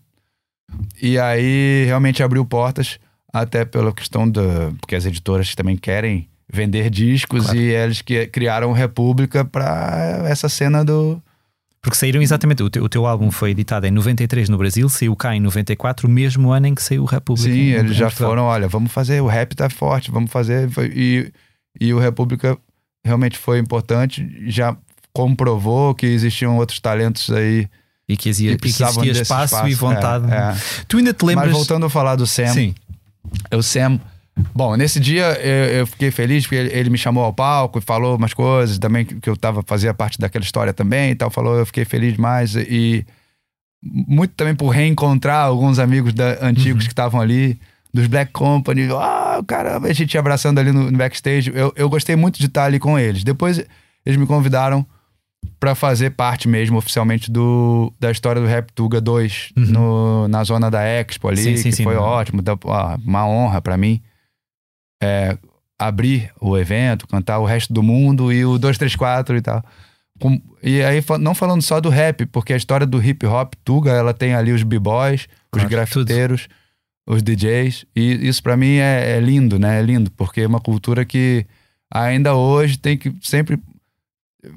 E 1.02 1.18
aí 1.18 1.84
realmente 1.86 2.22
abriu 2.22 2.44
portas, 2.44 2.98
até 3.32 3.64
pela 3.64 3.92
questão 3.92 4.28
da. 4.28 4.72
Porque 4.80 4.94
as 4.96 5.04
editoras 5.06 5.54
também 5.54 5.76
querem 5.76 6.28
vender 6.52 6.90
discos 6.90 7.44
Claro. 7.44 7.58
e 7.58 7.70
eles 7.70 8.02
que 8.02 8.26
criaram 8.26 8.72
República 8.72 9.44
para 9.44 10.22
essa 10.26 10.48
cena 10.48 10.84
do. 10.84 11.22
Porque 11.82 11.96
saíram 11.96 12.20
exatamente. 12.20 12.62
O 12.62 12.68
teu, 12.68 12.84
o 12.84 12.88
teu 12.88 13.06
álbum 13.06 13.30
foi 13.30 13.52
editado 13.52 13.86
em 13.86 13.90
93 13.90 14.48
no 14.50 14.58
Brasil, 14.58 14.88
saiu 14.88 15.16
cá 15.16 15.34
em 15.34 15.40
94, 15.40 16.06
o 16.06 16.10
mesmo 16.10 16.50
ano 16.50 16.66
em 16.66 16.74
que 16.74 16.82
saiu 16.82 17.02
o 17.02 17.06
República. 17.06 17.48
Sim, 17.50 17.70
eles 17.70 17.96
já 17.96 18.10
foram, 18.10 18.44
olha, 18.44 18.68
vamos 18.68 18.92
fazer, 18.92 19.22
o 19.22 19.26
rap 19.26 19.54
tá 19.54 19.70
forte, 19.70 20.10
vamos 20.10 20.30
fazer. 20.30 20.68
E, 20.94 21.32
e 21.80 21.94
o 21.94 21.98
República 21.98 22.58
realmente 23.02 23.38
foi 23.38 23.58
importante, 23.58 24.28
já 24.46 24.76
comprovou 25.10 25.94
que 25.94 26.04
existiam 26.06 26.56
outros 26.58 26.80
talentos 26.80 27.30
aí 27.30 27.66
E 28.06 28.16
que 28.16 28.32
que 28.34 28.48
e 28.50 28.56
que 28.58 28.68
existia 28.68 29.02
desse 29.02 29.22
espaço, 29.22 29.66
e 29.66 29.74
vontade. 29.74 30.30
É, 30.30 30.36
é. 30.36 30.56
Tu 30.86 30.98
ainda 30.98 31.14
te 31.14 31.24
lembras. 31.24 31.48
Mas 31.48 31.56
voltando 31.56 31.86
a 31.86 31.90
falar 31.90 32.14
do 32.16 32.26
Sam, 32.26 32.48
Sim. 32.48 32.74
O 33.54 33.62
Sam. 33.62 34.00
Bom, 34.54 34.74
nesse 34.76 34.98
dia 34.98 35.26
eu, 35.40 35.80
eu 35.80 35.86
fiquei 35.86 36.10
feliz 36.10 36.44
porque 36.44 36.54
ele, 36.56 36.72
ele 36.72 36.90
me 36.90 36.96
chamou 36.96 37.24
ao 37.24 37.32
palco 37.32 37.78
e 37.78 37.82
falou 37.82 38.16
umas 38.16 38.32
coisas 38.32 38.78
também 38.78 39.04
que, 39.04 39.16
que 39.16 39.28
eu 39.28 39.36
tava, 39.36 39.62
fazia 39.66 39.92
parte 39.92 40.18
daquela 40.18 40.44
história 40.44 40.72
também 40.72 41.10
e 41.10 41.14
tal. 41.14 41.30
Falou, 41.30 41.58
eu 41.58 41.66
fiquei 41.66 41.84
feliz 41.84 42.14
demais 42.14 42.54
e 42.56 43.04
muito 43.82 44.34
também 44.34 44.54
por 44.54 44.68
reencontrar 44.68 45.44
alguns 45.46 45.78
amigos 45.78 46.12
da- 46.14 46.38
antigos 46.42 46.84
que 46.84 46.92
estavam 46.92 47.20
ali, 47.20 47.58
dos 47.92 48.06
Black 48.06 48.32
Company. 48.32 48.88
Ah, 48.92 49.42
caramba, 49.46 49.88
a 49.88 49.92
gente 49.92 50.16
abraçando 50.16 50.58
ali 50.58 50.72
no, 50.72 50.90
no 50.90 50.96
backstage. 50.98 51.50
Eu, 51.54 51.72
eu 51.76 51.88
gostei 51.88 52.16
muito 52.16 52.38
de 52.38 52.46
estar 52.46 52.64
ali 52.64 52.78
com 52.78 52.98
eles. 52.98 53.24
Depois 53.24 53.58
eles 54.06 54.18
me 54.18 54.26
convidaram 54.26 54.86
para 55.58 55.74
fazer 55.74 56.10
parte 56.10 56.48
mesmo 56.48 56.78
oficialmente 56.78 57.30
do, 57.30 57.92
da 58.00 58.10
história 58.10 58.40
do 58.40 58.46
Rap 58.48 58.70
Tuga 58.72 59.00
2 59.00 59.52
no, 59.56 60.28
na 60.28 60.42
zona 60.44 60.70
da 60.70 60.82
Expo 60.82 61.28
ali, 61.28 61.42
Sim, 61.42 61.56
sim, 61.56 61.70
que 61.70 61.76
sim, 61.76 61.84
foi 61.84 61.96
ótimo, 61.96 62.40
da- 62.42 62.56
ah, 62.66 62.98
uma 63.04 63.26
honra 63.26 63.60
para 63.60 63.76
mim 63.76 64.00
é, 65.02 65.36
abrir 65.78 66.30
o 66.40 66.56
evento, 66.58 67.06
cantar 67.06 67.38
o 67.38 67.44
resto 67.44 67.72
do 67.72 67.82
mundo 67.82 68.32
e 68.32 68.44
o 68.44 68.58
234 68.58 69.36
e 69.36 69.42
tal. 69.42 69.62
Com- 70.20 70.40
e 70.62 70.82
aí, 70.82 71.02
não 71.18 71.34
falando 71.34 71.62
só 71.62 71.80
do 71.80 71.88
rap, 71.88 72.26
porque 72.26 72.52
a 72.52 72.56
história 72.56 72.86
do 72.86 73.02
hip 73.02 73.24
hop 73.26 73.54
Tuga, 73.64 73.90
ela 73.92 74.12
tem 74.12 74.34
ali 74.34 74.52
os 74.52 74.62
b-boys, 74.62 75.22
os 75.22 75.28
Claro, 75.52 75.68
grafiteiros, 75.70 76.48
os 77.08 77.22
DJs, 77.22 77.86
e 77.96 78.28
isso 78.28 78.42
para 78.42 78.56
mim 78.56 78.76
é, 78.76 79.16
é 79.16 79.20
lindo, 79.20 79.58
né? 79.58 79.78
É 79.78 79.82
lindo, 79.82 80.10
porque 80.12 80.42
é 80.42 80.46
uma 80.46 80.60
cultura 80.60 81.04
que 81.04 81.46
ainda 81.92 82.34
hoje 82.34 82.76
tem 82.78 82.96
que 82.98 83.12
sempre 83.22 83.58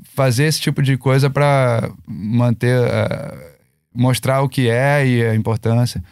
fazer 0.04 0.46
esse 0.46 0.62
tipo 0.62 0.82
de 0.82 0.98
coisa 0.98 1.30
para 1.30 1.92
manter, 2.08 2.78
eh, 2.78 3.56
mostrar 3.94 4.42
o 4.42 4.50
que 4.50 4.70
é 4.70 5.06
e 5.06 5.26
a 5.26 5.36
importância, 5.36 6.04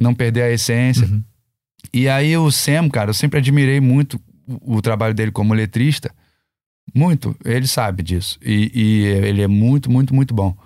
não 0.00 0.14
perder 0.14 0.42
a 0.42 0.50
essência. 0.50 1.06
Uhum. 1.06 1.22
E 1.92 2.08
aí 2.08 2.36
o 2.36 2.50
Sam, 2.50 2.88
cara, 2.88 3.10
eu 3.10 3.14
sempre 3.14 3.38
admirei 3.38 3.80
muito 3.80 4.20
o, 4.46 4.76
o 4.76 4.82
trabalho 4.82 5.14
dele 5.14 5.30
como 5.30 5.54
letrista. 5.54 6.10
Muito, 6.94 7.36
ele 7.44 7.66
sabe 7.66 8.02
disso. 8.02 8.38
E, 8.42 8.70
e 8.74 9.04
ele 9.06 9.42
é 9.42 9.46
muito, 9.46 9.90
muito, 9.90 10.14
muito 10.14 10.34
bom. 10.34 10.56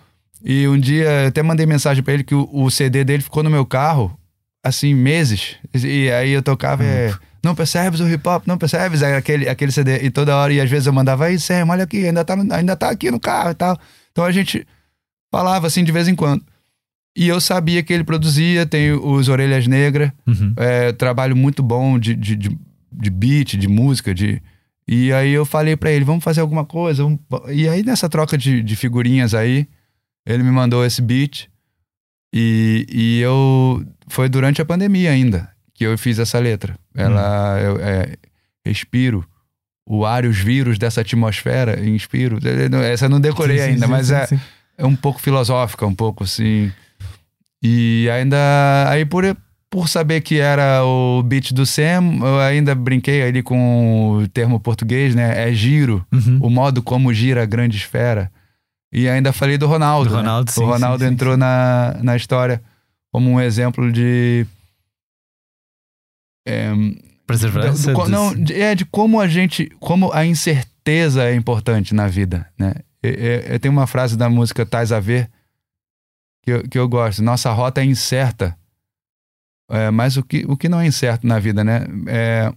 E 0.42 0.66
um 0.68 0.78
dia 0.78 1.04
eu 1.04 1.28
até 1.28 1.42
mandei 1.42 1.66
mensagem 1.66 2.02
pra 2.02 2.14
ele 2.14 2.24
que 2.24 2.34
o, 2.34 2.48
o 2.52 2.70
CD 2.70 3.04
dele 3.04 3.22
ficou 3.22 3.42
no 3.42 3.50
meu 3.50 3.64
carro, 3.64 4.18
assim, 4.62 4.94
meses. 4.94 5.56
E 5.74 6.10
aí 6.10 6.30
eu 6.30 6.42
tocava, 6.42 6.84
é, 6.84 7.14
não 7.44 7.54
percebes 7.54 8.00
o 8.00 8.08
hip 8.08 8.26
hop, 8.28 8.46
não 8.46 8.56
percebes 8.58 9.02
aquele, 9.02 9.48
aquele 9.48 9.70
CD. 9.72 9.98
E 10.04 10.10
toda 10.10 10.36
hora, 10.36 10.52
e 10.52 10.60
às 10.60 10.68
vezes 10.70 10.86
eu 10.86 10.92
mandava, 10.92 11.26
aí, 11.26 11.38
Sam, 11.38 11.66
olha 11.68 11.84
aqui, 11.84 12.06
ainda 12.06 12.24
tá, 12.24 12.34
ainda 12.50 12.76
tá 12.76 12.90
aqui 12.90 13.10
no 13.10 13.20
carro 13.20 13.50
e 13.50 13.54
tal. 13.54 13.78
Então 14.12 14.24
a 14.24 14.32
gente 14.32 14.66
falava 15.30 15.66
assim 15.66 15.84
de 15.84 15.92
vez 15.92 16.08
em 16.08 16.14
quando. 16.14 16.44
E 17.16 17.28
eu 17.28 17.40
sabia 17.40 17.82
que 17.82 17.92
ele 17.92 18.02
produzia, 18.04 18.66
tem 18.66 18.90
os 18.92 19.28
Orelhas 19.28 19.66
Negras, 19.68 20.10
Uhum. 20.26 20.52
é, 20.56 20.90
trabalho 20.92 21.36
muito 21.36 21.62
bom 21.62 21.96
de, 21.98 22.14
de, 22.14 22.34
de, 22.34 22.58
de 22.92 23.10
beat, 23.10 23.56
de 23.56 23.68
música, 23.68 24.12
de. 24.14 24.42
E 24.86 25.12
aí 25.12 25.30
eu 25.32 25.44
falei 25.46 25.76
pra 25.76 25.90
ele, 25.92 26.04
vamos 26.04 26.24
fazer 26.24 26.40
alguma 26.40 26.64
coisa. 26.64 27.02
vamos- 27.04 27.20
E 27.52 27.68
aí 27.68 27.82
nessa 27.84 28.08
troca 28.08 28.36
de, 28.36 28.62
de 28.62 28.74
figurinhas 28.76 29.32
aí, 29.32 29.66
ele 30.26 30.42
me 30.42 30.50
mandou 30.50 30.84
esse 30.84 31.00
beat. 31.00 31.48
E, 32.34 32.86
e 32.90 33.20
eu. 33.20 33.84
Foi 34.08 34.28
durante 34.28 34.60
a 34.60 34.64
pandemia 34.64 35.10
ainda 35.10 35.53
que 35.74 35.84
eu 35.84 35.96
fiz 35.98 36.18
essa 36.18 36.38
letra. 36.38 36.76
Ela. 36.94 37.58
Eu, 37.60 37.76
é, 37.80 38.14
respiro 38.64 39.24
o 39.86 40.06
ar 40.06 40.24
e 40.24 40.28
os 40.28 40.38
vírus 40.38 40.78
dessa 40.78 41.02
atmosfera, 41.02 41.84
inspiro. 41.86 42.38
Essa 42.90 43.04
eu 43.04 43.10
não 43.10 43.20
decorei 43.20 43.58
Sim, 43.58 43.64
sim, 43.64 43.70
ainda, 43.72 43.86
sim, 43.86 43.92
mas 43.92 44.06
sim, 44.06 44.14
é, 44.14 44.26
sim. 44.26 44.40
é 44.78 44.86
um 44.86 44.96
pouco 44.96 45.20
filosófica, 45.20 45.84
um 45.86 45.94
pouco 45.94 46.24
assim. 46.24 46.72
E 47.62 48.08
ainda. 48.10 48.36
Aí 48.88 49.04
por, 49.04 49.24
por 49.70 49.88
saber 49.88 50.20
que 50.20 50.38
era 50.38 50.82
o 50.84 51.22
beat 51.22 51.52
do 51.52 51.66
Sam, 51.66 52.18
eu 52.22 52.40
ainda 52.40 52.74
brinquei 52.74 53.22
ali 53.22 53.42
com 53.42 54.18
o 54.22 54.28
termo 54.28 54.58
português, 54.60 55.14
né? 55.14 55.48
É 55.48 55.52
giro, 55.52 56.04
Uhum. 56.12 56.38
o 56.40 56.48
modo 56.50 56.82
como 56.82 57.12
gira 57.12 57.42
a 57.42 57.46
grande 57.46 57.76
esfera. 57.76 58.30
E 58.92 59.08
ainda 59.08 59.32
falei 59.32 59.58
do 59.58 59.66
Ronaldo. 59.66 60.08
Do 60.10 60.14
né? 60.16 60.20
Ronaldo, 60.22 60.50
sim, 60.52 60.62
O 60.62 60.66
Ronaldo 60.66 61.02
sim, 61.02 61.08
sim, 61.08 61.14
entrou 61.14 61.36
Na, 61.36 61.96
na 62.02 62.16
história 62.16 62.62
como 63.12 63.30
um 63.30 63.40
exemplo 63.40 63.90
de. 63.92 64.46
É, 66.46 66.70
Perseverança. 67.26 67.92
do- 67.92 68.04
do- 68.04 68.08
não, 68.10 68.32
é 68.54 68.74
de 68.74 68.84
como 68.84 69.20
a 69.20 69.26
gente, 69.26 69.66
como 69.80 70.12
a 70.12 70.24
incerteza 70.26 71.24
é 71.24 71.34
importante 71.34 71.94
na 71.94 72.06
vida, 72.06 72.46
né? 72.58 72.74
É, 73.02 73.54
é, 73.54 73.58
tem 73.58 73.70
uma 73.70 73.86
frase 73.86 74.16
da 74.16 74.28
música 74.30 74.64
Tais 74.64 74.90
a 74.92 74.98
Ver 75.00 75.30
que 76.42 76.50
eu, 76.52 76.62
que 76.68 76.78
eu 76.78 76.88
gosto. 76.88 77.22
Nossa 77.22 77.50
rota 77.52 77.80
é 77.80 77.84
incerta, 77.84 78.56
é, 79.70 79.90
mas 79.90 80.16
o 80.16 80.22
que, 80.22 80.44
o 80.46 80.56
que 80.56 80.68
não 80.68 80.80
é 80.80 80.86
incerto 80.86 81.26
na 81.26 81.38
vida, 81.38 81.62
né? 81.64 81.86
É, 82.08 82.52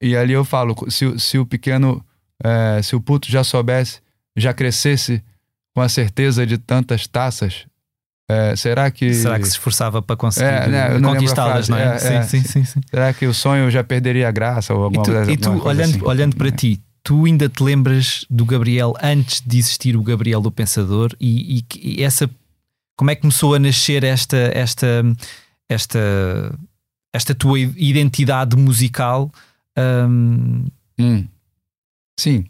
e 0.00 0.16
ali 0.16 0.32
eu 0.32 0.44
falo, 0.44 0.74
se, 0.90 1.06
o- 1.06 1.18
se 1.18 1.38
o 1.38 1.46
pequeno, 1.46 2.04
é, 2.42 2.80
se 2.82 2.94
o 2.96 3.00
puto 3.00 3.30
já 3.30 3.42
soubesse, 3.44 4.00
já 4.36 4.52
crescesse 4.52 5.22
com 5.74 5.80
a 5.80 5.88
certeza 5.88 6.46
de 6.46 6.58
tantas 6.58 7.06
taças, 7.06 7.66
é, 8.32 8.56
será 8.56 8.90
que 8.90 9.12
Será 9.14 9.38
que 9.38 9.44
se 9.46 9.52
esforçava 9.52 10.00
para 10.02 10.16
conseguir 10.16 10.46
É, 10.48 11.00
conquistá-las, 11.00 11.68
não 11.68 11.76
é? 11.76 11.94
É, 11.94 11.98
sim, 11.98 12.14
é, 12.14 12.22
sim, 12.22 12.42
sim, 12.42 12.64
sim. 12.64 12.80
será 12.88 13.12
que 13.12 13.26
o 13.26 13.34
sonho 13.34 13.70
já 13.70 13.84
perderia 13.84 14.28
a 14.28 14.30
graça 14.30 14.72
ou 14.74 14.80
E 14.80 14.84
alguma 14.84 15.02
tu, 15.04 15.12
coisa 15.12 15.32
e 15.32 15.36
tu, 15.36 15.50
coisa 15.50 15.68
olhando, 15.68 15.96
assim? 15.96 16.04
olhando 16.04 16.36
para 16.36 16.50
ti, 16.50 16.80
tu 17.02 17.24
ainda 17.24 17.48
te 17.48 17.62
lembras 17.62 18.24
do 18.30 18.44
Gabriel 18.44 18.94
antes 19.02 19.40
de 19.44 19.58
existir 19.58 19.96
o 19.96 20.02
Gabriel 20.02 20.40
do 20.40 20.50
Pensador 20.52 21.10
e, 21.20 21.58
e 21.58 21.64
e 21.98 22.02
essa 22.02 22.30
como 22.96 23.10
é 23.10 23.14
que 23.14 23.22
começou 23.22 23.54
a 23.54 23.58
nascer 23.58 24.04
esta 24.04 24.36
esta 24.54 24.86
esta 25.68 25.98
esta 27.14 27.34
tua 27.34 27.58
identidade 27.58 28.56
musical? 28.56 29.30
Hum, 29.78 30.66
Hum. 30.98 31.26
Sim. 32.18 32.44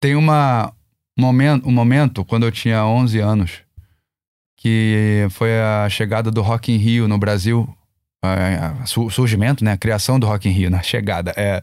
Tem 0.00 0.14
uma 0.16 0.72
momento, 1.18 1.68
um 1.68 1.72
momento 1.72 2.24
quando 2.24 2.44
eu 2.46 2.52
tinha 2.52 2.84
11 2.84 3.18
anos 3.20 3.50
que 4.66 5.26
foi 5.30 5.60
a 5.60 5.88
chegada 5.88 6.28
do 6.28 6.42
Rock 6.42 6.72
in 6.72 6.76
Rio 6.76 7.06
no 7.06 7.16
Brasil, 7.18 7.68
su- 8.84 9.08
surgimento, 9.10 9.64
né, 9.64 9.72
a 9.72 9.76
criação 9.76 10.18
do 10.18 10.26
Rock 10.26 10.48
in 10.48 10.52
Rio, 10.52 10.70
na 10.70 10.82
chegada. 10.82 11.32
É, 11.36 11.62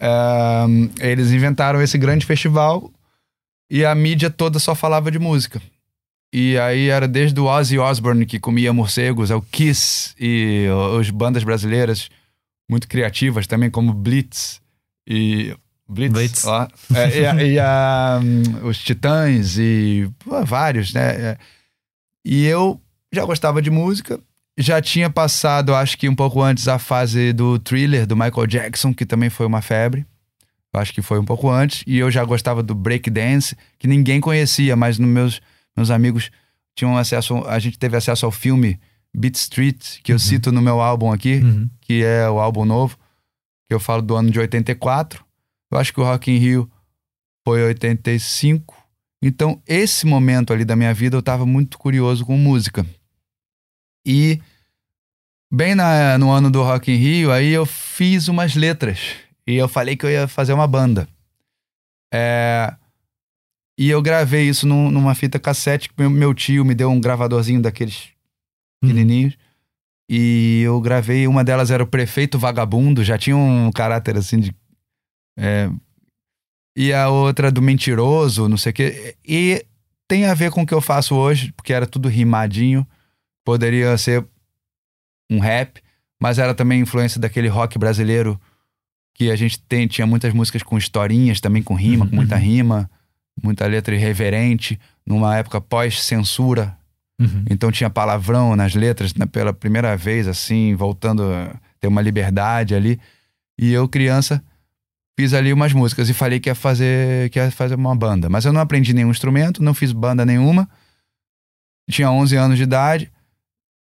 é, 0.00 0.64
eles 1.10 1.30
inventaram 1.30 1.82
esse 1.82 1.98
grande 1.98 2.24
festival 2.24 2.90
e 3.70 3.84
a 3.84 3.94
mídia 3.94 4.30
toda 4.30 4.58
só 4.58 4.74
falava 4.74 5.10
de 5.10 5.18
música. 5.18 5.60
E 6.32 6.56
aí 6.58 6.88
era 6.88 7.06
desde 7.06 7.38
o 7.38 7.44
Ozzy 7.44 7.78
Osbourne 7.78 8.24
que 8.24 8.40
comia 8.40 8.72
morcegos, 8.72 9.30
ao 9.30 9.42
Kiss 9.42 10.14
e 10.18 10.66
as 10.98 11.10
bandas 11.10 11.44
brasileiras 11.44 12.08
muito 12.70 12.88
criativas 12.88 13.46
também 13.46 13.68
como 13.68 13.92
Blitz 13.92 14.58
e 15.06 15.54
Blitz, 15.86 16.12
Blitz. 16.14 16.44
ó. 16.46 16.66
É, 16.94 17.42
e, 17.44 17.52
e 17.52 17.58
a, 17.58 18.18
hum, 18.22 18.66
os 18.66 18.78
Titãs 18.78 19.58
e 19.58 20.08
pô, 20.24 20.42
vários, 20.46 20.94
né? 20.94 21.10
É. 21.32 21.38
E 22.24 22.44
eu 22.46 22.80
já 23.12 23.24
gostava 23.24 23.60
de 23.60 23.70
música, 23.70 24.20
já 24.56 24.80
tinha 24.80 25.08
passado, 25.08 25.74
acho 25.74 25.96
que 25.96 26.08
um 26.08 26.14
pouco 26.14 26.42
antes, 26.42 26.68
a 26.68 26.78
fase 26.78 27.32
do 27.32 27.58
thriller 27.58 28.06
do 28.06 28.16
Michael 28.16 28.46
Jackson, 28.46 28.92
que 28.92 29.06
também 29.06 29.30
foi 29.30 29.46
uma 29.46 29.62
febre. 29.62 30.06
Eu 30.72 30.80
acho 30.80 30.92
que 30.92 31.02
foi 31.02 31.18
um 31.18 31.24
pouco 31.24 31.50
antes. 31.50 31.82
E 31.86 31.98
eu 31.98 32.10
já 32.10 32.24
gostava 32.24 32.62
do 32.62 32.74
breakdance, 32.74 33.56
que 33.78 33.86
ninguém 33.86 34.20
conhecia, 34.20 34.74
mas 34.74 34.98
nos 34.98 35.08
meus, 35.08 35.40
meus 35.76 35.90
amigos 35.90 36.30
tinham 36.74 36.96
acesso. 36.96 37.46
A 37.46 37.58
gente 37.58 37.78
teve 37.78 37.96
acesso 37.96 38.24
ao 38.24 38.32
filme 38.32 38.80
Beat 39.14 39.36
Street, 39.36 40.00
que 40.02 40.12
eu 40.12 40.18
cito 40.18 40.50
no 40.50 40.62
meu 40.62 40.80
álbum 40.80 41.12
aqui, 41.12 41.40
uhum. 41.42 41.68
que 41.80 42.02
é 42.02 42.28
o 42.28 42.38
álbum 42.38 42.64
novo, 42.64 42.96
que 43.68 43.74
eu 43.74 43.80
falo 43.80 44.00
do 44.00 44.16
ano 44.16 44.30
de 44.30 44.38
84. 44.38 45.24
Eu 45.70 45.78
acho 45.78 45.92
que 45.92 46.00
o 46.00 46.04
Rock 46.04 46.30
in 46.30 46.38
Rio 46.38 46.70
foi 47.46 47.62
85. 47.62 48.81
Então, 49.22 49.62
esse 49.66 50.04
momento 50.04 50.52
ali 50.52 50.64
da 50.64 50.74
minha 50.74 50.92
vida, 50.92 51.16
eu 51.16 51.22
tava 51.22 51.46
muito 51.46 51.78
curioso 51.78 52.26
com 52.26 52.36
música. 52.36 52.84
E 54.04 54.40
bem 55.52 55.74
na- 55.74 56.18
no 56.18 56.30
ano 56.32 56.50
do 56.50 56.62
Rock 56.62 56.90
in 56.90 56.96
Rio, 56.96 57.30
aí 57.30 57.50
eu 57.52 57.64
fiz 57.64 58.26
umas 58.28 58.56
letras. 58.56 58.98
E 59.46 59.54
eu 59.54 59.68
falei 59.68 59.96
que 59.96 60.04
eu 60.04 60.10
ia 60.10 60.26
fazer 60.26 60.52
uma 60.52 60.66
banda. 60.66 61.08
É, 62.12 62.74
E 63.78 63.88
eu 63.88 64.02
gravei 64.02 64.48
isso 64.48 64.66
num- 64.66 64.90
numa 64.90 65.14
fita 65.14 65.38
cassete, 65.40 65.88
que 65.88 65.94
meu, 65.98 66.10
meu 66.10 66.34
tio 66.34 66.62
me 66.64 66.74
deu 66.74 66.90
um 66.90 67.00
gravadorzinho 67.00 67.60
daqueles 67.60 68.10
pequenininhos. 68.80 69.36
E 70.08 70.60
eu 70.62 70.78
gravei, 70.80 71.26
uma 71.26 71.42
delas 71.42 71.70
era 71.70 71.82
o 71.82 71.86
Prefeito 71.86 72.38
Vagabundo, 72.38 73.02
já 73.02 73.16
tinha 73.16 73.36
um 73.36 73.72
caráter 73.72 74.16
assim 74.16 74.38
de. 74.40 74.54
é, 75.38 75.70
e 76.76 76.92
a 76.92 77.08
outra 77.08 77.50
do 77.50 77.60
Mentiroso, 77.62 78.48
não 78.48 78.56
sei 78.56 78.70
o 78.70 78.74
quê. 78.74 79.16
E 79.26 79.64
tem 80.08 80.26
a 80.26 80.34
ver 80.34 80.50
com 80.50 80.62
o 80.62 80.66
que 80.66 80.74
eu 80.74 80.80
faço 80.80 81.14
hoje, 81.14 81.52
porque 81.52 81.72
era 81.72 81.86
tudo 81.86 82.08
rimadinho. 82.08 82.86
Poderia 83.44 83.96
ser 83.98 84.24
um 85.30 85.38
rap, 85.38 85.80
mas 86.20 86.38
era 86.38 86.54
também 86.54 86.80
influência 86.80 87.20
daquele 87.20 87.48
rock 87.48 87.78
brasileiro 87.78 88.40
que 89.14 89.30
a 89.30 89.36
gente 89.36 89.60
tem, 89.62 89.86
tinha 89.86 90.06
muitas 90.06 90.32
músicas 90.32 90.62
com 90.62 90.78
historinhas 90.78 91.40
também, 91.40 91.62
com 91.62 91.74
rima, 91.74 92.06
com 92.06 92.16
muita 92.16 92.36
Uhum. 92.36 92.40
rima, 92.40 92.90
muita 93.42 93.66
letra 93.66 93.94
irreverente, 93.94 94.78
numa 95.06 95.36
época 95.36 95.60
pós-censura, 95.60 96.76
Uhum. 97.20 97.44
então 97.50 97.70
tinha 97.70 97.90
palavrão 97.90 98.56
nas 98.56 98.74
letras 98.74 99.14
né, 99.14 99.26
pela 99.26 99.52
primeira 99.52 99.96
vez, 99.96 100.26
assim, 100.26 100.74
voltando 100.74 101.22
a 101.24 101.54
ter 101.78 101.86
uma 101.88 102.00
liberdade 102.00 102.74
ali. 102.74 102.98
E 103.58 103.70
eu, 103.72 103.86
criança, 103.88 104.42
fiz 105.18 105.34
ali 105.34 105.52
umas 105.52 105.72
músicas 105.72 106.08
e 106.08 106.14
falei 106.14 106.40
que 106.40 106.48
ia 106.48 106.54
fazer, 106.54 107.30
que 107.30 107.38
ia 107.38 107.50
fazer 107.50 107.74
uma 107.74 107.94
banda. 107.94 108.28
Mas 108.28 108.44
eu 108.44 108.52
não 108.52 108.60
aprendi 108.60 108.92
nenhum 108.92 109.10
instrumento, 109.10 109.62
não 109.62 109.74
fiz 109.74 109.92
banda 109.92 110.24
nenhuma. 110.24 110.68
Tinha 111.90 112.10
11 112.10 112.36
anos 112.36 112.56
de 112.56 112.62
idade 112.64 113.12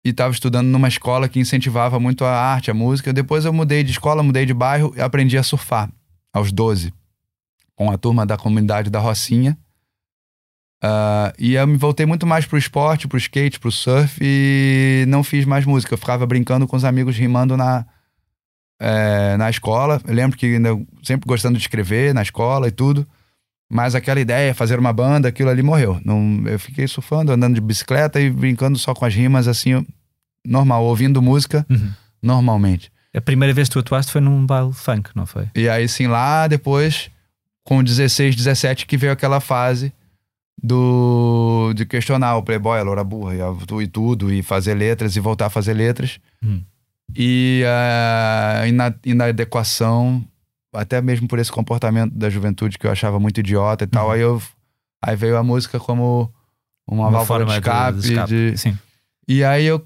e 0.04 0.10
estava 0.10 0.32
estudando 0.32 0.66
numa 0.66 0.88
escola 0.88 1.28
que 1.28 1.38
incentivava 1.38 2.00
muito 2.00 2.24
a 2.24 2.32
arte, 2.32 2.70
a 2.70 2.74
música. 2.74 3.12
Depois 3.12 3.44
eu 3.44 3.52
mudei 3.52 3.84
de 3.84 3.92
escola, 3.92 4.22
mudei 4.22 4.46
de 4.46 4.54
bairro 4.54 4.92
e 4.96 5.00
aprendi 5.00 5.36
a 5.36 5.42
surfar 5.42 5.90
aos 6.32 6.50
12 6.52 6.92
com 7.74 7.90
a 7.90 7.96
turma 7.96 8.26
da 8.26 8.36
comunidade 8.36 8.90
da 8.90 8.98
Rocinha. 8.98 9.56
Ah, 10.82 11.32
e 11.38 11.54
eu 11.54 11.66
me 11.66 11.76
voltei 11.76 12.06
muito 12.06 12.26
mais 12.26 12.46
pro 12.46 12.58
esporte, 12.58 13.06
pro 13.06 13.18
skate, 13.18 13.60
pro 13.60 13.70
surf 13.70 14.18
e 14.20 15.04
não 15.08 15.22
fiz 15.22 15.44
mais 15.44 15.64
música. 15.64 15.94
Eu 15.94 15.98
ficava 15.98 16.26
brincando 16.26 16.66
com 16.66 16.76
os 16.76 16.84
amigos, 16.84 17.16
rimando 17.16 17.56
na, 17.56 17.86
eh, 18.80 19.36
na 19.36 19.48
escola. 19.50 20.00
Eu 20.06 20.14
lembro 20.14 20.36
que 20.36 20.46
ainda 20.46 20.70
sempre 21.02 21.26
gostando 21.28 21.56
de 21.58 21.62
escrever 21.62 22.12
na 22.14 22.22
escola 22.22 22.66
e 22.68 22.70
tudo. 22.70 23.06
Mas 23.72 23.94
aquela 23.94 24.18
ideia, 24.18 24.52
fazer 24.52 24.78
uma 24.80 24.92
banda, 24.92 25.28
aquilo 25.28 25.48
ali 25.48 25.62
morreu. 25.62 26.00
Não, 26.04 26.42
eu 26.46 26.58
fiquei 26.58 26.88
surfando, 26.88 27.30
andando 27.30 27.54
de 27.54 27.60
bicicleta 27.60 28.20
e 28.20 28.28
brincando 28.28 28.76
só 28.76 28.92
com 28.92 29.04
as 29.04 29.14
rimas, 29.14 29.46
assim, 29.46 29.86
normal, 30.44 30.84
ouvindo 30.84 31.22
música 31.22 31.64
Uhum. 31.70 31.92
normalmente. 32.20 32.90
A 33.14 33.20
primeira 33.20 33.54
vez 33.54 33.68
que 33.68 33.74
tu 33.74 33.78
atuaste 33.78 34.10
foi 34.10 34.20
num 34.20 34.44
baile 34.44 34.72
funk, 34.72 35.10
não 35.14 35.24
foi? 35.26 35.48
E 35.54 35.68
aí, 35.68 35.88
sim, 35.88 36.08
lá 36.08 36.48
depois, 36.48 37.10
com 37.62 37.82
16, 37.84 38.34
17, 38.34 38.86
que 38.86 38.96
veio 38.96 39.12
aquela 39.12 39.38
fase 39.40 39.92
do 40.62 41.72
de 41.74 41.86
questionar 41.86 42.36
o 42.36 42.42
Playboy, 42.42 42.78
a 42.78 42.82
Loura 42.82 43.04
Burra 43.04 43.34
e, 43.34 43.82
e 43.82 43.86
tudo, 43.86 44.32
e 44.32 44.42
fazer 44.42 44.74
letras 44.74 45.16
e 45.16 45.20
voltar 45.20 45.46
a 45.46 45.50
fazer 45.50 45.74
letras. 45.74 46.18
Hum. 46.44 46.62
E 47.16 47.62
a 47.66 48.66
ina- 48.66 48.94
inadequação, 49.04 50.24
até 50.74 51.00
mesmo 51.00 51.26
por 51.28 51.38
esse 51.38 51.50
comportamento 51.50 52.12
da 52.14 52.30
juventude 52.30 52.78
que 52.78 52.86
eu 52.86 52.90
achava 52.90 53.18
muito 53.18 53.38
idiota 53.40 53.84
e 53.84 53.86
tal. 53.86 54.06
Uhum. 54.06 54.12
Aí, 54.12 54.20
eu, 54.20 54.42
aí 55.04 55.16
veio 55.16 55.36
a 55.36 55.42
música 55.42 55.78
como 55.80 56.32
uma, 56.88 57.10
válvula 57.10 57.44
de 57.44 57.52
escape. 57.52 57.98
de 58.00 58.08
escape. 58.12 58.28
de- 58.52 58.58
Sim. 58.58 58.78
e 59.28 59.44
aí 59.44 59.64
eu 59.64 59.84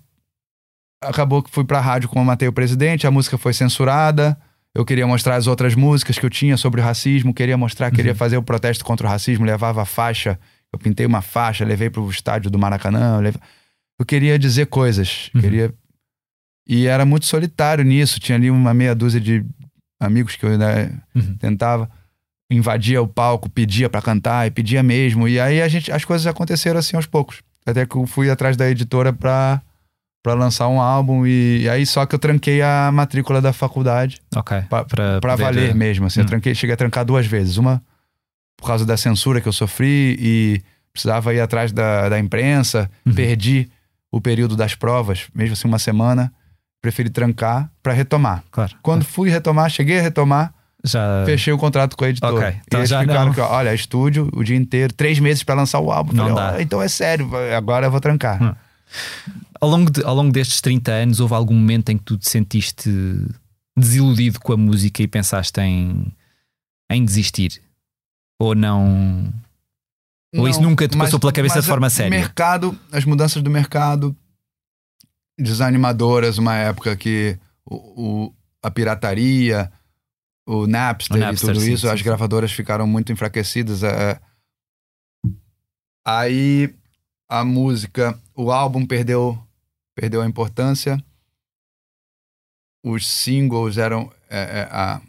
acabou 1.02 1.42
que 1.42 1.50
fui 1.50 1.64
pra 1.64 1.80
rádio 1.80 2.08
com 2.08 2.20
o 2.20 2.24
Matei 2.24 2.48
o 2.48 2.52
Presidente, 2.52 3.06
a 3.06 3.10
música 3.10 3.36
foi 3.36 3.52
censurada. 3.52 4.38
Eu 4.74 4.84
queria 4.84 5.06
mostrar 5.06 5.36
as 5.36 5.46
outras 5.46 5.74
músicas 5.74 6.18
que 6.18 6.26
eu 6.26 6.30
tinha 6.30 6.56
sobre 6.56 6.80
o 6.80 6.84
racismo, 6.84 7.32
queria 7.32 7.56
mostrar, 7.56 7.90
queria 7.92 8.10
Uhum. 8.12 8.16
fazer 8.18 8.36
o 8.36 8.42
protesto 8.42 8.84
contra 8.84 9.06
o 9.06 9.10
racismo, 9.10 9.44
levava 9.44 9.82
a 9.82 9.84
faixa, 9.84 10.38
eu 10.72 10.78
pintei 10.78 11.06
uma 11.06 11.22
faixa, 11.22 11.64
levei 11.64 11.88
pro 11.90 12.08
estádio 12.10 12.50
do 12.50 12.58
Maracanã. 12.58 13.16
Eu, 13.16 13.20
leve- 13.20 13.38
eu 14.00 14.04
queria 14.04 14.36
dizer 14.38 14.66
coisas, 14.66 15.30
Uhum. 15.34 15.40
queria. 15.42 15.72
E 16.66 16.86
era 16.86 17.04
muito 17.04 17.26
solitário 17.26 17.84
nisso, 17.84 18.18
tinha 18.18 18.36
ali 18.36 18.50
uma 18.50 18.72
meia 18.72 18.94
dúzia 18.94 19.20
de 19.20 19.44
amigos 20.00 20.36
que 20.36 20.44
eu 20.44 20.56
né, 20.58 20.92
Uhum. 21.14 21.36
tentava 21.36 21.90
invadia 22.50 23.02
o 23.02 23.08
palco, 23.08 23.48
pedia 23.50 23.88
pra 23.90 24.00
cantar 24.02 24.46
e 24.46 24.50
pedia 24.50 24.82
mesmo. 24.82 25.26
E 25.26 25.40
aí 25.40 25.60
a 25.60 25.68
gente, 25.68 25.90
as 25.90 26.04
coisas 26.04 26.26
aconteceram 26.26 26.78
assim 26.78 26.96
aos 26.96 27.06
poucos. 27.06 27.42
Até 27.66 27.84
que 27.86 27.96
eu 27.96 28.06
fui 28.06 28.30
atrás 28.30 28.56
da 28.56 28.68
editora 28.70 29.12
pra, 29.12 29.60
pra 30.22 30.34
lançar 30.34 30.68
um 30.68 30.80
álbum 30.80 31.26
e, 31.26 31.62
e 31.62 31.68
aí 31.68 31.84
só 31.86 32.04
que 32.06 32.14
eu 32.14 32.18
tranquei 32.18 32.62
a 32.62 32.90
matrícula 32.92 33.40
da 33.40 33.52
faculdade 33.52 34.20
Ok. 34.36 34.62
pra, 34.68 34.84
Para 34.84 35.20
pra 35.20 35.32
poder- 35.32 35.42
valer 35.42 35.74
mesmo. 35.74 36.06
Assim, 36.06 36.20
Hum. 36.20 36.22
eu 36.24 36.26
tranquei, 36.26 36.54
cheguei 36.54 36.74
a 36.74 36.76
trancar 36.76 37.04
duas 37.04 37.26
vezes. 37.26 37.56
Uma 37.56 37.82
por 38.56 38.66
causa 38.66 38.86
da 38.86 38.96
censura 38.96 39.40
que 39.40 39.48
eu 39.48 39.52
sofri 39.52 40.16
e 40.20 40.62
precisava 40.92 41.34
ir 41.34 41.40
atrás 41.40 41.72
da, 41.72 42.08
da 42.08 42.18
imprensa. 42.18 42.90
Uhum. 43.04 43.14
Perdi 43.14 43.68
o 44.12 44.20
período 44.20 44.54
das 44.54 44.74
provas, 44.74 45.26
mesmo 45.34 45.54
assim 45.54 45.66
uma 45.66 45.78
semana. 45.78 46.32
Preferi 46.84 47.08
trancar 47.08 47.70
pra 47.82 47.94
retomar. 47.94 48.44
Claro. 48.50 48.74
Quando 48.82 49.06
fui 49.06 49.30
retomar, 49.30 49.70
cheguei 49.70 49.98
a 49.98 50.02
retomar, 50.02 50.52
já 50.84 51.22
fechei 51.24 51.50
o 51.50 51.56
contrato 51.56 51.96
com 51.96 52.04
a 52.04 52.10
editora. 52.10 52.34
Ok, 52.34 52.60
então 52.66 52.78
e 52.78 52.82
eles 52.82 52.90
já 52.90 53.00
ficaram 53.00 53.24
não. 53.28 53.32
que, 53.32 53.40
olha, 53.40 53.72
estúdio 53.74 54.28
o 54.34 54.44
dia 54.44 54.54
inteiro, 54.56 54.92
três 54.92 55.18
meses 55.18 55.42
pra 55.42 55.54
lançar 55.54 55.80
o 55.80 55.90
álbum. 55.90 56.12
Não 56.12 56.28
Falei, 56.28 56.34
dá. 56.52 56.56
ó, 56.58 56.60
então 56.60 56.82
é 56.82 56.88
sério, 56.88 57.30
agora 57.56 57.86
eu 57.86 57.90
vou 57.90 58.00
trancar. 58.00 58.42
Hum. 58.42 58.54
ao, 59.58 59.70
longo 59.70 59.90
de- 59.90 60.04
ao 60.04 60.14
longo 60.14 60.30
destes 60.30 60.60
30 60.60 60.92
anos, 60.92 61.20
houve 61.20 61.32
algum 61.32 61.54
momento 61.54 61.88
em 61.88 61.96
que 61.96 62.04
tu 62.04 62.18
te 62.18 62.28
sentiste 62.28 62.90
desiludido 63.74 64.38
com 64.40 64.52
a 64.52 64.56
música 64.58 65.02
e 65.02 65.08
pensaste 65.08 65.58
em, 65.62 66.12
em 66.92 67.02
desistir? 67.02 67.62
Ou 68.38 68.54
não? 68.54 69.32
Ou 70.36 70.46
isso 70.46 70.60
nunca 70.60 70.86
te 70.86 70.98
passou 70.98 71.18
pela 71.18 71.32
cabeça 71.32 71.62
de 71.62 71.66
forma 71.66 71.86
o 71.86 71.90
séria? 71.90 72.10
mercado, 72.10 72.78
as 72.92 73.06
mudanças 73.06 73.42
do 73.42 73.48
mercado, 73.50 74.14
desanimadoras, 75.38 76.38
uma 76.38 76.54
época 76.56 76.96
que 76.96 77.38
o, 77.64 78.26
o- 78.26 78.34
a 78.62 78.70
pirataria, 78.70 79.70
o 80.46 80.66
Napster, 80.66 81.16
O 81.16 81.20
Napster, 81.20 81.50
e 81.50 81.52
tudo 81.54 81.64
sim, 81.64 81.72
isso, 81.72 81.86
sim, 81.86 81.92
as 81.92 81.98
sim. 81.98 82.04
gravadoras 82.04 82.52
ficaram 82.52 82.86
muito 82.86 83.12
enfraquecidas. 83.12 83.82
é. 83.82 84.20
Aí 86.06 86.74
a 87.28 87.44
música, 87.44 88.18
o 88.34 88.50
álbum 88.52 88.86
perdeu, 88.86 89.38
perdeu 89.94 90.20
a 90.22 90.26
importância. 90.26 91.02
Os 92.84 93.06
singles 93.06 93.78
eram 93.78 94.12
é, 94.28 94.60
é, 94.60 94.68
a 94.70 95.00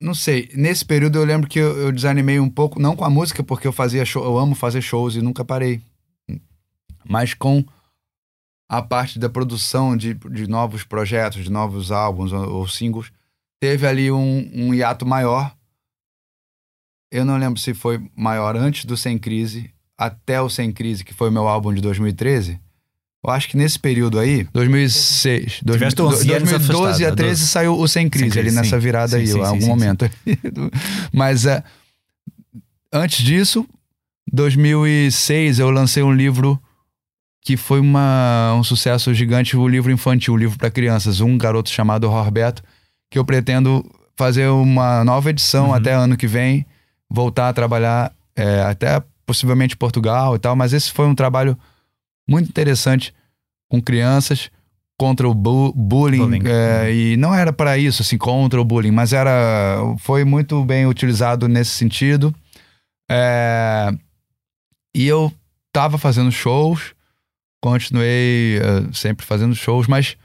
não 0.00 0.12
sei, 0.14 0.50
nesse 0.54 0.84
período 0.84 1.18
eu 1.18 1.24
lembro 1.24 1.48
que 1.48 1.58
eu, 1.58 1.76
eu 1.78 1.90
desanimei 1.90 2.38
um 2.38 2.50
pouco, 2.50 2.78
não 2.78 2.94
com 2.94 3.04
a 3.04 3.10
música, 3.10 3.42
porque 3.42 3.66
eu 3.66 3.72
fazia 3.72 4.04
show, 4.04 4.22
eu 4.24 4.36
amo 4.38 4.54
fazer 4.54 4.82
shows 4.82 5.16
e 5.16 5.22
nunca 5.22 5.42
parei. 5.44 5.80
Mas 7.08 7.34
com 7.34 7.64
a 8.68 8.82
parte 8.82 9.18
da 9.18 9.28
produção 9.28 9.96
de, 9.96 10.14
de 10.14 10.48
novos 10.48 10.82
projetos, 10.84 11.44
de 11.44 11.50
novos 11.50 11.92
álbuns 11.92 12.32
ou, 12.32 12.50
ou 12.50 12.68
singles, 12.68 13.12
teve 13.60 13.86
ali 13.86 14.10
um, 14.10 14.50
um 14.52 14.74
hiato 14.74 15.06
maior. 15.06 15.54
Eu 17.10 17.24
não 17.24 17.36
lembro 17.36 17.60
se 17.60 17.72
foi 17.72 18.04
maior 18.16 18.56
antes 18.56 18.84
do 18.84 18.96
Sem 18.96 19.18
Crise, 19.18 19.70
até 19.96 20.40
o 20.40 20.50
Sem 20.50 20.72
Crise, 20.72 21.04
que 21.04 21.14
foi 21.14 21.28
o 21.28 21.32
meu 21.32 21.46
álbum 21.46 21.72
de 21.72 21.80
2013. 21.80 22.60
Eu 23.24 23.30
acho 23.30 23.48
que 23.48 23.56
nesse 23.56 23.78
período 23.78 24.20
aí, 24.20 24.44
2006, 24.52 25.60
Tiveste 25.64 26.00
11 26.00 26.32
anos 26.32 26.50
2012 26.50 27.04
a 27.04 27.08
afastado, 27.08 27.16
13 27.16 27.40
12. 27.40 27.46
saiu 27.46 27.78
o 27.78 27.88
Sem 27.88 28.08
Crise, 28.08 28.30
Sem 28.30 28.40
ali 28.40 28.50
Crise, 28.50 28.56
nessa 28.56 28.76
sim. 28.76 28.82
virada 28.82 29.08
Sim, 29.08 29.16
aí, 29.16 29.26
sim, 29.26 29.38
em 29.38 29.44
algum 29.44 29.60
sim, 29.60 29.66
momento. 29.66 30.10
Mas 31.12 31.44
é, 31.44 31.64
antes 32.92 33.24
disso, 33.24 33.66
2006 34.32 35.58
eu 35.58 35.70
lancei 35.70 36.02
um 36.02 36.12
livro 36.12 36.60
que 37.46 37.56
foi 37.56 37.78
uma, 37.78 38.54
um 38.58 38.64
sucesso 38.64 39.14
gigante, 39.14 39.56
o 39.56 39.68
livro 39.68 39.92
infantil, 39.92 40.34
o 40.34 40.36
livro 40.36 40.58
para 40.58 40.68
crianças, 40.68 41.20
um 41.20 41.38
garoto 41.38 41.70
chamado 41.70 42.08
Roberto, 42.08 42.60
que 43.08 43.16
eu 43.16 43.24
pretendo 43.24 43.88
fazer 44.16 44.48
uma 44.48 45.04
nova 45.04 45.30
edição 45.30 45.68
Uhum. 45.68 45.74
até 45.74 45.92
ano 45.92 46.16
que 46.16 46.26
vem, 46.26 46.66
voltar 47.08 47.48
a 47.48 47.52
trabalhar 47.52 48.12
é, 48.34 48.62
até 48.62 49.00
possivelmente 49.24 49.76
Portugal 49.76 50.34
e 50.34 50.40
tal, 50.40 50.56
mas 50.56 50.72
esse 50.72 50.90
foi 50.90 51.06
um 51.06 51.14
trabalho 51.14 51.56
muito 52.28 52.48
interessante 52.48 53.14
com 53.70 53.80
crianças 53.80 54.50
contra 54.98 55.28
o 55.28 55.32
bu- 55.34 55.72
bullying, 55.72 56.18
Bullying. 56.40 56.42
é, 56.46 56.92
e 56.92 57.16
não 57.16 57.32
era 57.32 57.52
para 57.52 57.78
isso 57.78 58.02
assim 58.02 58.18
contra 58.18 58.60
o 58.60 58.64
bullying, 58.64 58.90
mas 58.90 59.12
era 59.12 59.78
foi 60.00 60.24
muito 60.24 60.64
bem 60.64 60.84
utilizado 60.86 61.46
nesse 61.46 61.70
sentido. 61.70 62.34
É, 63.08 63.92
e 64.96 65.06
eu 65.06 65.32
tava 65.72 65.96
fazendo 65.98 66.32
shows, 66.32 66.95
continuei 67.72 68.58
eh, 68.58 68.92
sempre 68.92 69.24
fazendo 69.26 69.54
shows, 69.54 69.86
mas 69.86 70.16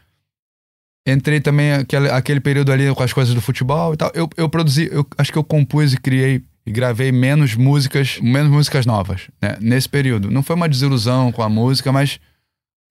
entrei 1.08 1.40
também 1.42 1.74
aquele, 1.74 2.10
aquele 2.10 2.40
período 2.40 2.72
ali 2.72 2.94
com 2.94 3.04
as 3.04 3.14
coisas 3.14 3.34
do 3.34 3.42
futebol 3.42 3.94
e 3.94 3.98
tal. 3.98 4.12
Eu, 4.14 4.30
eu 4.38 4.48
produzi, 4.50 4.90
eu 4.92 5.06
acho 5.18 5.32
que 5.32 5.38
eu 5.38 5.44
compus 5.44 5.94
e 5.94 5.98
criei 5.98 6.44
e 6.66 6.72
gravei 6.72 7.12
menos 7.12 7.56
músicas, 7.56 8.20
menos 8.22 8.52
músicas 8.52 8.86
novas, 8.86 9.30
né? 9.42 9.58
Nesse 9.60 9.90
período. 9.90 10.30
Não 10.30 10.44
foi 10.44 10.56
uma 10.56 10.70
desilusão 10.70 11.32
com 11.32 11.42
a 11.42 11.50
música, 11.50 11.92
mas 11.92 12.20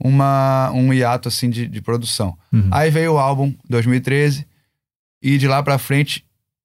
uma, 0.03 0.71
um 0.73 0.93
hiato 0.93 1.29
assim 1.29 1.49
de, 1.49 1.69
de 1.69 1.81
produção. 1.81 2.37
Uhum. 2.53 2.69
Aí 2.73 2.91
veio 2.91 3.13
o 3.15 3.19
álbum 3.19 3.55
2013 3.69 4.47
e 5.23 5.39
de 5.39 5.47
lá 5.47 5.63
pra 5.63 5.79
frente 5.79 6.25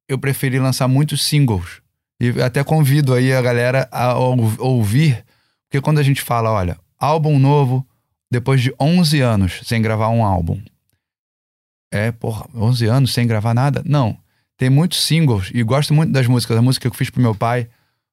eu 0.09 0.17
preferi 0.17 0.57
lançar 0.59 0.87
muitos 0.87 1.23
singles. 1.23 1.81
E 2.19 2.41
até 2.41 2.63
convido 2.63 3.13
aí 3.13 3.33
a 3.33 3.41
galera 3.41 3.87
a 3.91 4.15
ou- 4.17 4.53
ouvir, 4.59 5.23
porque 5.67 5.81
quando 5.81 5.99
a 5.99 6.03
gente 6.03 6.21
fala, 6.21 6.49
olha, 6.51 6.77
álbum 6.99 7.39
novo 7.39 7.85
depois 8.29 8.61
de 8.61 8.73
11 8.79 9.21
anos 9.21 9.61
sem 9.63 9.81
gravar 9.81 10.09
um 10.09 10.23
álbum. 10.23 10.61
É, 11.91 12.11
porra, 12.11 12.47
11 12.53 12.85
anos 12.87 13.13
sem 13.13 13.25
gravar 13.25 13.53
nada? 13.53 13.81
Não. 13.85 14.17
Tem 14.57 14.69
muitos 14.69 15.03
singles 15.03 15.51
e 15.53 15.63
gosto 15.63 15.93
muito 15.93 16.11
das 16.11 16.27
músicas. 16.27 16.57
A 16.57 16.61
música 16.61 16.89
que 16.89 16.93
eu 16.93 16.97
fiz 16.97 17.09
pro 17.09 17.21
meu 17.21 17.35
pai, 17.35 17.67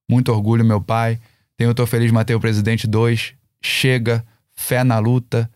muito 0.08 0.32
orgulho, 0.32 0.64
meu 0.64 0.80
pai. 0.80 1.18
Tem 1.56 1.66
Eu 1.66 1.74
Tô 1.74 1.86
Feliz, 1.86 2.10
Matei 2.10 2.34
o 2.34 2.40
Presidente 2.40 2.86
2, 2.86 3.34
Chega, 3.60 4.24
Fé 4.54 4.82
na 4.82 4.98
Luta. 4.98 5.50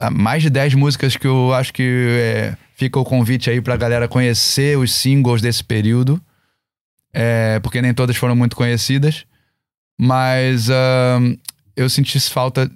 Há 0.00 0.10
mais 0.10 0.42
de 0.42 0.50
10 0.50 0.74
músicas 0.74 1.16
que 1.16 1.26
eu 1.26 1.52
acho 1.52 1.72
que 1.72 1.82
é, 1.82 2.56
fica 2.74 2.98
o 3.00 3.04
convite 3.04 3.50
aí 3.50 3.60
pra 3.60 3.76
galera 3.76 4.06
conhecer 4.06 4.78
os 4.78 4.92
singles 4.92 5.42
desse 5.42 5.64
período. 5.64 6.22
É, 7.12 7.58
porque 7.60 7.82
nem 7.82 7.92
todas 7.92 8.16
foram 8.16 8.36
muito 8.36 8.54
conhecidas. 8.54 9.26
Mas 10.00 10.70
ahn, 10.70 11.36
eu 11.78 11.88
senti 11.88 12.18
falta 12.20 12.70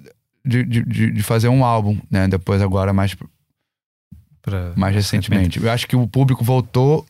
de, 0.45 0.63
de, 0.63 0.83
de- 1.11 1.23
fazer 1.23 1.47
um 1.49 1.63
álbum, 1.63 1.97
né? 2.09 2.27
Depois, 2.27 2.61
agora, 2.61 2.91
mais, 2.93 3.15
Para- 4.41 4.73
mais 4.75 4.93
recentemente. 4.95 5.61
Eu 5.63 5.71
acho 5.71 5.87
que 5.87 5.95
o 5.95 6.05
público 6.07 6.43
voltou 6.43 7.05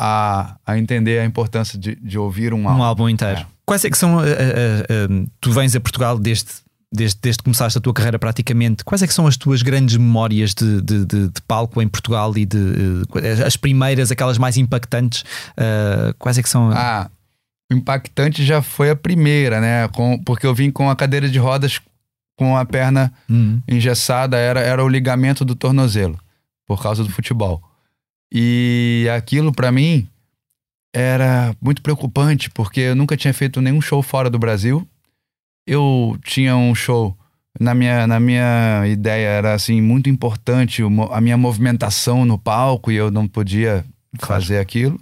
a, 0.00 0.56
a 0.66 0.78
entender 0.78 1.18
a 1.18 1.24
importância 1.24 1.78
de, 1.78 1.94
de 1.96 2.18
ouvir 2.18 2.54
um 2.54 2.68
álbum. 2.68 2.80
Um 2.80 2.84
álbum 2.84 3.08
inteiro. 3.08 3.40
É. 3.40 3.46
Quais 3.66 3.84
é 3.84 3.90
que 3.90 3.98
são. 3.98 4.24
eh, 4.24 4.30
eh, 4.30 4.86
eh, 4.88 5.26
tu 5.40 5.52
vens 5.52 5.74
a 5.76 5.80
Portugal 5.80 6.18
desde, 6.18 6.50
desde, 6.92 7.18
desde 7.20 7.38
que 7.38 7.44
começaste 7.44 7.78
a 7.78 7.80
tua 7.80 7.92
carreira 7.94 8.18
praticamente. 8.18 8.84
Quais 8.84 9.02
é 9.02 9.06
que 9.06 9.14
são 9.14 9.26
as 9.26 9.36
tuas 9.36 9.62
grandes 9.62 9.96
memórias 9.96 10.52
de, 10.54 10.80
de, 10.82 11.04
de- 11.06 11.28
de 11.28 11.40
palco 11.46 11.80
em 11.80 11.88
Portugal 11.88 12.36
e 12.36 12.44
de 12.44 12.58
eh, 13.22 13.44
as 13.44 13.56
primeiras, 13.56 14.10
aquelas 14.10 14.38
mais 14.38 14.56
impactantes? 14.56 15.24
eh, 15.56 16.14
quais 16.18 16.38
é 16.38 16.42
que 16.42 16.48
são? 16.48 16.70
Ah, 16.72 17.08
o 17.10 17.21
impactante 17.72 18.44
já 18.44 18.60
foi 18.62 18.90
a 18.90 18.96
primeira, 18.96 19.60
né? 19.60 19.88
Com, 19.88 20.18
porque 20.22 20.46
eu 20.46 20.54
vim 20.54 20.70
com 20.70 20.88
a 20.90 20.96
cadeira 20.96 21.28
de 21.28 21.38
rodas 21.38 21.80
com 22.36 22.56
a 22.56 22.64
perna 22.64 23.12
Hum, 23.28 23.60
engessada, 23.68 24.36
era, 24.36 24.60
era 24.60 24.84
o 24.84 24.88
ligamento 24.88 25.44
do 25.44 25.54
tornozelo, 25.54 26.18
por 26.66 26.82
causa 26.82 27.02
do 27.04 27.10
futebol. 27.10 27.62
E 28.32 29.06
aquilo 29.14 29.52
pra 29.52 29.70
mim 29.70 30.08
era 30.94 31.54
muito 31.60 31.82
preocupante, 31.82 32.50
porque 32.50 32.80
eu 32.80 32.94
nunca 32.96 33.16
tinha 33.16 33.32
feito 33.34 33.60
nenhum 33.60 33.80
show 33.80 34.02
fora 34.02 34.28
do 34.30 34.38
Brasil. 34.38 34.86
Eu 35.66 36.18
tinha 36.24 36.56
um 36.56 36.74
show, 36.74 37.16
na 37.60 37.74
minha, 37.74 38.06
na 38.06 38.18
minha 38.18 38.82
ideia 38.86 39.26
era 39.28 39.54
assim, 39.54 39.80
muito 39.80 40.08
importante 40.10 40.82
a 41.10 41.20
minha 41.20 41.36
movimentação 41.36 42.24
no 42.24 42.38
palco 42.38 42.90
e 42.90 42.96
eu 42.96 43.10
não 43.10 43.26
podia 43.28 43.84
Claro. 44.18 44.42
fazer 44.42 44.58
aquilo. 44.58 45.00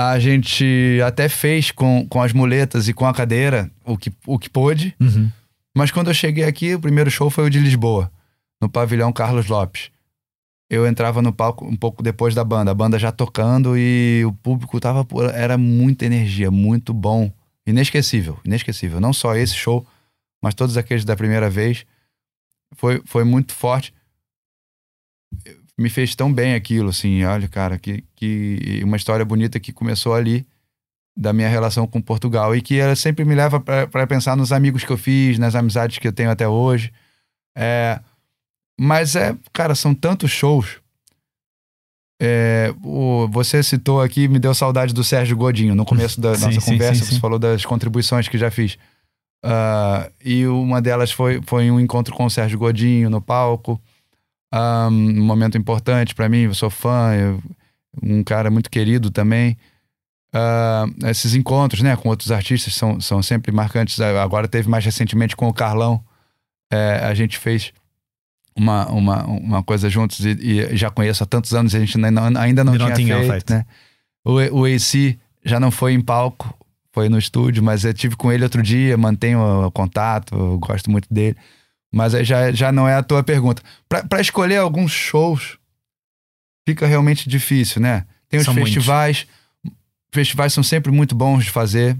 A 0.00 0.16
gente 0.20 1.00
até 1.04 1.28
fez 1.28 1.72
com, 1.72 2.06
com 2.08 2.22
as 2.22 2.32
muletas 2.32 2.86
e 2.86 2.94
com 2.94 3.04
a 3.04 3.12
cadeira 3.12 3.68
o 3.84 3.98
que, 3.98 4.12
o 4.24 4.38
que 4.38 4.48
pôde. 4.48 4.94
uhum. 5.00 5.28
Mas 5.76 5.90
quando 5.90 6.08
eu 6.08 6.14
cheguei 6.14 6.44
aqui, 6.44 6.74
o 6.74 6.80
primeiro 6.80 7.10
show 7.10 7.28
foi 7.30 7.44
o 7.44 7.50
de 7.50 7.58
Lisboa, 7.58 8.10
no 8.60 8.68
pavilhão 8.68 9.12
Carlos 9.12 9.48
Lopes. 9.48 9.90
Eu 10.70 10.86
entrava 10.86 11.20
no 11.20 11.32
palco 11.32 11.64
um 11.64 11.76
pouco 11.76 12.00
depois 12.00 12.32
da 12.32 12.44
banda, 12.44 12.70
a 12.70 12.74
banda 12.74 12.98
já 12.98 13.10
tocando 13.10 13.76
e 13.76 14.22
o 14.24 14.32
público 14.32 14.78
tava. 14.78 15.06
Era 15.34 15.58
muita 15.58 16.04
energia, 16.04 16.50
muito 16.50 16.94
bom. 16.94 17.32
Inesquecível, 17.66 18.38
inesquecível. 18.44 19.00
Não 19.00 19.12
só 19.12 19.34
esse 19.34 19.54
show, 19.54 19.86
mas 20.40 20.54
todos 20.54 20.76
aqueles 20.76 21.04
da 21.04 21.16
primeira 21.16 21.50
vez. 21.50 21.84
foi, 22.76 23.02
foi 23.04 23.24
muito 23.24 23.52
forte. 23.52 23.92
Me 25.78 25.88
fez 25.88 26.14
tão 26.14 26.32
bem 26.32 26.54
aquilo, 26.54 26.88
assim, 26.88 27.22
olha, 27.24 27.46
cara, 27.46 27.78
que, 27.78 28.02
que 28.16 28.80
uma 28.82 28.96
história 28.96 29.24
bonita 29.24 29.60
que 29.60 29.72
começou 29.72 30.12
ali 30.12 30.44
da 31.16 31.32
minha 31.32 31.48
relação 31.48 31.86
com 31.86 32.00
Portugal 32.00 32.54
e 32.54 32.62
que 32.62 32.78
ela 32.78 32.94
sempre 32.94 33.24
me 33.24 33.34
leva 33.34 33.60
para 33.60 34.06
pensar 34.06 34.36
nos 34.36 34.52
amigos 34.52 34.84
que 34.84 34.90
eu 34.90 34.98
fiz, 34.98 35.38
nas 35.38 35.56
amizades 35.56 35.98
que 35.98 36.06
eu 36.06 36.12
tenho 36.12 36.30
até 36.30 36.46
hoje. 36.48 36.92
É, 37.56 38.00
mas 38.78 39.16
é, 39.16 39.36
cara, 39.52 39.74
são 39.74 39.92
tantos 39.92 40.30
shows. 40.30 40.78
É, 42.20 42.72
o, 42.84 43.28
você 43.28 43.62
citou 43.62 44.00
aqui, 44.00 44.28
me 44.28 44.38
deu 44.38 44.54
saudade 44.54 44.94
do 44.94 45.02
Sérgio 45.02 45.36
Godinho 45.36 45.74
no 45.74 45.84
começo 45.84 46.20
da 46.20 46.34
sim, 46.38 46.44
nossa 46.44 46.60
sim, 46.60 46.72
conversa. 46.72 47.04
Sim, 47.04 47.14
você 47.14 47.20
falou 47.20 47.38
das 47.38 47.64
contribuições 47.64 48.28
que 48.28 48.38
já 48.38 48.50
fiz. 48.50 48.74
Uh, 49.44 50.10
e 50.24 50.46
uma 50.46 50.80
delas 50.80 51.10
foi, 51.10 51.40
foi 51.46 51.70
um 51.70 51.80
encontro 51.80 52.14
com 52.14 52.24
o 52.24 52.30
Sérgio 52.30 52.58
Godinho 52.58 53.10
no 53.10 53.20
palco. 53.20 53.80
Um, 54.52 55.20
um 55.20 55.24
momento 55.24 55.58
importante 55.58 56.14
para 56.14 56.28
mim, 56.28 56.42
eu 56.42 56.54
sou 56.54 56.70
fã, 56.70 57.14
eu, 57.14 57.42
um 58.02 58.22
cara 58.24 58.50
muito 58.50 58.70
querido 58.70 59.10
também. 59.10 59.56
Uh, 60.34 61.06
esses 61.08 61.34
encontros 61.34 61.82
né, 61.82 61.96
com 61.96 62.08
outros 62.08 62.30
artistas 62.30 62.74
são, 62.74 63.00
são 63.00 63.22
sempre 63.22 63.52
marcantes. 63.52 64.00
Agora 64.00 64.46
teve 64.46 64.68
mais 64.68 64.84
recentemente 64.84 65.36
com 65.36 65.48
o 65.48 65.54
Carlão. 65.54 66.02
É, 66.70 67.00
a 67.02 67.14
gente 67.14 67.38
fez 67.38 67.72
uma, 68.54 68.86
uma, 68.90 69.24
uma 69.24 69.62
coisa 69.62 69.88
juntos 69.88 70.24
e, 70.24 70.30
e, 70.30 70.76
já 70.76 70.90
conheço 70.90 71.22
há 71.22 71.26
tantos 71.26 71.54
anos 71.54 71.74
a 71.74 71.78
gente 71.78 71.96
ainda 71.96 72.10
não, 72.10 72.40
ainda 72.40 72.64
não, 72.64 72.76
tinha, 72.76 72.92
tinha 72.94 73.16
feito. 73.16 73.30
feito. 73.30 73.52
Né? 73.54 73.64
O, 74.24 74.60
o 74.60 74.64
AC 74.64 75.18
já 75.44 75.58
não 75.58 75.70
foi 75.70 75.94
em 75.94 76.00
palco, 76.00 76.52
foi 76.92 77.08
no 77.08 77.18
estúdio, 77.18 77.62
mas 77.62 77.84
eu 77.84 77.94
tive 77.94 78.16
com 78.16 78.30
ele 78.30 78.42
outro 78.42 78.62
dia, 78.62 78.96
mantenho 78.98 79.40
o 79.40 79.70
contato, 79.70 80.58
gosto 80.58 80.90
muito 80.90 81.06
dele. 81.12 81.36
Mas 81.92 82.12
já, 82.26 82.52
já 82.52 82.70
não 82.70 82.86
é 82.86 82.94
a 82.94 83.02
tua 83.02 83.22
pergunta. 83.22 83.62
Para 83.88 84.20
escolher 84.20 84.58
alguns 84.58 84.92
shows, 84.92 85.56
fica 86.66 86.86
realmente 86.86 87.28
difícil, 87.28 87.80
né? 87.80 88.04
Tem 88.28 88.38
os 88.38 88.44
são 88.44 88.54
festivais. 88.54 89.26
Muitos. 89.64 89.78
Festivais 90.12 90.52
são 90.52 90.62
sempre 90.62 90.90
muito 90.92 91.14
bons 91.14 91.44
de 91.44 91.50
fazer, 91.50 91.96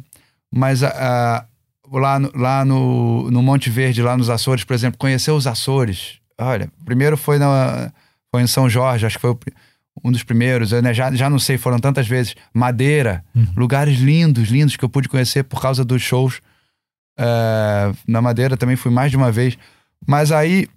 mas 0.51 0.82
a, 0.82 0.89
a, 0.89 1.44
lá, 1.93 2.19
no, 2.19 2.32
lá 2.35 2.65
no, 2.65 3.31
no 3.31 3.43
Monte 3.43 3.69
Verde, 3.69 4.02
lá 4.02 4.16
nos 4.16 4.31
Açores, 4.31 4.65
por 4.65 4.74
exemplo, 4.74 4.98
conhecer 4.98 5.31
os 5.31 5.47
Açores. 5.47 6.19
Olha, 6.39 6.70
primeiro 6.85 7.16
foi, 7.16 7.39
na, 7.39 7.93
foi 8.31 8.43
em 8.43 8.47
São 8.47 8.69
Jorge, 8.69 9.05
acho 9.05 9.16
que 9.16 9.20
foi 9.20 9.31
o 9.31 9.39
um 10.05 10.12
dos 10.12 10.23
primeiros, 10.23 10.73
eu, 10.73 10.82
né, 10.82 10.94
já, 10.94 11.12
já 11.12 11.28
não 11.28 11.39
sei, 11.39 11.59
foram 11.59 11.78
tantas 11.78 12.06
vezes. 12.06 12.35
Madeira, 12.52 13.24
uhum. 13.35 13.47
lugares 13.56 13.98
lindos, 13.98 14.48
lindos 14.48 14.77
que 14.77 14.85
eu 14.85 14.89
pude 14.89 15.09
conhecer 15.09 15.44
por 15.44 15.60
causa 15.60 15.85
dos 15.85 16.02
shows. 16.02 16.40
Uh, 17.19 17.97
na 18.06 18.23
Madeira 18.23 18.56
também 18.56 18.77
fui 18.77 18.93
mais 18.93 19.10
de 19.10 19.16
uma 19.16 19.32
vez. 19.32 19.59
Mas 20.06 20.32
aí, 20.32 20.68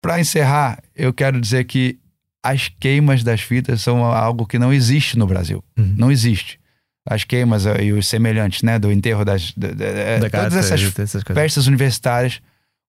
para 0.00 0.20
encerrar, 0.20 0.82
eu 0.94 1.12
quero 1.12 1.40
dizer 1.40 1.64
que 1.64 1.98
as 2.42 2.68
queimas 2.68 3.22
das 3.22 3.40
fitas 3.40 3.80
são 3.80 4.04
algo 4.04 4.46
que 4.46 4.58
não 4.58 4.72
existe 4.72 5.18
no 5.18 5.26
Brasil. 5.26 5.64
Uhum. 5.76 5.94
Não 5.96 6.12
existe. 6.12 6.60
As 7.08 7.24
queimas 7.24 7.66
eh, 7.66 7.84
e 7.84 7.92
os 7.92 8.06
semelhantes, 8.06 8.62
né? 8.62 8.78
Do 8.78 8.90
enterro 8.90 9.24
das. 9.24 9.52
Da, 9.52 9.68
da, 9.68 10.18
da 10.18 10.30
todas 10.30 10.56
essas, 10.56 10.98
essas 10.98 11.22
festas 11.22 11.66
universitárias, 11.66 12.40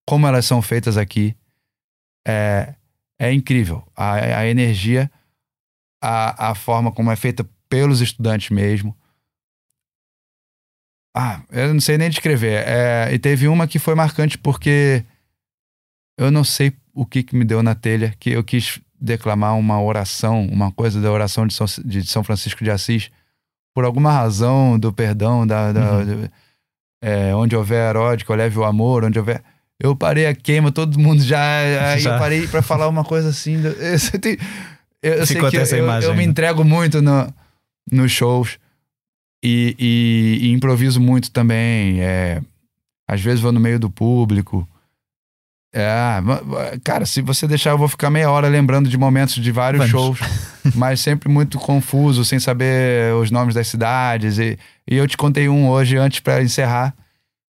como 0.08 0.28
elas 0.28 0.46
são 0.46 0.62
feitas 0.62 0.98
aqui, 0.98 1.36
é, 2.28 2.74
é 3.20 3.32
incrível. 3.32 3.84
A, 3.96 4.14
a 4.40 4.48
energia 4.48 5.10
a, 6.02 6.52
a 6.52 6.56
forma 6.56 6.92
como 6.92 7.12
é 7.12 7.16
feita 7.16 7.48
pelos 7.70 8.02
estudantes 8.02 8.50
mesmo. 8.50 8.96
Ah, 11.16 11.42
eu 11.52 11.74
não 11.74 11.82
sei 11.82 11.98
nem 11.98 12.10
descrever. 12.10 12.64
É, 12.68 13.10
e 13.12 13.18
teve 13.18 13.48
uma 13.48 13.68
que 13.68 13.80
foi 13.80 13.96
marcante 13.96 14.38
porque 14.38 15.04
eu 16.18 16.32
não 16.32 16.44
sei 16.44 16.74
o 16.94 17.06
que, 17.06 17.24
que 17.24 17.36
me 17.36 17.46
deu 17.46 17.62
na 17.62 17.76
telha, 17.76 18.14
que 18.20 18.32
eu 18.32 18.44
quis 18.44 18.80
declamar 19.00 19.58
uma 19.58 19.82
oração, 19.82 20.46
uma 20.48 20.72
coisa 20.72 21.00
da 21.00 21.12
oração 21.12 21.46
de 21.46 21.54
São, 21.54 21.68
de 21.86 22.06
São 22.06 22.24
Francisco 22.24 22.64
de 22.64 22.72
Assis, 22.72 23.12
por 23.74 23.86
alguma 23.86 24.12
razão 24.12 24.80
do 24.80 24.92
perdão, 24.92 25.46
da, 25.46 25.72
da 25.72 25.98
uhum. 25.98 26.28
é, 27.00 27.36
onde 27.36 27.56
houver 27.56 27.90
erótico, 27.90 28.34
leve 28.34 28.58
o 28.58 28.64
amor, 28.64 29.04
onde 29.04 29.20
houver. 29.20 29.44
Eu 29.80 29.96
parei 29.96 30.26
a 30.26 30.34
queima, 30.34 30.72
todo 30.72 30.98
mundo 30.98 31.22
já. 31.22 31.92
Aí 31.92 32.00
já. 32.00 32.14
eu 32.14 32.20
parei 32.20 32.48
para 32.48 32.64
falar 32.64 32.88
uma 32.88 33.04
coisa 33.04 33.30
assim. 33.30 33.62
Do, 33.62 33.68
eu, 33.68 33.76
eu, 35.04 35.14
eu 35.14 35.26
sei 35.28 35.40
que 35.40 35.58
eu, 35.58 35.86
eu, 36.02 36.16
me 36.16 36.24
entrego 36.24 36.64
muito 36.64 37.00
no, 37.00 37.32
nos 37.92 38.12
shows 38.12 38.58
e, 39.44 39.76
e, 39.78 40.48
e, 40.48 40.52
improviso 40.52 41.00
muito 41.00 41.30
também. 41.30 42.02
É, 42.02 42.42
às 43.08 43.22
vezes 43.22 43.40
vou 43.40 43.52
no 43.52 43.60
meio 43.60 43.80
do 43.80 43.92
público. 43.92 44.68
É, 45.80 46.80
cara, 46.84 47.06
se 47.06 47.22
você 47.22 47.48
deixar, 47.48 47.70
eu 47.70 47.78
vou 47.78 47.88
ficar 47.88 48.10
meia 48.10 48.32
hora 48.32 48.48
lembrando 48.48 48.90
de 48.90 48.98
momentos 48.98 49.36
de 49.36 49.52
vários 49.52 49.92
Vamos. 49.92 50.18
shows, 50.18 50.20
mas 50.74 51.00
sempre 51.00 51.30
muito 51.30 51.60
confuso, 51.60 52.26
sem 52.26 52.40
saber 52.40 53.14
os 53.14 53.30
nomes 53.30 53.54
das 53.54 53.68
cidades. 53.68 54.40
E, 54.40 54.58
e 54.88 54.96
eu 54.96 55.08
te 55.08 55.16
contei 55.16 55.48
um 55.48 55.70
hoje, 55.70 55.96
antes 55.96 56.20
para 56.20 56.42
encerrar, 56.42 56.96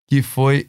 que 0.06 0.20
foi 0.20 0.68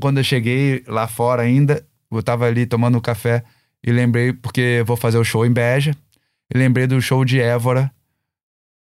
quando 0.00 0.18
eu 0.18 0.24
cheguei 0.24 0.84
lá 0.86 1.08
fora 1.08 1.42
ainda. 1.42 1.84
Eu 2.08 2.22
tava 2.22 2.46
ali 2.46 2.64
tomando 2.66 2.98
um 2.98 3.00
café 3.00 3.42
e 3.84 3.90
lembrei, 3.90 4.32
porque 4.32 4.84
vou 4.86 4.96
fazer 4.96 5.18
o 5.18 5.24
show 5.24 5.44
em 5.44 5.52
Beja. 5.52 5.92
E 6.54 6.56
lembrei 6.56 6.86
do 6.86 7.02
show 7.02 7.24
de 7.24 7.40
Évora, 7.40 7.90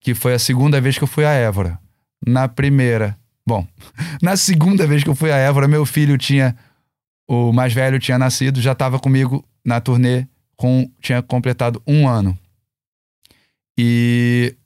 que 0.01 0.15
foi 0.15 0.33
a 0.33 0.39
segunda 0.39 0.81
vez 0.81 0.97
que 0.97 1.05
eu 1.05 1.09
fui 1.09 1.27
a 1.27 1.33
Évora. 1.33 1.79
Na 2.27 2.49
primeira, 2.49 3.15
bom, 3.47 3.67
na 4.23 4.39
segunda 4.39 4.87
vez 4.87 5.05
que 5.05 5.11
eu 5.11 5.15
fui 5.15 5.31
a 5.31 5.37
Évora, 5.37 5.69
meu 5.69 5.85
filho 5.85 6.17
tinha, 6.17 6.57
o 7.31 7.53
mais 7.53 7.73
velho 7.73 8.01
tinha 8.01 8.19
nascido, 8.19 8.61
já 8.61 8.73
estava 8.73 8.99
comigo 8.99 9.45
na 9.65 9.81
turnê, 9.81 10.27
com, 10.57 10.91
tinha 11.01 11.23
completado 11.23 11.81
um 11.87 12.09
ano. 12.09 12.37
E 13.79 14.57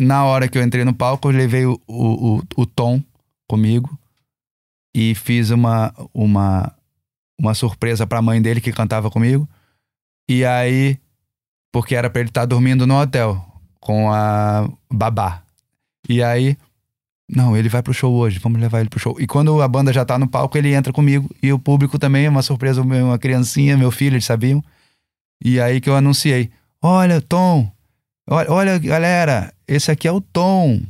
na 0.00 0.24
hora 0.24 0.48
que 0.48 0.56
eu 0.56 0.62
entrei 0.62 0.84
no 0.84 0.94
palco, 0.94 1.28
eu 1.28 1.36
levei 1.36 1.66
o, 1.66 1.78
o, 1.86 2.42
o, 2.56 2.64
Tom 2.64 3.02
comigo 3.46 3.98
e 4.96 5.14
fiz 5.14 5.50
uma, 5.50 5.92
uma, 6.14 6.74
uma 7.38 7.52
surpresa 7.52 8.06
para 8.06 8.20
a 8.20 8.22
mãe 8.22 8.40
dele 8.40 8.62
que 8.62 8.72
cantava 8.72 9.10
comigo. 9.10 9.46
E 10.26 10.46
aí 10.46 10.98
porque 11.70 11.94
era 11.94 12.08
pra 12.08 12.20
ele 12.20 12.30
estar 12.30 12.40
tá 12.40 12.46
dormindo 12.46 12.86
no 12.86 12.98
hotel 12.98 13.44
com 13.80 14.10
a 14.10 14.66
babá. 14.90 15.42
E 16.08 16.22
aí, 16.22 16.56
não, 17.28 17.54
ele 17.56 17.68
vai 17.68 17.82
pro 17.82 17.92
show 17.92 18.14
hoje, 18.14 18.38
vamos 18.38 18.60
levar 18.60 18.80
ele 18.80 18.88
pro 18.88 18.98
show. 18.98 19.14
E 19.20 19.26
quando 19.26 19.60
a 19.60 19.68
banda 19.68 19.92
já 19.92 20.04
tá 20.04 20.18
no 20.18 20.26
palco, 20.26 20.56
ele 20.56 20.72
entra 20.72 20.92
comigo. 20.92 21.28
E 21.42 21.52
o 21.52 21.58
público 21.58 21.98
também, 21.98 22.26
uma 22.26 22.42
surpresa, 22.42 22.80
uma 22.80 23.18
criancinha, 23.18 23.76
meu 23.76 23.90
filho, 23.90 24.14
eles 24.14 24.24
sabiam. 24.24 24.64
E 25.44 25.60
aí 25.60 25.80
que 25.80 25.90
eu 25.90 25.96
anunciei: 25.96 26.50
Olha, 26.82 27.20
Tom, 27.20 27.70
olha, 28.26 28.50
olha 28.50 28.78
galera, 28.78 29.52
esse 29.66 29.90
aqui 29.90 30.08
é 30.08 30.12
o 30.12 30.22
Tom, 30.22 30.80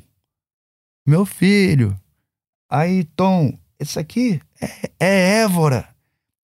meu 1.07 1.27
filho. 1.27 1.99
Aí, 2.71 3.05
Tom, 3.17 3.59
esse 3.81 3.99
aqui 3.99 4.41
é, 4.61 4.91
é 5.01 5.41
Évora. 5.41 5.89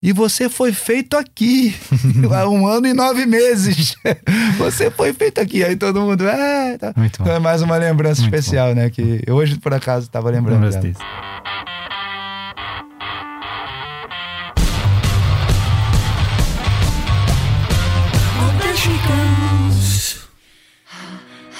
E 0.05 0.13
você 0.13 0.51
foi 0.51 0.71
feito 0.71 1.17
aqui. 1.17 1.75
há 2.31 2.47
um 2.47 2.67
ano 2.67 2.87
e 2.87 2.93
nove 2.93 3.25
meses. 3.25 3.97
você 4.59 4.91
foi 4.91 5.15
feito 5.15 5.41
aqui. 5.41 5.65
Aí 5.65 5.77
todo 5.77 6.03
mundo. 6.03 6.29
É, 6.29 6.77
tá. 6.77 6.93
Muito 6.95 7.17
bom. 7.17 7.25
Então 7.25 7.35
é 7.35 7.39
mais 7.39 7.63
uma 7.63 7.79
lembrança 7.79 8.21
Muito 8.21 8.35
especial, 8.35 8.69
bom. 8.69 8.75
né? 8.75 8.91
Que 8.91 9.23
hoje, 9.31 9.57
por 9.57 9.73
acaso, 9.73 10.05
estava 10.05 10.29
lembrando. 10.29 10.63
Lembrança 10.63 10.79
disso. 10.79 11.01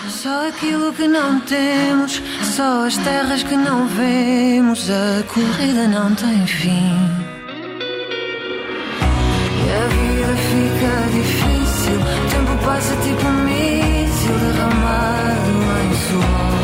Só 0.07 0.49
aquilo 0.49 0.93
que 0.93 1.09
não 1.09 1.41
temos, 1.41 2.21
só 2.55 2.87
as 2.87 2.97
terras 2.99 3.43
que 3.43 3.57
não 3.57 3.87
vemos, 3.89 4.91
a 4.91 5.23
corrida 5.33 5.89
não 5.89 6.15
tem 6.15 6.47
fim. 6.47 7.24
Difícil, 11.15 11.99
tempo 12.31 12.65
passa 12.65 12.97
tipo 12.97 13.27
um 13.27 13.45
míssil 13.45 14.39
derramado 14.39 15.51
em 15.83 15.95
suor. 16.09 16.55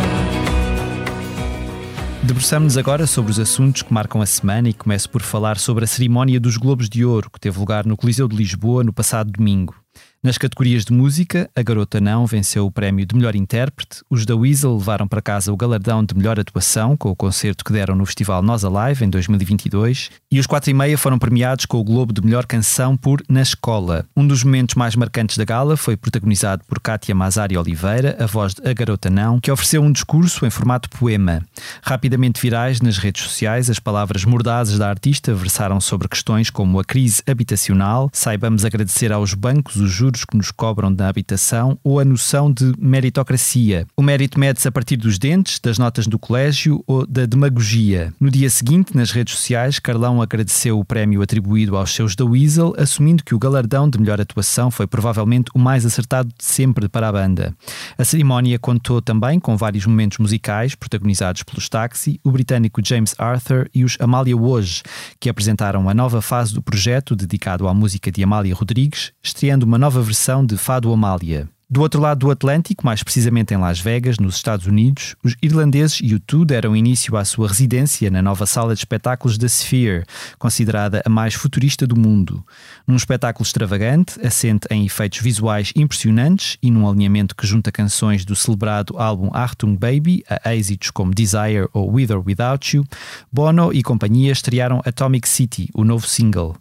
Debruçamos-nos 2.22 2.77
agora 2.78 3.06
sobre 3.06 3.32
os 3.32 3.39
assuntos 3.39 3.82
que 3.82 3.93
marcam 3.93 4.20
a 4.20 4.27
semana 4.27 4.68
e 4.68 4.72
começo 4.72 5.09
por 5.10 5.22
falar 5.22 5.59
sobre 5.59 5.85
a 5.85 5.89
cerimónia 5.89 6.39
dos 6.39 6.56
Globos 6.56 6.89
de 6.89 7.05
Ouro, 7.05 7.31
que 7.31 7.40
teve 7.40 7.59
lugar 7.59 7.86
no 7.86 7.97
Coliseu 7.97 8.28
de 8.28 8.36
Lisboa 8.36 8.85
no 8.85 8.93
passado 8.93 9.31
domingo. 9.32 9.80
Nas 10.22 10.36
categorias 10.36 10.84
de 10.84 10.92
música, 10.92 11.48
a 11.56 11.62
Garota 11.62 11.98
Não 11.98 12.26
venceu 12.26 12.66
o 12.66 12.70
prémio 12.70 13.06
de 13.06 13.16
melhor 13.16 13.34
intérprete, 13.34 14.02
os 14.10 14.26
da 14.26 14.36
Weasel 14.36 14.76
levaram 14.76 15.09
para 15.09 15.22
casa 15.22 15.51
o 15.51 15.56
galardão 15.56 16.05
de 16.05 16.14
melhor 16.14 16.38
atuação 16.38 16.94
com 16.94 17.09
o 17.09 17.16
concerto 17.16 17.64
que 17.64 17.72
deram 17.72 17.97
no 17.97 18.05
Festival 18.05 18.42
Nós 18.42 18.62
Alive 18.62 19.02
em 19.02 19.09
2022 19.09 20.10
e 20.30 20.38
os 20.38 20.47
4 20.47 20.72
e 20.72 20.74
meia 20.74 20.98
foram 20.98 21.18
premiados 21.18 21.64
com 21.64 21.78
o 21.78 21.82
Globo 21.82 22.12
de 22.12 22.20
melhor 22.20 22.44
canção 22.44 22.98
por 22.98 23.22
Na 23.30 23.40
Escola. 23.40 24.05
Um 24.14 24.26
dos 24.26 24.44
momentos 24.44 24.74
mais 24.74 24.94
marcantes 24.94 25.38
da 25.38 25.44
gala 25.47 25.74
foi 25.74 25.97
protagonizado 25.97 26.64
por 26.68 26.80
Kátia 26.80 27.14
Mazari 27.14 27.56
Oliveira, 27.56 28.18
a 28.20 28.26
voz 28.26 28.52
de 28.52 28.68
A 28.68 28.74
Garota 28.74 29.09
Não, 29.09 29.40
que 29.40 29.51
ofereceu 29.51 29.80
um 29.80 29.90
discurso 29.90 30.44
em 30.44 30.51
formato 30.51 30.90
poema. 30.90 31.42
Rapidamente 31.82 32.42
virais 32.42 32.82
nas 32.82 32.98
redes 32.98 33.22
sociais, 33.22 33.70
as 33.70 33.78
palavras 33.78 34.26
mordazes 34.26 34.76
da 34.76 34.90
artista 34.90 35.32
versaram 35.32 35.80
sobre 35.80 36.09
questões 36.09 36.51
como 36.51 36.78
a 36.78 36.84
crise 36.84 37.22
habitacional, 37.26 38.10
saibamos 38.12 38.66
agradecer 38.66 39.10
aos 39.12 39.32
bancos 39.32 39.76
os 39.76 39.90
juros 39.90 40.09
juros 40.10 40.24
que 40.24 40.36
nos 40.36 40.50
cobram 40.50 40.92
da 40.92 41.08
habitação 41.08 41.78
ou 41.84 42.00
a 42.00 42.04
noção 42.04 42.52
de 42.52 42.72
meritocracia. 42.78 43.86
O 43.96 44.02
mérito 44.02 44.38
mede-se 44.38 44.66
a 44.66 44.72
partir 44.72 44.96
dos 44.96 45.18
dentes, 45.18 45.58
das 45.60 45.78
notas 45.78 46.06
do 46.06 46.18
colégio 46.18 46.82
ou 46.86 47.06
da 47.06 47.26
demagogia. 47.26 48.12
No 48.20 48.30
dia 48.30 48.50
seguinte, 48.50 48.96
nas 48.96 49.10
redes 49.10 49.34
sociais, 49.34 49.78
Carlão 49.78 50.20
agradeceu 50.20 50.78
o 50.78 50.84
prémio 50.84 51.22
atribuído 51.22 51.76
aos 51.76 51.94
seus 51.94 52.16
da 52.16 52.24
Weasel, 52.24 52.74
assumindo 52.76 53.24
que 53.24 53.34
o 53.34 53.38
galardão 53.38 53.88
de 53.88 53.98
melhor 53.98 54.20
atuação 54.20 54.70
foi 54.70 54.86
provavelmente 54.86 55.50
o 55.54 55.58
mais 55.58 55.86
acertado 55.86 56.28
de 56.36 56.44
sempre 56.44 56.88
para 56.88 57.08
a 57.08 57.12
banda. 57.12 57.54
A 57.96 58.04
cerimónia 58.04 58.58
contou 58.58 59.00
também 59.00 59.38
com 59.38 59.56
vários 59.56 59.86
momentos 59.86 60.18
musicais 60.18 60.74
protagonizados 60.74 61.42
pelos 61.42 61.68
Taxi, 61.68 62.20
o 62.24 62.30
britânico 62.30 62.80
James 62.84 63.14
Arthur 63.18 63.68
e 63.74 63.84
os 63.84 63.96
Amália 64.00 64.36
Hoje, 64.36 64.82
que 65.18 65.28
apresentaram 65.28 65.88
a 65.88 65.94
nova 65.94 66.20
fase 66.20 66.52
do 66.52 66.62
projeto 66.62 67.14
dedicado 67.14 67.68
à 67.68 67.74
música 67.74 68.10
de 68.10 68.22
Amália 68.22 68.54
Rodrigues, 68.54 69.12
estreando 69.22 69.66
uma 69.66 69.78
nova 69.78 69.99
nova 70.01 70.02
versão 70.02 70.47
de 70.47 70.56
Fado 70.56 70.90
Amália. 70.93 71.47
Do 71.68 71.82
outro 71.82 72.01
lado 72.01 72.20
do 72.20 72.31
Atlântico, 72.31 72.85
mais 72.85 73.02
precisamente 73.02 73.52
em 73.52 73.59
Las 73.59 73.78
Vegas, 73.78 74.18
nos 74.18 74.35
Estados 74.35 74.66
Unidos, 74.66 75.14
os 75.22 75.36
irlandeses 75.43 76.01
U2 76.01 76.44
deram 76.44 76.74
início 76.74 77.16
à 77.16 77.24
sua 77.24 77.47
residência 77.47 78.10
na 78.10 78.22
nova 78.22 78.47
sala 78.47 78.74
de 78.74 78.81
espetáculos 78.81 79.36
da 79.36 79.47
Sphere, 79.47 80.05
considerada 80.39 81.02
a 81.05 81.09
mais 81.09 81.35
futurista 81.35 81.86
do 81.86 81.97
mundo. 81.97 82.44
Num 82.86 82.97
espetáculo 82.97 83.44
extravagante, 83.44 84.18
assente 84.27 84.66
em 84.70 84.86
efeitos 84.86 85.20
visuais 85.20 85.70
impressionantes 85.77 86.56
e 86.62 86.70
num 86.70 86.89
alinhamento 86.89 87.36
que 87.36 87.47
junta 87.47 87.70
canções 87.70 88.24
do 88.24 88.35
celebrado 88.35 88.98
álbum 88.98 89.31
Achtung 89.35 89.77
Baby 89.77 90.24
a 90.28 90.56
êxitos 90.56 90.90
como 90.90 91.14
Desire 91.14 91.68
ou 91.74 91.93
With 91.93 92.10
or 92.10 92.24
Without 92.27 92.74
You, 92.74 92.85
Bono 93.31 93.70
e 93.72 93.82
companhia 93.82 94.32
estrearam 94.32 94.81
Atomic 94.85 95.28
City, 95.28 95.68
o 95.74 95.85
novo 95.85 96.09
single. 96.09 96.56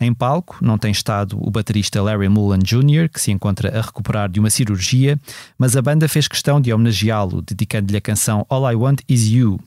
Em 0.00 0.12
palco, 0.12 0.58
não 0.60 0.78
tem 0.78 0.90
estado 0.90 1.38
o 1.40 1.50
baterista 1.50 2.02
Larry 2.02 2.28
Mullen 2.28 2.60
Jr., 2.60 3.08
que 3.12 3.20
se 3.20 3.30
encontra 3.30 3.76
a 3.76 3.80
recuperar 3.80 4.28
de 4.28 4.40
uma 4.40 4.50
cirurgia, 4.50 5.18
mas 5.58 5.76
a 5.76 5.82
banda 5.82 6.08
fez 6.08 6.28
questão 6.28 6.60
de 6.60 6.72
homenageá-lo, 6.72 7.42
dedicando-lhe 7.42 7.96
a 7.96 8.00
canção 8.00 8.46
All 8.48 8.70
I 8.70 8.74
Want 8.74 9.00
Is 9.08 9.26
You. 9.28 9.60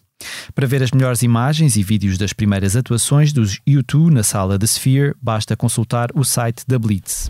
Para 0.54 0.68
ver 0.68 0.82
as 0.82 0.92
melhores 0.92 1.22
imagens 1.22 1.76
e 1.76 1.84
vídeos 1.84 2.18
das 2.18 2.34
primeiras 2.34 2.76
atuações 2.76 3.34
dos 3.34 3.60
U2 3.68 4.12
na 4.12 4.24
sala 4.24 4.58
da 4.58 4.66
Sphere, 4.66 5.14
basta 5.22 5.56
consultar 5.56 6.10
o 6.16 6.24
site 6.24 6.64
da 6.68 6.80
Blitz. 6.80 7.30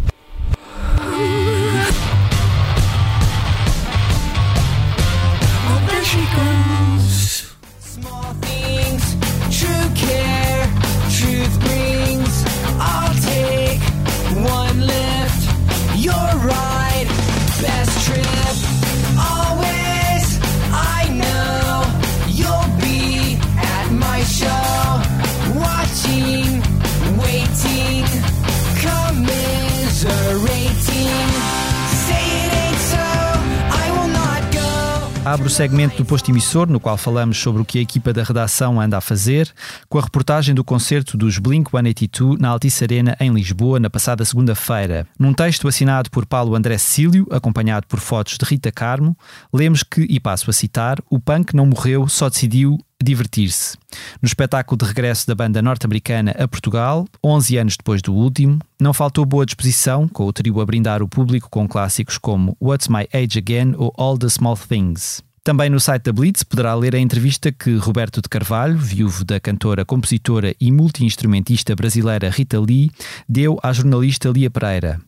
Abre 35.26 35.48
o 35.48 35.50
segmento 35.50 35.98
do 35.98 36.06
posto 36.06 36.30
emissor, 36.30 36.70
no 36.70 36.80
qual 36.80 36.96
falamos 36.98 37.40
sobre 37.40 37.60
o 37.60 37.66
que 37.66 37.80
a 37.80 37.82
equipa 37.82 38.14
da 38.14 38.22
redação 38.22 38.80
anda 38.80 39.00
a 39.00 39.02
fazer, 39.02 39.52
com 39.90 39.98
a 39.98 40.02
reportagem 40.04 40.54
do 40.54 40.64
concerto 40.64 41.18
dos 41.18 41.40
Blink 41.40 41.72
182 41.72 42.40
na 42.40 42.50
Altice 42.50 42.84
Arena, 42.84 43.18
em 43.20 43.34
Lisboa, 43.34 43.80
na 43.80 43.90
passada 43.90 44.24
segunda-feira. 44.24 45.08
Num 45.18 45.34
texto 45.34 45.68
assinado 45.68 46.12
por 46.12 46.28
Paulo 46.28 46.54
André 46.54 46.78
Cílio, 46.78 47.26
acompanhado 47.32 47.88
por 47.88 48.00
fotos 48.00 48.38
de 48.38 48.46
Rita 48.46 48.72
Carmo, 48.72 49.18
lemos 49.52 49.82
que, 49.82 50.02
e 50.02 50.20
passo 50.20 50.48
a 50.52 50.54
citar, 50.54 51.00
o 51.10 51.20
punk 51.20 51.56
não 51.56 51.66
morreu, 51.66 52.08
só 52.08 52.30
decidiu 52.30 52.78
divertir-se. 53.06 53.78
No 54.22 54.26
espetáculo 54.26 54.78
de 54.78 54.86
regresso 54.86 55.26
da 55.26 55.34
banda 55.34 55.62
norte-americana 55.62 56.32
a 56.32 56.48
Portugal, 56.48 57.08
11 57.24 57.58
anos 57.58 57.78
depois 57.78 58.02
do 58.02 58.14
último, 58.14 58.60
não 58.80 58.94
faltou 58.94 59.26
boa 59.26 59.46
disposição, 59.46 60.08
com 60.08 60.26
o 60.26 60.34
trio 60.34 60.60
a 60.60 60.66
brindar 60.66 61.02
o 61.02 61.08
público 61.08 61.50
com 61.50 61.68
clássicos 61.68 62.18
como 62.18 62.58
What's 62.62 62.90
My 62.90 63.08
Age 63.14 63.40
Again 63.40 63.76
ou 63.78 63.94
All 63.98 64.18
the 64.18 64.28
Small 64.28 64.58
Things. 64.58 65.24
Também 65.46 65.70
no 65.70 65.80
site 65.80 66.06
da 66.06 66.12
Blitz 66.12 66.42
poderá 66.42 66.74
ler 66.74 66.96
a 66.96 67.00
entrevista 67.00 67.52
que 67.52 67.78
Roberto 67.78 68.20
de 68.20 68.28
Carvalho, 68.28 68.80
viúvo 68.80 69.24
da 69.24 69.40
cantora, 69.40 69.86
compositora 69.86 70.56
e 70.60 70.72
multi-instrumentista 70.72 71.76
brasileira 71.76 72.32
Rita 72.32 72.60
Lee, 72.60 72.90
deu 73.30 73.60
à 73.62 73.72
jornalista 73.72 74.30
Lia 74.30 74.50
Pereira. 74.50 75.00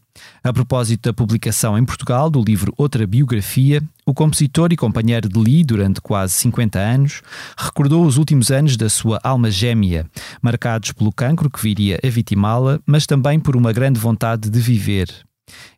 A 0.44 0.54
propósito 0.54 1.10
da 1.10 1.14
publicação 1.14 1.78
em 1.78 1.86
Portugal 1.86 2.30
do 2.30 2.42
livro 2.42 2.74
Outra 2.78 3.06
Biografia, 3.06 3.82
o 4.06 4.14
compositor 4.14 4.72
e 4.72 4.78
companheiro 4.78 5.28
de 5.28 5.40
Lee 5.40 5.64
durante 5.64 6.00
quase 6.00 6.34
50 6.36 6.80
anos 6.80 7.22
recordou 7.58 8.06
os 8.06 8.18
últimos 8.18 8.52
anos 8.52 8.78
da 8.78 8.90
sua 8.90 9.20
alma 9.24 9.52
gêmea, 9.52 10.06
marcados 10.42 10.92
pelo 10.92 11.12
cancro 11.12 11.50
que 11.50 11.62
viria 11.62 12.00
a 12.04 12.10
vitimá-la, 12.10 12.80
mas 12.86 13.06
também 13.06 13.40
por 13.40 13.56
uma 13.56 13.74
grande 13.74 14.00
vontade 14.00 14.50
de 14.50 14.60
viver. 14.60 15.08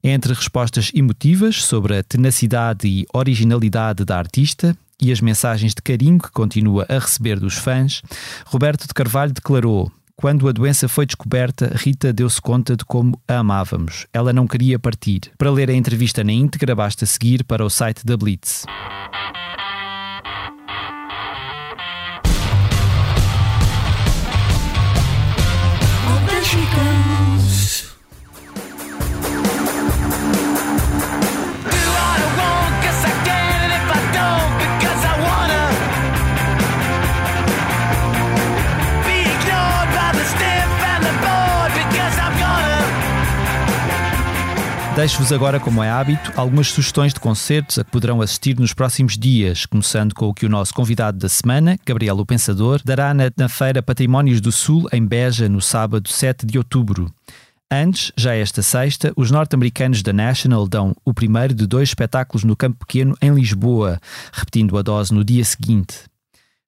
Entre 0.03 0.34
respostas 0.34 0.91
emotivas 0.94 1.64
sobre 1.64 1.98
a 1.98 2.03
tenacidade 2.03 2.88
e 2.88 3.06
originalidade 3.14 4.03
da 4.03 4.18
artista 4.18 4.76
e 5.02 5.11
as 5.11 5.22
mensagens 5.22 5.74
de 5.74 5.82
carinho 5.82 6.20
que 6.20 6.32
continua 6.32 6.86
a 6.90 6.99
receber 6.99 7.40
dos 7.40 7.56
fãs, 7.56 8.02
Roberto 8.45 8.88
de 8.88 8.94
Carvalho 8.94 9.32
declarou: 9.32 9.91
quando 10.19 10.49
a 10.49 10.51
doença 10.51 10.89
foi 10.89 11.05
descoberta, 11.05 11.71
Rita 11.73 12.11
deu-se 12.11 12.41
conta 12.41 12.75
de 12.75 12.83
como 12.83 13.17
a 13.25 13.37
amávamos. 13.37 14.05
Ela 14.11 14.33
não 14.33 14.45
queria 14.45 14.77
partir. 14.77 15.31
Para 15.37 15.49
ler 15.49 15.69
a 15.69 15.73
entrevista 15.73 16.25
na 16.25 16.33
íntegra, 16.33 16.75
basta 16.75 17.05
seguir 17.05 17.41
para 17.45 17.63
o 17.63 17.69
site 17.69 18.05
da 18.05 18.17
Blitz. 18.17 18.65
Deixo-vos 44.99 45.31
agora, 45.31 45.61
como 45.61 45.81
é 45.81 45.89
hábito, 45.89 46.34
algumas 46.35 46.67
sugestões 46.67 47.13
de 47.13 47.21
concertos 47.21 47.80
a 47.80 47.85
que 47.85 47.89
poderão 47.89 48.21
assistir 48.21 48.59
nos 48.59 48.73
próximos 48.73 49.17
dias, 49.17 49.65
começando 49.65 50.13
com 50.13 50.27
o 50.27 50.34
que 50.34 50.45
o 50.45 50.49
nosso 50.49 50.73
convidado 50.73 51.17
da 51.17 51.30
semana, 51.30 51.80
Gabriel 51.85 52.19
o 52.19 52.26
Pensador, 52.26 52.81
dará 52.84 53.13
na, 53.13 53.31
na 53.38 53.47
Feira 53.47 53.81
Patrimónios 53.81 54.41
do 54.41 54.51
Sul, 54.51 54.89
em 54.91 55.07
Beja, 55.07 55.47
no 55.47 55.61
sábado 55.61 56.09
7 56.09 56.45
de 56.45 56.57
outubro. 56.57 57.09
Antes, 57.71 58.11
já 58.17 58.35
esta 58.35 58.61
sexta, 58.61 59.13
os 59.15 59.31
norte-americanos 59.31 60.03
da 60.03 60.11
National 60.11 60.67
dão 60.67 60.93
o 61.05 61.13
primeiro 61.13 61.53
de 61.53 61.65
dois 61.65 61.88
espetáculos 61.88 62.43
no 62.43 62.53
Campo 62.53 62.85
Pequeno 62.85 63.15
em 63.21 63.34
Lisboa, 63.34 64.01
repetindo 64.34 64.77
a 64.77 64.81
dose 64.81 65.13
no 65.13 65.23
dia 65.23 65.45
seguinte. 65.45 66.09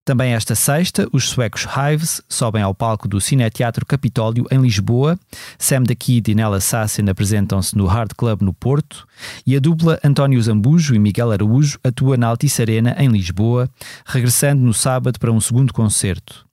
Também 0.03 0.33
esta 0.33 0.55
sexta, 0.55 1.07
os 1.13 1.29
suecos 1.29 1.65
Hives 1.65 2.23
sobem 2.27 2.63
ao 2.63 2.73
palco 2.73 3.07
do 3.07 3.21
Cineteatro 3.21 3.85
Capitólio 3.85 4.47
em 4.49 4.59
Lisboa, 4.59 5.17
Sam 5.59 5.83
the 5.83 5.93
Kid 5.93 6.31
e 6.31 6.33
Nella 6.33 6.59
Sassin 6.59 7.07
apresentam-se 7.07 7.77
no 7.77 7.85
Hard 7.85 8.13
Club 8.17 8.41
no 8.41 8.51
Porto 8.51 9.07
e 9.45 9.55
a 9.55 9.59
dupla 9.59 9.99
António 10.03 10.41
Zambujo 10.41 10.95
e 10.95 10.99
Miguel 10.99 11.31
Araújo 11.31 11.77
atua 11.83 12.17
na 12.17 12.27
Altice 12.27 12.63
Arena 12.63 12.95
em 12.97 13.09
Lisboa, 13.09 13.69
regressando 14.03 14.63
no 14.63 14.73
sábado 14.73 15.19
para 15.19 15.31
um 15.31 15.39
segundo 15.39 15.71
concerto. 15.71 16.50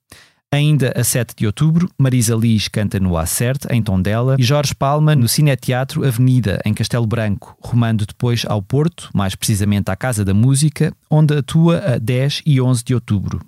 Ainda 0.51 0.91
a 0.95 1.03
7 1.03 1.35
de 1.35 1.45
outubro, 1.45 1.87
Marisa 1.95 2.35
Liz 2.35 2.67
canta 2.67 2.99
no 2.99 3.15
Acerte, 3.15 3.67
em 3.69 3.83
Tondela, 3.83 4.35
e 4.39 4.41
Jorge 4.41 4.73
Palma 4.73 5.15
no 5.15 5.27
Cineteatro 5.27 6.03
Avenida, 6.03 6.59
em 6.65 6.73
Castelo 6.73 7.05
Branco, 7.05 7.55
rumando 7.63 8.03
depois 8.03 8.43
ao 8.47 8.59
Porto, 8.59 9.11
mais 9.13 9.35
precisamente 9.35 9.91
à 9.91 9.95
Casa 9.95 10.25
da 10.25 10.33
Música, 10.33 10.91
onde 11.07 11.37
atua 11.37 11.77
a 11.77 11.97
10 11.99 12.41
e 12.47 12.59
11 12.59 12.83
de 12.83 12.95
outubro. 12.95 13.45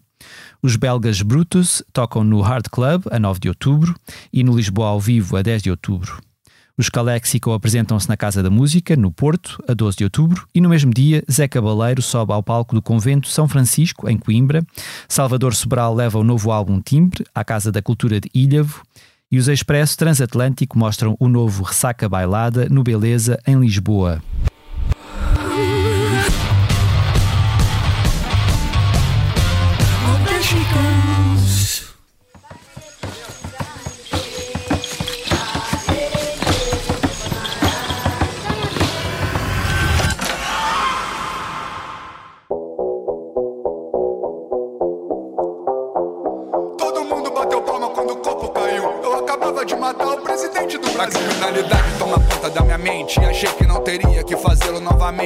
Os 0.61 0.75
belgas 0.75 1.23
Brutus 1.23 1.81
tocam 1.91 2.23
no 2.23 2.39
Hard 2.39 2.67
Club 2.69 3.07
a 3.09 3.17
9 3.17 3.39
de 3.39 3.49
outubro 3.49 3.95
e 4.31 4.43
no 4.43 4.55
Lisboa 4.55 4.89
ao 4.89 4.99
vivo 4.99 5.35
a 5.35 5.41
10 5.41 5.63
de 5.63 5.71
outubro. 5.71 6.21
Os 6.77 6.89
Calexico 6.89 7.52
apresentam-se 7.52 8.07
na 8.07 8.15
Casa 8.15 8.41
da 8.41 8.49
Música, 8.49 8.95
no 8.95 9.11
Porto, 9.11 9.61
a 9.68 9.73
12 9.73 9.98
de 9.98 10.03
outubro, 10.03 10.48
e 10.53 10.61
no 10.61 10.69
mesmo 10.69 10.93
dia, 10.93 11.23
Zé 11.30 11.48
Cabaleiro 11.48 12.02
sobe 12.02 12.34
ao 12.34 12.41
palco 12.41 12.73
do 12.73 12.81
Convento 12.81 13.27
São 13.27 13.48
Francisco, 13.48 14.10
em 14.10 14.18
Coimbra. 14.18 14.64
Salvador 15.07 15.53
Sobral 15.53 15.93
leva 15.93 16.18
o 16.18 16.23
novo 16.23 16.52
álbum 16.52 16.81
Timbre 16.81 17.26
à 17.35 17.43
Casa 17.43 17.72
da 17.72 17.81
Cultura 17.81 18.19
de 18.19 18.30
Ilhavo. 18.34 18.81
E 19.31 19.38
os 19.38 19.48
Expresso 19.48 19.98
Transatlântico 19.98 20.77
mostram 20.77 21.15
o 21.19 21.27
novo 21.27 21.64
Ressaca 21.64 22.10
Bailada 22.10 22.68
no 22.69 22.84
Beleza, 22.84 23.39
em 23.48 23.60
Lisboa. 23.60 24.22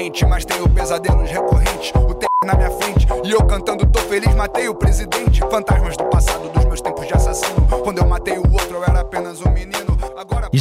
Novamente. 0.06 0.26
Mas 0.26 0.46
tenho 0.46 0.70
pesadelos 0.70 1.30
recorrentes. 1.30 1.92
O 1.96 2.14
tempo 2.14 2.46
na 2.46 2.54
minha 2.56 2.72
frente. 2.72 3.08
E 3.24 3.32
eu 3.32 3.44
cantando, 3.46 3.86
tô 3.88 4.00
feliz, 4.02 4.34
matei 4.36 4.68
o 4.68 4.76
presidente. 4.76 5.40
Fantasmas 5.50 5.95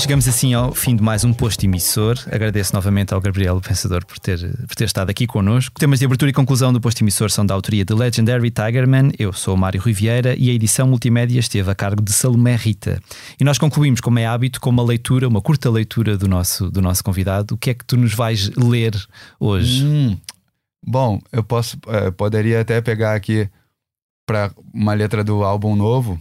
chegamos 0.05 0.29
assim 0.29 0.53
ao 0.53 0.75
fim 0.75 0.95
de 0.95 1.03
mais 1.03 1.25
um 1.25 1.33
posto 1.33 1.65
emissor. 1.65 2.19
Agradeço 2.31 2.75
novamente 2.75 3.15
ao 3.15 3.21
Gabriel 3.23 3.59
Pensador 3.59 4.05
por 4.05 4.19
ter, 4.19 4.39
por 4.39 4.75
ter 4.75 4.85
estado 4.85 5.09
aqui 5.09 5.27
connosco. 5.27 5.81
Temas 5.81 5.99
de 5.99 6.05
abertura 6.05 6.31
e 6.31 6.35
conclusão 6.35 6.75
do 6.75 6.79
posto 6.79 7.03
emissor 7.03 7.31
são 7.31 7.47
da 7.47 7.55
autoria 7.55 7.87
de 7.87 7.95
Legendary 7.95 8.51
Tigerman. 8.51 9.13
Eu 9.19 9.33
sou 9.33 9.55
o 9.55 9.57
Mário 9.57 9.81
Rui 9.81 9.95
Vieira 9.95 10.37
e 10.39 10.51
a 10.51 10.53
edição 10.53 10.87
multimédia 10.87 11.41
esteve 11.41 11.71
a 11.71 11.75
cargo 11.75 12.03
de 12.03 12.13
Salomé 12.13 12.55
Rita. 12.55 13.01
E 13.41 13.45
nós 13.45 13.57
concluímos, 13.57 14.03
como 14.03 14.19
é 14.19 14.27
hábito, 14.27 14.61
com 14.61 14.69
uma 14.69 14.83
leitura, 14.83 15.27
uma 15.27 15.41
curta 15.41 15.71
leitura 15.71 16.19
do 16.19 16.29
nosso, 16.29 16.71
do 16.71 16.83
nosso 16.83 17.03
convidado. 17.03 17.55
O 17.55 17.57
que 17.57 17.71
é 17.71 17.75
que 17.75 17.87
tu 17.87 17.97
nos 17.97 18.13
vais 18.13 18.51
ler 18.51 18.95
hoje? 19.41 19.87
Hum, 19.87 20.19
bom, 20.87 21.19
eu 21.33 21.43
posso, 21.43 21.79
eh, 21.89 22.11
poderia 22.11 22.61
até 22.61 22.79
pegar 22.83 23.15
aqui 23.15 23.49
para 24.27 24.53
uma 24.75 24.93
letra 24.93 25.25
do 25.25 25.43
álbum 25.43 25.75
novo. 25.75 26.21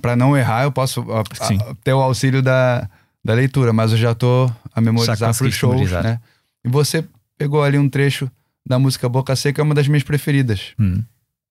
Para 0.00 0.16
não 0.16 0.36
errar, 0.36 0.64
eu 0.64 0.72
posso 0.72 1.00
a- 1.12 1.20
a- 1.20 1.74
ter 1.82 1.92
o 1.92 2.00
auxílio 2.00 2.42
da, 2.42 2.88
da 3.24 3.34
leitura, 3.34 3.72
mas 3.72 3.92
eu 3.92 3.98
já 3.98 4.14
tô 4.14 4.50
a 4.74 4.80
memorizar 4.80 5.16
para 5.18 5.50
shows, 5.50 5.74
memorizar. 5.74 6.02
né? 6.04 6.20
E 6.64 6.68
você 6.68 7.04
pegou 7.38 7.62
ali 7.62 7.78
um 7.78 7.88
trecho 7.88 8.30
da 8.66 8.78
música 8.78 9.08
Boca 9.08 9.34
Seca, 9.34 9.60
é 9.62 9.64
uma 9.64 9.74
das 9.74 9.88
minhas 9.88 10.02
preferidas. 10.04 10.72
Hum. 10.78 11.02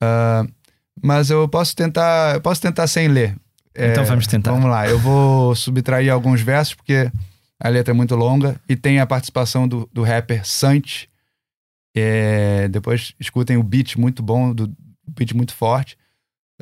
Ah, 0.01 0.45
mas 1.03 1.29
eu 1.29 1.47
posso 1.47 1.75
tentar, 1.75 2.35
eu 2.35 2.41
posso 2.41 2.61
tentar 2.61 2.87
sem 2.87 3.07
ler. 3.07 3.35
É, 3.75 3.91
Então 3.91 4.03
vamos 4.05 4.27
tentar. 4.27 4.51
Vamos 4.51 4.69
lá, 4.69 4.87
eu 4.87 4.99
vou 4.99 5.53
subtrair 5.55 6.11
alguns 6.11 6.41
versos 6.41 6.73
porque 6.75 7.11
a 7.59 7.69
letra 7.69 7.93
é 7.93 7.95
muito 7.95 8.15
longa 8.15 8.55
e 8.69 8.75
tem 8.75 8.99
a 8.99 9.05
participação 9.05 9.67
do, 9.67 9.89
do 9.93 10.03
rapper 10.03 10.45
Santi. 10.45 11.09
É, 11.95 12.67
depois 12.69 13.13
escutem 13.19 13.57
o 13.57 13.63
beat 13.63 13.95
muito 13.97 14.21
bom, 14.21 14.53
do 14.53 14.65
o 15.07 15.11
beat 15.11 15.33
muito 15.33 15.53
forte. 15.55 15.97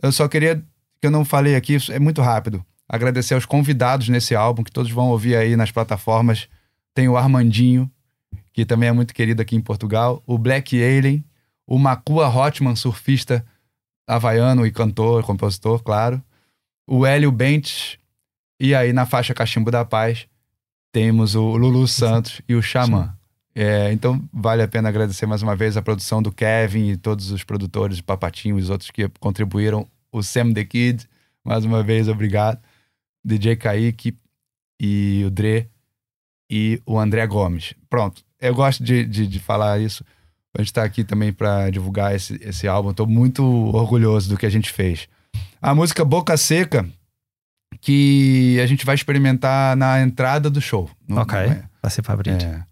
Eu 0.02 0.12
só 0.12 0.28
queria 0.28 0.64
que 1.00 1.08
eu 1.08 1.12
não 1.12 1.26
falei 1.26 1.56
aqui, 1.56 1.76
isso 1.76 1.92
é 1.92 2.00
muito 2.00 2.22
rápido. 2.22 2.66
Agradecer 2.88 3.34
aos 3.34 3.46
convidados 3.46 4.10
nesse 4.10 4.36
álbum 4.36 4.64
que 4.64 4.72
todos 4.72 4.92
vão 4.92 5.10
ouvir 5.10 5.36
aí 5.36 5.56
nas 5.56 5.72
plataformas. 5.72 6.48
Tem 6.94 7.10
o 7.10 7.18
Armandinho, 7.18 7.92
que 8.54 8.66
também 8.66 8.90
é 8.90 8.92
muito 8.92 9.14
querido 9.14 9.42
aqui 9.42 9.56
em 9.56 9.62
Portugal, 9.62 10.24
o 10.26 10.38
Black 10.38 10.82
Alien, 10.82 11.24
o 11.66 11.78
Makua 11.78 12.28
Hotman, 12.28 12.76
surfista 12.76 13.46
havaiano 14.08 14.66
e 14.66 14.72
cantor, 14.72 15.24
compositor, 15.24 15.84
claro, 15.84 16.24
o 16.88 17.06
Hélio 17.06 17.32
Bentes, 17.32 18.00
e 18.60 18.74
aí 18.74 18.94
na 18.94 19.06
faixa 19.06 19.34
Cachimbo 19.34 19.70
da 19.70 19.84
Paz 19.84 20.26
temos 20.94 21.36
o 21.36 21.58
Lulu 21.58 21.88
Santos 21.88 22.42
e 22.48 22.56
o 22.56 22.62
Xamã. 22.62 23.14
É, 23.54 23.92
então 23.92 24.24
vale 24.32 24.62
a 24.62 24.68
pena 24.68 24.88
agradecer 24.88 25.26
mais 25.26 25.42
uma 25.42 25.56
vez 25.56 25.76
a 25.76 25.82
produção 25.82 26.22
do 26.22 26.32
Kevin 26.32 26.92
e 26.92 26.98
todos 26.98 27.32
os 27.32 27.44
produtores, 27.44 28.00
Papatinho 28.00 28.58
e 28.58 28.62
os 28.62 28.70
outros 28.70 28.90
que 28.90 29.10
contribuíram, 29.20 29.86
o 30.18 30.24
Sam 30.24 30.54
the 30.54 30.64
Kid, 30.66 31.08
mais 31.44 31.64
uma 31.66 31.82
vez 31.84 32.08
obrigado, 32.08 32.60
DJ 33.24 33.56
Kaique 33.56 34.18
e 34.82 35.24
o 35.26 35.32
Dre 35.32 35.70
e 36.50 36.82
o 36.86 37.00
André 37.00 37.26
Gomes. 37.28 37.74
Pronto, 37.90 38.24
eu 38.40 38.54
gosto 38.56 38.84
de, 38.84 39.06
de, 39.06 39.28
de 39.28 39.40
falar 39.40 39.80
isso. 39.80 40.04
A 40.58 40.62
gente 40.62 40.68
está 40.70 40.84
aqui 40.84 41.04
também 41.04 41.32
para 41.32 41.70
divulgar 41.70 42.16
esse, 42.16 42.36
esse 42.42 42.68
álbum. 42.68 42.90
Estou 42.92 43.06
muito 43.06 43.44
orgulhoso 43.44 44.30
do 44.30 44.38
que 44.38 44.46
a 44.46 44.50
gente 44.50 44.72
fez. 44.72 45.08
A 45.62 45.76
música 45.76 46.04
Boca 46.04 46.36
Seca, 46.38 46.88
que 47.82 48.60
a 48.62 48.66
gente 48.66 48.86
vai 48.86 48.96
experimentar 48.96 49.76
na 49.76 50.02
entrada 50.02 50.50
do 50.50 50.60
show. 50.62 50.90
Não- 51.08 51.22
Ok, 51.22 51.38
é- 51.38 51.64
vai 51.82 51.92
ser 51.92 52.02
para 52.02 52.14
abrir. 52.14 52.32
é. 52.32 52.64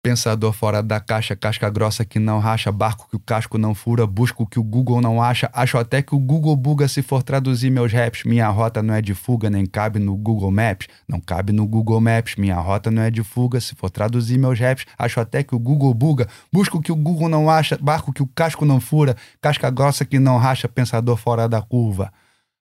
Pensador 0.00 0.52
fora 0.52 0.80
da 0.80 1.00
caixa, 1.00 1.34
casca 1.34 1.68
grossa 1.68 2.04
que 2.04 2.20
não 2.20 2.38
racha, 2.38 2.70
barco 2.70 3.08
que 3.10 3.16
o 3.16 3.18
casco 3.18 3.58
não 3.58 3.74
fura, 3.74 4.06
busco 4.06 4.46
que 4.46 4.58
o 4.58 4.62
Google 4.62 5.00
não 5.00 5.20
acha, 5.20 5.50
acho 5.52 5.76
até 5.76 6.00
que 6.00 6.14
o 6.14 6.20
Google 6.20 6.54
buga 6.54 6.86
se 6.86 7.02
for 7.02 7.20
traduzir 7.20 7.68
meus 7.68 7.92
raps. 7.92 8.22
Minha 8.22 8.48
rota 8.48 8.80
não 8.80 8.94
é 8.94 9.02
de 9.02 9.12
fuga, 9.12 9.50
nem 9.50 9.66
cabe 9.66 9.98
no 9.98 10.16
Google 10.16 10.52
Maps. 10.52 10.86
Não 11.08 11.20
cabe 11.20 11.52
no 11.52 11.66
Google 11.66 12.00
Maps. 12.00 12.36
Minha 12.36 12.54
rota 12.60 12.92
não 12.92 13.02
é 13.02 13.10
de 13.10 13.24
fuga, 13.24 13.60
se 13.60 13.74
for 13.74 13.90
traduzir 13.90 14.38
meus 14.38 14.60
raps. 14.60 14.86
Acho 14.96 15.18
até 15.18 15.42
que 15.42 15.56
o 15.56 15.58
Google 15.58 15.92
buga, 15.92 16.28
busco 16.52 16.80
que 16.80 16.92
o 16.92 16.96
Google 16.96 17.28
não 17.28 17.50
acha, 17.50 17.76
barco 17.76 18.12
que 18.12 18.22
o 18.22 18.26
casco 18.28 18.64
não 18.64 18.80
fura, 18.80 19.16
casca 19.42 19.68
grossa 19.68 20.04
que 20.04 20.20
não 20.20 20.38
racha, 20.38 20.68
pensador 20.68 21.16
fora 21.16 21.48
da 21.48 21.60
curva. 21.60 22.12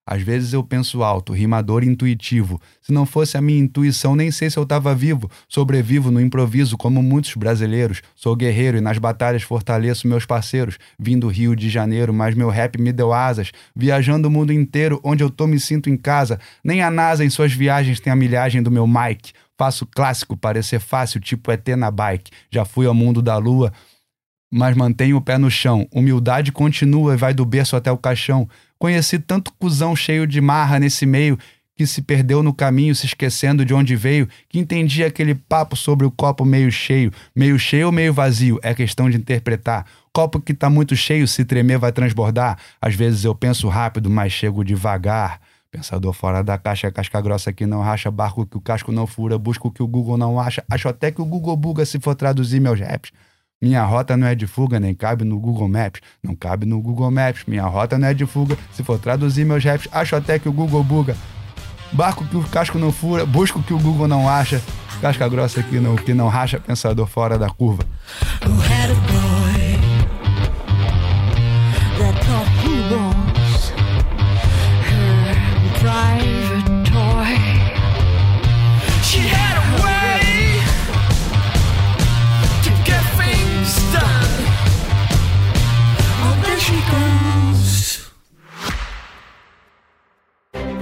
Às 0.09 0.21
vezes 0.21 0.53
eu 0.53 0.63
penso 0.63 1.03
alto, 1.03 1.33
rimador 1.33 1.83
intuitivo. 1.83 2.61
Se 2.81 2.93
não 2.93 3.05
fosse 3.05 3.37
a 3.37 3.41
minha 3.41 3.59
intuição, 3.59 4.15
nem 4.15 4.31
sei 4.31 4.49
se 4.49 4.57
eu 4.57 4.65
tava 4.65 4.95
vivo. 4.95 5.29
Sobrevivo 5.49 6.09
no 6.09 6.21
improviso, 6.21 6.77
como 6.77 7.03
muitos 7.03 7.35
brasileiros. 7.35 8.01
Sou 8.15 8.33
guerreiro 8.33 8.77
e 8.77 8.81
nas 8.81 8.97
batalhas 8.97 9.43
fortaleço 9.43 10.07
meus 10.07 10.25
parceiros. 10.25 10.77
Vim 10.97 11.19
do 11.19 11.27
Rio 11.27 11.53
de 11.57 11.69
Janeiro, 11.69 12.13
mas 12.13 12.33
meu 12.35 12.49
rap 12.49 12.81
me 12.81 12.93
deu 12.93 13.11
asas. 13.11 13.51
Viajando 13.75 14.29
o 14.29 14.31
mundo 14.31 14.53
inteiro, 14.53 15.01
onde 15.03 15.21
eu 15.21 15.29
tô 15.29 15.45
me 15.45 15.59
sinto 15.59 15.89
em 15.89 15.97
casa. 15.97 16.39
Nem 16.63 16.81
a 16.81 16.89
NASA 16.89 17.25
em 17.25 17.29
suas 17.29 17.51
viagens 17.51 17.99
tem 17.99 18.13
a 18.13 18.15
milhagem 18.15 18.63
do 18.63 18.71
meu 18.71 18.87
mic. 18.87 19.33
Faço 19.57 19.85
clássico 19.85 20.37
parecer 20.37 20.79
fácil, 20.79 21.19
tipo 21.19 21.51
ET 21.51 21.67
na 21.75 21.91
bike. 21.91 22.31
Já 22.49 22.63
fui 22.63 22.85
ao 22.85 22.93
mundo 22.93 23.21
da 23.21 23.37
lua, 23.37 23.73
mas 24.49 24.77
mantenho 24.77 25.17
o 25.17 25.21
pé 25.21 25.37
no 25.37 25.51
chão. 25.51 25.85
Humildade 25.91 26.51
continua 26.51 27.13
e 27.13 27.17
vai 27.17 27.33
do 27.33 27.45
berço 27.45 27.75
até 27.75 27.91
o 27.91 27.97
caixão. 27.97 28.47
Conheci 28.79 29.19
tanto 29.19 29.51
cuzão 29.53 29.95
cheio 29.95 30.27
de 30.27 30.39
marra 30.39 30.79
nesse 30.79 31.05
meio 31.05 31.37
que 31.77 31.85
se 31.85 32.01
perdeu 32.01 32.41
no 32.41 32.53
caminho, 32.53 32.95
se 32.95 33.05
esquecendo 33.05 33.63
de 33.63 33.71
onde 33.71 33.95
veio, 33.95 34.27
que 34.49 34.57
entendi 34.57 35.03
aquele 35.03 35.35
papo 35.35 35.75
sobre 35.75 36.07
o 36.07 36.11
copo 36.11 36.43
meio 36.43 36.71
cheio. 36.71 37.11
Meio 37.35 37.59
cheio 37.59 37.85
ou 37.85 37.91
meio 37.91 38.11
vazio? 38.11 38.59
É 38.63 38.73
questão 38.73 39.07
de 39.07 39.15
interpretar. 39.15 39.85
Copo 40.11 40.41
que 40.41 40.55
tá 40.55 40.71
muito 40.71 40.95
cheio, 40.95 41.27
se 41.27 41.45
tremer 41.45 41.77
vai 41.77 41.91
transbordar. 41.91 42.57
Às 42.81 42.95
vezes 42.95 43.23
eu 43.23 43.35
penso 43.35 43.67
rápido, 43.67 44.09
mas 44.09 44.33
chego 44.33 44.65
devagar. 44.65 45.39
Pensador 45.69 46.13
fora 46.13 46.41
da 46.41 46.57
caixa, 46.57 46.91
casca 46.91 47.21
grossa 47.21 47.53
que 47.53 47.67
não 47.67 47.81
racha, 47.81 48.09
barco 48.09 48.45
que 48.45 48.57
o 48.57 48.61
casco 48.61 48.91
não 48.91 49.05
fura, 49.05 49.37
busco 49.37 49.71
que 49.71 49.83
o 49.83 49.87
Google 49.87 50.17
não 50.17 50.39
acha. 50.39 50.63
Acho 50.71 50.89
até 50.89 51.11
que 51.11 51.21
o 51.21 51.25
Google 51.25 51.55
buga 51.55 51.85
se 51.85 51.99
for 51.99 52.15
traduzir 52.15 52.59
meus 52.59 52.79
raps. 52.79 53.11
Minha 53.61 53.83
rota 53.83 54.15
não 54.15 54.27
é 54.27 54.35
de 54.35 54.45
fuga, 54.45 54.79
nem 54.79 54.93
cabe 54.93 55.23
no 55.23 55.39
Google 55.39 55.67
Maps. 55.67 56.01
Não 56.23 56.35
cabe 56.35 56.65
no 56.65 56.79
Google 56.79 57.09
Maps. 57.09 57.43
Minha 57.47 57.63
rota 57.63 57.97
não 57.97 58.07
é 58.07 58.13
de 58.13 58.25
fuga. 58.25 58.55
Se 58.71 58.83
for 58.83 58.99
traduzir 58.99 59.45
meus 59.45 59.63
raps, 59.63 59.87
acho 59.91 60.15
até 60.15 60.37
que 60.37 60.47
o 60.47 60.53
Google 60.53 60.83
buga. 60.83 61.17
Barco 61.91 62.23
que 62.25 62.37
o 62.37 62.43
casco 62.43 62.77
não 62.77 62.91
fura, 62.91 63.25
busco 63.25 63.63
que 63.63 63.73
o 63.73 63.79
Google 63.79 64.07
não 64.07 64.29
acha. 64.29 64.61
Casca 65.01 65.27
grossa 65.27 65.63
que 65.63 65.79
não, 65.79 65.95
que 65.95 66.13
não 66.13 66.27
racha, 66.27 66.59
pensador 66.59 67.07
fora 67.07 67.37
da 67.37 67.49
curva. 67.49 67.83